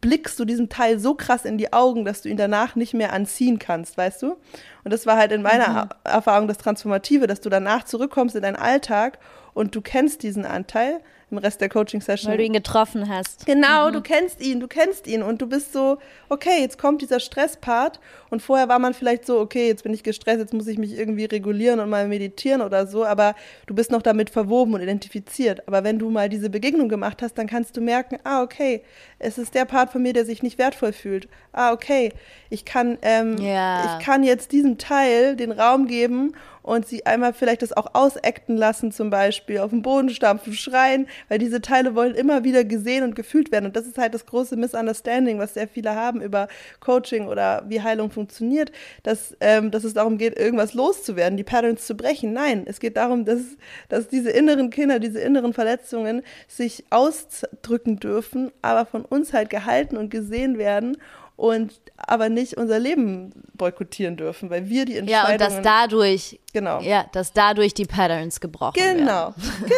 blickst 0.00 0.38
du 0.38 0.44
diesem 0.44 0.68
Teil 0.68 0.98
so 1.00 1.14
krass 1.14 1.44
in 1.44 1.58
die 1.58 1.72
Augen, 1.72 2.04
dass 2.04 2.22
du 2.22 2.28
ihn 2.28 2.36
danach 2.36 2.76
nicht 2.76 2.94
mehr 2.94 3.12
anziehen 3.12 3.58
kannst, 3.58 3.96
weißt 3.96 4.22
du? 4.22 4.36
Und 4.84 4.92
das 4.92 5.06
war 5.06 5.16
halt 5.16 5.32
in 5.32 5.42
meiner 5.42 5.84
mhm. 5.84 5.90
Erfahrung 6.04 6.48
das 6.48 6.58
Transformative, 6.58 7.26
dass 7.26 7.40
du 7.40 7.50
danach 7.50 7.84
zurückkommst 7.84 8.36
in 8.36 8.42
deinen 8.42 8.56
Alltag 8.56 9.18
und 9.52 9.74
du 9.74 9.80
kennst 9.80 10.22
diesen 10.22 10.46
Anteil, 10.46 11.00
im 11.30 11.38
Rest 11.38 11.60
der 11.60 11.68
Coaching-Session. 11.68 12.30
Weil 12.30 12.38
du 12.38 12.44
ihn 12.44 12.52
getroffen 12.52 13.08
hast. 13.08 13.46
Genau, 13.46 13.88
mhm. 13.88 13.92
du 13.92 14.00
kennst 14.00 14.40
ihn, 14.40 14.60
du 14.60 14.68
kennst 14.68 15.06
ihn 15.06 15.22
und 15.22 15.40
du 15.40 15.46
bist 15.46 15.72
so, 15.72 15.98
okay, 16.28 16.60
jetzt 16.60 16.78
kommt 16.78 17.02
dieser 17.02 17.20
Stresspart 17.20 18.00
und 18.30 18.42
vorher 18.42 18.68
war 18.68 18.78
man 18.78 18.94
vielleicht 18.94 19.26
so, 19.26 19.40
okay, 19.40 19.68
jetzt 19.68 19.82
bin 19.82 19.92
ich 19.92 20.02
gestresst, 20.02 20.40
jetzt 20.40 20.54
muss 20.54 20.66
ich 20.66 20.78
mich 20.78 20.96
irgendwie 20.96 21.24
regulieren 21.24 21.80
und 21.80 21.90
mal 21.90 22.08
meditieren 22.08 22.62
oder 22.62 22.86
so, 22.86 23.04
aber 23.04 23.34
du 23.66 23.74
bist 23.74 23.90
noch 23.90 24.02
damit 24.02 24.30
verwoben 24.30 24.74
und 24.74 24.80
identifiziert. 24.80 25.66
Aber 25.66 25.84
wenn 25.84 25.98
du 25.98 26.10
mal 26.10 26.28
diese 26.28 26.50
Begegnung 26.50 26.88
gemacht 26.88 27.22
hast, 27.22 27.38
dann 27.38 27.46
kannst 27.46 27.76
du 27.76 27.80
merken, 27.80 28.18
ah, 28.24 28.42
okay, 28.42 28.82
es 29.18 29.38
ist 29.38 29.54
der 29.54 29.64
Part 29.64 29.90
von 29.90 30.02
mir, 30.02 30.12
der 30.12 30.24
sich 30.24 30.42
nicht 30.42 30.58
wertvoll 30.58 30.92
fühlt. 30.92 31.28
Ah, 31.52 31.72
okay, 31.72 32.12
ich 32.48 32.64
kann, 32.64 32.98
ähm, 33.02 33.36
ja. 33.38 33.98
ich 33.98 34.04
kann 34.04 34.22
jetzt 34.22 34.52
diesem 34.52 34.78
Teil 34.78 35.36
den 35.36 35.52
Raum 35.52 35.86
geben 35.86 36.34
und 36.70 36.86
sie 36.86 37.04
einmal 37.04 37.32
vielleicht 37.32 37.62
das 37.62 37.76
auch 37.76 37.94
ausacten 37.94 38.56
lassen, 38.56 38.92
zum 38.92 39.10
Beispiel 39.10 39.58
auf 39.58 39.70
den 39.70 39.82
Boden 39.82 40.08
stampfen, 40.08 40.52
schreien, 40.52 41.08
weil 41.28 41.40
diese 41.40 41.60
Teile 41.60 41.96
wollen 41.96 42.14
immer 42.14 42.44
wieder 42.44 42.62
gesehen 42.62 43.02
und 43.02 43.16
gefühlt 43.16 43.50
werden. 43.50 43.66
Und 43.66 43.74
das 43.74 43.86
ist 43.86 43.98
halt 43.98 44.14
das 44.14 44.24
große 44.24 44.54
Misunderstanding, 44.54 45.40
was 45.40 45.54
sehr 45.54 45.66
viele 45.66 45.96
haben 45.96 46.22
über 46.22 46.46
Coaching 46.78 47.26
oder 47.26 47.64
wie 47.66 47.82
Heilung 47.82 48.12
funktioniert, 48.12 48.70
dass, 49.02 49.36
ähm, 49.40 49.72
dass 49.72 49.82
es 49.82 49.94
darum 49.94 50.16
geht, 50.16 50.38
irgendwas 50.38 50.72
loszuwerden, 50.74 51.36
die 51.36 51.42
Patterns 51.42 51.88
zu 51.88 51.96
brechen. 51.96 52.32
Nein, 52.32 52.62
es 52.66 52.78
geht 52.78 52.96
darum, 52.96 53.24
dass, 53.24 53.40
dass 53.88 54.06
diese 54.06 54.30
inneren 54.30 54.70
Kinder, 54.70 55.00
diese 55.00 55.18
inneren 55.18 55.52
Verletzungen 55.52 56.22
sich 56.46 56.84
ausdrücken 56.90 57.98
dürfen, 57.98 58.52
aber 58.62 58.86
von 58.86 59.04
uns 59.04 59.32
halt 59.32 59.50
gehalten 59.50 59.96
und 59.96 60.08
gesehen 60.08 60.56
werden 60.56 60.96
und 61.40 61.72
aber 61.96 62.28
nicht 62.28 62.58
unser 62.58 62.78
Leben 62.78 63.32
boykottieren 63.54 64.18
dürfen, 64.18 64.50
weil 64.50 64.68
wir 64.68 64.84
die 64.84 64.98
Entscheidungen... 64.98 65.28
Ja, 65.28 65.32
und 65.32 65.40
dass 65.40 65.62
dadurch, 65.62 66.38
genau. 66.52 66.80
ja, 66.80 67.06
dass 67.12 67.32
dadurch 67.32 67.72
die 67.72 67.86
Patterns 67.86 68.40
gebrochen 68.40 68.74
genau, 68.74 69.06
werden. 69.06 69.34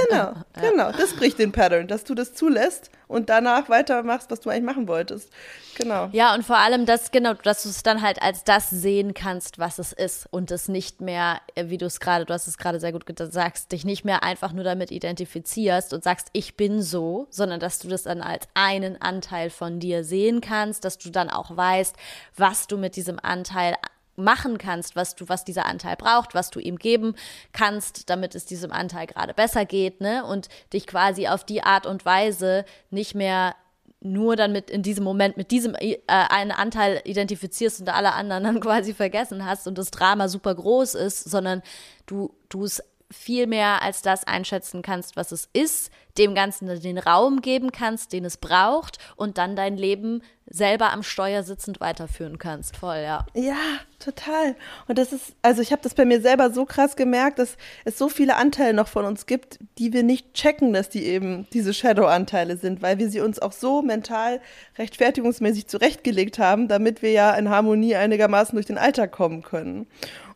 Genau, 0.08 0.32
genau, 0.54 0.88
genau. 0.88 0.98
Das 0.98 1.14
bricht 1.14 1.38
den 1.38 1.52
Pattern, 1.52 1.86
dass 1.86 2.02
du 2.02 2.16
das 2.16 2.34
zulässt 2.34 2.90
und 3.12 3.28
danach 3.28 3.68
weitermachst, 3.68 4.30
was 4.30 4.40
du 4.40 4.50
eigentlich 4.50 4.64
machen 4.64 4.88
wolltest. 4.88 5.30
Genau. 5.76 6.08
Ja, 6.12 6.34
und 6.34 6.44
vor 6.44 6.58
allem 6.58 6.86
das, 6.86 7.10
genau, 7.10 7.34
dass 7.34 7.62
du 7.62 7.68
es 7.68 7.82
dann 7.82 8.02
halt 8.02 8.20
als 8.22 8.44
das 8.44 8.70
sehen 8.70 9.14
kannst, 9.14 9.58
was 9.58 9.78
es 9.78 9.92
ist 9.92 10.26
und 10.30 10.50
es 10.50 10.68
nicht 10.68 11.00
mehr, 11.00 11.40
äh, 11.54 11.68
wie 11.68 11.78
du 11.78 11.86
es 11.86 12.00
gerade, 12.00 12.24
du 12.24 12.32
hast 12.32 12.46
es 12.46 12.58
gerade 12.58 12.80
sehr 12.80 12.92
gut 12.92 13.06
gesagt, 13.06 13.72
dich 13.72 13.84
nicht 13.84 14.04
mehr 14.04 14.22
einfach 14.22 14.52
nur 14.52 14.64
damit 14.64 14.90
identifizierst 14.90 15.92
und 15.92 16.04
sagst, 16.04 16.28
ich 16.32 16.56
bin 16.56 16.82
so, 16.82 17.26
sondern 17.30 17.60
dass 17.60 17.78
du 17.78 17.88
das 17.88 18.02
dann 18.02 18.20
als 18.20 18.48
einen 18.54 19.00
Anteil 19.00 19.50
von 19.50 19.78
dir 19.78 20.04
sehen 20.04 20.40
kannst, 20.40 20.84
dass 20.84 20.98
du 20.98 21.10
dann 21.10 21.30
auch 21.30 21.51
weißt, 21.56 21.96
was 22.36 22.66
du 22.66 22.76
mit 22.76 22.96
diesem 22.96 23.18
Anteil 23.20 23.76
machen 24.16 24.58
kannst, 24.58 24.94
was 24.94 25.14
du, 25.14 25.28
was 25.28 25.44
dieser 25.44 25.66
Anteil 25.66 25.96
braucht, 25.96 26.34
was 26.34 26.50
du 26.50 26.60
ihm 26.60 26.76
geben 26.76 27.14
kannst, 27.52 28.10
damit 28.10 28.34
es 28.34 28.44
diesem 28.44 28.72
Anteil 28.72 29.06
gerade 29.06 29.34
besser 29.34 29.64
geht, 29.64 30.00
ne? 30.00 30.24
Und 30.24 30.48
dich 30.72 30.86
quasi 30.86 31.28
auf 31.28 31.44
die 31.44 31.62
Art 31.62 31.86
und 31.86 32.04
Weise 32.04 32.64
nicht 32.90 33.14
mehr 33.14 33.54
nur 34.04 34.36
dann 34.36 34.52
mit 34.52 34.68
in 34.68 34.82
diesem 34.82 35.04
Moment 35.04 35.36
mit 35.36 35.50
diesem 35.50 35.76
äh, 35.78 35.98
einen 36.06 36.50
Anteil 36.50 37.00
identifizierst 37.04 37.80
und 37.80 37.88
alle 37.88 38.14
anderen 38.14 38.44
dann 38.44 38.60
quasi 38.60 38.94
vergessen 38.94 39.46
hast 39.46 39.66
und 39.66 39.78
das 39.78 39.90
Drama 39.90 40.28
super 40.28 40.54
groß 40.54 40.94
ist, 40.94 41.30
sondern 41.30 41.62
du 42.06 42.34
du 42.48 42.64
es 42.64 42.82
viel 43.12 43.46
mehr 43.46 43.82
als 43.82 44.02
das 44.02 44.24
einschätzen 44.24 44.82
kannst, 44.82 45.16
was 45.16 45.32
es 45.32 45.48
ist, 45.52 45.90
dem 46.18 46.34
Ganzen 46.34 46.80
den 46.80 46.98
Raum 46.98 47.40
geben 47.40 47.72
kannst, 47.72 48.12
den 48.12 48.24
es 48.24 48.36
braucht 48.36 48.98
und 49.16 49.38
dann 49.38 49.56
dein 49.56 49.76
Leben 49.76 50.22
selber 50.46 50.92
am 50.92 51.02
Steuer 51.02 51.42
sitzend 51.42 51.80
weiterführen 51.80 52.38
kannst. 52.38 52.76
Voll, 52.76 52.98
ja. 52.98 53.24
Ja, 53.34 53.56
total. 53.98 54.54
Und 54.86 54.98
das 54.98 55.12
ist, 55.12 55.34
also 55.40 55.62
ich 55.62 55.72
habe 55.72 55.80
das 55.82 55.94
bei 55.94 56.04
mir 56.04 56.20
selber 56.20 56.50
so 56.50 56.66
krass 56.66 56.96
gemerkt, 56.96 57.38
dass 57.38 57.56
es 57.84 57.96
so 57.96 58.10
viele 58.10 58.36
Anteile 58.36 58.74
noch 58.74 58.88
von 58.88 59.06
uns 59.06 59.24
gibt, 59.24 59.58
die 59.78 59.94
wir 59.94 60.02
nicht 60.02 60.34
checken, 60.34 60.74
dass 60.74 60.90
die 60.90 61.06
eben 61.06 61.46
diese 61.52 61.72
Shadow-Anteile 61.72 62.58
sind, 62.58 62.82
weil 62.82 62.98
wir 62.98 63.08
sie 63.08 63.20
uns 63.20 63.38
auch 63.38 63.52
so 63.52 63.80
mental 63.80 64.40
rechtfertigungsmäßig 64.76 65.68
zurechtgelegt 65.68 66.38
haben, 66.38 66.68
damit 66.68 67.00
wir 67.00 67.12
ja 67.12 67.32
in 67.32 67.48
Harmonie 67.48 67.96
einigermaßen 67.96 68.54
durch 68.54 68.66
den 68.66 68.78
Alltag 68.78 69.12
kommen 69.12 69.42
können. 69.42 69.86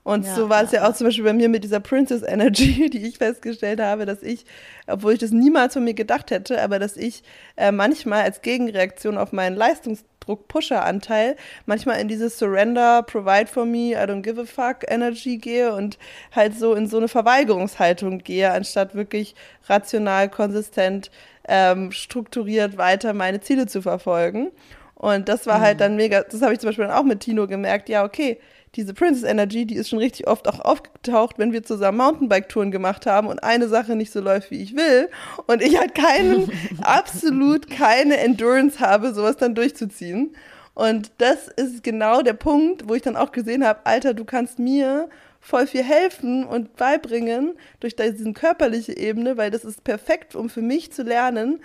Und 0.06 0.24
ja, 0.24 0.36
so 0.36 0.48
war 0.48 0.62
es 0.62 0.70
ja, 0.70 0.82
ja 0.82 0.88
auch 0.88 0.94
zum 0.94 1.08
Beispiel 1.08 1.24
bei 1.24 1.32
mir 1.32 1.48
mit 1.48 1.64
dieser 1.64 1.80
Princess 1.80 2.22
Energy, 2.22 2.88
die 2.92 3.08
ich 3.08 3.18
festgestellt 3.18 3.80
habe, 3.80 4.06
dass 4.06 4.22
ich, 4.22 4.44
obwohl 4.86 5.14
ich 5.14 5.18
das 5.18 5.32
niemals 5.32 5.72
von 5.72 5.82
mir 5.82 5.94
gedacht 5.94 6.30
hätte, 6.30 6.62
aber 6.62 6.78
dass 6.78 6.96
ich 6.96 7.24
äh, 7.56 7.72
manchmal 7.72 8.22
als 8.22 8.40
Gegenreaktion 8.40 9.18
auf 9.18 9.32
meinen 9.32 9.56
Leistungsdruck-Pusher-Anteil 9.56 11.34
manchmal 11.64 12.00
in 12.00 12.06
dieses 12.06 12.38
Surrender, 12.38 13.02
Provide 13.02 13.48
for 13.48 13.66
me, 13.66 13.94
I 13.94 14.06
don't 14.06 14.22
give 14.22 14.40
a 14.40 14.44
fuck 14.44 14.88
Energy 14.88 15.38
gehe 15.38 15.74
und 15.74 15.98
halt 16.30 16.56
so 16.56 16.74
in 16.74 16.86
so 16.86 16.98
eine 16.98 17.08
Verweigerungshaltung 17.08 18.18
gehe, 18.18 18.52
anstatt 18.52 18.94
wirklich 18.94 19.34
rational, 19.68 20.28
konsistent, 20.28 21.10
ähm, 21.48 21.90
strukturiert 21.90 22.76
weiter 22.76 23.12
meine 23.12 23.40
Ziele 23.40 23.66
zu 23.66 23.82
verfolgen. 23.82 24.52
Und 24.94 25.28
das 25.28 25.46
war 25.46 25.54
halt 25.54 25.62
mhm. 25.62 25.66
halt 25.66 25.80
dann 25.80 25.96
mega, 25.96 26.22
das 26.22 26.42
habe 26.42 26.52
ich 26.52 26.60
zum 26.60 26.68
Beispiel 26.68 26.86
dann 26.86 26.94
auch 26.94 27.02
mit 27.02 27.18
Tino 27.18 27.48
gemerkt, 27.48 27.88
ja, 27.88 28.04
okay, 28.04 28.38
diese 28.76 28.94
Princess 28.94 29.28
Energy, 29.28 29.66
die 29.66 29.76
ist 29.76 29.88
schon 29.88 29.98
richtig 29.98 30.26
oft 30.26 30.46
auch 30.48 30.60
aufgetaucht, 30.60 31.38
wenn 31.38 31.52
wir 31.52 31.62
zusammen 31.62 31.98
Mountainbike-Touren 31.98 32.70
gemacht 32.70 33.06
haben 33.06 33.28
und 33.28 33.42
eine 33.42 33.68
Sache 33.68 33.96
nicht 33.96 34.12
so 34.12 34.20
läuft, 34.20 34.50
wie 34.50 34.62
ich 34.62 34.76
will 34.76 35.08
und 35.46 35.62
ich 35.62 35.78
halt 35.78 35.94
keinen, 35.94 36.50
absolut 36.82 37.70
keine 37.70 38.18
Endurance 38.18 38.80
habe, 38.80 39.14
sowas 39.14 39.36
dann 39.36 39.54
durchzuziehen. 39.54 40.36
Und 40.74 41.10
das 41.18 41.48
ist 41.48 41.82
genau 41.82 42.20
der 42.20 42.34
Punkt, 42.34 42.86
wo 42.86 42.94
ich 42.94 43.02
dann 43.02 43.16
auch 43.16 43.32
gesehen 43.32 43.64
habe, 43.64 43.80
Alter, 43.84 44.12
du 44.12 44.26
kannst 44.26 44.58
mir 44.58 45.08
voll 45.40 45.66
viel 45.66 45.84
helfen 45.84 46.44
und 46.44 46.76
beibringen 46.76 47.54
durch 47.80 47.94
diese 47.94 48.32
körperliche 48.32 48.96
Ebene, 48.96 49.36
weil 49.36 49.50
das 49.50 49.64
ist 49.64 49.84
perfekt, 49.84 50.34
um 50.34 50.50
für 50.50 50.60
mich 50.60 50.92
zu 50.92 51.02
lernen, 51.02 51.60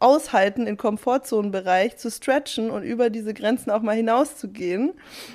aushalten, 0.00 0.66
im 0.66 0.76
Komfortzonenbereich 0.76 1.96
zu 1.96 2.10
stretchen 2.10 2.70
und 2.70 2.82
über 2.82 3.10
diese 3.10 3.34
Grenzen 3.34 3.70
auch 3.70 3.82
mal 3.82 3.96
hinauszugehen 3.96 4.92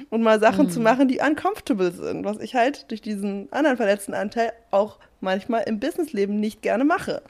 und 0.09 0.21
mal 0.21 0.39
Sachen 0.39 0.67
mhm. 0.67 0.71
zu 0.71 0.79
machen, 0.79 1.07
die 1.07 1.19
uncomfortable 1.19 1.91
sind, 1.91 2.23
was 2.23 2.39
ich 2.39 2.55
halt 2.55 2.89
durch 2.91 3.01
diesen 3.01 3.51
anderen 3.51 3.77
verletzten 3.77 4.13
Anteil 4.13 4.53
auch 4.71 4.99
manchmal 5.19 5.63
im 5.63 5.79
Businessleben 5.79 6.39
nicht 6.39 6.61
gerne 6.61 6.85
mache. 6.85 7.21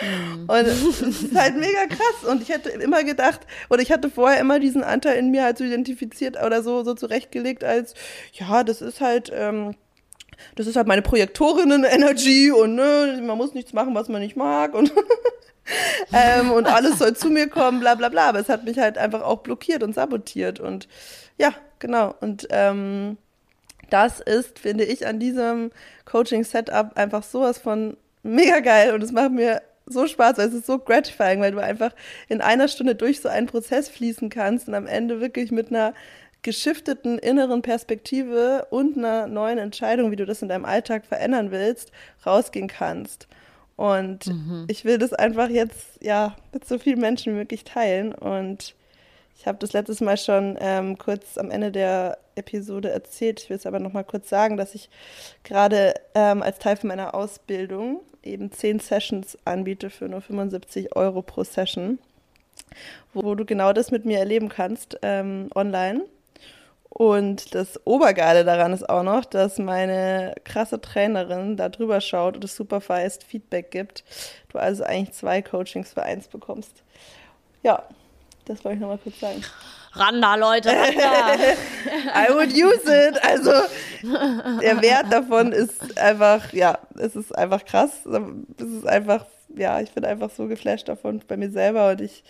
Mhm. 0.00 0.44
Und 0.48 0.66
es 0.66 1.02
ist 1.02 1.34
halt 1.36 1.56
mega 1.56 1.86
krass. 1.86 2.28
Und 2.28 2.42
ich 2.42 2.48
hätte 2.48 2.68
immer 2.70 3.04
gedacht, 3.04 3.40
oder 3.70 3.80
ich 3.80 3.92
hatte 3.92 4.10
vorher 4.10 4.40
immer 4.40 4.58
diesen 4.58 4.82
Anteil 4.82 5.18
in 5.18 5.30
mir 5.30 5.44
halt 5.44 5.58
so 5.58 5.64
identifiziert 5.64 6.36
oder 6.42 6.62
so, 6.62 6.82
so 6.82 6.94
zurechtgelegt 6.94 7.64
als, 7.64 7.94
ja, 8.32 8.64
das 8.64 8.82
ist 8.82 9.00
halt, 9.00 9.30
ähm, 9.34 9.74
das 10.56 10.66
ist 10.66 10.76
halt 10.76 10.88
meine 10.88 11.02
Projektorinnen-Energy 11.02 12.50
und 12.50 12.74
ne, 12.74 13.20
man 13.22 13.38
muss 13.38 13.54
nichts 13.54 13.72
machen, 13.72 13.94
was 13.94 14.08
man 14.08 14.20
nicht 14.20 14.36
mag. 14.36 14.74
Und 14.74 14.92
ähm, 16.12 16.50
und 16.50 16.66
alles 16.66 16.98
soll 16.98 17.14
zu 17.14 17.30
mir 17.30 17.48
kommen, 17.48 17.80
bla 17.80 17.94
bla 17.94 18.08
bla. 18.08 18.28
Aber 18.28 18.40
es 18.40 18.48
hat 18.48 18.64
mich 18.64 18.78
halt 18.78 18.98
einfach 18.98 19.22
auch 19.22 19.38
blockiert 19.38 19.82
und 19.82 19.94
sabotiert. 19.94 20.60
Und 20.60 20.88
ja, 21.38 21.54
genau. 21.78 22.14
Und 22.20 22.46
ähm, 22.50 23.18
das 23.90 24.20
ist, 24.20 24.58
finde 24.58 24.84
ich, 24.84 25.06
an 25.06 25.18
diesem 25.18 25.70
Coaching-Setup 26.04 26.96
einfach 26.96 27.22
sowas 27.22 27.58
von 27.58 27.96
mega 28.22 28.60
geil. 28.60 28.92
Und 28.92 29.02
es 29.02 29.12
macht 29.12 29.32
mir 29.32 29.62
so 29.86 30.06
Spaß, 30.06 30.38
weil 30.38 30.48
es 30.48 30.54
ist 30.54 30.66
so 30.66 30.78
gratifying, 30.78 31.40
weil 31.40 31.52
du 31.52 31.58
einfach 31.58 31.92
in 32.28 32.40
einer 32.40 32.68
Stunde 32.68 32.94
durch 32.94 33.20
so 33.20 33.28
einen 33.28 33.46
Prozess 33.46 33.88
fließen 33.88 34.30
kannst 34.30 34.68
und 34.68 34.74
am 34.74 34.86
Ende 34.86 35.20
wirklich 35.20 35.50
mit 35.50 35.68
einer 35.68 35.94
geschifteten 36.42 37.18
inneren 37.18 37.62
Perspektive 37.62 38.66
und 38.70 38.98
einer 38.98 39.26
neuen 39.26 39.58
Entscheidung, 39.58 40.10
wie 40.10 40.16
du 40.16 40.26
das 40.26 40.42
in 40.42 40.48
deinem 40.48 40.64
Alltag 40.66 41.06
verändern 41.06 41.50
willst, 41.50 41.90
rausgehen 42.24 42.68
kannst. 42.68 43.28
Und 43.76 44.26
mhm. 44.26 44.66
ich 44.68 44.84
will 44.84 44.98
das 44.98 45.12
einfach 45.12 45.48
jetzt 45.48 46.02
ja 46.02 46.36
mit 46.52 46.66
so 46.66 46.78
vielen 46.78 47.00
Menschen 47.00 47.32
wie 47.32 47.38
möglich 47.38 47.64
teilen. 47.64 48.14
Und 48.14 48.74
ich 49.36 49.46
habe 49.46 49.58
das 49.58 49.72
letztes 49.72 50.00
Mal 50.00 50.16
schon 50.16 50.56
ähm, 50.60 50.96
kurz 50.96 51.38
am 51.38 51.50
Ende 51.50 51.72
der 51.72 52.18
Episode 52.36 52.90
erzählt. 52.90 53.42
Ich 53.42 53.50
will 53.50 53.56
es 53.56 53.66
aber 53.66 53.80
noch 53.80 53.92
mal 53.92 54.04
kurz 54.04 54.28
sagen, 54.28 54.56
dass 54.56 54.74
ich 54.74 54.88
gerade 55.42 55.94
ähm, 56.14 56.42
als 56.42 56.58
Teil 56.58 56.76
von 56.76 56.88
meiner 56.88 57.14
Ausbildung 57.14 58.00
eben 58.22 58.52
zehn 58.52 58.78
Sessions 58.78 59.36
anbiete 59.44 59.90
für 59.90 60.08
nur 60.08 60.20
75 60.20 60.96
Euro 60.96 61.22
pro 61.22 61.44
Session, 61.44 61.98
wo 63.12 63.34
du 63.34 63.44
genau 63.44 63.72
das 63.72 63.90
mit 63.90 64.04
mir 64.04 64.18
erleben 64.18 64.48
kannst 64.48 64.98
ähm, 65.02 65.50
online. 65.54 66.02
Und 66.96 67.56
das 67.56 67.84
Obergeile 67.84 68.44
daran 68.44 68.72
ist 68.72 68.88
auch 68.88 69.02
noch, 69.02 69.24
dass 69.24 69.58
meine 69.58 70.32
krasse 70.44 70.80
Trainerin 70.80 71.56
da 71.56 71.68
drüber 71.68 72.00
schaut 72.00 72.36
und 72.36 72.44
das 72.44 72.54
Superfast 72.54 73.24
Feedback 73.24 73.72
gibt. 73.72 74.04
Du 74.50 74.58
also 74.58 74.84
eigentlich 74.84 75.12
zwei 75.12 75.42
Coachings 75.42 75.92
für 75.92 76.04
eins 76.04 76.28
bekommst. 76.28 76.84
Ja, 77.64 77.82
das 78.44 78.64
wollte 78.64 78.76
ich 78.76 78.80
nochmal 78.80 78.98
kurz 78.98 79.18
sagen. 79.18 79.42
Randa, 79.90 80.36
Leute, 80.36 80.68
Randa. 80.68 81.34
I 82.14 82.32
would 82.32 82.52
use 82.52 82.84
it. 82.86 83.20
Also 83.24 83.50
der 84.62 84.80
Wert 84.80 85.12
davon 85.12 85.50
ist 85.50 85.98
einfach, 85.98 86.52
ja, 86.52 86.78
es 86.96 87.16
ist 87.16 87.36
einfach 87.36 87.64
krass. 87.64 87.90
Es 88.06 88.68
ist 88.68 88.86
einfach, 88.86 89.26
ja, 89.56 89.80
ich 89.80 89.90
bin 89.90 90.04
einfach 90.04 90.30
so 90.30 90.46
geflasht 90.46 90.88
davon 90.88 91.22
bei 91.26 91.36
mir 91.36 91.50
selber 91.50 91.90
und 91.90 92.00
ich 92.00 92.22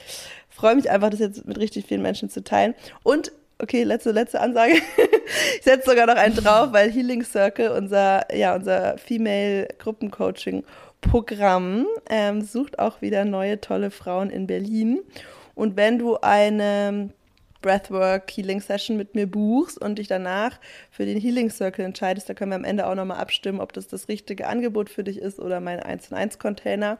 freue 0.49 0.75
mich 0.75 0.89
einfach, 0.89 1.11
das 1.11 1.21
jetzt 1.21 1.45
mit 1.45 1.59
richtig 1.59 1.85
vielen 1.85 2.03
Menschen 2.03 2.31
zu 2.31 2.43
teilen. 2.43 2.75
Und 3.03 3.31
Okay, 3.65 3.83
letzte, 3.83 4.11
letzte 4.11 4.43
Ansage. 4.43 4.75
ich 5.57 5.62
setze 5.62 5.89
sogar 5.89 6.05
noch 6.05 6.17
einen 6.17 6.37
drauf, 6.37 6.69
weil 6.73 6.93
Healing 6.93 7.25
Circle, 7.25 7.71
unser, 7.71 8.27
ja, 8.37 8.55
unser 8.55 8.99
Female 8.99 9.69
Gruppencoaching 9.79 10.65
Programm, 11.01 11.87
ähm, 12.11 12.43
sucht 12.43 12.79
auch 12.79 13.01
wieder 13.01 13.25
neue 13.25 13.59
tolle 13.62 13.91
Frauen 13.91 14.29
in 14.29 14.47
Berlin. 14.47 15.01
Und 15.55 15.79
wenn 15.79 15.99
du 15.99 16.19
eine 16.19 17.09
Breathwork 17.62 18.31
Healing 18.31 18.61
Session 18.61 18.99
mit 18.99 19.15
mir 19.15 19.27
buchst 19.27 19.81
und 19.81 19.99
dich 19.99 20.09
danach 20.09 20.61
für 20.91 21.07
den 21.07 21.19
Healing 21.19 21.49
Circle 21.49 21.87
entscheidest, 21.87 22.29
da 22.29 22.35
können 22.35 22.51
wir 22.51 22.57
am 22.57 22.65
Ende 22.65 22.87
auch 22.87 22.95
nochmal 22.95 23.17
abstimmen, 23.17 23.61
ob 23.61 23.73
das 23.73 23.89
das 23.89 24.09
richtige 24.09 24.47
Angebot 24.47 24.91
für 24.91 25.05
dich 25.05 25.17
ist 25.17 25.41
oder 25.41 25.61
mein 25.61 25.81
1 25.81 26.12
1 26.12 26.39
Container 26.39 26.99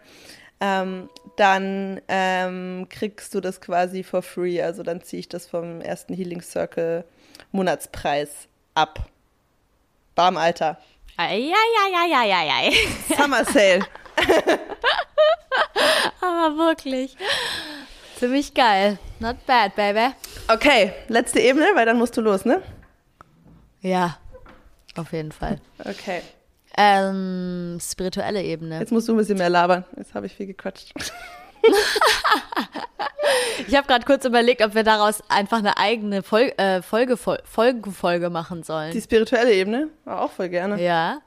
ähm, 0.65 1.11
dann 1.37 2.01
ähm, 2.09 2.87
kriegst 2.89 3.35
du 3.35 3.41
das 3.41 3.61
quasi 3.61 4.03
for 4.03 4.23
free. 4.23 4.63
Also 4.63 4.83
dann 4.83 5.03
ziehe 5.03 5.21
ich 5.21 5.29
das 5.29 5.47
vom 5.47 5.83
ersten 5.83 6.15
Healing 6.15 6.41
Circle 6.41 7.05
Monatspreis 7.53 8.49
ab. 8.75 9.11
Bam, 10.15 10.39
Alter. 10.39 10.79
Eieieiei. 11.17 12.73
Summer 13.15 13.45
Sale. 13.45 13.87
Aber 16.21 16.57
wirklich. 16.57 17.17
Ziemlich 18.19 18.55
geil. 18.55 18.99
Not 19.19 19.45
bad, 19.47 19.77
baby. 19.77 20.15
Okay, 20.49 20.93
letzte 21.09 21.41
Ebene, 21.41 21.67
weil 21.75 21.85
dann 21.85 21.99
musst 21.99 22.17
du 22.17 22.23
los, 22.23 22.45
ne? 22.45 22.63
Ja, 23.83 24.19
auf 24.97 25.13
jeden 25.13 25.33
Fall. 25.33 25.61
Okay. 25.81 26.23
Ähm, 26.77 27.79
spirituelle 27.81 28.43
Ebene. 28.43 28.81
Jetzt 28.81 28.93
musst 28.93 29.09
du 29.09 29.15
ein 29.15 29.19
bisschen 29.19 29.39
mehr 29.39 29.51
labern. 29.51 29.85
Jetzt 29.97 30.15
habe 30.15 30.27
ich 30.27 30.35
viel 30.35 30.47
gequatscht. 30.47 30.93
ich 33.69 33.77
habe 33.77 33.87
gerade 33.87 34.05
kurz 34.05 34.25
überlegt, 34.25 34.63
ob 34.63 34.75
wir 34.75 34.83
daraus 34.83 35.23
einfach 35.29 35.59
eine 35.59 35.77
eigene 35.79 36.23
Fol 36.23 36.53
äh, 36.57 36.83
Folge, 36.83 37.17
Folge, 37.17 37.91
Folge 37.91 38.31
machen 38.31 38.63
sollen. 38.63 38.93
Die 38.93 39.01
spirituelle 39.01 39.53
Ebene? 39.53 39.89
Auch 40.05 40.31
voll 40.31 40.49
gerne. 40.49 40.83
Ja. 40.83 41.21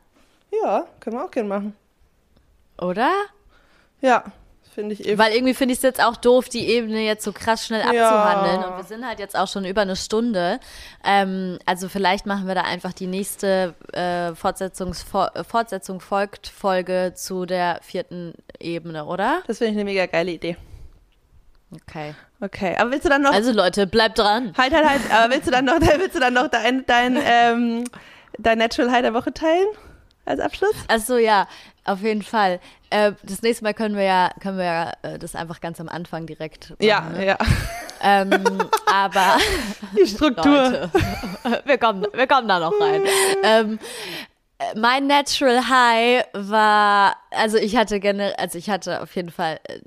Ja, 0.63 0.85
können 0.99 1.17
wir 1.17 1.25
auch 1.25 1.31
gerne 1.31 1.49
machen. 1.49 1.75
Oder? 2.79 3.11
Ja, 4.01 4.25
Finde 4.77 4.93
ich 4.93 5.07
eben. 5.07 5.17
Weil 5.17 5.33
irgendwie 5.33 5.55
finde 5.55 5.71
ich 5.71 5.79
es 5.79 5.81
jetzt 5.81 5.99
auch 5.99 6.15
doof, 6.15 6.49
die 6.49 6.67
Ebene 6.67 7.01
jetzt 7.01 7.23
so 7.23 7.31
krass 7.31 7.65
schnell 7.65 7.81
abzuhandeln. 7.81 8.61
Ja. 8.61 8.67
Und 8.67 8.77
wir 8.77 8.83
sind 8.83 9.07
halt 9.07 9.17
jetzt 9.17 9.35
auch 9.35 9.47
schon 9.47 9.65
über 9.65 9.81
eine 9.81 9.95
Stunde. 9.95 10.59
Ähm, 11.03 11.57
also 11.65 11.89
vielleicht 11.89 12.27
machen 12.27 12.45
wir 12.45 12.53
da 12.53 12.61
einfach 12.61 12.93
die 12.93 13.07
nächste 13.07 13.73
äh, 13.93 14.35
Fortsetzungs 14.35 15.03
Fortsetzung 15.49 15.99
folgt 15.99 16.45
Folge 16.45 17.13
zu 17.15 17.47
der 17.47 17.79
vierten 17.81 18.35
Ebene, 18.59 19.05
oder? 19.05 19.41
Das 19.47 19.57
finde 19.57 19.71
ich 19.71 19.77
eine 19.77 19.85
mega 19.85 20.05
geile 20.05 20.29
Idee. 20.29 20.57
Okay. 21.73 22.13
Okay, 22.39 22.75
aber 22.77 22.91
willst 22.91 23.05
du 23.05 23.09
dann 23.09 23.23
noch. 23.23 23.33
Also 23.33 23.53
Leute, 23.53 23.87
bleibt 23.87 24.19
dran. 24.19 24.53
Halt, 24.55 24.75
halt, 24.75 24.87
halt. 24.87 25.01
Aber 25.11 25.33
willst 25.33 25.47
du 25.47 25.51
dann 25.51 25.65
noch, 25.65 25.79
willst 25.81 26.15
du 26.15 26.19
dann 26.19 26.35
noch 26.35 26.49
dein, 26.49 26.85
dein, 26.85 27.17
ähm, 27.25 27.83
dein 28.37 28.59
Natural 28.59 28.91
High 28.91 29.01
der 29.01 29.15
Woche 29.15 29.33
teilen? 29.33 29.69
Als 30.27 30.39
Abschluss? 30.39 30.75
Achso, 30.87 31.17
ja, 31.17 31.47
auf 31.85 32.01
jeden 32.01 32.21
Fall. 32.21 32.59
Äh, 32.89 33.13
das 33.23 33.41
nächste 33.41 33.63
Mal 33.63 33.73
können 33.73 33.95
wir 33.95 34.03
ja, 34.03 34.31
können 34.41 34.57
wir 34.57 34.65
ja 34.65 34.93
äh, 35.01 35.19
das 35.19 35.35
einfach 35.35 35.61
ganz 35.61 35.79
am 35.79 35.89
Anfang 35.89 36.25
direkt 36.25 36.71
machen. 36.71 36.83
Ja, 36.83 37.01
ne? 37.01 37.25
ja. 37.25 37.37
Ähm, 38.01 38.31
aber 38.85 39.37
Die 39.97 40.05
Struktur. 40.05 40.45
Leute, 40.45 40.91
wir 41.65 41.77
kommen, 41.77 42.05
wir 42.13 42.27
kommen 42.27 42.47
da 42.47 42.59
noch 42.59 42.73
rein. 42.79 43.03
Ähm, 43.43 43.79
mein 44.75 45.05
Natural 45.05 45.69
High 45.69 46.25
war, 46.33 47.15
also 47.31 47.57
ich 47.57 47.75
hatte 47.75 47.99
generell, 47.99 48.33
also 48.37 48.57
ich 48.57 48.69
hatte 48.69 49.01
auf 49.01 49.15
jeden 49.15 49.29
Fall 49.29 49.59
äh, 49.65 49.79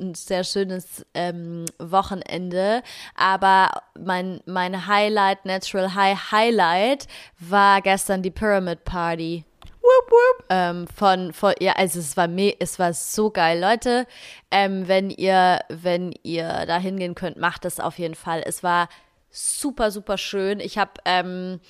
ein 0.00 0.14
sehr 0.14 0.42
schönes 0.42 1.06
ähm, 1.14 1.64
Wochenende, 1.78 2.82
aber 3.14 3.70
mein, 3.98 4.40
mein 4.46 4.86
Highlight, 4.86 5.44
Natural 5.44 5.94
High 5.94 6.32
Highlight 6.32 7.06
war 7.38 7.80
gestern 7.82 8.22
die 8.22 8.32
Pyramid 8.32 8.84
Party. 8.84 9.44
Wupp, 9.82 10.10
wupp. 10.10 10.44
Ähm, 10.50 10.86
von, 10.88 11.32
von, 11.32 11.54
ja, 11.60 11.72
also 11.72 11.98
es 11.98 12.16
war 12.16 12.28
me 12.28 12.54
es 12.58 12.78
war 12.78 12.92
so 12.92 13.30
geil. 13.30 13.60
Leute, 13.60 14.06
ähm, 14.50 14.88
wenn 14.88 15.10
ihr, 15.10 15.60
wenn 15.68 16.12
ihr 16.22 16.66
da 16.66 16.78
hingehen 16.78 17.14
könnt, 17.14 17.38
macht 17.38 17.64
das 17.64 17.80
auf 17.80 17.98
jeden 17.98 18.14
Fall. 18.14 18.42
Es 18.44 18.62
war 18.62 18.88
super, 19.30 19.90
super 19.90 20.18
schön. 20.18 20.60
Ich 20.60 20.76
habe, 20.78 20.92
ähm, 21.04 21.60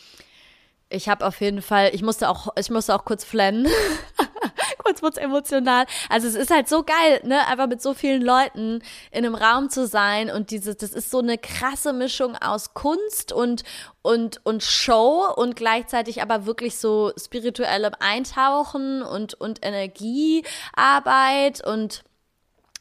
ich 0.88 1.08
habe 1.08 1.24
auf 1.26 1.40
jeden 1.40 1.62
Fall, 1.62 1.90
ich 1.94 2.02
musste 2.02 2.28
auch, 2.28 2.48
ich 2.58 2.70
musste 2.70 2.94
auch 2.94 3.04
kurz 3.04 3.24
flennen. 3.24 3.68
kurz 4.82 5.02
wird's 5.02 5.18
emotional. 5.18 5.86
Also 6.08 6.28
es 6.28 6.34
ist 6.34 6.50
halt 6.50 6.68
so 6.68 6.82
geil, 6.82 7.20
ne, 7.24 7.46
einfach 7.46 7.66
mit 7.66 7.82
so 7.82 7.94
vielen 7.94 8.22
Leuten 8.22 8.82
in 9.10 9.24
einem 9.24 9.34
Raum 9.34 9.70
zu 9.70 9.86
sein 9.86 10.30
und 10.30 10.50
dieses, 10.50 10.76
das 10.76 10.90
ist 10.90 11.10
so 11.10 11.18
eine 11.18 11.38
krasse 11.38 11.92
Mischung 11.92 12.36
aus 12.36 12.74
Kunst 12.74 13.32
und 13.32 13.62
und 14.02 14.40
und 14.44 14.62
Show 14.62 15.26
und 15.36 15.56
gleichzeitig 15.56 16.22
aber 16.22 16.46
wirklich 16.46 16.78
so 16.78 17.12
spirituellem 17.18 17.92
Eintauchen 17.98 19.02
und 19.02 19.34
und 19.34 19.64
Energiearbeit 19.64 21.66
und 21.66 22.02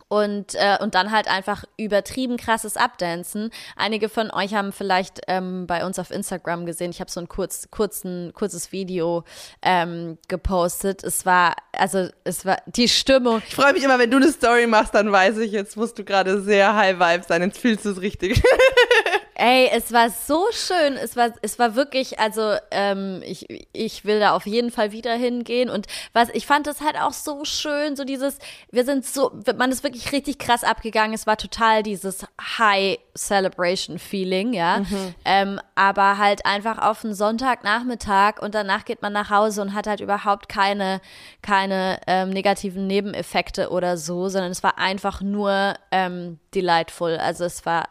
und, 0.10 0.56
äh, 0.56 0.78
und 0.82 0.96
dann 0.96 1.12
halt 1.12 1.28
einfach 1.28 1.64
übertrieben 1.78 2.36
krasses 2.38 2.76
Abdancen. 2.76 3.52
Einige 3.76 4.10
von 4.10 4.32
euch 4.32 4.56
haben 4.56 4.74
vielleicht 4.74 5.22
ähm, 5.28 5.68
bei 5.68 5.86
uns 5.86 6.00
auf 6.00 6.12
Instagram 6.12 6.66
gesehen, 6.66 6.92
ich 6.92 7.00
habe 7.00 7.12
so 7.12 7.20
ein 7.20 7.30
kurz, 7.30 7.70
kurzen, 7.72 8.34
kurzes 8.34 8.72
Video 8.72 9.24
ähm, 9.62 10.18
gepostet. 10.28 11.04
Es 11.04 11.26
war, 11.26 11.56
also 11.72 12.10
es 12.24 12.46
war 12.46 12.58
die 12.66 12.90
Stimmung. 12.90 13.42
Ich 13.48 13.56
freue 13.56 13.74
mich 13.74 13.84
immer, 13.84 14.00
wenn 14.00 14.12
du 14.12 14.18
eine 14.18 14.32
Story 14.32 14.68
machst, 14.68 14.96
dann 14.96 15.12
weiß 15.12 15.38
ich, 15.38 15.52
jetzt 15.52 15.78
musst 15.78 15.98
du 16.00 16.04
gerade 16.04 16.42
sehr 16.42 16.76
high 16.76 17.00
vibe 17.00 17.24
sein, 17.28 17.44
jetzt 17.44 17.60
fühlst 17.60 17.86
du 17.86 17.92
es 17.92 18.02
richtig. 18.02 18.42
Ey, 19.42 19.70
es 19.72 19.94
war 19.94 20.10
so 20.10 20.48
schön. 20.52 20.98
Es 20.98 21.16
war, 21.16 21.32
es 21.42 21.58
war 21.60 21.74
wirklich, 21.76 22.20
also 22.20 22.56
ähm, 22.72 23.22
ich, 23.26 23.46
ich 23.72 24.04
will 24.04 24.20
da 24.20 24.36
auf 24.36 24.46
jeden 24.46 24.70
Fall 24.70 24.92
wieder 24.92 25.14
hingehen. 25.14 25.70
Und 25.70 25.88
was, 26.12 26.28
ich 26.34 26.46
fand 26.46 26.68
es 26.68 26.82
halt 26.82 26.98
auch 27.00 27.14
so 27.14 27.46
schön, 27.46 27.96
so 27.96 28.04
dieses, 28.04 28.38
wir 28.70 28.84
sind 28.84 29.06
so, 29.06 29.32
man 29.56 29.72
ist 29.72 29.86
wirklich 29.86 30.12
richtig 30.12 30.40
krass 30.40 30.66
abgegangen. 30.66 31.14
Es 31.14 31.26
war 31.26 31.38
total 31.38 31.84
dieses 31.84 32.26
High 32.58 33.00
Celebration 33.16 33.98
Feeling, 33.98 34.52
ja. 34.52 34.80
Mhm. 34.80 35.16
Ähm, 35.24 35.62
aber 35.74 36.18
halt 36.18 36.46
einfach 36.46 36.78
auf 36.78 37.06
einen 37.06 37.14
Sonntagnachmittag 37.14 38.42
und 38.42 38.54
danach 38.54 38.84
geht 38.84 39.02
man 39.02 39.14
nach 39.14 39.30
Hause 39.30 39.62
und 39.62 39.74
hat 39.74 39.88
halt 39.88 40.02
überhaupt 40.02 40.50
keine, 40.50 41.00
keine 41.42 42.02
ähm, 42.08 42.32
negativen 42.32 42.88
Nebeneffekte 42.88 43.70
oder 43.70 43.96
so, 43.96 44.28
sondern 44.28 44.52
es 44.52 44.64
war 44.64 44.78
einfach 44.78 45.22
nur 45.22 45.76
ähm, 45.92 46.40
delightful. 46.54 47.16
Also 47.16 47.46
es 47.46 47.66
war 47.66 47.88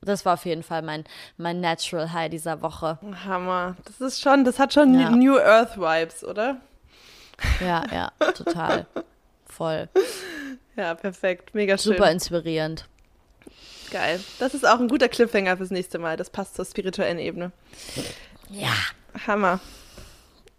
das 0.00 0.24
war 0.24 0.34
auf 0.34 0.44
jeden 0.46 0.62
Fall 0.62 0.82
mein, 0.82 1.04
mein 1.36 1.60
Natural 1.60 2.12
High 2.12 2.30
dieser 2.30 2.62
Woche. 2.62 2.98
Hammer. 3.24 3.76
Das 3.84 4.00
ist 4.00 4.20
schon, 4.20 4.44
das 4.44 4.58
hat 4.58 4.72
schon 4.72 4.98
Ja. 4.98 5.10
New 5.10 5.38
Earth 5.38 5.76
Vibes, 5.78 6.24
oder? 6.24 6.56
Ja, 7.60 7.84
ja, 7.92 8.10
total. 8.32 8.86
Voll. 9.46 9.88
Ja, 10.76 10.94
perfekt. 10.94 11.54
Mega 11.54 11.76
schön. 11.78 11.92
Super 11.94 12.10
inspirierend. 12.10 12.86
Geil. 13.90 14.20
Das 14.38 14.54
ist 14.54 14.66
auch 14.66 14.78
ein 14.80 14.88
guter 14.88 15.08
Cliffhanger 15.08 15.56
fürs 15.56 15.70
nächste 15.70 15.98
Mal. 15.98 16.16
Das 16.16 16.30
passt 16.30 16.54
zur 16.56 16.64
spirituellen 16.64 17.18
Ebene. 17.18 17.52
Ja. 18.50 18.72
Hammer. 19.26 19.60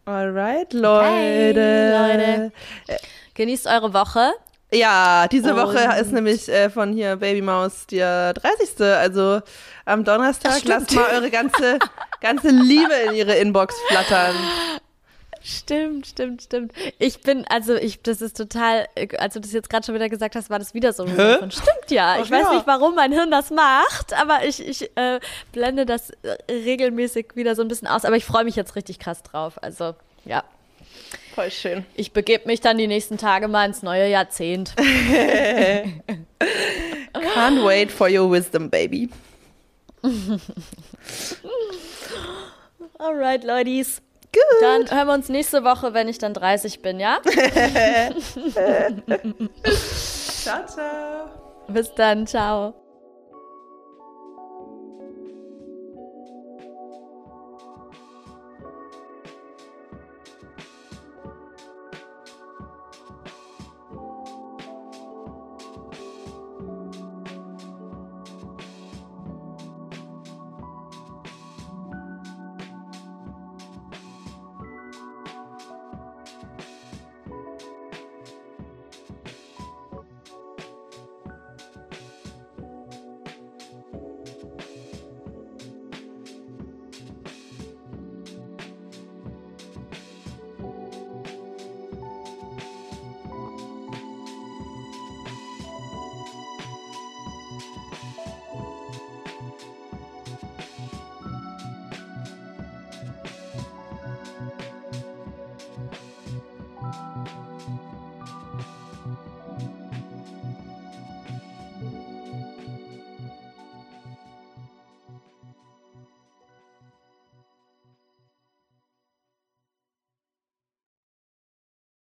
Alright, 0.06 0.74
Okay, 0.74 1.52
Leute. 1.52 2.52
Leute. 2.88 2.98
Genießt 3.36 3.68
eure 3.68 3.94
Woche. 3.94 4.32
Ja, 4.72 5.28
diese 5.28 5.56
Woche 5.56 5.84
Und- 5.90 5.98
ist 6.00 6.12
nämlich 6.12 6.48
äh, 6.48 6.70
von 6.70 6.94
hier 6.94 7.16
Baby 7.16 7.42
Maus 7.42 7.88
der 7.88 8.34
30. 8.36 8.80
Also 8.82 9.42
am 9.86 10.04
Donnerstag 10.04 10.64
lasst 10.66 10.94
mal 10.94 11.06
eure 11.14 11.32
ganze, 11.32 11.80
ganze 12.22 12.50
Liebe 12.50 12.94
in 13.08 13.16
ihre 13.16 13.36
Inbox 13.36 13.76
flattern. 13.88 14.36
Stimmt, 15.42 16.06
stimmt, 16.08 16.44
stimmt. 16.44 16.74
Ich 17.00 17.22
bin, 17.22 17.46
also 17.50 17.74
ich, 17.76 18.02
das 18.04 18.22
ist 18.22 18.36
total, 18.36 18.88
als 19.18 19.36
du 19.36 19.40
das 19.40 19.54
jetzt 19.54 19.70
gerade 19.70 19.86
schon 19.86 19.96
wieder 19.96 20.10
gesagt 20.10 20.36
hast, 20.36 20.50
war 20.50 20.60
das 20.60 20.74
wieder 20.74 20.92
so 20.92 21.04
ein 21.04 21.16
Hä? 21.16 21.38
von, 21.40 21.50
Stimmt 21.50 21.90
ja. 21.90 22.16
Ach 22.18 22.24
Ich 22.26 22.30
weiß 22.30 22.44
ja. 22.50 22.54
nicht, 22.56 22.68
warum 22.68 22.94
mein 22.96 23.14
Hirn 23.14 23.32
das 23.32 23.50
macht, 23.50 24.14
aber 24.22 24.44
ich, 24.44 24.66
ich 24.68 24.96
äh, 24.98 25.20
blende 25.54 25.86
das 25.86 26.10
äh, 26.24 26.36
regelmäßig 26.52 27.28
wieder 27.36 27.56
so 27.56 27.62
ein 27.62 27.70
bisschen 27.70 27.88
aus. 27.88 28.04
Aber 28.04 28.18
ich 28.18 28.26
freue 28.26 28.44
mich 28.44 28.58
jetzt 28.58 28.76
richtig 28.76 29.00
krass 29.00 29.24
drauf. 29.24 29.64
Also, 29.64 29.96
ja. 30.26 30.44
Voll 31.36 31.52
schön. 31.52 31.86
Ich 31.96 32.12
begebe 32.12 32.48
mich 32.48 32.62
dann 32.62 32.78
die 32.78 32.88
nächsten 32.88 33.18
Tage 33.18 33.48
mal 33.48 33.66
ins 33.66 33.84
neue 33.84 34.10
Jahrzehnt. 34.10 34.74
Can't 37.14 37.66
wait 37.66 37.92
for 37.92 38.10
your 38.10 38.30
wisdom, 38.30 38.70
baby. 38.70 39.10
Alright, 43.00 43.44
Ladies. 43.44 44.02
Gut. 44.32 44.44
Dann 44.62 44.90
hören 44.92 45.08
wir 45.08 45.14
uns 45.14 45.30
nächste 45.30 45.64
Woche, 45.64 45.94
wenn 45.94 46.08
ich 46.08 46.20
dann 46.20 46.34
30 46.36 46.82
bin, 46.82 47.00
ja? 47.00 47.20
Ciao, 50.44 50.66
ciao. 50.68 51.30
Bis 51.68 51.94
dann, 51.96 52.28
ciao. 52.28 52.76